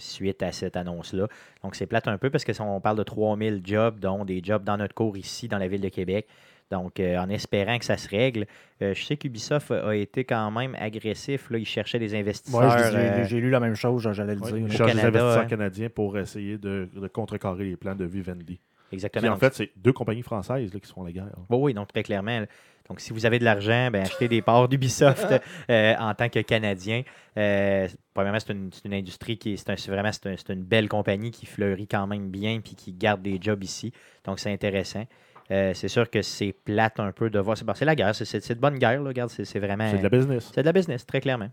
suite 0.00 0.42
à 0.42 0.50
cette 0.50 0.76
annonce-là. 0.76 1.28
Donc, 1.62 1.76
c'est 1.76 1.86
plate 1.86 2.08
un 2.08 2.18
peu 2.18 2.30
parce 2.30 2.44
que 2.44 2.52
si 2.52 2.60
on 2.60 2.80
parle 2.80 2.98
de 2.98 3.04
3000 3.04 3.60
jobs, 3.64 4.00
dont 4.00 4.24
des 4.24 4.42
jobs 4.42 4.64
dans 4.64 4.76
notre 4.76 4.94
cours 4.94 5.16
ici, 5.16 5.46
dans 5.46 5.58
la 5.58 5.68
ville 5.68 5.80
de 5.82 5.88
Québec. 5.88 6.26
Donc, 6.72 6.98
euh, 6.98 7.16
en 7.18 7.28
espérant 7.28 7.78
que 7.78 7.84
ça 7.84 7.96
se 7.96 8.08
règle, 8.08 8.46
euh, 8.80 8.94
je 8.94 9.04
sais 9.04 9.16
qu'Ubisoft 9.16 9.70
a 9.70 9.94
été 9.94 10.24
quand 10.24 10.50
même 10.50 10.74
agressif. 10.78 11.50
Là. 11.50 11.58
Ils 11.58 11.66
cherchaient 11.66 11.98
des 12.00 12.14
investisseurs. 12.14 12.60
Ouais, 12.62 12.94
euh, 12.96 13.24
j'ai 13.26 13.40
lu 13.40 13.50
la 13.50 13.60
même 13.60 13.74
chose, 13.76 14.02
j'allais 14.12 14.34
le 14.34 14.40
Ouais, 14.40 14.48
dire. 14.52 14.58
il 14.58 14.68
là. 14.68 14.74
cherche 14.74 14.92
des 14.94 15.00
investisseurs 15.00 15.38
hein. 15.38 15.44
canadiens 15.46 15.88
pour 15.90 16.18
essayer 16.18 16.56
de, 16.58 16.88
de 16.94 17.08
contrecarrer 17.08 17.64
les 17.66 17.76
plans 17.76 17.94
de 17.94 18.04
Vivendi. 18.06 18.58
exactement. 18.90 19.20
Puis 19.20 19.28
en 19.28 19.32
Donc, 19.32 19.40
fait, 19.40 19.54
c'est 19.54 19.70
deux 19.76 19.92
compagnies 19.92 20.22
françaises 20.22 20.72
là, 20.72 20.80
qui 20.80 20.88
se 20.88 20.92
font 20.94 21.04
la 21.04 21.12
guerre. 21.12 21.26
Oui, 21.50 21.58
oui, 21.60 21.74
donc 21.74 21.88
très 21.92 22.02
clairement. 22.02 22.40
là. 22.40 22.46
Donc, 22.88 22.98
si 23.00 23.12
vous 23.12 23.26
avez 23.26 23.38
de 23.38 23.44
l'argent, 23.44 23.90
ben, 23.92 24.02
achetez 24.02 24.26
des 24.28 24.42
parts 24.42 24.66
d'Ubisoft 24.68 25.26
euh, 25.70 25.94
en 25.98 26.14
tant 26.14 26.28
que 26.28 26.40
Canadien. 26.40 27.02
Euh, 27.38 27.86
premièrement, 28.12 28.40
c'est 28.40 28.52
une, 28.52 28.70
c'est 28.72 28.84
une 28.86 28.94
industrie 28.94 29.38
qui 29.38 29.52
est, 29.52 29.56
c'est 29.56 29.70
un- 29.70 29.76
c'est 29.76 29.90
vraiment 29.92 30.10
c'est 30.10 30.26
un- 30.26 30.34
c'est 30.36 30.52
une 30.52 30.64
belle 30.64 30.88
compagnie 30.88 31.30
qui 31.30 31.46
fleurit 31.46 31.86
quand 31.86 32.06
même 32.08 32.28
bien 32.30 32.60
puis 32.60 32.74
qui 32.74 32.92
garde 32.92 33.22
des 33.22 33.38
jobs 33.40 33.62
ici. 33.62 33.92
Donc, 34.24 34.40
c'est 34.40 34.50
intéressant. 34.52 35.04
Euh, 35.52 35.74
c'est 35.74 35.88
sûr 35.88 36.08
que 36.08 36.22
c'est 36.22 36.52
plate 36.52 36.98
un 36.98 37.12
peu 37.12 37.28
de 37.28 37.38
voir. 37.38 37.56
C'est, 37.58 37.64
c'est 37.74 37.84
la 37.84 37.94
guerre, 37.94 38.14
c'est, 38.14 38.54
de 38.54 38.60
bonne 38.60 38.78
guerre. 38.78 39.02
Là, 39.02 39.08
regarde, 39.08 39.30
c'est, 39.30 39.44
c'est 39.44 39.58
vraiment. 39.60 39.88
C'est 39.90 39.98
de 39.98 40.02
la 40.02 40.08
business. 40.08 40.50
c'est 40.54 40.62
de 40.62 40.66
la 40.66 40.72
business, 40.72 41.04
très 41.06 41.20
clairement. 41.20 41.50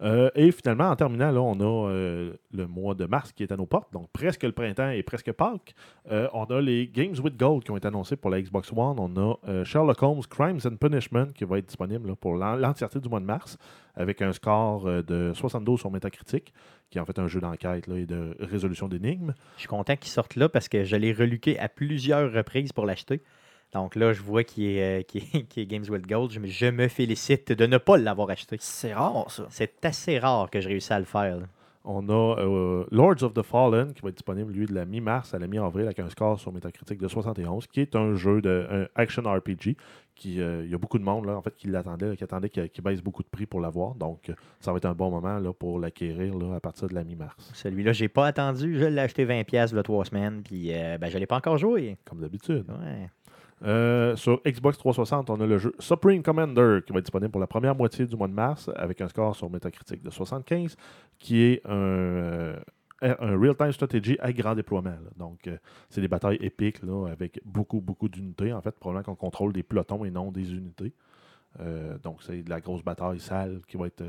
Euh, 0.00 0.30
et 0.34 0.50
finalement, 0.50 0.88
en 0.88 0.96
terminant, 0.96 1.30
là, 1.30 1.40
on 1.40 1.60
a 1.60 1.88
euh, 1.90 2.32
le 2.52 2.66
mois 2.66 2.94
de 2.96 3.04
mars 3.04 3.30
qui 3.30 3.44
est 3.44 3.52
à 3.52 3.56
nos 3.56 3.66
portes, 3.66 3.92
donc 3.92 4.08
presque 4.12 4.42
le 4.42 4.50
printemps 4.50 4.90
et 4.90 5.02
presque 5.04 5.30
Pâques. 5.30 5.74
Euh, 6.10 6.26
on 6.32 6.44
a 6.46 6.60
les 6.60 6.88
Games 6.88 7.14
with 7.22 7.36
Gold 7.36 7.62
qui 7.62 7.70
ont 7.70 7.76
été 7.76 7.86
annoncés 7.86 8.16
pour 8.16 8.30
la 8.30 8.40
Xbox 8.42 8.72
One. 8.72 8.96
On 8.98 9.16
a 9.16 9.64
Sherlock 9.64 10.02
Holmes 10.02 10.22
Crimes 10.28 10.58
and 10.64 10.76
Punishment 10.76 11.26
qui 11.34 11.44
va 11.44 11.58
être 11.58 11.66
disponible 11.66 12.08
là, 12.08 12.16
pour 12.16 12.34
l'en- 12.34 12.56
l'entièreté 12.56 12.98
du 12.98 13.08
mois 13.08 13.20
de 13.20 13.26
mars, 13.26 13.58
avec 13.94 14.22
un 14.22 14.32
score 14.32 14.86
de 15.04 15.32
72 15.34 15.78
sur 15.78 15.90
Metacritic, 15.92 16.52
qui 16.90 16.98
est 16.98 17.00
en 17.00 17.04
fait 17.04 17.20
un 17.20 17.28
jeu 17.28 17.40
d'enquête 17.40 17.86
là, 17.86 17.96
et 17.96 18.06
de 18.06 18.34
résolution 18.40 18.88
d'énigmes. 18.88 19.34
Je 19.54 19.60
suis 19.60 19.68
content 19.68 19.94
qu'il 19.94 20.10
sorte 20.10 20.34
là 20.34 20.48
parce 20.48 20.68
que 20.68 20.82
je 20.82 20.96
l'ai 20.96 21.12
reluqué 21.12 21.60
à 21.60 21.68
plusieurs 21.68 22.32
reprises 22.32 22.72
pour 22.72 22.86
l'acheter. 22.86 23.22
Donc 23.72 23.96
là, 23.96 24.12
je 24.12 24.20
vois 24.22 24.44
qu'il 24.44 24.64
est, 24.64 25.00
euh, 25.00 25.02
qu'il 25.08 25.22
est- 25.22 25.42
qu'il 25.44 25.62
est 25.62 25.66
Games 25.66 25.84
with 25.88 26.06
Gold. 26.06 26.30
Je 26.30 26.40
me, 26.40 26.46
je 26.46 26.66
me 26.66 26.88
félicite 26.88 27.52
de 27.52 27.66
ne 27.66 27.78
pas 27.78 27.96
l'avoir 27.96 28.30
acheté. 28.30 28.56
C'est 28.60 28.92
rare, 28.94 29.30
ça. 29.30 29.46
C'est 29.50 29.84
assez 29.84 30.18
rare 30.18 30.50
que 30.50 30.60
je 30.60 30.68
réussisse 30.68 30.90
à 30.90 30.98
le 30.98 31.04
faire. 31.06 31.38
là. 31.38 31.46
On 31.84 32.08
a 32.10 32.36
euh, 32.38 32.84
Lords 32.92 33.24
of 33.24 33.34
the 33.34 33.42
Fallen 33.42 33.92
qui 33.92 34.02
va 34.02 34.10
être 34.10 34.14
disponible, 34.14 34.52
lui, 34.52 34.66
de 34.66 34.72
la 34.74 34.84
mi-mars 34.84 35.34
à 35.34 35.40
la 35.40 35.48
mi-avril 35.48 35.86
avec 35.86 35.98
un 35.98 36.08
score 36.10 36.38
sur 36.38 36.52
Metacritic 36.52 36.96
de 37.00 37.08
71, 37.08 37.66
qui 37.66 37.80
est 37.80 37.96
un 37.96 38.14
jeu 38.14 38.40
de 38.40 38.66
un 38.70 38.86
action 38.94 39.22
RPG. 39.22 39.76
Qui, 40.14 40.40
euh, 40.40 40.62
Il 40.64 40.70
y 40.70 40.74
a 40.74 40.78
beaucoup 40.78 40.98
de 40.98 41.02
monde 41.02 41.24
là, 41.24 41.34
en 41.36 41.42
fait, 41.42 41.56
qui 41.56 41.66
l'attendait, 41.66 42.10
là, 42.10 42.14
qui 42.14 42.22
attendait 42.22 42.50
qu'il 42.50 42.68
qu'il 42.68 42.84
baisse 42.84 43.00
beaucoup 43.02 43.22
de 43.24 43.28
prix 43.28 43.46
pour 43.46 43.60
l'avoir. 43.60 43.94
Donc, 43.96 44.28
euh, 44.28 44.34
ça 44.60 44.70
va 44.70 44.76
être 44.76 44.84
un 44.84 44.92
bon 44.92 45.10
moment 45.10 45.38
là, 45.38 45.52
pour 45.52 45.80
l'acquérir 45.80 46.36
là, 46.38 46.54
à 46.54 46.60
partir 46.60 46.86
de 46.86 46.94
la 46.94 47.02
mi-mars, 47.02 47.50
Celui-là, 47.54 47.92
j'ai 47.92 48.08
pas 48.08 48.26
attendu. 48.28 48.78
Je 48.78 48.84
l'ai 48.84 49.00
acheté 49.00 49.24
20$ 49.24 49.72
il 49.72 49.76
y 49.76 49.78
a 49.78 49.82
trois 49.82 50.04
semaines. 50.04 50.42
Puis 50.44 50.68
euh, 50.72 50.98
ben, 50.98 51.10
je 51.10 51.18
l'ai 51.18 51.26
pas 51.26 51.38
encore 51.38 51.56
joué. 51.58 51.96
comme 52.04 52.20
d'habitude. 52.20 52.64
Ouais. 52.68 53.08
Euh, 53.64 54.16
sur 54.16 54.40
Xbox 54.44 54.76
360, 54.78 55.30
on 55.30 55.40
a 55.40 55.46
le 55.46 55.58
jeu 55.58 55.72
Supreme 55.78 56.22
Commander 56.22 56.80
qui 56.84 56.92
va 56.92 56.98
être 56.98 57.04
disponible 57.04 57.30
pour 57.30 57.40
la 57.40 57.46
première 57.46 57.76
moitié 57.76 58.06
du 58.06 58.16
mois 58.16 58.28
de 58.28 58.32
mars 58.32 58.70
avec 58.74 59.00
un 59.00 59.08
score 59.08 59.36
sur 59.36 59.48
Metacritic 59.50 60.02
de 60.02 60.10
75, 60.10 60.76
qui 61.18 61.42
est 61.42 61.62
un, 61.66 61.70
euh, 61.72 62.56
real-time 63.02 63.72
strategy 63.72 64.16
à 64.20 64.32
grand 64.32 64.54
déploiement. 64.54 64.96
Donc, 65.16 65.46
euh, 65.46 65.56
c'est 65.90 66.00
des 66.00 66.08
batailles 66.08 66.38
épiques 66.40 66.80
avec 67.10 67.40
beaucoup, 67.44 67.80
beaucoup 67.80 68.08
d'unités. 68.08 68.52
En 68.52 68.60
fait, 68.60 68.72
probablement 68.72 69.04
qu'on 69.04 69.26
contrôle 69.26 69.52
des 69.52 69.62
pelotons 69.62 70.04
et 70.04 70.10
non 70.10 70.32
des 70.32 70.52
unités. 70.52 70.92
Donc, 72.02 72.22
c'est 72.22 72.42
de 72.42 72.48
la 72.48 72.60
grosse 72.60 72.82
bataille 72.82 73.20
sale 73.20 73.60
qui 73.68 73.76
va 73.76 73.86
être 73.86 74.02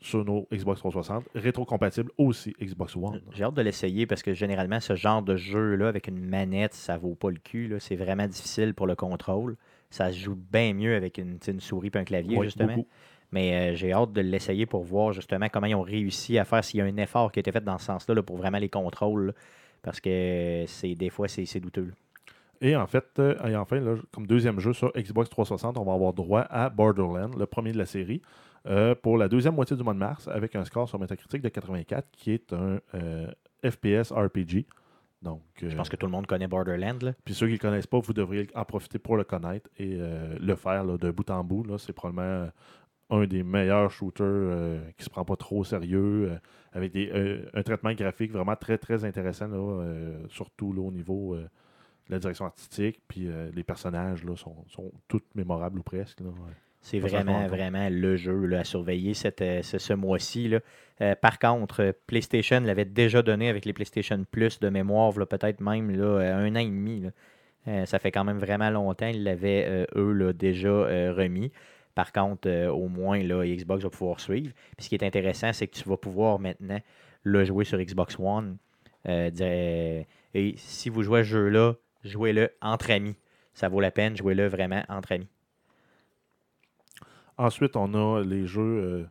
sur 0.00 0.24
nos 0.24 0.48
Xbox 0.52 0.80
360, 0.80 1.28
rétro-compatible 1.34 2.10
aussi 2.18 2.54
Xbox 2.60 2.96
One. 2.96 3.20
J'ai 3.32 3.44
hâte 3.44 3.54
de 3.54 3.62
l'essayer 3.62 4.06
parce 4.06 4.22
que 4.22 4.32
généralement, 4.32 4.80
ce 4.80 4.96
genre 4.96 5.22
de 5.22 5.36
jeu-là, 5.36 5.88
avec 5.88 6.08
une 6.08 6.24
manette, 6.24 6.74
ça 6.74 6.96
vaut 6.96 7.14
pas 7.14 7.30
le 7.30 7.38
cul. 7.38 7.74
C'est 7.80 7.96
vraiment 7.96 8.26
difficile 8.26 8.74
pour 8.74 8.86
le 8.86 8.94
contrôle. 8.94 9.56
Ça 9.90 10.10
se 10.10 10.18
joue 10.18 10.36
bien 10.52 10.72
mieux 10.72 10.94
avec 10.94 11.18
une, 11.18 11.38
souris 11.60 11.90
et 11.94 11.98
un 11.98 12.04
clavier, 12.04 12.42
justement. 12.42 12.76
beaucoup. 12.76 12.88
Mais 13.32 13.72
euh, 13.72 13.74
j'ai 13.76 13.92
hâte 13.92 14.12
de 14.12 14.20
l'essayer 14.20 14.66
pour 14.66 14.82
voir 14.82 15.12
justement 15.12 15.48
comment 15.48 15.66
ils 15.66 15.74
ont 15.74 15.82
réussi 15.82 16.38
à 16.38 16.44
faire, 16.44 16.64
s'il 16.64 16.78
y 16.78 16.80
a 16.80 16.86
un 16.86 16.96
effort 16.96 17.30
qui 17.30 17.38
a 17.38 17.40
été 17.40 17.52
fait 17.52 17.62
dans 17.62 17.78
ce 17.78 17.86
sens-là 17.86 18.14
là, 18.14 18.22
pour 18.22 18.36
vraiment 18.36 18.58
les 18.58 18.68
contrôles. 18.68 19.26
là. 19.26 19.32
parce 19.82 20.00
que 20.00 20.64
c'est 20.66 20.94
des 20.94 21.10
fois, 21.10 21.28
c'est 21.28 21.60
douteux. 21.60 21.84
là. 21.84 21.92
Et 22.62 22.76
en 22.76 22.86
fait, 22.86 23.06
euh, 23.18 23.34
et 23.46 23.56
enfin, 23.56 23.80
là, 23.80 23.94
comme 24.12 24.26
deuxième 24.26 24.60
jeu 24.60 24.72
sur 24.72 24.92
Xbox 24.92 25.30
360, 25.30 25.78
on 25.78 25.84
va 25.84 25.94
avoir 25.94 26.12
droit 26.12 26.42
à 26.50 26.68
Borderlands, 26.68 27.30
le 27.36 27.46
premier 27.46 27.72
de 27.72 27.78
la 27.78 27.86
série, 27.86 28.20
euh, 28.66 28.94
pour 28.94 29.16
la 29.16 29.28
deuxième 29.28 29.54
moitié 29.54 29.76
du 29.76 29.82
mois 29.82 29.94
de 29.94 29.98
mars, 29.98 30.28
avec 30.28 30.54
un 30.56 30.64
score 30.64 30.88
sur 30.88 30.98
Metacritic 30.98 31.42
de 31.42 31.48
84, 31.48 32.08
qui 32.12 32.32
est 32.32 32.52
un 32.52 32.80
euh, 32.94 33.30
FPS 33.64 34.12
RPG. 34.12 34.66
Donc, 35.22 35.42
euh, 35.62 35.68
Je 35.68 35.76
pense 35.76 35.90
que 35.90 35.96
tout 35.96 36.06
le 36.06 36.12
monde 36.12 36.26
connaît 36.26 36.48
Borderlands. 36.48 37.12
puis 37.24 37.34
ceux 37.34 37.46
qui 37.46 37.52
ne 37.52 37.58
le 37.58 37.62
connaissent 37.62 37.86
pas, 37.86 37.98
vous 37.98 38.14
devriez 38.14 38.48
en 38.54 38.64
profiter 38.64 38.98
pour 38.98 39.16
le 39.16 39.24
connaître 39.24 39.68
et 39.78 39.96
le 39.96 40.54
faire 40.54 40.84
là, 40.84 40.96
de 40.96 41.10
bout 41.10 41.28
en 41.30 41.44
bout. 41.44 41.66
C'est 41.78 41.92
probablement 41.92 42.48
un 43.10 43.26
des 43.26 43.42
meilleurs 43.42 43.90
shooters 43.90 44.24
euh, 44.26 44.90
qui 44.96 45.04
se 45.04 45.10
prend 45.10 45.24
pas 45.24 45.36
trop 45.36 45.58
au 45.58 45.64
sérieux, 45.64 46.30
euh, 46.30 46.38
avec 46.72 46.92
des, 46.92 47.10
euh, 47.12 47.44
un 47.54 47.62
traitement 47.62 47.92
graphique 47.92 48.32
vraiment 48.32 48.56
très 48.56 48.78
très 48.78 49.04
intéressant, 49.04 49.48
là, 49.48 49.84
surtout 50.28 50.72
là, 50.72 50.80
au 50.82 50.92
niveau 50.92 51.36
de 51.36 51.48
la 52.08 52.18
direction 52.18 52.44
artistique. 52.44 53.00
Puis 53.08 53.28
les 53.52 53.64
personnages 53.64 54.24
là, 54.24 54.36
sont, 54.36 54.64
sont 54.68 54.92
tous 55.08 55.22
mémorables 55.34 55.80
ou 55.80 55.82
presque. 55.82 56.20
là, 56.20 56.28
ouais. 56.28 56.54
C'est 56.82 56.98
vraiment, 56.98 57.46
vraiment 57.46 57.88
le 57.90 58.16
jeu 58.16 58.46
là, 58.46 58.60
à 58.60 58.64
surveiller 58.64 59.14
cette, 59.14 59.42
euh, 59.42 59.62
ce, 59.62 59.78
ce 59.78 59.92
mois-ci. 59.92 60.50
Euh, 61.00 61.14
par 61.14 61.38
contre, 61.38 61.82
euh, 61.82 61.92
PlayStation 62.06 62.60
l'avait 62.60 62.86
déjà 62.86 63.22
donné 63.22 63.48
avec 63.48 63.64
les 63.64 63.72
PlayStation 63.72 64.24
Plus 64.30 64.60
de 64.60 64.68
mémoire, 64.70 65.12
peut-être 65.12 65.60
même 65.60 65.90
là, 65.90 66.36
un 66.36 66.54
an 66.56 66.58
et 66.58 66.64
demi. 66.64 67.00
là. 67.00 67.10
Euh, 67.68 67.84
ça 67.86 67.98
fait 67.98 68.10
quand 68.10 68.24
même 68.24 68.38
vraiment 68.38 68.70
longtemps. 68.70 69.06
Ils 69.06 69.22
l'avaient, 69.22 69.66
euh, 69.68 69.84
eux, 69.96 70.12
là, 70.12 70.32
déjà 70.32 70.68
euh, 70.68 71.12
remis. 71.12 71.52
Par 71.94 72.12
contre, 72.12 72.48
au 72.68 72.88
moins, 72.88 73.22
là, 73.22 73.44
Xbox 73.44 73.82
va 73.82 73.90
pouvoir 73.90 74.20
suivre. 74.20 74.52
Puis 74.76 74.84
ce 74.84 74.88
qui 74.88 74.94
est 74.94 75.04
intéressant, 75.04 75.52
c'est 75.52 75.66
que 75.66 75.76
tu 75.76 75.88
vas 75.88 75.96
pouvoir 75.96 76.38
maintenant 76.38 76.78
le 77.24 77.44
jouer 77.44 77.64
sur 77.64 77.78
Xbox 77.78 78.16
One. 78.18 78.56
Et 79.04 80.06
si 80.56 80.88
vous 80.88 81.02
jouez 81.02 81.20
à 81.20 81.24
ce 81.24 81.28
jeu-là, 81.28 81.74
jouez-le 82.04 82.50
entre 82.62 82.90
amis. 82.92 83.16
Ça 83.52 83.68
vaut 83.68 83.80
la 83.80 83.90
peine, 83.90 84.16
jouez-le 84.16 84.46
vraiment 84.46 84.82
entre 84.88 85.12
amis. 85.12 85.28
Ensuite, 87.40 87.74
on 87.76 87.94
a 87.94 88.22
les 88.22 88.46
jeux, 88.46 88.60
euh, 88.62 89.04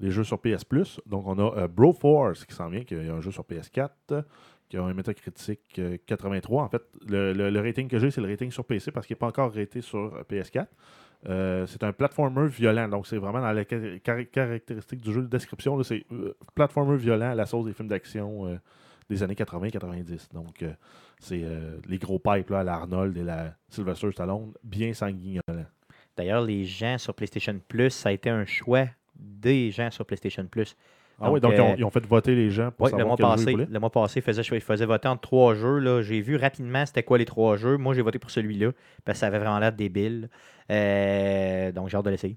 les 0.00 0.10
jeux 0.10 0.24
sur 0.24 0.40
PS 0.40 0.64
Plus. 0.64 1.00
Donc, 1.06 1.26
on 1.26 1.38
a 1.38 1.56
euh, 1.56 1.68
Bro 1.68 1.92
Force 1.92 2.44
qui 2.44 2.54
s'en 2.54 2.68
vient, 2.68 2.82
qui 2.82 2.94
est 2.94 3.08
un 3.08 3.20
jeu 3.20 3.30
sur 3.30 3.44
PS4, 3.44 3.90
euh, 4.10 4.22
qui 4.68 4.76
a 4.76 4.82
un 4.82 4.92
métacritique 4.92 5.78
euh, 5.78 5.96
83. 6.06 6.64
En 6.64 6.68
fait, 6.68 6.82
le, 7.06 7.32
le- 7.32 7.60
rating 7.60 7.88
que 7.88 7.98
j'ai, 7.98 8.10
c'est 8.10 8.20
le 8.20 8.28
rating 8.28 8.50
sur 8.50 8.64
PC 8.64 8.90
parce 8.90 9.06
qu'il 9.06 9.14
n'est 9.14 9.18
pas 9.18 9.28
encore 9.28 9.54
raté 9.54 9.80
sur 9.80 9.98
euh, 9.98 10.22
PS4. 10.28 10.66
Euh, 11.28 11.66
c'est 11.66 11.82
un 11.82 11.92
platformer 11.92 12.46
violent, 12.48 12.88
donc 12.88 13.06
c'est 13.06 13.16
vraiment 13.18 13.40
dans 13.40 13.50
la 13.52 13.64
car- 13.64 13.80
car- 14.04 14.30
caractéristique 14.30 15.00
du 15.00 15.12
jeu 15.12 15.22
de 15.22 15.26
description. 15.26 15.80
C'est 15.82 16.04
euh, 16.12 16.34
platformer 16.54 16.96
violent 16.96 17.30
à 17.30 17.34
la 17.34 17.46
sauce 17.46 17.66
des 17.66 17.72
films 17.72 17.88
d'action 17.88 18.46
euh, 18.46 18.56
des 19.10 19.22
années 19.22 19.34
80-90. 19.34 20.32
Donc, 20.34 20.62
euh, 20.62 20.72
c'est 21.20 21.42
euh, 21.44 21.78
les 21.88 21.98
gros 21.98 22.18
pipes 22.18 22.50
là, 22.50 22.60
à 22.60 22.64
la 22.64 22.74
Arnold 22.74 23.16
et 23.16 23.22
la 23.24 23.54
Sylvester 23.68 24.10
Stallone, 24.12 24.52
bien 24.62 24.92
sanguignolants. 24.92 25.66
D'ailleurs, 26.18 26.42
les 26.42 26.64
gens 26.66 26.98
sur 26.98 27.14
PlayStation 27.14 27.58
Plus, 27.68 27.90
ça 27.90 28.10
a 28.10 28.12
été 28.12 28.28
un 28.28 28.44
choix 28.44 28.84
des 29.18 29.70
gens 29.70 29.90
sur 29.90 30.04
PlayStation 30.04 30.44
Plus. 30.46 30.76
Ah 31.20 31.32
oui, 31.32 31.40
donc 31.40 31.52
ils, 31.54 31.58
euh, 31.60 31.64
ont, 31.64 31.74
ils 31.78 31.84
ont 31.84 31.90
fait 31.90 32.04
voter 32.06 32.34
les 32.36 32.50
gens 32.50 32.70
pour 32.70 32.84
Ouais, 32.86 32.92
le, 32.92 32.98
savoir 32.98 33.06
mois 33.08 33.16
quel 33.16 33.26
jeu 33.26 33.32
ils 33.32 33.36
passé, 33.44 33.50
voulaient. 33.52 33.66
le 33.72 33.80
mois 33.80 33.90
passé, 33.90 34.20
ils 34.20 34.22
faisaient, 34.22 34.42
ils 34.42 34.60
faisaient 34.60 34.86
voter 34.86 35.08
entre 35.08 35.20
trois 35.22 35.54
jeux. 35.54 35.78
là. 35.78 36.02
J'ai 36.02 36.20
vu 36.20 36.36
rapidement 36.36 36.84
c'était 36.86 37.02
quoi 37.02 37.18
les 37.18 37.24
trois 37.24 37.56
jeux. 37.56 37.76
Moi, 37.76 37.94
j'ai 37.94 38.02
voté 38.02 38.18
pour 38.20 38.30
celui-là 38.30 38.70
parce 39.04 39.16
que 39.16 39.20
ça 39.20 39.26
avait 39.28 39.38
vraiment 39.38 39.58
l'air 39.58 39.72
débile. 39.72 40.28
Euh, 40.70 41.72
donc, 41.72 41.88
j'ai 41.88 41.96
hâte 41.96 42.04
de 42.04 42.10
l'essayer. 42.10 42.36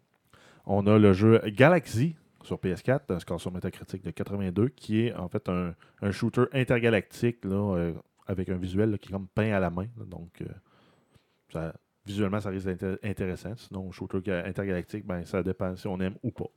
On 0.65 0.85
a 0.87 0.97
le 0.97 1.13
jeu 1.13 1.41
Galaxy 1.47 2.15
sur 2.43 2.57
PS4, 2.57 3.01
un 3.09 3.19
score 3.19 3.39
sur 3.41 3.51
Metacritic 3.51 4.03
de 4.03 4.09
82, 4.11 4.69
qui 4.69 5.05
est 5.07 5.13
en 5.13 5.27
fait 5.27 5.47
un, 5.49 5.75
un 6.01 6.11
shooter 6.11 6.45
intergalactique 6.53 7.43
là, 7.45 7.75
euh, 7.77 7.93
avec 8.25 8.49
un 8.49 8.57
visuel 8.57 8.89
là, 8.91 8.97
qui 8.97 9.09
est 9.09 9.11
comme 9.11 9.27
peint 9.27 9.51
à 9.53 9.59
la 9.59 9.69
main. 9.69 9.85
là. 9.97 10.05
donc, 10.07 10.43
ça- 11.53 11.73
visuellement, 12.05 12.39
ça 12.39 12.49
risque 12.49 12.65
d'être 12.67 12.83
inté- 12.83 13.09
intéressant. 13.09 13.53
Sinon, 13.55 13.91
shooter 13.91 14.19
ga- 14.21 14.45
intergalactique, 14.45 15.05
ben, 15.05 15.25
ça 15.25 15.43
dépend 15.43 15.75
si 15.75 15.87
on 15.87 15.99
aime 15.99 16.15
ou 16.23 16.31
pas. 16.31 16.49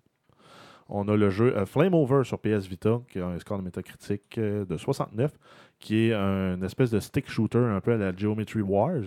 On 0.88 1.09
a 1.09 1.16
le 1.16 1.30
jeu 1.30 1.57
euh, 1.57 1.64
Flame 1.66 1.95
Over 1.95 2.24
sur 2.24 2.38
PS 2.38 2.66
Vita, 2.66 3.01
qui 3.09 3.18
a 3.18 3.26
un 3.26 3.38
score 3.38 3.59
de 3.59 3.62
Metacritic 3.64 4.36
euh, 4.38 4.64
de 4.66 4.76
69, 4.76 5.32
qui 5.78 6.09
est 6.09 6.12
un 6.14 6.61
espèce 6.62 6.90
de 6.90 7.01
stick 7.01 7.28
shooter 7.30 7.59
un 7.59 7.80
peu 7.80 7.92
à 7.92 7.97
la 7.97 8.14
Geometry 8.14 8.61
Wars, 8.61 9.05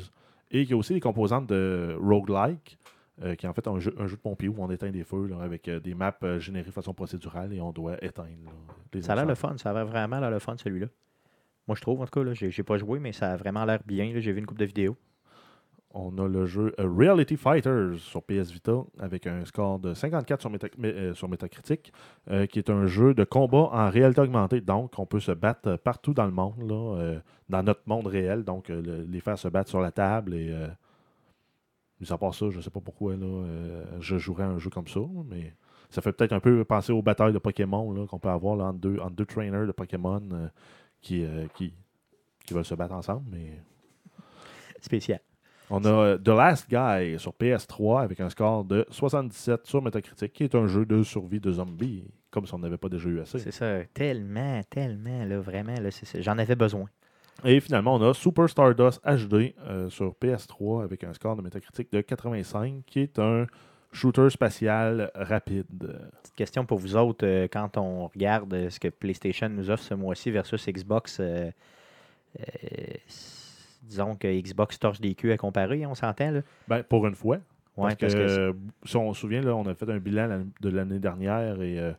et 0.49 0.65
qui 0.65 0.73
a 0.73 0.77
aussi 0.77 0.93
des 0.93 0.99
composantes 0.99 1.47
de 1.47 1.95
roguelike. 2.01 2.77
euh, 3.23 3.35
qui 3.35 3.45
est 3.45 3.49
en 3.49 3.53
fait 3.53 3.67
un 3.67 3.79
jeu, 3.79 3.93
un 3.99 4.05
jeu 4.07 4.15
de 4.15 4.21
pompier 4.21 4.47
où 4.47 4.55
on 4.59 4.69
éteint 4.69 4.91
des 4.91 5.03
feux 5.03 5.25
là, 5.27 5.39
avec 5.41 5.67
des 5.69 5.93
maps 5.95 6.15
générées 6.39 6.67
de 6.67 6.71
façon 6.73 6.93
procédurale 6.93 7.51
et 7.53 7.59
on 7.61 7.71
doit 7.71 8.03
éteindre. 8.03 8.29
là, 8.45 8.51
les 8.93 9.01
Ça 9.01 9.13
a 9.13 9.15
l'air 9.15 9.25
le 9.25 9.33
fun. 9.35 9.55
Ça 9.57 9.71
a 9.71 9.83
vraiment 9.83 10.19
l'air 10.19 10.29
le 10.31 10.37
fun, 10.39 10.55
celui-là. 10.57 10.85
Moi, 11.67 11.75
je 11.75 11.81
trouve, 11.81 11.99
en 12.01 12.05
tout 12.05 12.23
cas, 12.23 12.31
j'ai 12.33 12.63
pas 12.63 12.77
joué, 12.77 12.99
mais 12.99 13.11
ça 13.13 13.31
a 13.33 13.35
vraiment 13.35 13.65
l'air 13.65 13.79
bien. 13.85 14.13
J'ai 14.17 14.31
vu 14.31 14.39
une 14.39 14.45
coupe 14.45 14.59
de 14.59 14.65
vidéos. 14.65 14.95
On 15.93 16.17
a 16.17 16.27
le 16.27 16.45
jeu 16.45 16.73
euh, 16.79 16.87
Reality 16.87 17.37
Fighters 17.37 17.95
sur 17.97 18.21
PS 18.21 18.51
Vita 18.51 18.83
avec 18.99 19.25
un 19.25 19.45
score 19.45 19.79
de 19.79 19.93
54 19.93 20.41
sur, 20.41 20.49
Meta- 20.51 20.67
mais, 20.77 20.93
euh, 20.93 21.13
sur 21.13 21.29
Metacritic, 21.29 21.93
euh, 22.29 22.45
qui 22.45 22.59
est 22.59 22.69
un 22.69 22.85
jeu 22.85 23.13
de 23.13 23.23
combat 23.23 23.69
en 23.71 23.89
réalité 23.89 24.21
augmentée. 24.21 24.61
Donc, 24.61 24.99
on 24.99 25.05
peut 25.05 25.21
se 25.21 25.31
battre 25.31 25.77
partout 25.77 26.13
dans 26.13 26.25
le 26.25 26.31
monde, 26.31 27.21
dans 27.49 27.63
notre 27.63 27.81
monde 27.85 28.05
réel. 28.07 28.43
Donc, 28.43 28.67
le- 28.69 29.03
les 29.09 29.19
faire 29.21 29.39
se 29.39 29.47
battre 29.47 29.69
sur 29.69 29.79
la 29.79 29.91
table. 29.91 30.33
Et, 30.35 30.53
mis 31.99 32.11
à 32.11 32.17
part 32.17 32.33
ça, 32.35 32.49
je 32.49 32.57
ne 32.57 32.61
sais 32.61 32.69
pas 32.69 32.81
pourquoi 32.81 33.15
là, 33.15 33.43
je 33.99 34.17
jouerais 34.17 34.43
un 34.43 34.59
jeu 34.59 34.69
comme 34.69 34.87
ça, 34.87 34.99
mais 35.25 35.53
ça 35.89 36.01
fait 36.01 36.11
peut-être 36.11 36.33
un 36.33 36.39
peu 36.41 36.63
penser 36.65 36.91
aux 36.91 37.01
batailles 37.01 37.33
de 37.33 37.39
Pokémon 37.39 38.05
qu'on 38.07 38.19
peut 38.19 38.29
avoir 38.29 38.55
là, 38.55 38.65
entre, 38.65 38.79
deux, 39.09 39.25
trainers 39.25 39.65
de 39.65 39.71
Pokémon 39.71 40.21
qui, 41.01 41.25
veulent 42.51 42.65
se 42.65 42.75
battre 42.75 42.93
ensemble. 42.93 43.25
Spécial. 44.79 45.21
On 45.69 45.83
a 45.83 45.89
euh, 45.89 46.17
The 46.17 46.29
Last 46.29 46.69
Guy 46.69 47.19
sur 47.19 47.33
PS3 47.33 48.01
avec 48.03 48.19
un 48.19 48.29
score 48.29 48.63
de 48.63 48.85
77 48.89 49.67
sur 49.67 49.81
Metacritic, 49.81 50.33
qui 50.33 50.43
est 50.43 50.55
un 50.55 50.67
jeu 50.67 50.85
de 50.85 51.03
survie 51.03 51.39
de 51.39 51.51
zombies, 51.51 52.05
comme 52.31 52.45
si 52.45 52.53
on 52.53 52.59
n'avait 52.59 52.77
pas 52.77 52.89
déjà 52.89 53.09
eu 53.09 53.19
assez. 53.19 53.39
C'est 53.39 53.51
ça. 53.51 53.83
Tellement, 53.93 54.61
tellement, 54.69 55.25
là, 55.25 55.39
vraiment. 55.39 55.75
Là, 55.79 55.89
J'en 56.19 56.37
avais 56.37 56.55
besoin. 56.55 56.85
Et 57.43 57.59
finalement, 57.59 57.95
on 57.95 58.01
a 58.01 58.13
Super 58.13 58.49
Stardust 58.49 58.99
HD 59.05 59.53
euh, 59.67 59.89
sur 59.89 60.15
PS3 60.21 60.83
avec 60.83 61.03
un 61.03 61.13
score 61.13 61.35
de 61.35 61.41
Metacritic 61.41 61.91
de 61.91 62.01
85, 62.01 62.83
qui 62.85 63.01
est 63.01 63.19
un 63.19 63.45
shooter 63.91 64.29
spatial 64.29 65.11
rapide. 65.13 65.65
Petite 66.23 66.35
question 66.35 66.65
pour 66.65 66.79
vous 66.79 66.95
autres. 66.95 67.25
euh, 67.25 67.47
quand 67.51 67.77
on 67.77 68.07
regarde 68.07 68.69
ce 68.69 68.79
que 68.79 68.87
PlayStation 68.87 69.49
nous 69.49 69.69
offre 69.69 69.83
ce 69.83 69.93
mois-ci 69.93 70.31
versus 70.31 70.67
Xbox, 70.67 71.17
euh, 71.19 71.51
disons 73.87 74.15
que 74.15 74.27
Xbox 74.41 74.77
torche 74.79 74.99
des 75.01 75.15
culs 75.15 75.31
à 75.31 75.37
comparer, 75.37 75.85
on 75.85 75.95
s'entend, 75.95 76.31
là? 76.31 76.41
Ben, 76.67 76.83
pour 76.83 77.07
une 77.07 77.15
fois. 77.15 77.37
Ouais, 77.77 77.95
parce 77.95 78.13
que, 78.15 78.19
parce 78.19 78.35
que 78.35 78.55
si 78.85 78.97
on 78.97 79.13
se 79.13 79.21
souvient, 79.21 79.41
là, 79.41 79.55
on 79.55 79.65
a 79.67 79.75
fait 79.75 79.89
un 79.89 79.99
bilan 79.99 80.25
l'an- 80.27 80.45
de 80.61 80.69
l'année 80.69 80.99
dernière 80.99 81.61
et 81.61 81.79
euh, 81.79 81.91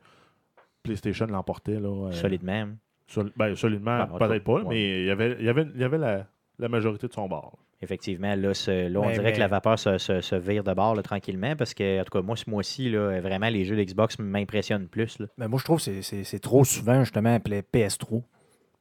PlayStation 0.83 1.27
l'emportait. 1.27 1.79
là, 1.81 1.89
euh, 2.09 2.13
solidement. 2.13 2.67
sol- 3.07 3.33
ben, 3.37 3.55
solidement, 3.55 4.07
Ben, 4.07 4.19
peut-être 4.27 4.45
pas, 4.45 4.55
ouais. 4.55 4.65
mais 4.69 5.01
il 5.03 5.07
y 5.07 5.11
avait, 5.11 5.37
il 5.39 5.45
y 5.45 5.49
avait, 5.49 5.67
il 5.75 5.81
y 5.81 5.85
avait 5.85 5.99
la, 5.99 6.27
la 6.59 6.69
majorité 6.69 7.07
de 7.09 7.13
son 7.13 7.29
bord. 7.29 7.59
Effectivement, 7.81 8.35
là, 8.35 8.55
ce- 8.55 8.89
là, 8.89 8.99
on 9.01 9.07
Mais- 9.07 9.13
dirait 9.15 9.31
que 9.31 9.37
mais- 9.37 9.41
la 9.45 9.47
vapeur 9.49 9.79
se, 9.79 9.99
se- 9.99 10.21
se 10.21 10.35
vire 10.35 10.65
de 10.65 10.75
bord 10.75 10.97
là, 10.97 11.03
tranquillement 11.03 11.55
parce 11.55 11.75
que, 11.75 12.01
en 12.01 12.05
tout 12.05 12.11
cas, 12.11 12.23
moi, 12.23 12.35
ce 12.37 12.51
mois-ci, 12.51 12.91
là, 12.91 13.21
vraiment, 13.21 13.49
les 13.49 13.65
jeux 13.65 13.77
d'Xbox 13.77 14.19
m'impressionnent 14.19 14.89
plus. 14.89 15.21
là. 15.21 15.27
Mais 15.39 15.47
moi, 15.47 15.59
je 15.61 15.65
trouve 15.65 15.77
que 15.79 15.85
c'est- 15.85 16.03
c'est 16.03 16.25
c'est 16.25 16.41
trop 16.41 16.65
souvent, 16.65 17.01
justement, 17.05 17.33
appelé 17.35 17.63
PS3. 17.63 18.23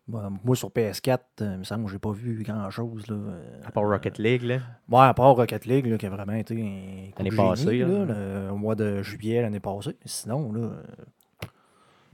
Moi, 0.09 0.29
moi, 0.43 0.55
sur 0.55 0.69
PS4, 0.69 1.19
euh, 1.41 1.51
il 1.53 1.59
me 1.59 1.63
semble 1.65 1.85
que 1.85 1.91
j'ai 1.91 1.99
pas 1.99 2.11
vu 2.11 2.41
grand-chose. 2.43 3.07
là. 3.07 3.15
Euh, 3.15 3.61
À 3.65 3.71
part 3.71 3.83
Rocket 3.83 4.17
League, 4.19 4.43
là. 4.43 4.59
Ouais, 4.89 5.01
à 5.05 5.13
part 5.13 5.35
Rocket 5.35 5.65
League, 5.65 5.85
là, 5.85 5.97
qui 5.97 6.05
a 6.05 6.09
vraiment 6.09 6.33
été 6.33 6.53
un 6.55 7.11
coup 7.11 7.17
L'année 7.17 7.29
de 7.31 7.35
passée, 7.35 7.77
génie, 7.79 7.79
là. 7.91 8.05
là, 8.05 8.45
le- 8.45 8.51
au 8.51 8.57
mois 8.57 8.75
de 8.75 9.01
juillet 9.03 9.41
l'année 9.41 9.59
passée. 9.59 9.97
Sinon, 10.05 10.53
là, 10.53 10.61
euh, 10.61 10.83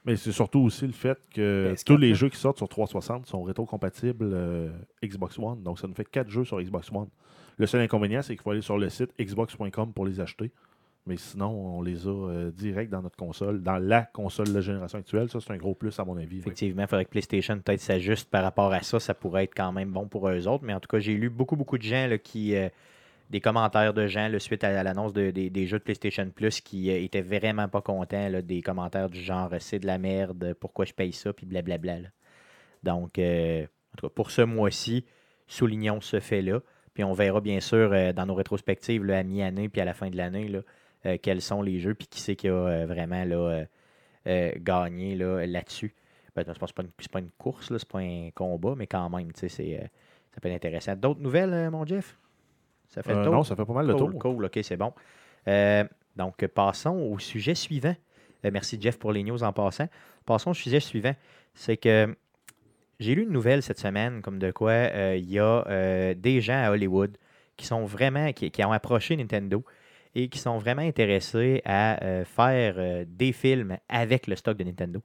Mais 0.06 0.16
c'est 0.18 0.32
surtout 0.32 0.60
aussi 0.60 0.86
le 0.86 0.92
fait 0.94 1.18
que 1.34 1.72
PS4, 1.76 1.84
tous 1.86 1.98
les 1.98 2.14
jeux 2.16 2.30
qui 2.30 2.38
sortent 2.38 2.58
sur 2.58 2.68
360 2.68 3.26
sont 3.28 3.42
rétro-compatibles 3.44 4.30
euh, 4.34 4.70
Xbox 5.04 5.38
One. 5.40 5.62
Donc, 5.64 5.80
ça 5.80 5.88
nous 5.88 5.94
fait 5.94 6.04
4 6.10 6.30
jeux 6.30 6.44
sur 6.44 6.60
Xbox 6.62 6.92
One. 6.92 7.08
Le 7.58 7.66
seul 7.68 7.82
inconvénient, 7.82 8.22
c'est 8.22 8.34
qu'il 8.34 8.42
faut 8.42 8.52
aller 8.52 8.62
sur 8.62 8.78
le 8.78 8.90
site 8.90 9.12
xbox.com 9.20 9.94
pour 9.94 10.06
les 10.06 10.20
acheter. 10.20 10.52
Mais 11.06 11.18
sinon, 11.18 11.50
on 11.78 11.82
les 11.82 12.08
a 12.08 12.10
euh, 12.12 12.52
direct 12.52 12.90
dans 12.90 13.02
notre 13.02 13.18
console, 13.18 13.62
dans 13.62 13.78
la 13.78 14.04
console 14.04 14.54
de 14.54 14.62
génération 14.62 15.00
actuelle. 15.00 15.30
Ça, 15.30 15.40
c'est 15.42 15.52
un 15.52 15.58
gros 15.58 15.76
plus, 15.76 16.00
à 16.00 16.06
mon 16.06 16.16
avis. 16.18 16.40
Effectivement, 16.40 16.84
il 16.84 16.88
faudrait 16.88 17.04
que 17.06 17.10
PlayStation 17.10 17.60
peut-être 17.60 17.82
s'ajuste 17.82 18.30
par 18.30 18.42
rapport 18.44 18.72
à 18.72 18.82
ça. 18.82 19.00
Ça 19.02 19.14
pourrait 19.14 19.44
être 19.44 19.54
quand 19.56 19.74
même 19.74 19.92
bon 19.92 20.08
pour 20.08 20.30
eux 20.30 20.48
autres. 20.48 20.64
Mais 20.64 20.74
en 20.74 20.80
tout 20.80 20.88
cas, 20.88 21.00
j'ai 21.00 21.16
lu 21.16 21.30
beaucoup, 21.30 21.58
beaucoup 21.58 21.78
de 21.78 21.84
gens 21.84 22.08
là, 22.08 22.18
qui. 22.18 22.56
euh, 22.56 22.70
des 23.30 23.42
commentaires 23.42 23.94
de 23.96 24.06
gens 24.06 24.30
suite 24.38 24.64
à 24.64 24.84
l'annonce 24.84 25.12
de- 25.12 25.32
des- 25.32 25.66
jeux 25.66 25.80
de 25.80 25.84
PlayStation 25.84 26.30
Plus 26.30 26.62
qui 26.62 26.92
euh, 26.92 27.02
étaient 27.02 27.22
vraiment 27.22 27.68
pas 27.68 27.82
contents. 27.82 28.30
là, 28.30 28.42
des 28.44 28.62
commentaires 28.62 29.10
du 29.10 29.20
genre 29.20 29.50
c'est 29.60 29.80
de 29.80 29.88
la 29.88 29.98
merde, 29.98 30.54
pourquoi 30.60 30.86
je 30.86 30.94
paye 30.94 31.14
ça, 31.14 31.34
puis 31.34 31.46
blablabla. 31.48 31.98
Donc, 32.84 33.18
en 33.18 33.66
tout 33.98 34.08
cas, 34.08 34.14
pour 34.14 34.30
ce 34.30 34.42
mois-ci, 34.42 35.06
soulignons 35.48 36.00
ce 36.02 36.20
fait-là. 36.20 36.60
Puis 36.94 37.04
on 37.04 37.14
verra 37.14 37.42
bien 37.42 37.60
sûr 37.60 38.14
dans 38.14 38.26
nos 38.28 38.36
rétrospectives 38.36 39.10
à 39.10 39.24
mi-année 39.24 39.68
puis 39.68 39.82
à 39.82 39.86
la 39.86 39.94
fin 39.96 40.10
de 40.10 40.18
l'année 40.18 40.48
euh, 41.06 41.18
quels 41.22 41.42
sont 41.42 41.62
les 41.62 41.80
jeux 41.80 41.94
puis 41.94 42.08
qui 42.08 42.20
c'est 42.20 42.36
qui 42.36 42.48
a 42.48 42.54
euh, 42.54 42.86
vraiment 42.86 43.24
là, 43.24 43.66
euh, 44.28 44.52
gagné 44.58 45.16
là, 45.16 45.46
là-dessus. 45.46 45.94
Ben, 46.36 46.44
c'est 46.48 46.58
pas, 46.58 46.68
pas 46.68 46.84
une, 46.84 46.90
c'est 47.00 47.12
pas 47.12 47.20
une 47.20 47.30
course, 47.38 47.70
là, 47.70 47.78
c'est 47.78 47.88
pas 47.88 48.00
un 48.00 48.30
combat, 48.34 48.74
mais 48.76 48.88
quand 48.88 49.10
même, 49.10 49.30
c'est, 49.36 49.50
ça 49.50 50.42
peut 50.42 50.50
être 50.50 50.56
intéressant. 50.56 50.96
D'autres 50.96 51.22
nouvelles, 51.22 51.70
mon 51.70 51.86
Jeff? 51.86 52.18
Ça 52.90 53.04
fait 53.04 53.14
le 53.14 53.24
tour? 53.24 53.34
non, 53.34 53.44
ça 53.44 53.56
fait 53.56 53.66
pas 53.66 53.74
mal 53.74 53.86
le 53.86 53.96
tour. 53.96 54.12
cool, 54.18 54.46
ok, 54.46 54.60
c'est 54.64 54.78
bon. 54.78 54.94
Donc, 56.16 56.46
passons 56.48 56.98
au 56.98 57.20
sujet 57.20 57.54
suivant. 57.54 57.96
Merci, 58.44 58.80
Jeff, 58.82 58.98
pour 58.98 59.12
les 59.12 59.24
news 59.24 59.44
en 59.44 59.54
passant. 59.54 59.88
Passons 60.26 60.52
au 60.52 60.56
sujet 60.56 60.80
suivant. 60.80 61.14
C'est 61.54 61.78
que 61.78 62.16
j'ai 63.00 63.16
lu 63.16 63.24
une 63.24 63.32
nouvelle 63.32 63.62
cette 63.62 63.80
semaine, 63.80 64.22
comme 64.22 64.40
de 64.40 64.52
quoi 64.52 64.72
euh, 64.72 65.16
il 65.18 65.30
y 65.30 65.40
a 65.40 65.66
euh, 65.68 66.14
des 66.14 66.42
gens 66.42 66.64
à 66.64 66.72
Hollywood 66.72 67.18
qui 67.58 67.66
sont 67.66 67.86
vraiment, 67.86 68.32
qui, 68.34 68.50
qui 68.50 68.64
ont 68.64 68.72
approché 68.72 69.16
Nintendo 69.16 69.64
et 70.16 70.28
qui 70.28 70.40
sont 70.40 70.58
vraiment 70.58 70.82
intéressés 70.82 71.62
à 71.66 72.04
euh, 72.04 72.26
faire 72.26 72.76
euh, 72.78 73.06
des 73.08 73.32
films 73.32 73.78
avec 73.90 74.28
le 74.28 74.36
stock 74.36 74.58
de 74.58 74.64
Nintendo. 74.64 75.02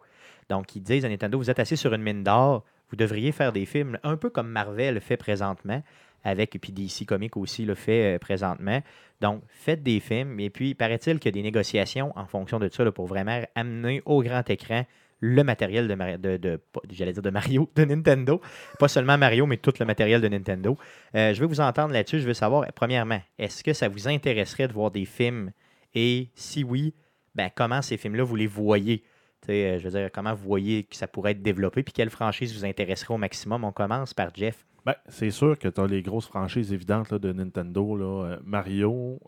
Donc, 0.49 0.75
ils 0.77 0.83
disent 0.83 1.05
à 1.05 1.09
Nintendo, 1.09 1.39
vous 1.39 1.51
êtes 1.51 1.59
assis 1.59 1.77
sur 1.77 1.93
une 1.95 2.03
mine 2.03 2.23
d'or, 2.23 2.65
vous 2.91 2.97
devriez 2.97 3.33
faire 3.33 3.53
des 3.53 3.67
films 3.67 3.99
un 4.03 4.17
peu 4.17 4.31
comme 4.31 4.49
Marvel 4.49 5.01
fait 5.01 5.17
présentement, 5.17 5.83
avec, 6.25 6.57
et 6.57 6.59
puis 6.59 6.73
DC 6.73 7.07
Comics 7.07 7.37
aussi 7.37 7.65
le 7.65 7.75
fait 7.75 8.17
euh, 8.17 8.19
présentement. 8.19 8.83
Donc, 9.21 9.43
faites 9.49 9.83
des 9.83 10.01
films, 10.01 10.41
et 10.41 10.51
puis, 10.51 10.75
paraît-il 10.75 11.19
qu'il 11.19 11.31
y 11.31 11.35
a 11.35 11.39
des 11.41 11.43
négociations 11.43 12.13
en 12.17 12.27
fonction 12.27 12.59
de 12.59 12.69
ça 12.69 12.91
pour 12.93 13.07
vraiment 13.07 13.41
amener 13.55 14.03
au 14.05 14.23
grand 14.23 14.49
écran 14.51 14.85
le 15.21 15.43
matériel 15.43 15.89
de, 15.89 15.95
Mar- 15.95 16.19
de, 16.19 16.37
dire 16.37 17.13
de 17.23 17.31
Mario, 17.31 17.69
de 17.75 17.85
Nintendo. 17.85 18.41
Pas 18.79 18.89
seulement 18.89 19.19
Mario, 19.19 19.47
mais 19.47 19.57
tout 19.57 19.73
le 19.81 19.87
matériel 19.87 20.21
de 20.21 20.29
Nintendo. 20.29 20.77
Euh, 21.15 21.35
je 21.35 21.41
veux 21.41 21.47
vous 21.47 21.61
entendre 21.61 21.93
là-dessus. 21.93 22.21
Je 22.21 22.27
veux 22.27 22.35
savoir, 22.35 22.67
premièrement, 22.75 23.21
est-ce 23.39 23.65
que 23.65 23.73
ça 23.73 23.89
vous 23.89 24.09
intéresserait 24.09 24.69
de 24.69 24.73
voir 24.73 24.91
des 24.91 25.05
films? 25.05 25.51
Et 25.95 26.29
si 26.35 26.63
oui, 26.63 26.95
ben, 27.35 27.51
comment 27.55 27.83
ces 27.83 27.97
films-là, 27.97 28.23
vous 28.23 28.37
les 28.37 28.47
voyez? 28.47 29.03
Euh, 29.49 29.79
je 29.79 29.85
veux 29.89 29.99
dire, 29.99 30.11
comment 30.13 30.35
vous 30.35 30.45
voyez 30.45 30.85
que 30.85 30.95
ça 30.95 31.09
pourrait 31.09 31.33
être 31.33 31.43
développé? 31.43 31.83
Puis 31.83 31.93
quelle 31.93 32.11
franchise 32.11 32.55
vous 32.57 32.65
intéresserait 32.65 33.15
au 33.15 33.19
maximum? 33.19 33.65
On 33.65 33.73
commence 33.73 34.15
par 34.15 34.35
Jeff. 34.35 34.67
Ben, 34.87 34.95
c'est 35.09 35.31
sûr 35.31 35.59
que 35.59 35.69
tu 35.69 35.81
as 35.81 35.87
les 35.87 36.03
grosses 36.03 36.27
franchises 36.29 36.73
évidentes 36.73 37.15
de 37.15 37.33
Nintendo. 37.33 37.97
Là, 37.97 38.25
euh, 38.25 38.39
Mario, 38.45 39.21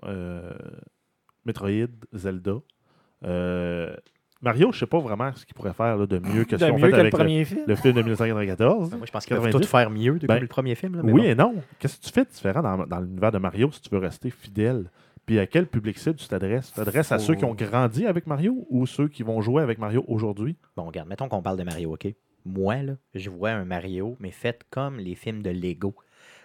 Metroid, 1.44 1.88
Zelda. 2.12 2.60
Mario, 4.42 4.72
je 4.72 4.78
sais 4.78 4.86
pas 4.86 4.98
vraiment 5.00 5.30
ce 5.34 5.44
qu'il 5.44 5.54
pourrait 5.54 5.74
faire 5.74 5.96
là, 5.96 6.06
de 6.06 6.18
mieux 6.18 6.44
que 6.44 6.56
ce 6.56 6.64
mieux 6.64 6.78
fait 6.78 6.90
que 6.90 6.96
le 6.96 7.00
avec 7.00 7.12
le, 7.12 7.18
premier 7.18 7.44
film? 7.44 7.60
le 7.66 7.74
film 7.76 7.94
de 7.94 8.00
1994. 8.00 8.90
Moi, 8.96 9.06
je 9.06 9.10
pense 9.12 9.26
peuvent 9.26 9.38
90. 9.42 9.60
tout 9.60 9.68
faire 9.70 9.90
mieux 9.90 10.18
de 10.18 10.26
Ben, 10.26 10.38
le 10.38 10.46
premier 10.46 10.74
film. 10.74 10.96
là, 10.96 11.02
mais 11.04 11.12
Oui 11.12 11.20
bon. 11.22 11.26
et 11.28 11.34
non. 11.34 11.54
Qu'est-ce 11.78 11.98
que 11.98 12.04
tu 12.06 12.12
fais 12.12 12.24
de 12.24 12.30
différent 12.30 12.62
dans, 12.62 12.86
dans 12.86 13.00
l'univers 13.00 13.32
de 13.32 13.38
Mario 13.38 13.70
si 13.72 13.82
tu 13.82 13.90
veux 13.90 13.98
rester 13.98 14.30
fidèle? 14.30 14.90
Puis 15.26 15.38
à 15.38 15.46
quel 15.46 15.66
public 15.66 15.98
cible 15.98 16.16
tu 16.16 16.26
t'adresses? 16.26 16.68
Tu 16.68 16.74
t'adresses 16.74 17.12
à 17.12 17.18
ceux 17.18 17.34
qui 17.34 17.44
ont 17.44 17.54
grandi 17.54 18.06
avec 18.06 18.26
Mario 18.26 18.66
ou 18.70 18.86
ceux 18.86 19.08
qui 19.08 19.22
vont 19.22 19.40
jouer 19.42 19.62
avec 19.62 19.78
Mario 19.78 20.04
aujourd'hui? 20.08 20.56
Bon, 20.76 20.84
regarde, 20.84 21.08
mettons 21.08 21.28
qu'on 21.28 21.42
parle 21.42 21.58
de 21.58 21.62
Mario, 21.62 21.92
OK? 21.92 22.08
Moi, 22.46 22.76
là, 22.82 22.94
je 23.14 23.28
vois 23.28 23.50
un 23.50 23.64
Mario, 23.66 24.16
mais 24.18 24.30
fait 24.30 24.64
comme 24.70 24.96
les 24.98 25.14
films 25.14 25.42
de 25.42 25.50
Lego. 25.50 25.94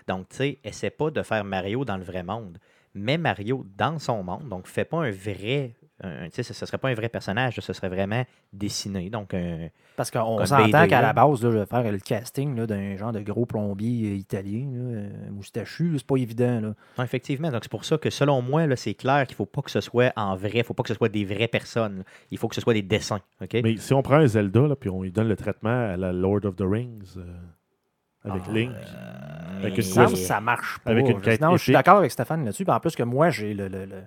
Donc, 0.07 0.27
tu 0.29 0.35
sais, 0.35 0.59
essaie 0.63 0.89
pas 0.89 1.09
de 1.09 1.21
faire 1.23 1.45
Mario 1.45 1.85
dans 1.85 1.97
le 1.97 2.03
vrai 2.03 2.21
monde. 2.21 2.57
Mets 2.93 3.17
Mario 3.17 3.65
dans 3.77 3.97
son 3.97 4.21
monde. 4.23 4.49
Donc, 4.49 4.67
fais 4.67 4.85
pas 4.85 4.97
un 5.05 5.11
vrai. 5.11 5.75
Un- 6.03 6.27
ce 6.29 6.41
ne 6.41 6.43
serait 6.53 6.77
pas 6.77 6.89
un 6.89 6.93
vrai 6.93 7.07
personnage, 7.09 7.59
ce 7.59 7.71
serait 7.73 7.87
vraiment 7.89 8.25
dessiné. 8.51 9.09
Donc, 9.09 9.33
un, 9.33 9.69
Parce 9.95 10.11
qu'on 10.11 10.45
s'entend 10.45 10.87
qu'à 10.87 11.01
la 11.01 11.13
base, 11.13 11.41
là, 11.43 11.51
je 11.51 11.57
vais 11.59 11.65
faire 11.65 11.89
le 11.89 11.99
casting 11.99 12.65
d'un 12.65 12.97
genre 12.97 13.13
de 13.13 13.21
gros 13.21 13.45
plombier 13.45 14.11
euh, 14.11 14.15
italien, 14.15 14.67
là, 14.73 14.79
euh, 14.81 15.09
moustachu, 15.31 15.93
c'est 15.97 16.05
pas 16.05 16.17
évident. 16.17 16.59
Là. 16.59 16.73
Non, 16.97 17.03
effectivement. 17.03 17.49
Donc, 17.49 17.63
c'est 17.63 17.71
pour 17.71 17.85
ça 17.85 17.97
que, 17.97 18.09
selon 18.09 18.41
moi, 18.41 18.63
c'est 18.75 18.93
clair 18.93 19.25
qu'il 19.25 19.35
ne 19.35 19.37
faut 19.37 19.45
pas 19.45 19.61
que 19.61 19.71
ce 19.71 19.79
soit 19.81 20.11
en 20.17 20.35
vrai. 20.35 20.51
Il 20.55 20.57
ne 20.59 20.63
faut 20.63 20.73
pas 20.73 20.83
que 20.83 20.89
ce 20.89 20.95
soit 20.95 21.07
des 21.09 21.23
vraies 21.23 21.47
personnes. 21.47 22.03
Il 22.29 22.37
faut 22.37 22.47
que 22.49 22.55
ce 22.55 22.61
soit 22.61 22.73
des 22.73 22.81
dessins. 22.81 23.21
Mais 23.53 23.77
si 23.77 23.93
on 23.93 24.01
prend 24.01 24.15
un 24.15 24.27
Zelda 24.27 24.61
là, 24.67 24.75
puis 24.75 24.89
on 24.89 25.01
lui 25.01 25.11
donne 25.11 25.29
le 25.29 25.35
traitement 25.37 25.91
à 25.93 25.95
la 25.97 26.11
Lord 26.11 26.43
of 26.45 26.55
the 26.57 26.63
Rings 26.65 27.15
euh, 27.17 27.23
avec 28.29 28.41
Ah, 28.47 28.51
Link, 28.51 28.71
Euh, 28.73 29.59
Avec 29.61 29.77
une 29.77 29.83
ça 30.17 30.41
marche 30.41 30.79
pas. 30.79 30.91
Avec 30.91 31.07
une 31.07 31.21
quête 31.21 31.39
Non, 31.39 31.55
je 31.55 31.63
suis 31.63 31.73
d'accord 31.73 31.99
avec 31.99 32.11
Stéphane 32.11 32.43
là-dessus. 32.43 32.65
En 32.67 32.79
plus 32.81 32.95
que 32.95 33.03
moi, 33.03 33.29
j'ai 33.29 33.53
le, 33.53 33.67
le- 33.69 33.85
le- 33.85 34.03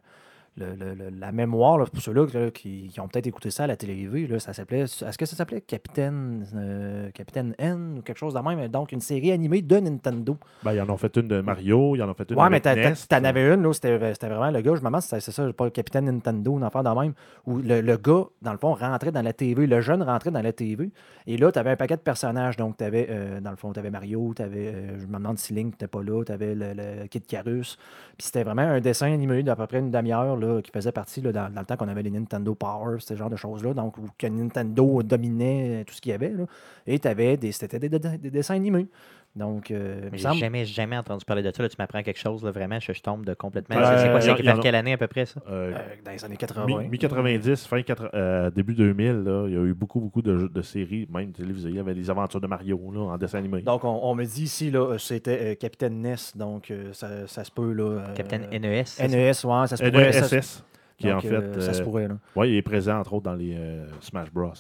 le- 0.59 0.95
le- 0.95 1.11
la 1.19 1.33
mémoire, 1.33 1.79
là, 1.79 1.85
pour 1.87 2.01
ceux-là 2.03 2.27
là, 2.35 2.51
qui, 2.51 2.89
qui 2.89 3.01
ont 3.01 3.09
peut-être 3.09 3.27
écouté 3.27 3.51
ça 3.51 3.65
à 3.65 3.67
la 3.67 3.77
télévision, 3.77 4.29
là, 4.35 4.39
ça 4.39 4.53
s'appelait. 4.53 4.81
Est-ce 4.81 5.17
que 5.19 5.27
ça 5.27 5.37
s'appelait 5.37 5.61
Capitaine, 5.61 6.45
euh, 6.55 7.11
Capitaine 7.13 7.55
N 7.59 7.97
ou 7.99 8.03
quelque 8.03 8.19
chose 8.19 8.35
de 8.35 8.41
même? 8.41 8.67
Donc, 8.69 8.93
une 8.93 9.01
série 9.01 9.33
animée 9.33 9.63
de 9.63 9.77
Nintendo. 9.79 10.37
Ben, 10.63 10.73
ils 10.75 10.81
en 10.81 10.89
ont 10.91 10.97
fait 10.97 11.15
une 11.17 11.29
de 11.29 11.41
Mario, 11.41 11.97
ils 11.97 12.03
en 12.03 12.09
ont 12.11 12.15
fait 12.15 12.31
une 12.31 12.39
Ouais, 12.39 12.49
mais 12.51 12.61
Nest. 12.65 13.09
t'en 13.09 13.25
avais 13.25 13.55
une, 13.55 13.63
là, 13.63 13.73
c'était 13.73 14.13
c'était 14.15 14.29
vraiment 14.29 14.51
le 14.51 14.61
gars, 14.61 14.75
je 14.75 14.81
me 14.81 14.87
demande 14.87 15.03
si 15.03 15.09
c'est 15.09 15.21
c'est 15.21 15.33
ça, 15.33 15.53
pas 15.53 15.65
le 15.65 15.71
Capitaine 15.71 16.07
Nintendo, 16.07 16.57
une 16.57 16.63
affaire 16.65 16.83
de 16.85 16.91
même, 17.01 17.13
où 17.47 17.59
le, 17.59 17.81
le 17.81 17.97
gars, 17.97 18.25
dans 18.43 18.53
le 18.53 18.59
fond, 18.59 18.75
rentrait 18.75 19.13
dans 19.13 19.23
la 19.23 19.33
TV, 19.33 19.67
le 19.67 19.81
jeune 19.81 20.03
rentrait 20.03 20.31
dans 20.31 20.43
la 20.43 20.53
TV, 20.53 20.91
et 21.27 21.37
là, 21.37 21.51
tu 21.53 21.59
avais 21.59 21.71
un 21.71 21.77
paquet 21.77 21.97
de 21.97 22.01
personnages, 22.03 22.57
donc 22.57 22.77
tu 22.79 22.85
avais, 22.85 23.09
dans 23.43 23.51
le 23.51 23.57
fond, 23.57 23.73
tu 23.73 23.79
avais 23.79 23.91
Mario, 23.91 24.33
tu 24.35 24.43
avais, 24.43 24.99
je 24.99 25.07
me 25.07 25.15
demande 25.15 25.39
si 25.39 25.53
Link 25.55 25.73
n'était 25.73 25.87
pas 25.89 26.03
là, 26.03 26.23
tu 26.25 26.33
avais 26.33 26.55
le, 26.55 26.73
le 26.75 27.07
Kid 27.09 27.27
Carus, 27.27 27.77
puis 28.17 28.27
c'était 28.27 28.45
vraiment 28.45 28.63
un 28.63 28.81
dessin 28.81 29.13
animé 29.13 29.43
d'à 29.43 29.57
peu 29.57 29.67
près 29.67 29.79
une 29.79 29.91
demi-heure, 29.91 30.37
là, 30.37 30.48
qui 30.63 30.71
faisait 30.71 30.93
partie, 30.93 31.21
là, 31.21 31.33
dans, 31.33 31.49
le 31.55 31.65
temps 31.65 31.77
qu'on 31.77 31.89
avait 31.89 32.03
les 32.03 32.11
Nintendo 32.11 32.55
Power, 32.55 32.99
ce 33.01 33.15
genre 33.15 33.31
de 33.31 33.37
choses-là, 33.37 33.75
donc, 33.75 33.99
où 33.99 34.03
que 34.17 34.27
Nintendo 34.27 35.03
dominait 35.03 35.85
tout 35.87 35.95
ce 35.95 36.01
qu'il 36.01 36.11
y 36.11 36.15
avait, 36.15 36.31
là, 36.31 36.45
et 36.87 36.99
des, 36.99 37.53
c'était 37.53 37.79
des 37.79 37.89
dessins 38.31 38.55
animés. 38.55 38.89
Donc, 39.37 39.71
euh, 39.71 40.09
j'ai 40.13 40.19
semble- 40.19 40.39
jamais, 40.39 40.65
jamais 40.65 40.97
entendu 40.97 41.25
parler 41.25 41.43
de 41.45 41.53
ça. 41.55 41.63
Là, 41.63 41.69
tu 41.69 41.77
m'apprends 41.79 42.03
quelque 42.03 42.19
chose, 42.19 42.43
là, 42.43 42.51
vraiment, 42.51 42.81
je, 42.81 42.93
je 42.93 43.01
tombe 43.01 43.25
de 43.25 43.35
complètement. 43.35 43.77
C'est 43.77 43.99
c'est 43.99 44.11
quoi, 44.11 44.21
c'est 44.21 44.31
a- 44.31 44.59
quelle 44.59 44.75
année 44.75 44.93
à 44.95 44.97
peu 44.99 45.07
près, 45.07 45.27
ça? 45.27 45.41
Euh, 45.49 45.73
euh, 45.75 45.79
dans 46.05 46.11
les 46.11 46.25
années 46.25 46.33
mi- 46.33 46.39
80. 46.39 46.67
Mi-90, 46.91 47.67
fin 47.69 47.83
80, 47.83 48.09
euh, 48.15 48.51
début 48.51 48.75
2000, 48.75 49.13
là, 49.23 49.45
il 49.47 49.55
y 49.55 49.57
a 49.57 49.61
eu 49.61 49.75
beaucoup, 49.75 50.01
beaucoup 50.01 50.23
de, 50.23 50.37
jeux- 50.39 50.49
de 50.49 50.63
séries, 50.63 51.07
même 51.13 51.31
télévisées. 51.33 51.69
Il 51.69 51.77
y 51.77 51.79
avait 51.79 51.95
les 51.95 52.11
aventures 52.11 52.41
de 52.41 52.47
Mario 52.49 52.81
là, 52.93 53.01
en 53.01 53.17
dessin 53.19 53.39
animé. 53.39 53.63
Donc, 53.63 53.85
on, 53.85 54.01
on 54.03 54.15
me 54.17 54.25
dit 54.25 54.43
ici, 54.45 54.71
là, 54.73 54.97
c'était 54.99 55.53
euh, 55.53 55.55
Capitaine 55.55 56.01
Ness, 56.03 56.37
donc 56.37 56.71
euh, 56.73 56.93
ça, 56.93 57.27
ça 57.29 57.45
se 57.45 57.53
peut, 57.53 57.73
là. 57.73 57.85
euh, 57.85 58.15
Capitaine 58.15 58.49
NES. 58.51 58.85
ça? 58.87 59.07
NES, 59.07 59.17
ouais, 59.29 59.33
ça 59.33 59.77
se 59.77 59.85
pourrait. 59.85 60.11
NESS, 60.11 60.65
qui 60.97 61.07
donc, 61.07 61.17
en 61.17 61.21
fait. 61.21 61.29
euh, 61.35 61.61
ça 61.61 61.75
se 61.75 61.83
pourrait, 61.83 62.09
là. 62.09 62.17
ouais, 62.35 62.51
il 62.51 62.57
est 62.57 62.63
présent, 62.63 62.99
entre 62.99 63.13
autres, 63.13 63.25
dans 63.27 63.35
les 63.37 63.55
euh, 63.57 63.87
Smash 64.01 64.33
Bros. 64.33 64.53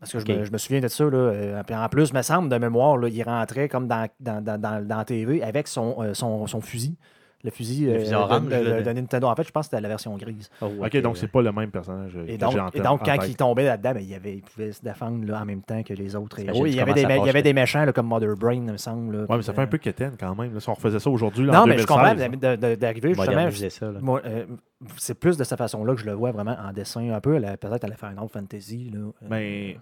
Parce 0.00 0.12
que 0.12 0.18
je, 0.18 0.26
me, 0.38 0.44
je 0.44 0.50
me 0.52 0.58
souviens 0.58 0.80
de 0.80 0.88
ça, 0.88 1.04
là. 1.04 1.10
euh, 1.16 1.62
en 1.70 1.88
plus, 1.88 2.08
il 2.10 2.16
me 2.16 2.22
semble, 2.22 2.48
de 2.48 2.56
mémoire, 2.58 2.96
là, 2.96 3.08
il 3.08 3.22
rentrait 3.22 3.68
comme 3.68 3.86
dans, 3.86 4.08
dans, 4.18 4.42
dans, 4.42 4.58
dans, 4.60 4.84
dans 4.86 4.96
la 4.98 5.04
TV 5.04 5.42
avec 5.42 5.68
son, 5.68 5.96
euh, 6.00 6.14
son, 6.14 6.46
son 6.46 6.60
fusil. 6.60 6.96
Le 7.42 7.50
fusil, 7.50 7.86
Le 7.86 7.92
euh, 7.92 7.98
fusil 8.00 8.14
orange, 8.14 8.48
de, 8.48 8.92
Nintendo. 8.92 9.26
En 9.28 9.34
fait, 9.34 9.44
je 9.44 9.50
pense 9.50 9.64
que 9.66 9.70
c'était 9.70 9.80
la 9.80 9.88
version 9.88 10.14
grise. 10.18 10.50
Oh, 10.60 10.66
Ok, 10.84 10.94
donc 11.00 11.16
c'est 11.16 11.26
pas 11.26 11.40
le 11.40 11.50
même 11.52 11.70
personnage. 11.70 12.12
Et 12.28 12.36
que 12.36 12.40
donc, 12.40 12.54
et 12.74 12.80
donc 12.80 13.00
en 13.00 13.04
quand 13.16 13.22
il 13.26 13.34
tombait 13.34 13.64
là-dedans, 13.64 13.92
ben, 13.94 14.00
il, 14.02 14.10
y 14.10 14.14
avait, 14.14 14.34
il 14.34 14.42
pouvait 14.42 14.72
se 14.72 14.82
défendre 14.82 15.26
là, 15.26 15.40
en 15.40 15.46
même 15.46 15.62
temps 15.62 15.82
que 15.82 15.94
les 15.94 16.14
autres 16.16 16.38
héros. 16.40 16.66
Il 16.66 16.74
y 16.74 16.80
avait 16.80 16.92
des, 16.92 17.00
ça 17.00 17.08
mé- 17.08 17.12
il 17.12 17.16
y 17.16 17.20
avait 17.20 17.26
fâcherait. 17.28 17.42
des 17.42 17.52
méchants 17.54 17.84
là, 17.86 17.92
comme 17.94 18.08
Mother 18.08 18.36
Brain, 18.36 18.52
il 18.56 18.62
me 18.72 18.76
semble. 18.76 19.16
Ouais, 19.26 19.36
mais 19.36 19.42
ça 19.42 19.54
fait 19.54 19.62
un 19.62 19.66
peu 19.66 19.78
quétaine 19.78 20.16
quand 20.20 20.34
même. 20.34 20.52
là, 20.52 20.60
si 20.60 20.68
on 20.68 20.74
refaisait 20.74 20.98
ça 20.98 21.08
aujourd'hui, 21.08 21.46
là, 21.46 21.52
Non, 21.54 21.58
en 21.60 21.66
mais 21.66 21.78
je 21.78 21.86
comprends 21.86 22.14
2016, 22.14 22.40
de- 22.40 22.56
de- 22.56 22.74
d'arriver 22.74 23.08
justement. 23.14 23.26
moderniser 23.30 23.70
ça. 23.70 23.86
là. 23.90 24.00
Moi, 24.02 24.20
euh, 24.26 24.44
c'est 24.96 25.14
plus 25.18 25.36
de 25.36 25.44
cette 25.44 25.58
façon-là 25.58 25.94
que 25.94 26.00
je 26.00 26.06
le 26.06 26.12
vois 26.12 26.32
vraiment 26.32 26.56
en 26.58 26.72
dessin, 26.72 27.10
un 27.12 27.20
peu 27.20 27.36
à 27.36 27.38
la- 27.38 27.56
peut-être 27.56 27.84
à 27.84 27.88
la 27.88 27.96
Final 27.96 28.26
Fantasy. 28.32 28.90
Là. 28.92 28.98
Euh, 29.22 29.28
Ben, 29.28 29.74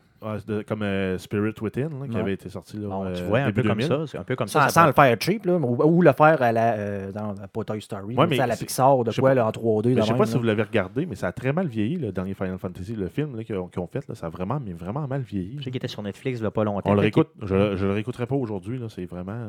de- 0.48 0.62
comme 0.62 0.82
euh, 0.82 1.16
Spirit 1.18 1.54
Within, 1.60 1.88
là, 2.00 2.06
qui 2.08 2.14
Ouais. 2.16 2.20
avait 2.20 2.32
été 2.32 2.48
sorti 2.48 2.76
là, 2.78 2.88
Bon, 2.88 3.04
tu 3.14 3.22
euh, 3.22 3.26
vois, 3.28 3.38
un 3.40 3.52
peu 3.52 3.62
comme 3.62 3.78
2000. 3.78 3.86
ça. 3.86 4.06
C'est 4.08 4.18
un 4.18 4.24
peu 4.24 4.34
comme 4.34 4.48
sans, 4.48 4.62
ça. 4.62 4.68
sans 4.70 4.86
le 4.86 4.92
faire 4.92 5.16
cheap, 5.20 5.46
là, 5.46 5.54
ou, 5.56 5.82
ou 5.84 6.02
le 6.02 6.12
faire 6.12 6.42
à 6.42 6.50
la, 6.50 6.72
euh, 6.74 7.12
dans, 7.12 7.34
pas 7.34 7.62
Toy 7.64 7.80
Story, 7.80 8.16
Ouais, 8.16 8.26
mais 8.26 8.36
mais 8.36 8.40
à 8.42 8.46
la 8.48 8.56
Pixar, 8.56 9.04
de 9.04 9.10
je 9.10 9.14
sais 9.14 9.20
quoi, 9.20 9.30
pas- 9.30 9.34
là, 9.36 9.46
en 9.46 9.52
3D. 9.52 9.90
Mais 9.90 9.94
de 9.94 10.00
je 10.00 10.06
sais 10.06 10.10
même, 10.12 10.18
pas 10.18 10.26
si 10.26 10.36
vous 10.36 10.42
l'avez 10.42 10.64
regardé, 10.64 11.06
mais 11.06 11.14
ça 11.14 11.28
a 11.28 11.32
très 11.32 11.52
mal 11.52 11.68
vieilli, 11.68 11.94
le 11.96 12.10
dernier 12.10 12.34
Final 12.34 12.58
Fantasy. 12.58 12.96
Le 12.96 13.06
film 13.08 13.44
qu'ils 13.44 13.56
ont, 13.56 13.86
fait, 13.86 14.08
là, 14.08 14.16
ça 14.16 14.26
a 14.26 14.30
vraiment, 14.30 14.58
mais 14.58 14.72
vraiment 14.72 15.06
mal 15.06 15.20
vieilli. 15.22 15.58
Je 15.58 15.62
sais 15.64 15.70
qu'il 15.70 15.76
était 15.76 15.86
sur 15.86 16.02
Netflix 16.02 16.40
il 16.40 16.42
y 16.42 16.46
a 16.46 16.50
pas 16.50 16.64
longtemps. 16.64 16.90
On 16.90 16.94
le 16.94 17.00
réécoute. 17.00 17.28
Je, 17.42 17.76
je 17.76 17.86
le 17.86 17.92
réécouterai 17.92 18.26
pas 18.26 18.34
aujourd'hui. 18.34 18.78
là, 18.78 18.88
C'est 18.88 19.04
vraiment. 19.06 19.48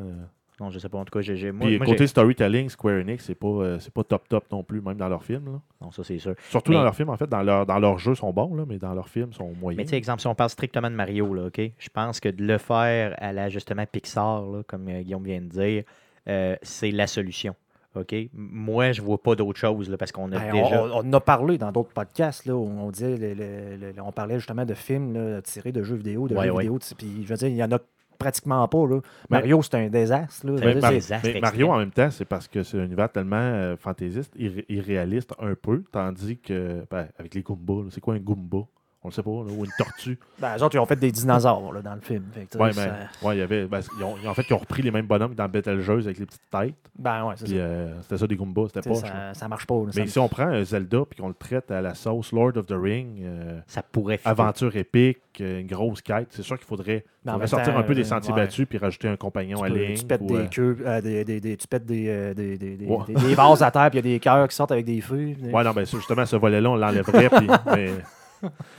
Non, 0.60 0.70
je 0.70 0.78
sais 0.78 0.88
pas. 0.90 0.98
En 0.98 1.04
tout 1.06 1.18
cas, 1.18 1.22
j'ai. 1.22 1.50
Moi, 1.52 1.66
Puis 1.66 1.78
moi, 1.78 1.86
côté 1.86 2.06
storytelling, 2.06 2.68
Square 2.68 3.00
Enix, 3.00 3.24
c'est 3.24 3.34
pas, 3.34 3.46
euh, 3.48 3.78
c'est 3.80 3.92
pas 3.92 4.04
top 4.04 4.28
top 4.28 4.44
non 4.52 4.62
plus, 4.62 4.82
même 4.82 4.98
dans 4.98 5.08
leurs 5.08 5.24
films. 5.24 5.46
là. 5.46 5.60
Non, 5.80 5.90
ça, 5.90 6.04
c'est 6.04 6.18
sûr. 6.18 6.34
Surtout 6.50 6.70
Mais- 6.72 6.76
dans 6.76 6.84
leurs 6.84 6.94
films, 6.94 7.08
en 7.08 7.16
fait. 7.16 7.26
Dans, 7.28 7.42
leur, 7.42 7.64
dans 7.64 7.78
leurs 7.78 7.98
jeux, 7.98 8.14
sont 8.14 8.30
bons, 8.32 8.54
là, 8.54 8.64
mais 8.68 8.76
dans 8.78 8.92
leurs 8.92 9.08
films, 9.08 9.32
sont 9.32 9.52
moyens. 9.58 9.78
Mais 9.78 9.84
tu 9.84 9.90
sais, 9.90 9.96
exemple, 9.96 10.20
si 10.20 10.26
on 10.26 10.34
parle 10.34 10.50
strictement 10.50 10.90
de 10.90 10.94
Mario, 10.96 11.32
là, 11.32 11.46
OK? 11.46 11.60
Je 11.78 11.88
pense 11.88 12.20
que 12.20 12.28
de 12.28 12.44
le 12.44 12.58
faire 12.58 13.14
à 13.18 13.32
la 13.32 13.48
justement 13.48 13.84
Pixar, 13.90 14.42
là, 14.46 14.62
comme 14.66 14.86
euh, 14.88 15.00
Guillaume 15.00 15.24
vient 15.24 15.40
de 15.40 15.46
dire, 15.46 15.84
euh, 16.28 16.56
c'est 16.62 16.90
la 16.90 17.06
solution. 17.06 17.54
OK? 17.96 18.14
Moi, 18.34 18.92
je 18.92 19.00
vois 19.02 19.18
pas 19.20 19.34
d'autre 19.34 19.58
chose 19.58 19.88
là, 19.90 19.96
parce 19.96 20.12
qu'on 20.12 20.30
a 20.30 20.38
Ben, 20.38 20.52
déjà. 20.52 20.84
on, 20.94 21.12
a 21.12 21.20
parlé 21.20 21.58
dans 21.58 21.72
d'autres 21.72 21.92
podcasts, 21.92 22.44
là, 22.46 22.54
où 22.54 22.64
on, 22.68 22.90
disait, 22.90 23.16
le- 23.16 23.34
le- 23.34 23.92
le- 23.96 24.02
on 24.02 24.12
parlait 24.12 24.36
justement 24.38 24.64
de 24.64 24.74
films 24.74 25.12
là, 25.14 25.42
tirés 25.42 25.72
de 25.72 25.82
jeux 25.82 25.96
vidéo, 25.96 26.28
de 26.28 26.34
Ouais, 26.36 26.44
jeux 26.46 26.52
ouais. 26.52 26.62
vidéo. 26.64 26.78
tu 26.78 26.86
sais, 26.86 26.94
Puis, 26.94 27.22
je 27.24 27.28
veux 27.28 27.36
dire, 27.36 27.48
il 27.48 27.56
y 27.56 27.64
en 27.64 27.72
a 27.72 27.78
pratiquement 28.20 28.68
pas. 28.68 28.86
Là. 28.86 29.00
Mario, 29.28 29.60
c'est 29.62 29.74
un 29.74 29.88
désastre. 29.88 30.46
Là. 30.46 30.52
Mais, 30.60 30.74
Mar- 30.76 30.92
désastre 30.92 31.28
mais 31.34 31.40
Mario, 31.40 31.68
en 31.70 31.78
même 31.78 31.90
temps, 31.90 32.10
c'est 32.12 32.24
parce 32.24 32.46
que 32.46 32.62
c'est 32.62 32.78
un 32.78 32.84
univers 32.84 33.10
tellement 33.10 33.36
euh, 33.36 33.76
fantaisiste, 33.76 34.32
irré- 34.36 34.64
irréaliste 34.68 35.32
un 35.40 35.54
peu, 35.54 35.82
tandis 35.90 36.38
que, 36.38 36.84
ben, 36.88 37.08
avec 37.18 37.34
les 37.34 37.42
Goombas, 37.42 37.88
c'est 37.90 38.00
quoi 38.00 38.14
un 38.14 38.18
Goomba? 38.20 38.58
On 39.02 39.08
le 39.08 39.14
sait 39.14 39.22
pas, 39.22 39.30
là, 39.30 39.50
ou 39.56 39.64
une 39.64 39.70
tortue. 39.78 40.18
ben, 40.38 40.56
eux 40.58 40.62
autres, 40.62 40.74
ils 40.74 40.78
ont 40.78 40.84
fait 40.84 40.96
des 40.96 41.10
dinosaures 41.10 41.72
là, 41.72 41.80
dans 41.80 41.94
le 41.94 42.02
film. 42.02 42.22
Fait 42.34 42.44
que, 42.44 42.58
Ouais, 42.58 42.70
ça- 42.74 42.86
mais, 43.22 43.26
ouais, 43.28 43.36
il 43.36 43.38
y 43.38 43.42
avait, 43.42 43.64
ben, 43.66 43.80
ils 43.98 44.04
ont, 44.04 44.14
en 44.28 44.34
fait, 44.34 44.44
ils 44.50 44.52
ont 44.52 44.58
repris 44.58 44.82
les 44.82 44.90
mêmes 44.90 45.06
bonhommes 45.06 45.34
dans 45.34 45.48
Betelgeuse 45.48 46.04
avec 46.06 46.18
les 46.18 46.26
petites 46.26 46.42
têtes. 46.50 46.74
Ben, 46.98 47.24
ouais, 47.24 47.32
c'est 47.38 47.44
Puis 47.46 47.54
ça. 47.54 47.60
euh, 47.60 47.94
c'était 48.02 48.18
ça 48.18 48.26
des 48.26 48.36
Goombas, 48.36 48.66
c'était 48.74 48.86
pas. 48.86 48.94
ça, 48.96 49.32
ça 49.32 49.48
marche 49.48 49.66
pas. 49.66 49.74
là, 49.74 49.90
Mais 49.96 50.06
si 50.06 50.18
on 50.18 50.28
prend 50.28 50.48
un 50.48 50.62
Zelda 50.64 50.98
puis 51.08 51.18
qu'on 51.18 51.28
le 51.28 51.34
traite 51.34 51.70
à 51.70 51.80
la 51.80 51.94
sauce 51.94 52.30
Lord 52.32 52.52
of 52.58 52.66
the 52.66 52.74
Ring, 52.76 53.22
euh, 53.22 53.58
Ça 53.66 53.82
pourrait 53.82 54.18
fitter. 54.18 54.28
aventure 54.28 54.76
épique, 54.76 55.18
euh, 55.40 55.60
une 55.60 55.66
grosse 55.66 56.02
quête, 56.02 56.26
c'est 56.28 56.42
sûr 56.42 56.58
qu'il 56.58 56.66
faudrait, 56.66 57.06
Mais 57.24 57.32
faudrait 57.32 57.46
sortir 57.46 57.78
un 57.78 57.82
peu 57.82 57.94
des 57.94 58.02
euh, 58.02 58.04
sentiers 58.04 58.34
ouais. 58.34 58.40
battus 58.42 58.66
puis 58.68 58.76
rajouter 58.76 59.08
un 59.08 59.16
compagnon 59.16 59.60
tu, 59.60 59.64
à 59.64 59.68
peux- 59.68 59.74
ligne. 59.78 59.96
tu 59.96 60.04
pètes 60.04 60.20
ou, 60.20 60.26
des 60.26 60.34
euh, 60.34 60.46
queues, 60.50 60.76
euh, 60.84 61.00
des, 61.00 61.24
des- 61.24 61.40
des- 61.40 61.56
tu 61.56 61.66
pètes 61.66 61.86
des, 61.86 62.04
euh, 62.06 62.34
des, 62.34 62.58
des, 62.58 62.76
des, 62.76 62.84
Ouais. 62.86 62.98
des- 63.06 63.14
des 63.14 63.34
vases 63.34 63.62
à 63.62 63.70
terre, 63.70 63.88
puis 63.90 63.98
il 64.00 64.04
y 64.06 64.08
a 64.10 64.12
des 64.16 64.20
cœurs 64.20 64.46
qui 64.46 64.54
sortent 64.54 64.72
avec 64.72 64.84
des 64.84 65.00
feux. 65.00 65.32
Ouais, 65.42 65.64
non, 65.64 65.70
ben 65.72 65.86
ça, 65.86 65.96
justement, 65.96 66.26
ce 66.26 66.36
volet-là, 66.36 66.68
on 66.70 66.76
l'enlèverait. 66.76 67.30
puis- 67.30 67.48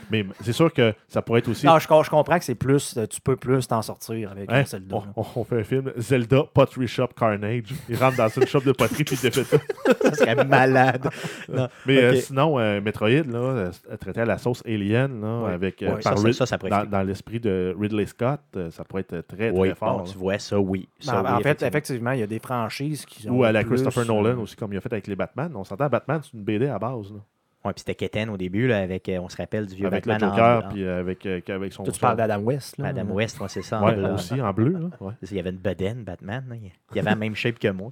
mais 0.09 0.25
c'est 0.41 0.53
sûr 0.53 0.71
que 0.73 0.93
ça 1.07 1.21
pourrait 1.21 1.39
être 1.39 1.49
aussi. 1.49 1.65
Non, 1.65 1.77
je, 1.79 1.83
je 1.87 2.09
comprends 2.09 2.37
que 2.39 2.43
c'est 2.45 2.55
plus, 2.55 2.97
euh, 2.97 3.05
tu 3.07 3.21
peux 3.21 3.35
plus 3.35 3.67
t'en 3.67 3.81
sortir 3.81 4.31
avec 4.31 4.51
Hein, 4.51 4.63
Zelda. 4.65 5.03
on, 5.15 5.43
fait 5.43 5.59
un 5.59 5.63
film 5.63 5.91
Zelda 5.97 6.43
Pottery 6.53 6.87
Shop 6.87 7.07
Carnage. 7.17 7.73
Il 7.89 7.95
rentre 7.97 8.17
dans 8.17 8.27
une 8.29 8.45
shop 8.47 8.61
de 8.61 8.71
poterie 8.71 9.03
puis 9.03 9.15
il 9.15 9.21
défait 9.29 9.43
tout. 9.43 9.61
Ça 10.01 10.13
serait 10.13 10.43
malade. 10.45 11.07
Non. 11.49 11.67
Mais 11.85 11.97
euh, 12.03 12.15
sinon, 12.15 12.59
euh, 12.59 12.81
Metroid, 12.81 13.09
là, 13.09 13.71
traité 13.99 14.21
à 14.21 14.25
la 14.25 14.37
sauce 14.37 14.63
Alien, 14.65 15.21
là, 15.21 15.41
Ouais. 15.45 15.53
avec, 15.53 15.81
euh, 15.83 15.95
Ouais, 15.95 16.01
par 16.01 16.13
ça, 16.13 16.15
ça, 16.17 16.23
Rid- 16.27 16.33
ça, 16.33 16.45
ça 16.45 16.57
pourrait 16.57 16.87
dans, 16.87 17.03
l'esprit 17.03 17.39
de 17.39 17.75
Ridley 17.79 18.05
Scott, 18.05 18.39
euh, 18.55 18.71
ça 18.71 18.83
pourrait 18.83 19.01
être 19.01 19.21
très, 19.27 19.51
très 19.51 19.59
Oui, 19.59 19.71
fort. 19.77 19.99
bon, 19.99 20.03
tu 20.05 20.17
vois 20.17 20.39
ça, 20.39 20.59
oui. 20.59 20.87
Ben, 21.05 21.13
en 21.19 21.39
fait, 21.39 21.49
effectivement. 21.63 21.67
effectivement, 21.67 22.11
il 22.11 22.19
y 22.19 22.23
a 22.23 22.27
des 22.27 22.39
franchises 22.39 23.05
qui 23.05 23.29
ont. 23.29 23.33
Ou 23.39 23.43
à 23.43 23.51
la 23.51 23.61
plus, 23.61 23.69
Christopher 23.81 24.05
Nolan 24.05 24.39
aussi, 24.39 24.55
comme 24.55 24.73
il 24.73 24.77
a 24.77 24.81
fait 24.81 24.91
avec 24.91 25.07
les 25.07 25.15
Batman. 25.15 25.51
On 25.55 25.63
s'entend, 25.63 25.87
Batman, 25.87 26.21
c'est 26.23 26.33
une 26.37 26.43
BD 26.43 26.67
à 26.67 26.77
base. 26.79 27.11
là. 27.11 27.19
Ouais, 27.63 27.73
puis 27.73 27.83
c'était 27.85 27.93
Keten 27.93 28.29
au 28.31 28.37
début, 28.37 28.67
là, 28.67 28.79
avec, 28.79 29.07
euh, 29.07 29.19
on 29.19 29.29
se 29.29 29.37
rappelle 29.37 29.67
du 29.67 29.75
vieux 29.75 29.85
Avec 29.85 30.07
le 30.07 30.13
Batman 30.13 30.31
en- 30.31 30.35
Joker, 30.35 30.69
puis 30.69 30.83
euh, 30.83 30.99
avec, 30.99 31.23
euh, 31.27 31.41
avec 31.47 31.71
son. 31.73 31.83
Toi, 31.83 31.93
tu 31.93 31.99
parles 31.99 32.17
d'Adam 32.17 32.39
West. 32.39 32.77
Là. 32.79 32.87
Adam 32.87 33.03
West, 33.11 33.39
ouais, 33.39 33.47
c'est 33.49 33.61
ça. 33.61 33.79
Ouais, 33.83 33.93
bleu. 33.93 34.09
aussi, 34.13 34.41
en 34.41 34.51
bleu. 34.51 34.71
Là. 34.71 34.89
Ouais. 34.99 35.13
Il 35.29 35.37
y 35.37 35.39
avait 35.39 35.51
une 35.51 35.57
bedaine, 35.57 36.03
Batman. 36.03 36.43
là. 36.49 36.55
Il 36.55 36.95
y 36.95 36.99
avait 36.99 37.09
la 37.11 37.15
même 37.15 37.35
shape 37.35 37.59
que 37.59 37.67
moi. 37.67 37.91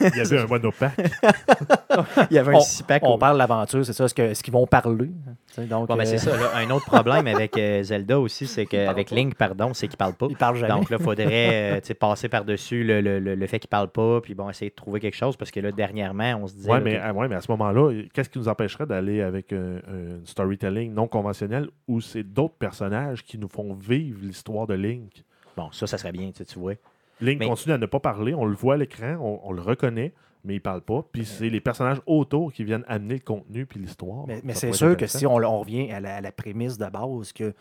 Il 0.00 0.16
y 0.16 0.20
avait 0.20 0.38
un 0.38 0.46
monopack. 0.46 0.92
Il 2.30 2.34
y 2.34 2.38
avait 2.38 2.54
On- 2.54 2.60
six-pack 2.60 3.02
On 3.04 3.18
parle 3.18 3.34
de 3.34 3.38
l'aventure, 3.38 3.84
c'est 3.84 3.92
ça, 3.92 4.06
ce 4.06 4.14
que- 4.14 4.32
ce 4.32 4.42
qu'ils 4.44 4.52
vont 4.52 4.66
parler? 4.66 5.10
Donc, 5.58 5.88
Bon, 5.88 5.96
ben, 5.96 6.02
euh, 6.02 6.04
c'est 6.04 6.18
ça. 6.18 6.36
là. 6.36 6.50
Un 6.56 6.70
autre 6.70 6.84
problème 6.86 7.26
avec 7.26 7.56
euh, 7.56 7.82
Zelda 7.82 8.18
aussi, 8.20 8.46
c'est 8.46 8.66
qu'avec 8.66 9.10
Link, 9.10 9.34
pardon, 9.34 9.74
c'est 9.74 9.88
qu'il 9.88 9.96
parle 9.96 10.14
pas. 10.14 10.26
Ils 10.30 10.36
parlent 10.36 10.56
jamais. 10.56 10.72
Donc 10.72 10.90
là, 10.90 10.96
il 11.00 11.04
faudrait 11.04 11.78
euh, 11.78 11.94
passer 11.98 12.28
par-dessus 12.28 12.84
le, 12.84 13.00
le- 13.00 13.18
le- 13.18 13.34
le 13.34 13.46
fait 13.46 13.58
qu'il 13.58 13.68
parle 13.68 13.88
pas, 13.88 14.20
puis 14.20 14.34
bon, 14.34 14.48
essayer 14.48 14.70
de 14.70 14.74
trouver 14.76 15.00
quelque 15.00 15.16
chose, 15.16 15.36
parce 15.36 15.50
que 15.50 15.60
là, 15.60 15.72
dernièrement, 15.72 16.40
on 16.42 16.46
se 16.46 16.54
disait. 16.54 16.70
Ouais, 16.70 16.78
là, 16.78 16.84
mais, 16.84 17.18
ouais, 17.18 17.28
mais 17.28 17.34
à 17.36 17.40
ce 17.40 17.50
moment-là, 17.50 17.92
qu'est-ce 18.14 18.28
qui 18.30 18.38
nous 18.38 18.48
empêcherait 18.48 18.86
d'aller 18.86 19.22
avec 19.22 19.52
un, 19.52 19.76
un 19.88 20.24
storytelling 20.24 20.94
non 20.94 21.08
conventionnel 21.08 21.68
où 21.88 22.00
c'est 22.00 22.22
d'autres 22.22 22.54
personnages 22.54 23.24
qui 23.24 23.36
nous 23.38 23.48
font 23.48 23.74
vivre 23.74 24.20
l'histoire 24.22 24.66
de 24.66 24.74
Link? 24.74 25.24
bon, 25.56 25.68
ça, 25.72 25.86
ça 25.86 25.98
serait 25.98 26.12
bien, 26.12 26.28
tu 26.30 26.38
sais, 26.38 26.44
tu 26.44 26.58
vois. 26.58 26.74
Link 27.20 27.38
Mais- 27.38 27.46
continue 27.46 27.74
à 27.74 27.78
ne 27.78 27.86
pas 27.86 28.00
parler, 28.00 28.34
on 28.34 28.44
le 28.44 28.54
voit 28.54 28.74
à 28.74 28.76
l'écran, 28.76 29.16
on, 29.20 29.40
on 29.44 29.52
le 29.52 29.62
reconnaît, 29.62 30.12
mais 30.44 30.54
il 30.54 30.60
parle 30.60 30.80
pas. 30.80 31.04
Puis 31.12 31.24
c'est 31.24 31.50
les 31.50 31.60
personnages 31.60 32.00
autour 32.06 32.52
qui 32.52 32.64
viennent 32.64 32.84
amener 32.88 33.14
le 33.14 33.20
contenu 33.20 33.66
puis 33.66 33.80
l'histoire. 33.80 34.26
Mais, 34.26 34.54
c'est 34.54 34.72
sûr 34.72 34.96
que 34.96 35.06
si 35.06 35.26
on, 35.26 35.36
on 35.36 35.60
revient 35.60 35.90
à 35.90 36.00
la, 36.00 36.16
à 36.16 36.20
la 36.20 36.32
prémisse 36.32 36.78
de 36.78 36.86
base, 36.86 37.32
que 37.32 37.54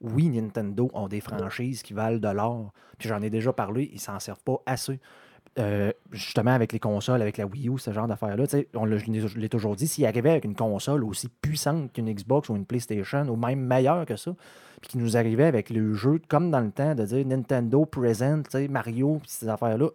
oui, 0.00 0.28
Nintendo 0.28 0.90
ont 0.94 1.08
des 1.08 1.20
franchises 1.20 1.82
qui 1.82 1.92
valent 1.92 2.18
de 2.18 2.28
l'or, 2.28 2.72
puis 2.98 3.08
j'en 3.08 3.20
ai 3.22 3.30
déjà 3.30 3.52
parlé, 3.52 3.90
ils 3.92 4.00
s'en 4.00 4.20
servent 4.20 4.42
pas 4.44 4.62
assez. 4.66 5.00
Euh, 5.58 5.90
justement, 6.12 6.52
avec 6.52 6.72
les 6.72 6.78
consoles, 6.78 7.20
avec 7.20 7.36
la 7.36 7.44
Wii 7.46 7.68
U, 7.68 7.78
ce 7.78 7.92
genre 7.92 8.06
d'affaires-là, 8.06 8.46
tu 8.46 8.58
sais, 8.58 8.68
on 8.74 8.84
l'a- 8.84 8.98
je 8.98 9.38
l'ai 9.38 9.48
toujours 9.48 9.74
dit, 9.74 9.88
s'ils 9.88 10.06
arrivaient 10.06 10.30
avec 10.30 10.44
une 10.44 10.54
console 10.54 11.02
aussi 11.04 11.28
puissante 11.42 11.92
qu'une 11.92 12.12
Xbox 12.12 12.48
ou 12.48 12.54
une 12.56 12.64
PlayStation, 12.64 13.22
ou 13.28 13.34
même 13.36 13.58
meilleure 13.60 14.06
que 14.06 14.14
ça, 14.16 14.34
puis 14.80 14.90
qu'ils 14.90 15.00
nous 15.00 15.16
arrivaient 15.16 15.46
avec 15.46 15.70
le 15.70 15.94
jeu, 15.94 16.20
comme 16.28 16.50
dans 16.52 16.60
le 16.60 16.70
temps, 16.70 16.94
de 16.94 17.04
dire 17.04 17.26
Nintendo 17.26 17.84
Present, 17.86 18.42
tu 18.44 18.50
sais, 18.52 18.68
Mario, 18.68 19.18
puis 19.20 19.30
ces 19.30 19.48
affaires-là, 19.48 19.88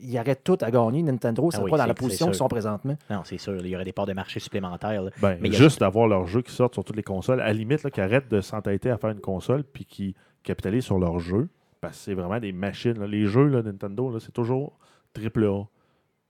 il 0.00 0.10
y 0.10 0.18
aurait 0.20 0.36
tout 0.36 0.58
à 0.60 0.70
gagner. 0.70 1.02
Nintendo, 1.02 1.50
c'est 1.50 1.58
Ah 1.58 1.64
oui, 1.64 1.70
pas 1.70 1.76
dans 1.78 1.86
la 1.86 1.94
position 1.94 2.26
qu'ils 2.26 2.34
sont 2.36 2.48
présentement. 2.48 2.96
Non, 3.10 3.22
c'est 3.24 3.38
sûr, 3.38 3.56
il 3.56 3.66
y 3.68 3.74
aurait 3.76 3.84
des 3.84 3.92
parts 3.92 4.06
de 4.06 4.12
marché 4.12 4.38
supplémentaires. 4.40 5.02
Ben, 5.20 5.38
Mais 5.40 5.48
a- 5.48 5.52
juste 5.52 5.80
d'avoir 5.80 6.06
leurs 6.08 6.26
jeux 6.26 6.42
qui 6.42 6.52
sortent 6.52 6.74
sur 6.74 6.84
toutes 6.84 6.96
les 6.96 7.02
consoles, 7.02 7.40
à 7.40 7.46
la 7.46 7.52
limite, 7.52 7.82
là, 7.82 7.90
qu'ils 7.90 8.02
arrêtent 8.02 8.28
de 8.30 8.40
s'entêter 8.40 8.90
à 8.90 8.96
faire 8.98 9.10
une 9.10 9.20
console 9.20 9.64
puis 9.64 9.84
qui 9.84 10.14
capitalisent 10.44 10.84
sur 10.84 10.98
leurs 11.00 11.18
jeux, 11.18 11.48
parce 11.80 11.96
que 11.98 12.02
c'est 12.04 12.14
vraiment 12.14 12.40
des 12.40 12.52
machines. 12.52 12.98
là. 12.98 13.06
Les 13.06 13.26
jeux 13.26 13.46
là, 13.46 13.62
Nintendo, 13.62 14.10
là, 14.10 14.18
c'est 14.20 14.32
toujours 14.32 14.78
triple 15.12 15.44
A. 15.46 15.64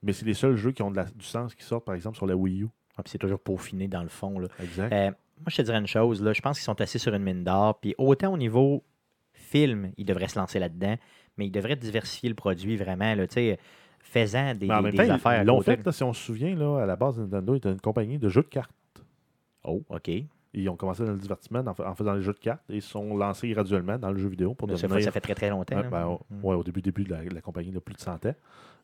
Mais 0.03 0.13
c'est 0.13 0.25
les 0.27 0.35
seuls 0.35 0.57
jeux 0.57 0.73
qui 0.73 0.83
ont 0.83 0.91
de 0.91 0.97
la- 0.97 1.05
du 1.07 1.25
sens 1.25 1.55
qui 1.55 1.65
sortent, 1.65 1.85
par 1.85 1.95
exemple, 1.95 2.17
sur 2.17 2.27
la 2.27 2.37
Wii 2.37 2.63
U. 2.63 2.69
puis 2.95 3.05
c'est 3.13 3.19
toujours 3.19 3.39
peaufiné 3.41 3.87
dans 3.89 4.03
le 4.03 4.09
fond. 4.09 4.39
Là. 4.41 4.49
Exact. 4.61 4.93
Euh, 4.93 5.07
moi, 5.11 5.47
je 5.49 5.57
te 5.57 5.63
dirais 5.63 5.79
une 5.79 5.87
chose, 5.87 6.21
là, 6.23 6.33
je 6.33 6.41
pense 6.41 6.59
qu'ils 6.59 6.65
sont 6.65 6.81
assis 6.81 6.99
sur 6.99 7.15
une 7.15 7.23
mine 7.23 7.45
d'or. 7.45 7.79
Puis 7.81 7.95
autant 7.99 8.33
au 8.33 8.37
niveau 8.37 8.83
film, 9.33 9.93
ils 9.97 10.05
devraient 10.05 10.27
se 10.29 10.37
lancer 10.39 10.59
là-dedans, 10.59 10.97
mais 11.37 11.47
ils 11.47 11.51
devraient 11.53 11.77
diversifier 11.77 12.29
le 12.29 12.35
produit 12.35 12.77
vraiment. 12.77 13.15
Là, 13.15 13.27
faisant 14.01 14.55
des, 14.55 14.67
Mais 14.67 14.75
en 14.75 14.83
même 14.83 14.93
des 14.97 15.07
temps, 15.07 15.15
affaires. 15.15 15.43
ils 15.43 15.47
l'ont 15.47 15.61
fait, 15.61 15.85
là, 15.85 15.93
si 15.93 16.03
on 16.03 16.13
se 16.13 16.23
souvient, 16.25 16.55
là, 16.57 16.83
à 16.83 16.87
la 16.87 16.97
base, 16.97 17.19
Nintendo 17.21 17.55
était 17.55 17.71
une 17.71 17.81
compagnie 17.81 18.19
de 18.19 18.29
jeux 18.29 18.43
de 18.43 18.49
cartes. 18.49 18.73
Oh, 19.65 19.83
OK. 19.91 20.11
Ils 20.55 20.69
ont 20.71 20.77
commencé 20.77 21.05
dans 21.05 21.13
le 21.13 21.19
divertissement 21.19 21.61
en, 21.67 21.75
fa- 21.75 21.89
en 21.91 21.95
faisant 21.95 22.15
les 22.15 22.23
jeux 22.23 22.33
de 22.33 22.39
cartes 22.39 22.63
et 22.71 22.77
ils 22.77 22.83
se 22.83 22.89
sont 22.91 23.17
lancés 23.17 23.49
graduellement 23.51 23.99
dans 23.99 24.11
le 24.11 24.19
jeu 24.19 24.29
vidéo 24.29 24.55
pour 24.55 24.69
Ça, 24.71 24.77
fait- 24.77 24.83
devenir 24.89 25.05
ça 25.05 25.11
fait 25.13 25.21
très 25.21 25.35
très 25.35 25.51
longtemps. 25.51 25.81
Ben, 25.91 26.07
au, 26.07 26.21
Mm. 26.31 26.45
ouais, 26.45 26.55
au 26.57 26.63
début, 26.65 26.81
début 26.83 27.05
de 27.05 27.11
la, 27.11 27.23
la 27.25 27.41
compagnie, 27.43 27.71
de 27.71 27.79
plus 27.79 27.95
de 27.95 28.01
100 28.01 28.25
ans. 28.27 28.35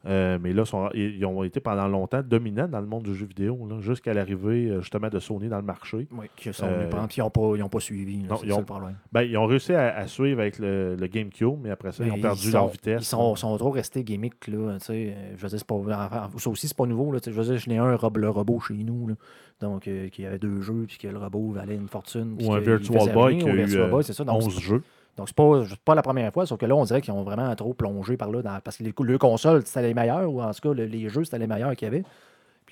Euh, 0.06 0.38
mais 0.40 0.52
là, 0.52 0.64
sont- 0.64 0.90
ils, 0.92 1.24
ont 1.24 1.42
été 1.44 1.60
pendant 1.60 1.88
longtemps 1.88 2.22
dominants 2.22 2.68
dans 2.68 2.80
le 2.80 2.86
monde 2.86 3.04
du 3.04 3.14
jeu 3.14 3.26
vidéo, 3.26 3.58
jusqu'à 3.80 4.12
l'arrivée 4.12 4.68
euh, 4.68 4.80
justement 4.82 5.08
de 5.08 5.18
Sony 5.18 5.48
dans 5.48 5.56
le 5.56 5.62
marché. 5.62 6.06
Oui, 6.12 6.26
qui 6.36 6.52
sont 6.52 6.66
Euh, 6.66 6.88
puis 7.08 7.16
ils 7.16 7.20
n'ont 7.20 7.30
pas, 7.30 7.52
ils 7.56 7.62
ont 7.62 7.68
pas 7.68 7.80
suivi. 7.80 8.20
là, 8.22 8.28
non, 8.30 8.36
c'est 8.36 8.46
ils 8.46 8.52
ont- 8.52 8.58
le 8.58 8.64
problème. 8.64 8.96
Ben, 9.12 9.22
ils 9.22 9.36
ont 9.38 9.46
réussi 9.46 9.72
à, 9.72 9.96
à 9.96 10.06
suivre 10.06 10.40
avec 10.40 10.58
le, 10.58 10.96
le 10.96 11.06
GameCube, 11.06 11.58
mais 11.62 11.70
après 11.70 11.92
ça, 11.92 12.04
ils 12.04 12.12
ont 12.12 12.20
perdu 12.20 12.48
ils 12.48 12.52
leur 12.52 12.68
vitesse. 12.68 13.02
Ils 13.02 13.04
sont, 13.06 13.34
sont 13.36 13.56
trop 13.56 13.70
restés 13.70 14.04
gimmicks, 14.04 14.46
là. 14.48 14.56
Euh, 14.58 14.78
je 14.88 15.42
veux 15.42 15.48
dire, 15.48 15.58
c'est 15.58 15.64
pas. 15.66 16.30
Ça 16.36 16.50
aussi, 16.50 16.68
c'est 16.68 16.76
pas 16.76 16.86
nouveau, 16.86 17.10
là. 17.12 17.18
Je 17.24 17.30
veux 17.30 17.44
dire, 17.44 17.56
je 17.56 17.70
n'ai 17.70 17.78
un 17.78 17.96
le 18.14 18.28
robot 18.28 18.60
chez 18.60 18.74
nous, 18.74 19.08
là. 19.08 19.14
Donc, 19.60 19.86
euh, 19.88 20.08
qui 20.08 20.26
avait 20.26 20.38
deux 20.38 20.60
jeux, 20.60 20.84
puis 20.86 20.98
que 20.98 21.08
le 21.08 21.16
robot 21.18 21.52
valait 21.52 21.76
une 21.76 21.88
fortune. 21.88 22.36
Ou 22.42 22.52
un 22.52 22.60
Virtual 22.60 23.12
Boy 23.12 23.38
qui 23.38 23.48
a 23.48 23.52
eu 23.52 23.56
Virtual 23.56 23.82
euh, 23.82 23.88
Boy, 23.90 24.04
c'est 24.04 24.12
ça. 24.12 24.24
Donc, 24.24 24.42
11 24.42 24.60
jeux. 24.60 24.82
Donc, 25.16 25.28
c'est 25.28 25.36
pas, 25.36 25.62
pas 25.84 25.94
la 25.94 26.02
première 26.02 26.32
fois, 26.32 26.46
sauf 26.46 26.58
que 26.58 26.66
là, 26.66 26.74
on 26.74 26.84
dirait 26.84 27.00
qu'ils 27.00 27.12
ont 27.14 27.22
vraiment 27.22 27.54
trop 27.54 27.72
plongé 27.74 28.16
par 28.16 28.30
là. 28.32 28.42
dans- 28.42 28.60
parce 28.60 28.78
que 28.78 28.84
les, 28.84 28.94
les 28.98 29.18
consoles, 29.18 29.64
c'était 29.66 29.82
les 29.82 29.94
meilleurs, 29.94 30.30
ou 30.32 30.42
en 30.42 30.52
tout 30.52 30.60
cas, 30.70 30.74
le- 30.74 30.86
les 30.86 31.08
jeux, 31.08 31.24
c'était 31.24 31.38
les 31.38 31.46
meilleurs 31.46 31.76
qu'il 31.76 31.86
y 31.86 31.90
avait. 31.90 32.04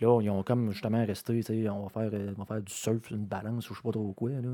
Puis 0.03 0.09
là, 0.11 0.21
ils 0.21 0.31
ont 0.31 0.43
comme 0.43 0.73
justement 0.73 1.07
resté, 1.07 1.45
tu 1.45 1.63
sais, 1.63 1.69
on 1.69 1.85
va 1.85 1.89
faire, 1.89 2.11
euh, 2.13 2.33
on 2.37 2.41
va 2.41 2.45
faire 2.45 2.61
du 2.61 2.73
surf, 2.73 3.09
une 3.13 3.25
balance, 3.25 3.71
ou 3.71 3.75
je 3.75 3.79
sais 3.79 3.85
pas 3.85 3.93
trop 3.93 4.13
quoi. 4.13 4.31
Là, 4.31 4.49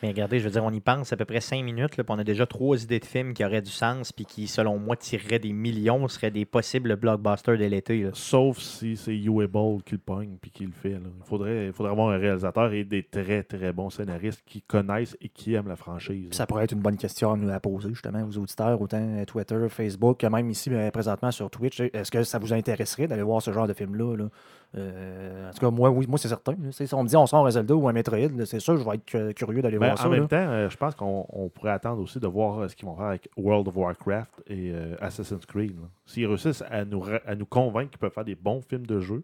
Mais 0.00 0.08
regardez, 0.10 0.38
je 0.38 0.44
veux 0.44 0.50
dire, 0.52 0.62
on 0.62 0.70
y 0.70 0.78
pense 0.78 1.12
à 1.12 1.16
peu 1.16 1.24
près 1.24 1.40
cinq 1.40 1.64
minutes, 1.64 1.96
là, 1.96 2.04
puis 2.04 2.14
on 2.14 2.18
a 2.20 2.22
déjà 2.22 2.46
trois 2.46 2.80
idées 2.80 3.00
de 3.00 3.04
films 3.04 3.34
qui 3.34 3.44
auraient 3.44 3.62
du 3.62 3.70
sens, 3.72 4.12
puis 4.12 4.24
qui, 4.24 4.46
selon 4.46 4.78
moi, 4.78 4.94
tireraient 4.94 5.40
des 5.40 5.52
millions, 5.52 6.06
seraient 6.06 6.30
des 6.30 6.44
possibles 6.44 6.94
blockbusters 6.94 7.58
de 7.58 7.64
l'été. 7.64 8.04
là. 8.04 8.10
Sauf 8.12 8.58
si 8.58 8.96
c'est 8.96 9.16
Uwe 9.16 9.48
Ball 9.48 9.82
qui 9.84 9.94
le 9.94 9.98
pogne 9.98 10.36
puis 10.40 10.52
qui 10.52 10.64
le 10.66 10.70
fait. 10.70 10.90
là. 10.90 11.00
Il, 11.18 11.24
faudrait, 11.24 11.66
il 11.66 11.72
faudrait 11.72 11.90
avoir 11.90 12.10
un 12.10 12.18
réalisateur 12.18 12.72
et 12.72 12.84
des 12.84 13.02
très 13.02 13.42
très 13.42 13.72
bons 13.72 13.90
scénaristes 13.90 14.44
qui 14.46 14.62
connaissent 14.62 15.16
et 15.20 15.28
qui 15.28 15.54
aiment 15.54 15.66
la 15.66 15.74
franchise. 15.74 16.28
Ça 16.30 16.46
pourrait 16.46 16.62
être 16.62 16.72
une 16.72 16.82
bonne 16.82 16.96
question 16.96 17.32
à 17.32 17.36
nous 17.36 17.50
à 17.50 17.58
poser, 17.58 17.88
justement, 17.88 18.22
aux 18.22 18.38
auditeurs, 18.38 18.80
autant 18.80 19.02
euh, 19.02 19.24
Twitter, 19.24 19.66
Facebook, 19.68 20.18
que 20.18 20.28
même 20.28 20.48
ici, 20.48 20.70
euh, 20.72 20.92
présentement 20.92 21.32
sur 21.32 21.50
Twitch. 21.50 21.80
Est-ce 21.80 22.12
que 22.12 22.22
ça 22.22 22.38
vous 22.38 22.52
intéresserait 22.52 23.08
d'aller 23.08 23.24
voir 23.24 23.42
ce 23.42 23.52
genre 23.52 23.66
de 23.66 23.72
film-là? 23.72 24.14
là? 24.14 24.28
Euh, 24.76 25.48
en 25.48 25.52
tout 25.52 25.58
cas, 25.60 25.70
moi, 25.70 25.90
oui, 25.90 26.06
moi, 26.08 26.18
c'est 26.18 26.28
certain. 26.28 26.54
Si 26.70 26.92
on 26.94 27.02
me 27.02 27.08
dit 27.08 27.16
on 27.16 27.26
sort 27.26 27.46
un 27.46 27.50
Zelda 27.50 27.74
ou 27.74 27.88
un 27.88 27.92
Metroid, 27.92 28.44
c'est 28.44 28.60
sûr, 28.60 28.76
je 28.76 28.84
vais 28.84 28.96
être 28.96 29.04
cu- 29.04 29.32
curieux 29.34 29.62
d'aller 29.62 29.78
Ben, 29.78 29.86
voir 29.86 29.98
ça. 29.98 30.06
en 30.06 30.10
même 30.10 30.22
là. 30.22 30.28
temps, 30.28 30.36
euh, 30.36 30.68
je 30.68 30.76
pense 30.76 30.94
qu'on 30.94 31.24
on 31.30 31.48
pourrait 31.48 31.70
attendre 31.72 32.02
aussi 32.02 32.20
de 32.20 32.26
voir 32.26 32.58
euh, 32.60 32.68
ce 32.68 32.76
qu'ils 32.76 32.86
vont 32.86 32.94
faire 32.96 33.06
avec 33.06 33.28
World 33.36 33.66
of 33.68 33.76
Warcraft 33.76 34.42
et 34.48 34.70
euh, 34.72 34.94
Assassin's 35.00 35.46
Creed. 35.46 35.76
S'ils 36.04 36.26
réussissent 36.26 36.64
à 36.70 36.84
nous, 36.84 37.02
à 37.26 37.34
nous 37.34 37.46
convaincre 37.46 37.90
qu'ils 37.90 37.98
peuvent 38.00 38.12
faire 38.12 38.24
des 38.24 38.34
bons 38.34 38.60
films 38.60 38.86
de 38.86 39.00
jeu, 39.00 39.22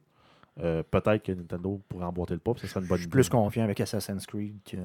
euh, 0.61 0.83
peut-être 0.91 1.23
que 1.23 1.33
Nintendo 1.33 1.81
pourrait 1.89 2.05
emboîter 2.05 2.35
le 2.35 2.41
pas, 2.41 2.53
ce 2.57 2.67
serait 2.67 2.81
une 2.81 2.87
bonne 2.87 2.99
Je 2.99 3.03
suis 3.03 3.07
idée. 3.09 3.13
plus 3.13 3.29
confiant 3.31 3.65
avec 3.65 3.81
Assassin's 3.81 4.27
Creed 4.27 4.55
que. 4.71 4.77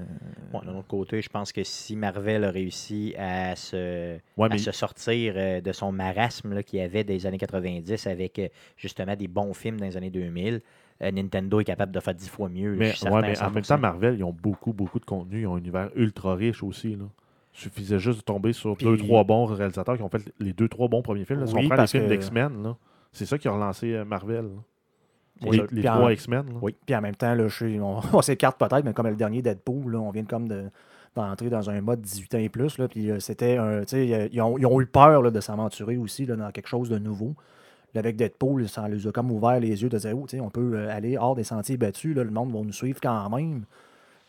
Bon, 0.53 0.59
d'un 0.61 0.75
autre 0.75 0.87
côté, 0.87 1.21
je 1.21 1.27
pense 1.29 1.51
que 1.51 1.63
si 1.63 1.95
Marvel 1.97 2.45
a 2.45 2.51
réussi 2.51 3.13
à 3.17 3.55
se, 3.57 4.17
Ouais, 4.37 4.45
à 4.45 4.49
mais 4.49 4.57
se 4.59 4.71
sortir 4.71 5.33
euh, 5.35 5.59
de 5.59 5.71
son 5.73 5.91
marasme 5.91 6.53
là, 6.53 6.63
qu'il 6.63 6.79
y 6.79 6.81
avait 6.81 7.03
des 7.03 7.25
années 7.25 7.37
90 7.37 8.07
avec 8.07 8.39
euh, 8.39 8.47
justement 8.77 9.15
des 9.17 9.27
bons 9.27 9.53
films 9.53 9.77
dans 9.79 9.85
les 9.85 9.97
années 9.97 10.09
2000, 10.09 10.61
euh, 11.01 11.11
Nintendo 11.11 11.59
est 11.59 11.65
capable 11.65 11.91
de 11.91 11.99
faire 11.99 12.15
dix 12.15 12.29
fois 12.29 12.47
mieux. 12.47 12.75
Mais, 12.75 12.91
je 12.91 12.95
suis 12.97 13.07
ouais, 13.09 13.21
mais 13.21 13.37
en 13.41 13.51
même 13.51 13.63
100%. 13.63 13.67
temps, 13.67 13.77
Marvel, 13.77 14.15
ils 14.17 14.23
ont 14.23 14.31
beaucoup, 14.33 14.71
beaucoup 14.71 14.99
de 14.99 15.05
contenu. 15.05 15.41
Ils 15.41 15.47
ont 15.47 15.55
un 15.55 15.59
univers 15.59 15.89
ultra 15.95 16.35
riche 16.35 16.63
aussi. 16.63 16.95
Là. 16.95 17.05
suffisait 17.51 17.99
juste 17.99 18.19
de 18.19 18.23
tomber 18.23 18.53
sur 18.53 18.77
Puis- 18.77 18.85
deux, 18.85 18.95
trois 18.97 19.23
bons 19.25 19.45
réalisateurs 19.45 19.97
qui 19.97 20.03
ont 20.03 20.09
fait 20.09 20.31
les 20.39 20.53
deux, 20.53 20.69
trois 20.69 20.87
bons 20.87 21.01
premiers 21.01 21.25
films. 21.25 21.39
Là, 21.41 21.47
si 21.47 21.53
Oui, 21.55 21.61
on 21.63 21.67
prend 21.67 21.75
les 21.75 21.77
parce 21.77 21.91
films 21.91 22.03
que- 22.05 22.09
d'X-Men, 22.09 22.75
c'est 23.11 23.25
ça 23.25 23.37
qui 23.37 23.47
a 23.47 23.51
relancé 23.51 24.01
Marvel. 24.05 24.45
là. 24.45 24.49
C'est 25.41 25.71
Les, 25.71 25.81
trois 25.99 26.13
X-Men. 26.13 26.45
Oui. 26.61 26.75
Puis 26.85 26.95
en 26.95 27.01
même 27.01 27.15
temps, 27.15 27.33
là, 27.35 27.47
je 27.47 27.55
sais- 27.57 27.79
on, 27.79 27.99
on 28.13 28.21
s'écarte 28.21 28.57
peut-être, 28.59 28.83
mais 28.83 28.93
comme 28.93 29.07
le 29.07 29.15
dernier 29.15 29.41
Deadpool, 29.41 29.91
là, 29.93 29.99
on 29.99 30.11
vient 30.11 30.25
comme 30.25 30.47
de 30.47 30.65
d'entrer 31.15 31.49
dans 31.49 31.67
un 31.71 31.81
mode 31.81 32.01
18 32.01 32.35
ans 32.35 32.37
et 32.37 32.49
plus. 32.49 32.77
Là, 32.77 32.87
puis 32.87 33.09
euh, 33.09 33.19
c'était 33.19 33.57
un. 33.57 33.79
tu 33.81 33.87
sais, 33.87 34.13
euh, 34.13 34.27
Ils 34.31 34.39
ont, 34.41 34.55
ils 34.59 34.67
ont 34.67 34.79
eu 34.79 34.85
peur 34.85 35.23
là, 35.23 35.31
de 35.31 35.39
s'aventurer 35.39 35.97
aussi 35.97 36.27
là, 36.27 36.35
dans 36.35 36.51
quelque 36.51 36.67
chose 36.67 36.89
de 36.89 36.99
nouveau. 36.99 37.33
Là, 37.95 37.99
avec 38.01 38.17
Deadpool, 38.17 38.67
ça 38.69 38.87
les 38.87 39.07
a 39.07 39.11
comme 39.11 39.31
ouvert 39.31 39.59
les 39.59 39.81
yeux 39.81 39.89
de 39.89 39.97
dire 39.97 40.15
oh, 40.15 40.27
on 40.41 40.49
peut 40.49 40.73
euh, 40.75 40.95
aller 40.95 41.17
hors 41.17 41.33
des 41.35 41.43
sentiers 41.43 41.77
battus, 41.77 42.15
là, 42.15 42.23
le 42.23 42.29
monde 42.29 42.51
va 42.53 42.59
nous 42.59 42.71
suivre 42.71 42.99
quand 43.01 43.29
même. 43.35 43.63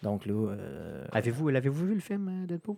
Donc 0.02 0.24
là. 0.24 0.32
euh, 0.32 1.04
Avez-vous 1.12 1.48
l'avez-vous 1.50 1.86
vu 1.88 1.94
le 1.94 2.00
film 2.00 2.46
Deadpool? 2.46 2.76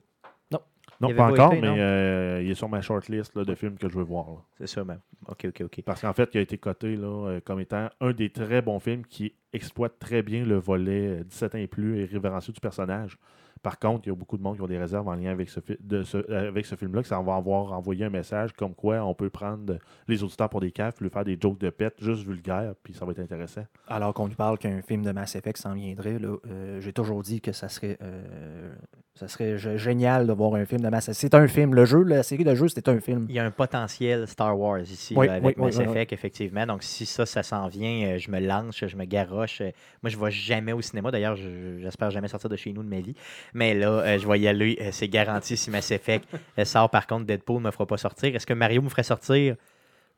Non, 1.00 1.14
pas 1.14 1.30
encore, 1.30 1.54
été, 1.54 1.62
mais 1.62 1.80
euh, 1.80 2.42
il 2.42 2.50
est 2.50 2.54
sur 2.54 2.68
ma 2.68 2.82
shortlist 2.82 3.34
là, 3.34 3.44
de 3.44 3.54
films 3.54 3.78
que 3.78 3.88
je 3.88 3.96
veux 3.96 4.04
voir. 4.04 4.44
C'est 4.58 4.66
ça, 4.66 4.84
ben. 4.84 5.00
OK, 5.28 5.46
OK, 5.48 5.62
OK. 5.62 5.82
Parce 5.82 6.02
qu'en 6.02 6.12
fait, 6.12 6.28
il 6.34 6.38
a 6.38 6.40
été 6.42 6.58
coté 6.58 6.94
là, 6.94 7.28
euh, 7.28 7.40
comme 7.42 7.60
étant 7.60 7.88
un 8.00 8.12
des 8.12 8.30
très 8.30 8.60
bons 8.60 8.80
films 8.80 9.06
qui 9.06 9.32
exploite 9.52 9.98
très 9.98 10.22
bien 10.22 10.44
le 10.44 10.56
volet 10.56 11.20
euh, 11.20 11.24
17 11.24 11.54
ans 11.54 11.58
et 11.58 11.66
plus 11.66 12.00
et 12.00 12.04
révérencieux 12.04 12.52
du 12.52 12.60
personnage. 12.60 13.18
Par 13.62 13.78
contre, 13.78 14.06
il 14.06 14.08
y 14.08 14.12
a 14.12 14.14
beaucoup 14.14 14.38
de 14.38 14.42
monde 14.42 14.56
qui 14.56 14.62
ont 14.62 14.66
des 14.66 14.78
réserves 14.78 15.06
en 15.06 15.14
lien 15.14 15.30
avec 15.30 15.50
ce, 15.50 15.60
fi- 15.60 15.76
de 15.80 16.02
ce, 16.02 16.16
euh, 16.30 16.48
avec 16.48 16.64
ce 16.64 16.76
film-là, 16.76 17.02
que 17.02 17.08
ça 17.08 17.20
va 17.20 17.34
avoir 17.34 17.72
envoyé 17.72 18.04
un 18.06 18.10
message 18.10 18.52
comme 18.54 18.74
quoi 18.74 19.02
on 19.04 19.14
peut 19.14 19.28
prendre 19.30 19.78
les 20.08 20.22
auditeurs 20.22 20.48
pour 20.48 20.60
des 20.60 20.70
caves, 20.70 20.94
lui 21.00 21.10
faire 21.10 21.24
des 21.24 21.36
jokes 21.40 21.58
de 21.58 21.68
pète 21.70 21.94
juste 22.00 22.26
vulgaires, 22.26 22.74
puis 22.82 22.94
ça 22.94 23.04
va 23.04 23.12
être 23.12 23.18
intéressant. 23.20 23.64
Alors 23.86 24.14
qu'on 24.14 24.28
nous 24.28 24.34
parle 24.34 24.56
qu'un 24.58 24.80
film 24.82 25.02
de 25.02 25.12
Mass 25.12 25.36
Effect 25.36 25.58
s'en 25.58 25.74
viendrait, 25.74 26.18
là, 26.18 26.36
euh, 26.48 26.80
j'ai 26.80 26.92
toujours 26.92 27.22
dit 27.22 27.40
que 27.42 27.52
ça 27.52 27.68
serait, 27.68 27.98
euh, 28.02 28.72
ça 29.14 29.28
serait 29.28 29.58
g- 29.58 29.76
génial 29.76 30.26
de 30.26 30.32
voir 30.32 30.54
un 30.54 30.64
film 30.64 30.80
de 30.80 30.88
Mass 30.88 31.08
Effect. 31.08 31.20
C'est 31.20 31.34
un 31.34 31.46
film, 31.46 31.74
le 31.74 31.84
jeu, 31.84 32.02
la 32.02 32.22
série 32.22 32.44
de 32.44 32.54
jeux, 32.54 32.68
c'est 32.68 32.88
un 32.88 33.00
film. 33.00 33.26
Il 33.28 33.34
y 33.34 33.38
a 33.38 33.44
un 33.44 33.50
potentiel 33.50 34.26
Star 34.26 34.58
Wars 34.58 34.80
ici 34.80 35.14
Oui, 35.16 35.26
là, 35.26 35.34
avec 35.34 35.58
oui, 35.58 35.64
Mass 35.66 35.76
oui, 35.76 35.84
oui, 35.84 35.90
Effect, 35.90 36.12
effectivement. 36.14 36.64
Donc, 36.66 36.82
si 36.82 37.04
ça, 37.04 37.26
ça 37.26 37.42
s'en 37.42 37.68
vient, 37.68 38.16
je 38.16 38.30
me 38.30 38.40
lance, 38.40 38.86
je 38.86 38.96
me 38.96 39.04
garoche. 39.04 39.60
Moi, 40.02 40.08
je 40.10 40.16
ne 40.16 40.24
vais 40.24 40.30
jamais 40.30 40.72
au 40.72 40.80
cinéma. 40.80 41.10
D'ailleurs, 41.10 41.36
je- 41.36 41.78
j'espère 41.80 42.10
jamais 42.10 42.28
sortir 42.28 42.48
de 42.48 42.56
chez 42.56 42.72
nous 42.72 42.82
de 42.82 42.88
ma 42.88 43.00
vie. 43.00 43.14
Mais 43.54 43.74
là, 43.74 43.88
euh, 43.88 44.18
je 44.18 44.26
vais 44.28 44.38
y 44.40 44.48
aller. 44.48 44.78
Euh, 44.80 44.88
C'est 44.92 45.08
garanti 45.08 45.56
si 45.56 45.70
Mass 45.70 45.90
Effect 45.90 46.28
euh, 46.58 46.64
sort. 46.64 46.90
Par 46.90 47.06
contre, 47.06 47.26
Deadpool 47.26 47.58
ne 47.60 47.66
me 47.66 47.70
fera 47.70 47.86
pas 47.86 47.96
sortir. 47.96 48.34
Est-ce 48.34 48.46
que 48.46 48.54
Mario 48.54 48.82
me 48.82 48.88
ferait 48.88 49.02
sortir? 49.02 49.56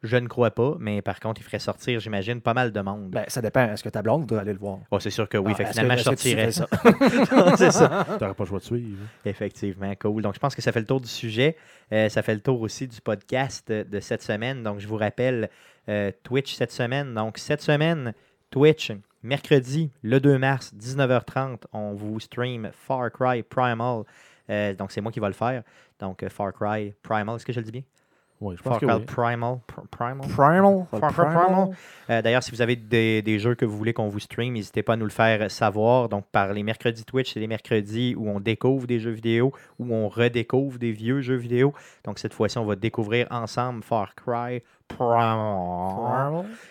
Je 0.02 0.16
ne 0.16 0.26
crois 0.26 0.50
pas. 0.50 0.76
Mais 0.80 1.00
par 1.00 1.20
contre, 1.20 1.40
il 1.40 1.44
ferait 1.44 1.60
sortir, 1.60 2.00
j'imagine, 2.00 2.40
pas 2.40 2.54
mal 2.54 2.72
de 2.72 2.80
monde. 2.80 3.10
Ben, 3.10 3.24
ça 3.28 3.40
dépend. 3.40 3.70
Est-ce 3.72 3.84
que 3.84 3.88
ta 3.88 4.02
blonde 4.02 4.26
doit 4.26 4.40
aller 4.40 4.52
le 4.52 4.58
voir? 4.58 4.78
Oh, 4.90 4.98
c'est 4.98 5.10
sûr 5.10 5.28
que 5.28 5.38
oui. 5.38 5.52
Ah, 5.52 5.56
Fait 5.56 5.62
que 5.64 5.68
est-ce 5.68 5.78
finalement, 5.80 5.94
que- 5.94 6.00
je 6.00 6.04
sortirais. 6.04 6.50
ça? 6.52 6.66
c'est 7.56 7.70
ça. 7.70 8.04
Tu 8.06 8.10
n'auras 8.12 8.34
pas 8.34 8.42
le 8.44 8.48
choix 8.48 8.58
de 8.58 8.64
suivre. 8.64 8.98
Effectivement, 9.24 9.92
cool. 10.00 10.22
Donc, 10.22 10.34
je 10.34 10.40
pense 10.40 10.54
que 10.56 10.62
ça 10.62 10.72
fait 10.72 10.80
le 10.80 10.86
tour 10.86 11.00
du 11.00 11.08
sujet. 11.08 11.56
Euh, 11.92 12.08
ça 12.08 12.22
fait 12.22 12.34
le 12.34 12.40
tour 12.40 12.60
aussi 12.62 12.88
du 12.88 13.00
podcast 13.00 13.70
de 13.70 14.00
cette 14.00 14.22
semaine. 14.22 14.62
Donc, 14.64 14.80
je 14.80 14.88
vous 14.88 14.96
rappelle 14.96 15.48
euh, 15.88 16.10
Twitch 16.24 16.52
cette 16.54 16.72
semaine. 16.72 17.14
Donc, 17.14 17.38
cette 17.38 17.62
semaine, 17.62 18.12
Twitch, 18.50 18.90
mercredi, 19.22 19.90
le 20.02 20.20
2 20.20 20.38
mars, 20.38 20.72
19h30, 20.78 21.62
on 21.72 21.92
vous 21.94 22.20
stream 22.20 22.70
Far 22.72 23.10
Cry 23.10 23.42
Primal. 23.42 24.02
Euh, 24.50 24.74
donc, 24.74 24.90
c'est 24.92 25.00
moi 25.00 25.12
qui 25.12 25.20
va 25.20 25.28
le 25.28 25.34
faire. 25.34 25.62
Donc, 25.98 26.22
euh, 26.22 26.28
Far 26.28 26.52
Cry 26.52 26.92
Primal, 27.02 27.36
est-ce 27.36 27.46
que 27.46 27.52
je 27.52 27.60
le 27.60 27.64
dis 27.64 27.72
bien? 27.72 27.82
Oui, 28.40 28.56
je 28.58 28.62
pense 28.62 28.72
Far 28.72 28.80
que 28.80 28.86
Cry 28.86 28.96
oui. 28.96 29.04
Primal. 29.06 29.58
Pr- 29.68 29.86
Primal? 29.88 30.28
Primal? 30.28 30.86
Far 30.90 31.12
Cry 31.12 31.24
Primal. 31.44 31.68
Euh, 32.10 32.22
D'ailleurs, 32.22 32.42
si 32.42 32.50
vous 32.50 32.60
avez 32.60 32.74
des, 32.74 33.22
des 33.22 33.38
jeux 33.38 33.54
que 33.54 33.64
vous 33.64 33.78
voulez 33.78 33.92
qu'on 33.92 34.08
vous 34.08 34.18
stream, 34.18 34.54
n'hésitez 34.54 34.82
pas 34.82 34.94
à 34.94 34.96
nous 34.96 35.04
le 35.04 35.12
faire 35.12 35.48
savoir. 35.48 36.08
Donc, 36.08 36.26
par 36.32 36.52
les 36.52 36.64
mercredis 36.64 37.04
Twitch, 37.04 37.32
c'est 37.34 37.38
les 37.40 37.46
mercredis 37.46 38.16
où 38.16 38.28
on 38.28 38.40
découvre 38.40 38.88
des 38.88 38.98
jeux 38.98 39.12
vidéo, 39.12 39.52
où 39.78 39.94
on 39.94 40.08
redécouvre 40.08 40.76
des 40.80 40.90
vieux 40.90 41.20
jeux 41.20 41.36
vidéo. 41.36 41.72
Donc, 42.02 42.18
cette 42.18 42.34
fois-ci, 42.34 42.58
on 42.58 42.64
va 42.64 42.74
découvrir 42.74 43.28
ensemble 43.30 43.84
Far 43.84 44.12
Cry 44.16 44.24
Primal. 44.24 44.60
Primal. 44.60 44.62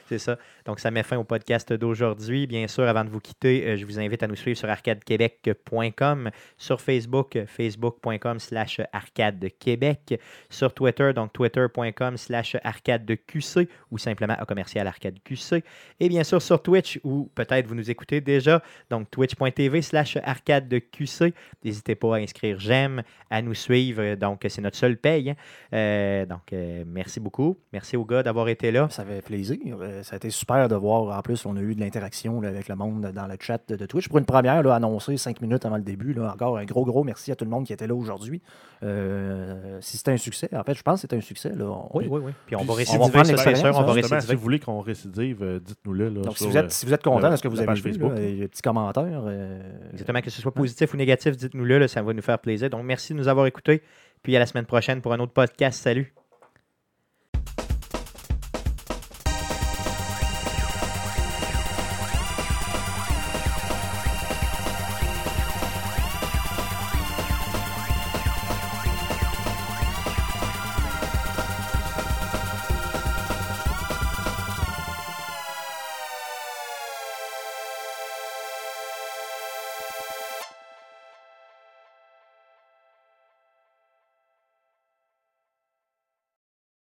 C'est 0.08 0.20
ça. 0.20 0.38
Donc, 0.66 0.80
ça 0.80 0.92
met 0.92 1.04
fin 1.04 1.18
au 1.18 1.24
podcast 1.24 1.72
d'aujourd'hui. 1.74 2.46
Bien 2.48 2.68
sûr, 2.68 2.84
avant 2.84 3.04
de 3.04 3.10
vous 3.10 3.20
quitter, 3.20 3.66
euh, 3.66 3.78
je 3.78 3.86
vous 3.86 4.00
invite 4.00 4.22
à 4.24 4.28
nous 4.28 4.36
suivre 4.36 4.58
sur 4.58 4.70
arcadequebec.com, 4.70 6.30
sur 6.58 6.82
Facebook, 6.82 7.36
euh, 7.36 7.46
facebook.com 7.46 8.40
slash 8.40 8.82
arcadequebec, 8.92 10.20
sur 10.50 10.74
Twitter, 10.74 11.14
donc 11.14 11.34
twitter.com 11.34 12.18
slash 12.18 12.58
arcadeqc 12.64 13.68
ou 13.90 13.98
simplement 13.98 14.36
à 14.38 14.46
commercial 14.46 14.86
arcadeqc. 14.88 15.64
Et 16.00 16.10
bien 16.10 16.24
sûr, 16.24 16.42
sur 16.42 16.62
Twitch, 16.62 17.00
où 17.04 17.30
peut-être 17.34 17.68
vous 17.68 17.76
nous 17.76 17.90
écoutez 17.90 18.22
déjà, 18.22 18.62
donc 18.90 19.10
twitch.tv 19.10 19.82
slash 19.82 20.18
arcadeqc. 20.24 21.34
N'hésitez 21.64 21.96
pas 21.96 22.18
à 22.18 22.20
inscrire 22.20 22.60
j'aime, 22.60 23.04
à 23.30 23.42
nous 23.42 23.54
suivre. 23.54 24.16
Donc, 24.16 24.46
c'est 24.48 24.62
notre 24.62 24.78
seule 24.78 24.98
paye. 24.98 25.32
hein. 25.32 25.36
Euh, 25.74 26.26
donc, 26.26 26.54
euh, 26.54 26.84
merci 26.86 27.20
beaucoup. 27.20 27.58
Merci 27.74 27.98
aux 27.98 28.06
gars 28.12 28.24
d'avoir 28.24 28.48
été 28.50 28.72
là. 28.72 28.88
Ça 28.90 29.04
fait 29.06 29.22
plaisir. 29.22 29.58
Euh, 29.82 30.04
Ça 30.04 30.14
a 30.14 30.18
été 30.18 30.30
super 30.30 30.68
de 30.68 30.76
voir. 30.76 31.18
En 31.18 31.22
plus, 31.22 31.46
on 31.46 31.56
a 31.56 31.60
eu 31.62 31.76
de 31.76 31.80
l'interaction 31.80 32.42
avec 32.44 32.68
le 32.68 32.76
monde 32.76 33.12
dans 33.14 33.28
le 33.28 33.36
chat 33.40 33.60
de, 33.68 33.76
de 33.76 33.86
Twitch. 33.86 34.08
Pour 34.10 34.18
une 34.20 34.26
première, 34.26 34.62
là, 34.64 34.76
annoncée 34.76 35.18
cinq 35.18 35.42
minutes 35.42 35.66
avant 35.66 35.78
le 35.78 35.84
début. 35.84 36.14
Là, 36.14 36.32
encore 36.34 36.58
un 36.58 36.66
gros, 36.66 36.86
gros 36.86 37.04
merci 37.04 37.32
à 37.32 37.36
tout 37.36 37.46
le 37.46 37.52
monde 37.52 37.66
qui 37.66 37.74
était 37.74 37.88
là 37.88 37.96
aujourd'hui. 37.96 38.42
Euh, 38.84 39.78
si 39.82 39.98
c'était 39.98 40.12
un 40.12 40.18
succès, 40.18 40.50
en 40.56 40.64
fait, 40.64 40.74
je 40.74 40.82
pense 40.84 40.96
que 40.96 41.02
c'était 41.02 41.16
un 41.18 41.22
succès. 41.22 41.50
Là. 41.56 41.66
On- 41.66 41.90
oui, 41.98 42.08
oui. 42.10 42.32
Puis 42.46 42.56
on 42.56 42.60
va 42.60 42.64
Puis 42.64 42.66
on 42.66 42.66
va 42.66 42.74
récidiver, 42.76 43.00
prendre 43.00 43.16
ça, 43.18 43.24
c'est 43.26 43.32
l'expérience, 43.32 43.76
sûr. 43.76 43.84
On 43.84 43.88
va 43.88 43.94
Justement, 43.94 44.08
si 44.10 44.14
récidiver. 44.16 44.36
vous 44.36 44.42
voulez 44.44 44.60
qu'on 44.60 44.80
récidive, 44.82 45.44
euh, 45.44 45.60
dites-nous-le. 45.60 46.10
là, 46.10 46.22
Donc, 46.22 46.38
si 46.38 46.48
vous, 46.48 46.58
êtes, 46.58 46.72
si 46.72 46.86
vous 46.86 46.94
êtes 46.94 47.04
content 47.04 47.30
de 47.30 47.36
ce 47.36 47.42
que 47.44 47.48
vous 47.48 47.60
avez 47.60 47.74
vu, 47.74 47.82
Facebook. 47.82 48.14
là, 48.16 48.22
et 48.22 48.48
petits 48.48 48.62
commentaires. 48.62 49.24
euh, 49.26 49.60
Exactement, 49.92 50.22
que 50.22 50.30
ce 50.30 50.42
soit 50.42 50.54
positif 50.54 50.94
ou 50.94 50.98
négatif, 50.98 51.38
dites-nous-le, 51.38 51.78
là, 51.80 51.88
ça 51.88 52.02
va 52.02 52.14
nous 52.14 52.22
faire 52.22 52.40
plaisir. 52.40 52.70
Donc, 52.70 52.84
merci 52.84 53.14
de 53.14 53.18
nous 53.18 53.28
avoir 53.28 53.46
écoutés. 53.46 53.82
Puis 54.24 54.36
à 54.36 54.40
la 54.40 54.46
semaine 54.46 54.66
prochaine 54.66 55.02
pour 55.02 55.14
un 55.14 55.20
autre 55.20 55.34
podcast. 55.34 55.82
Salut! 55.82 56.14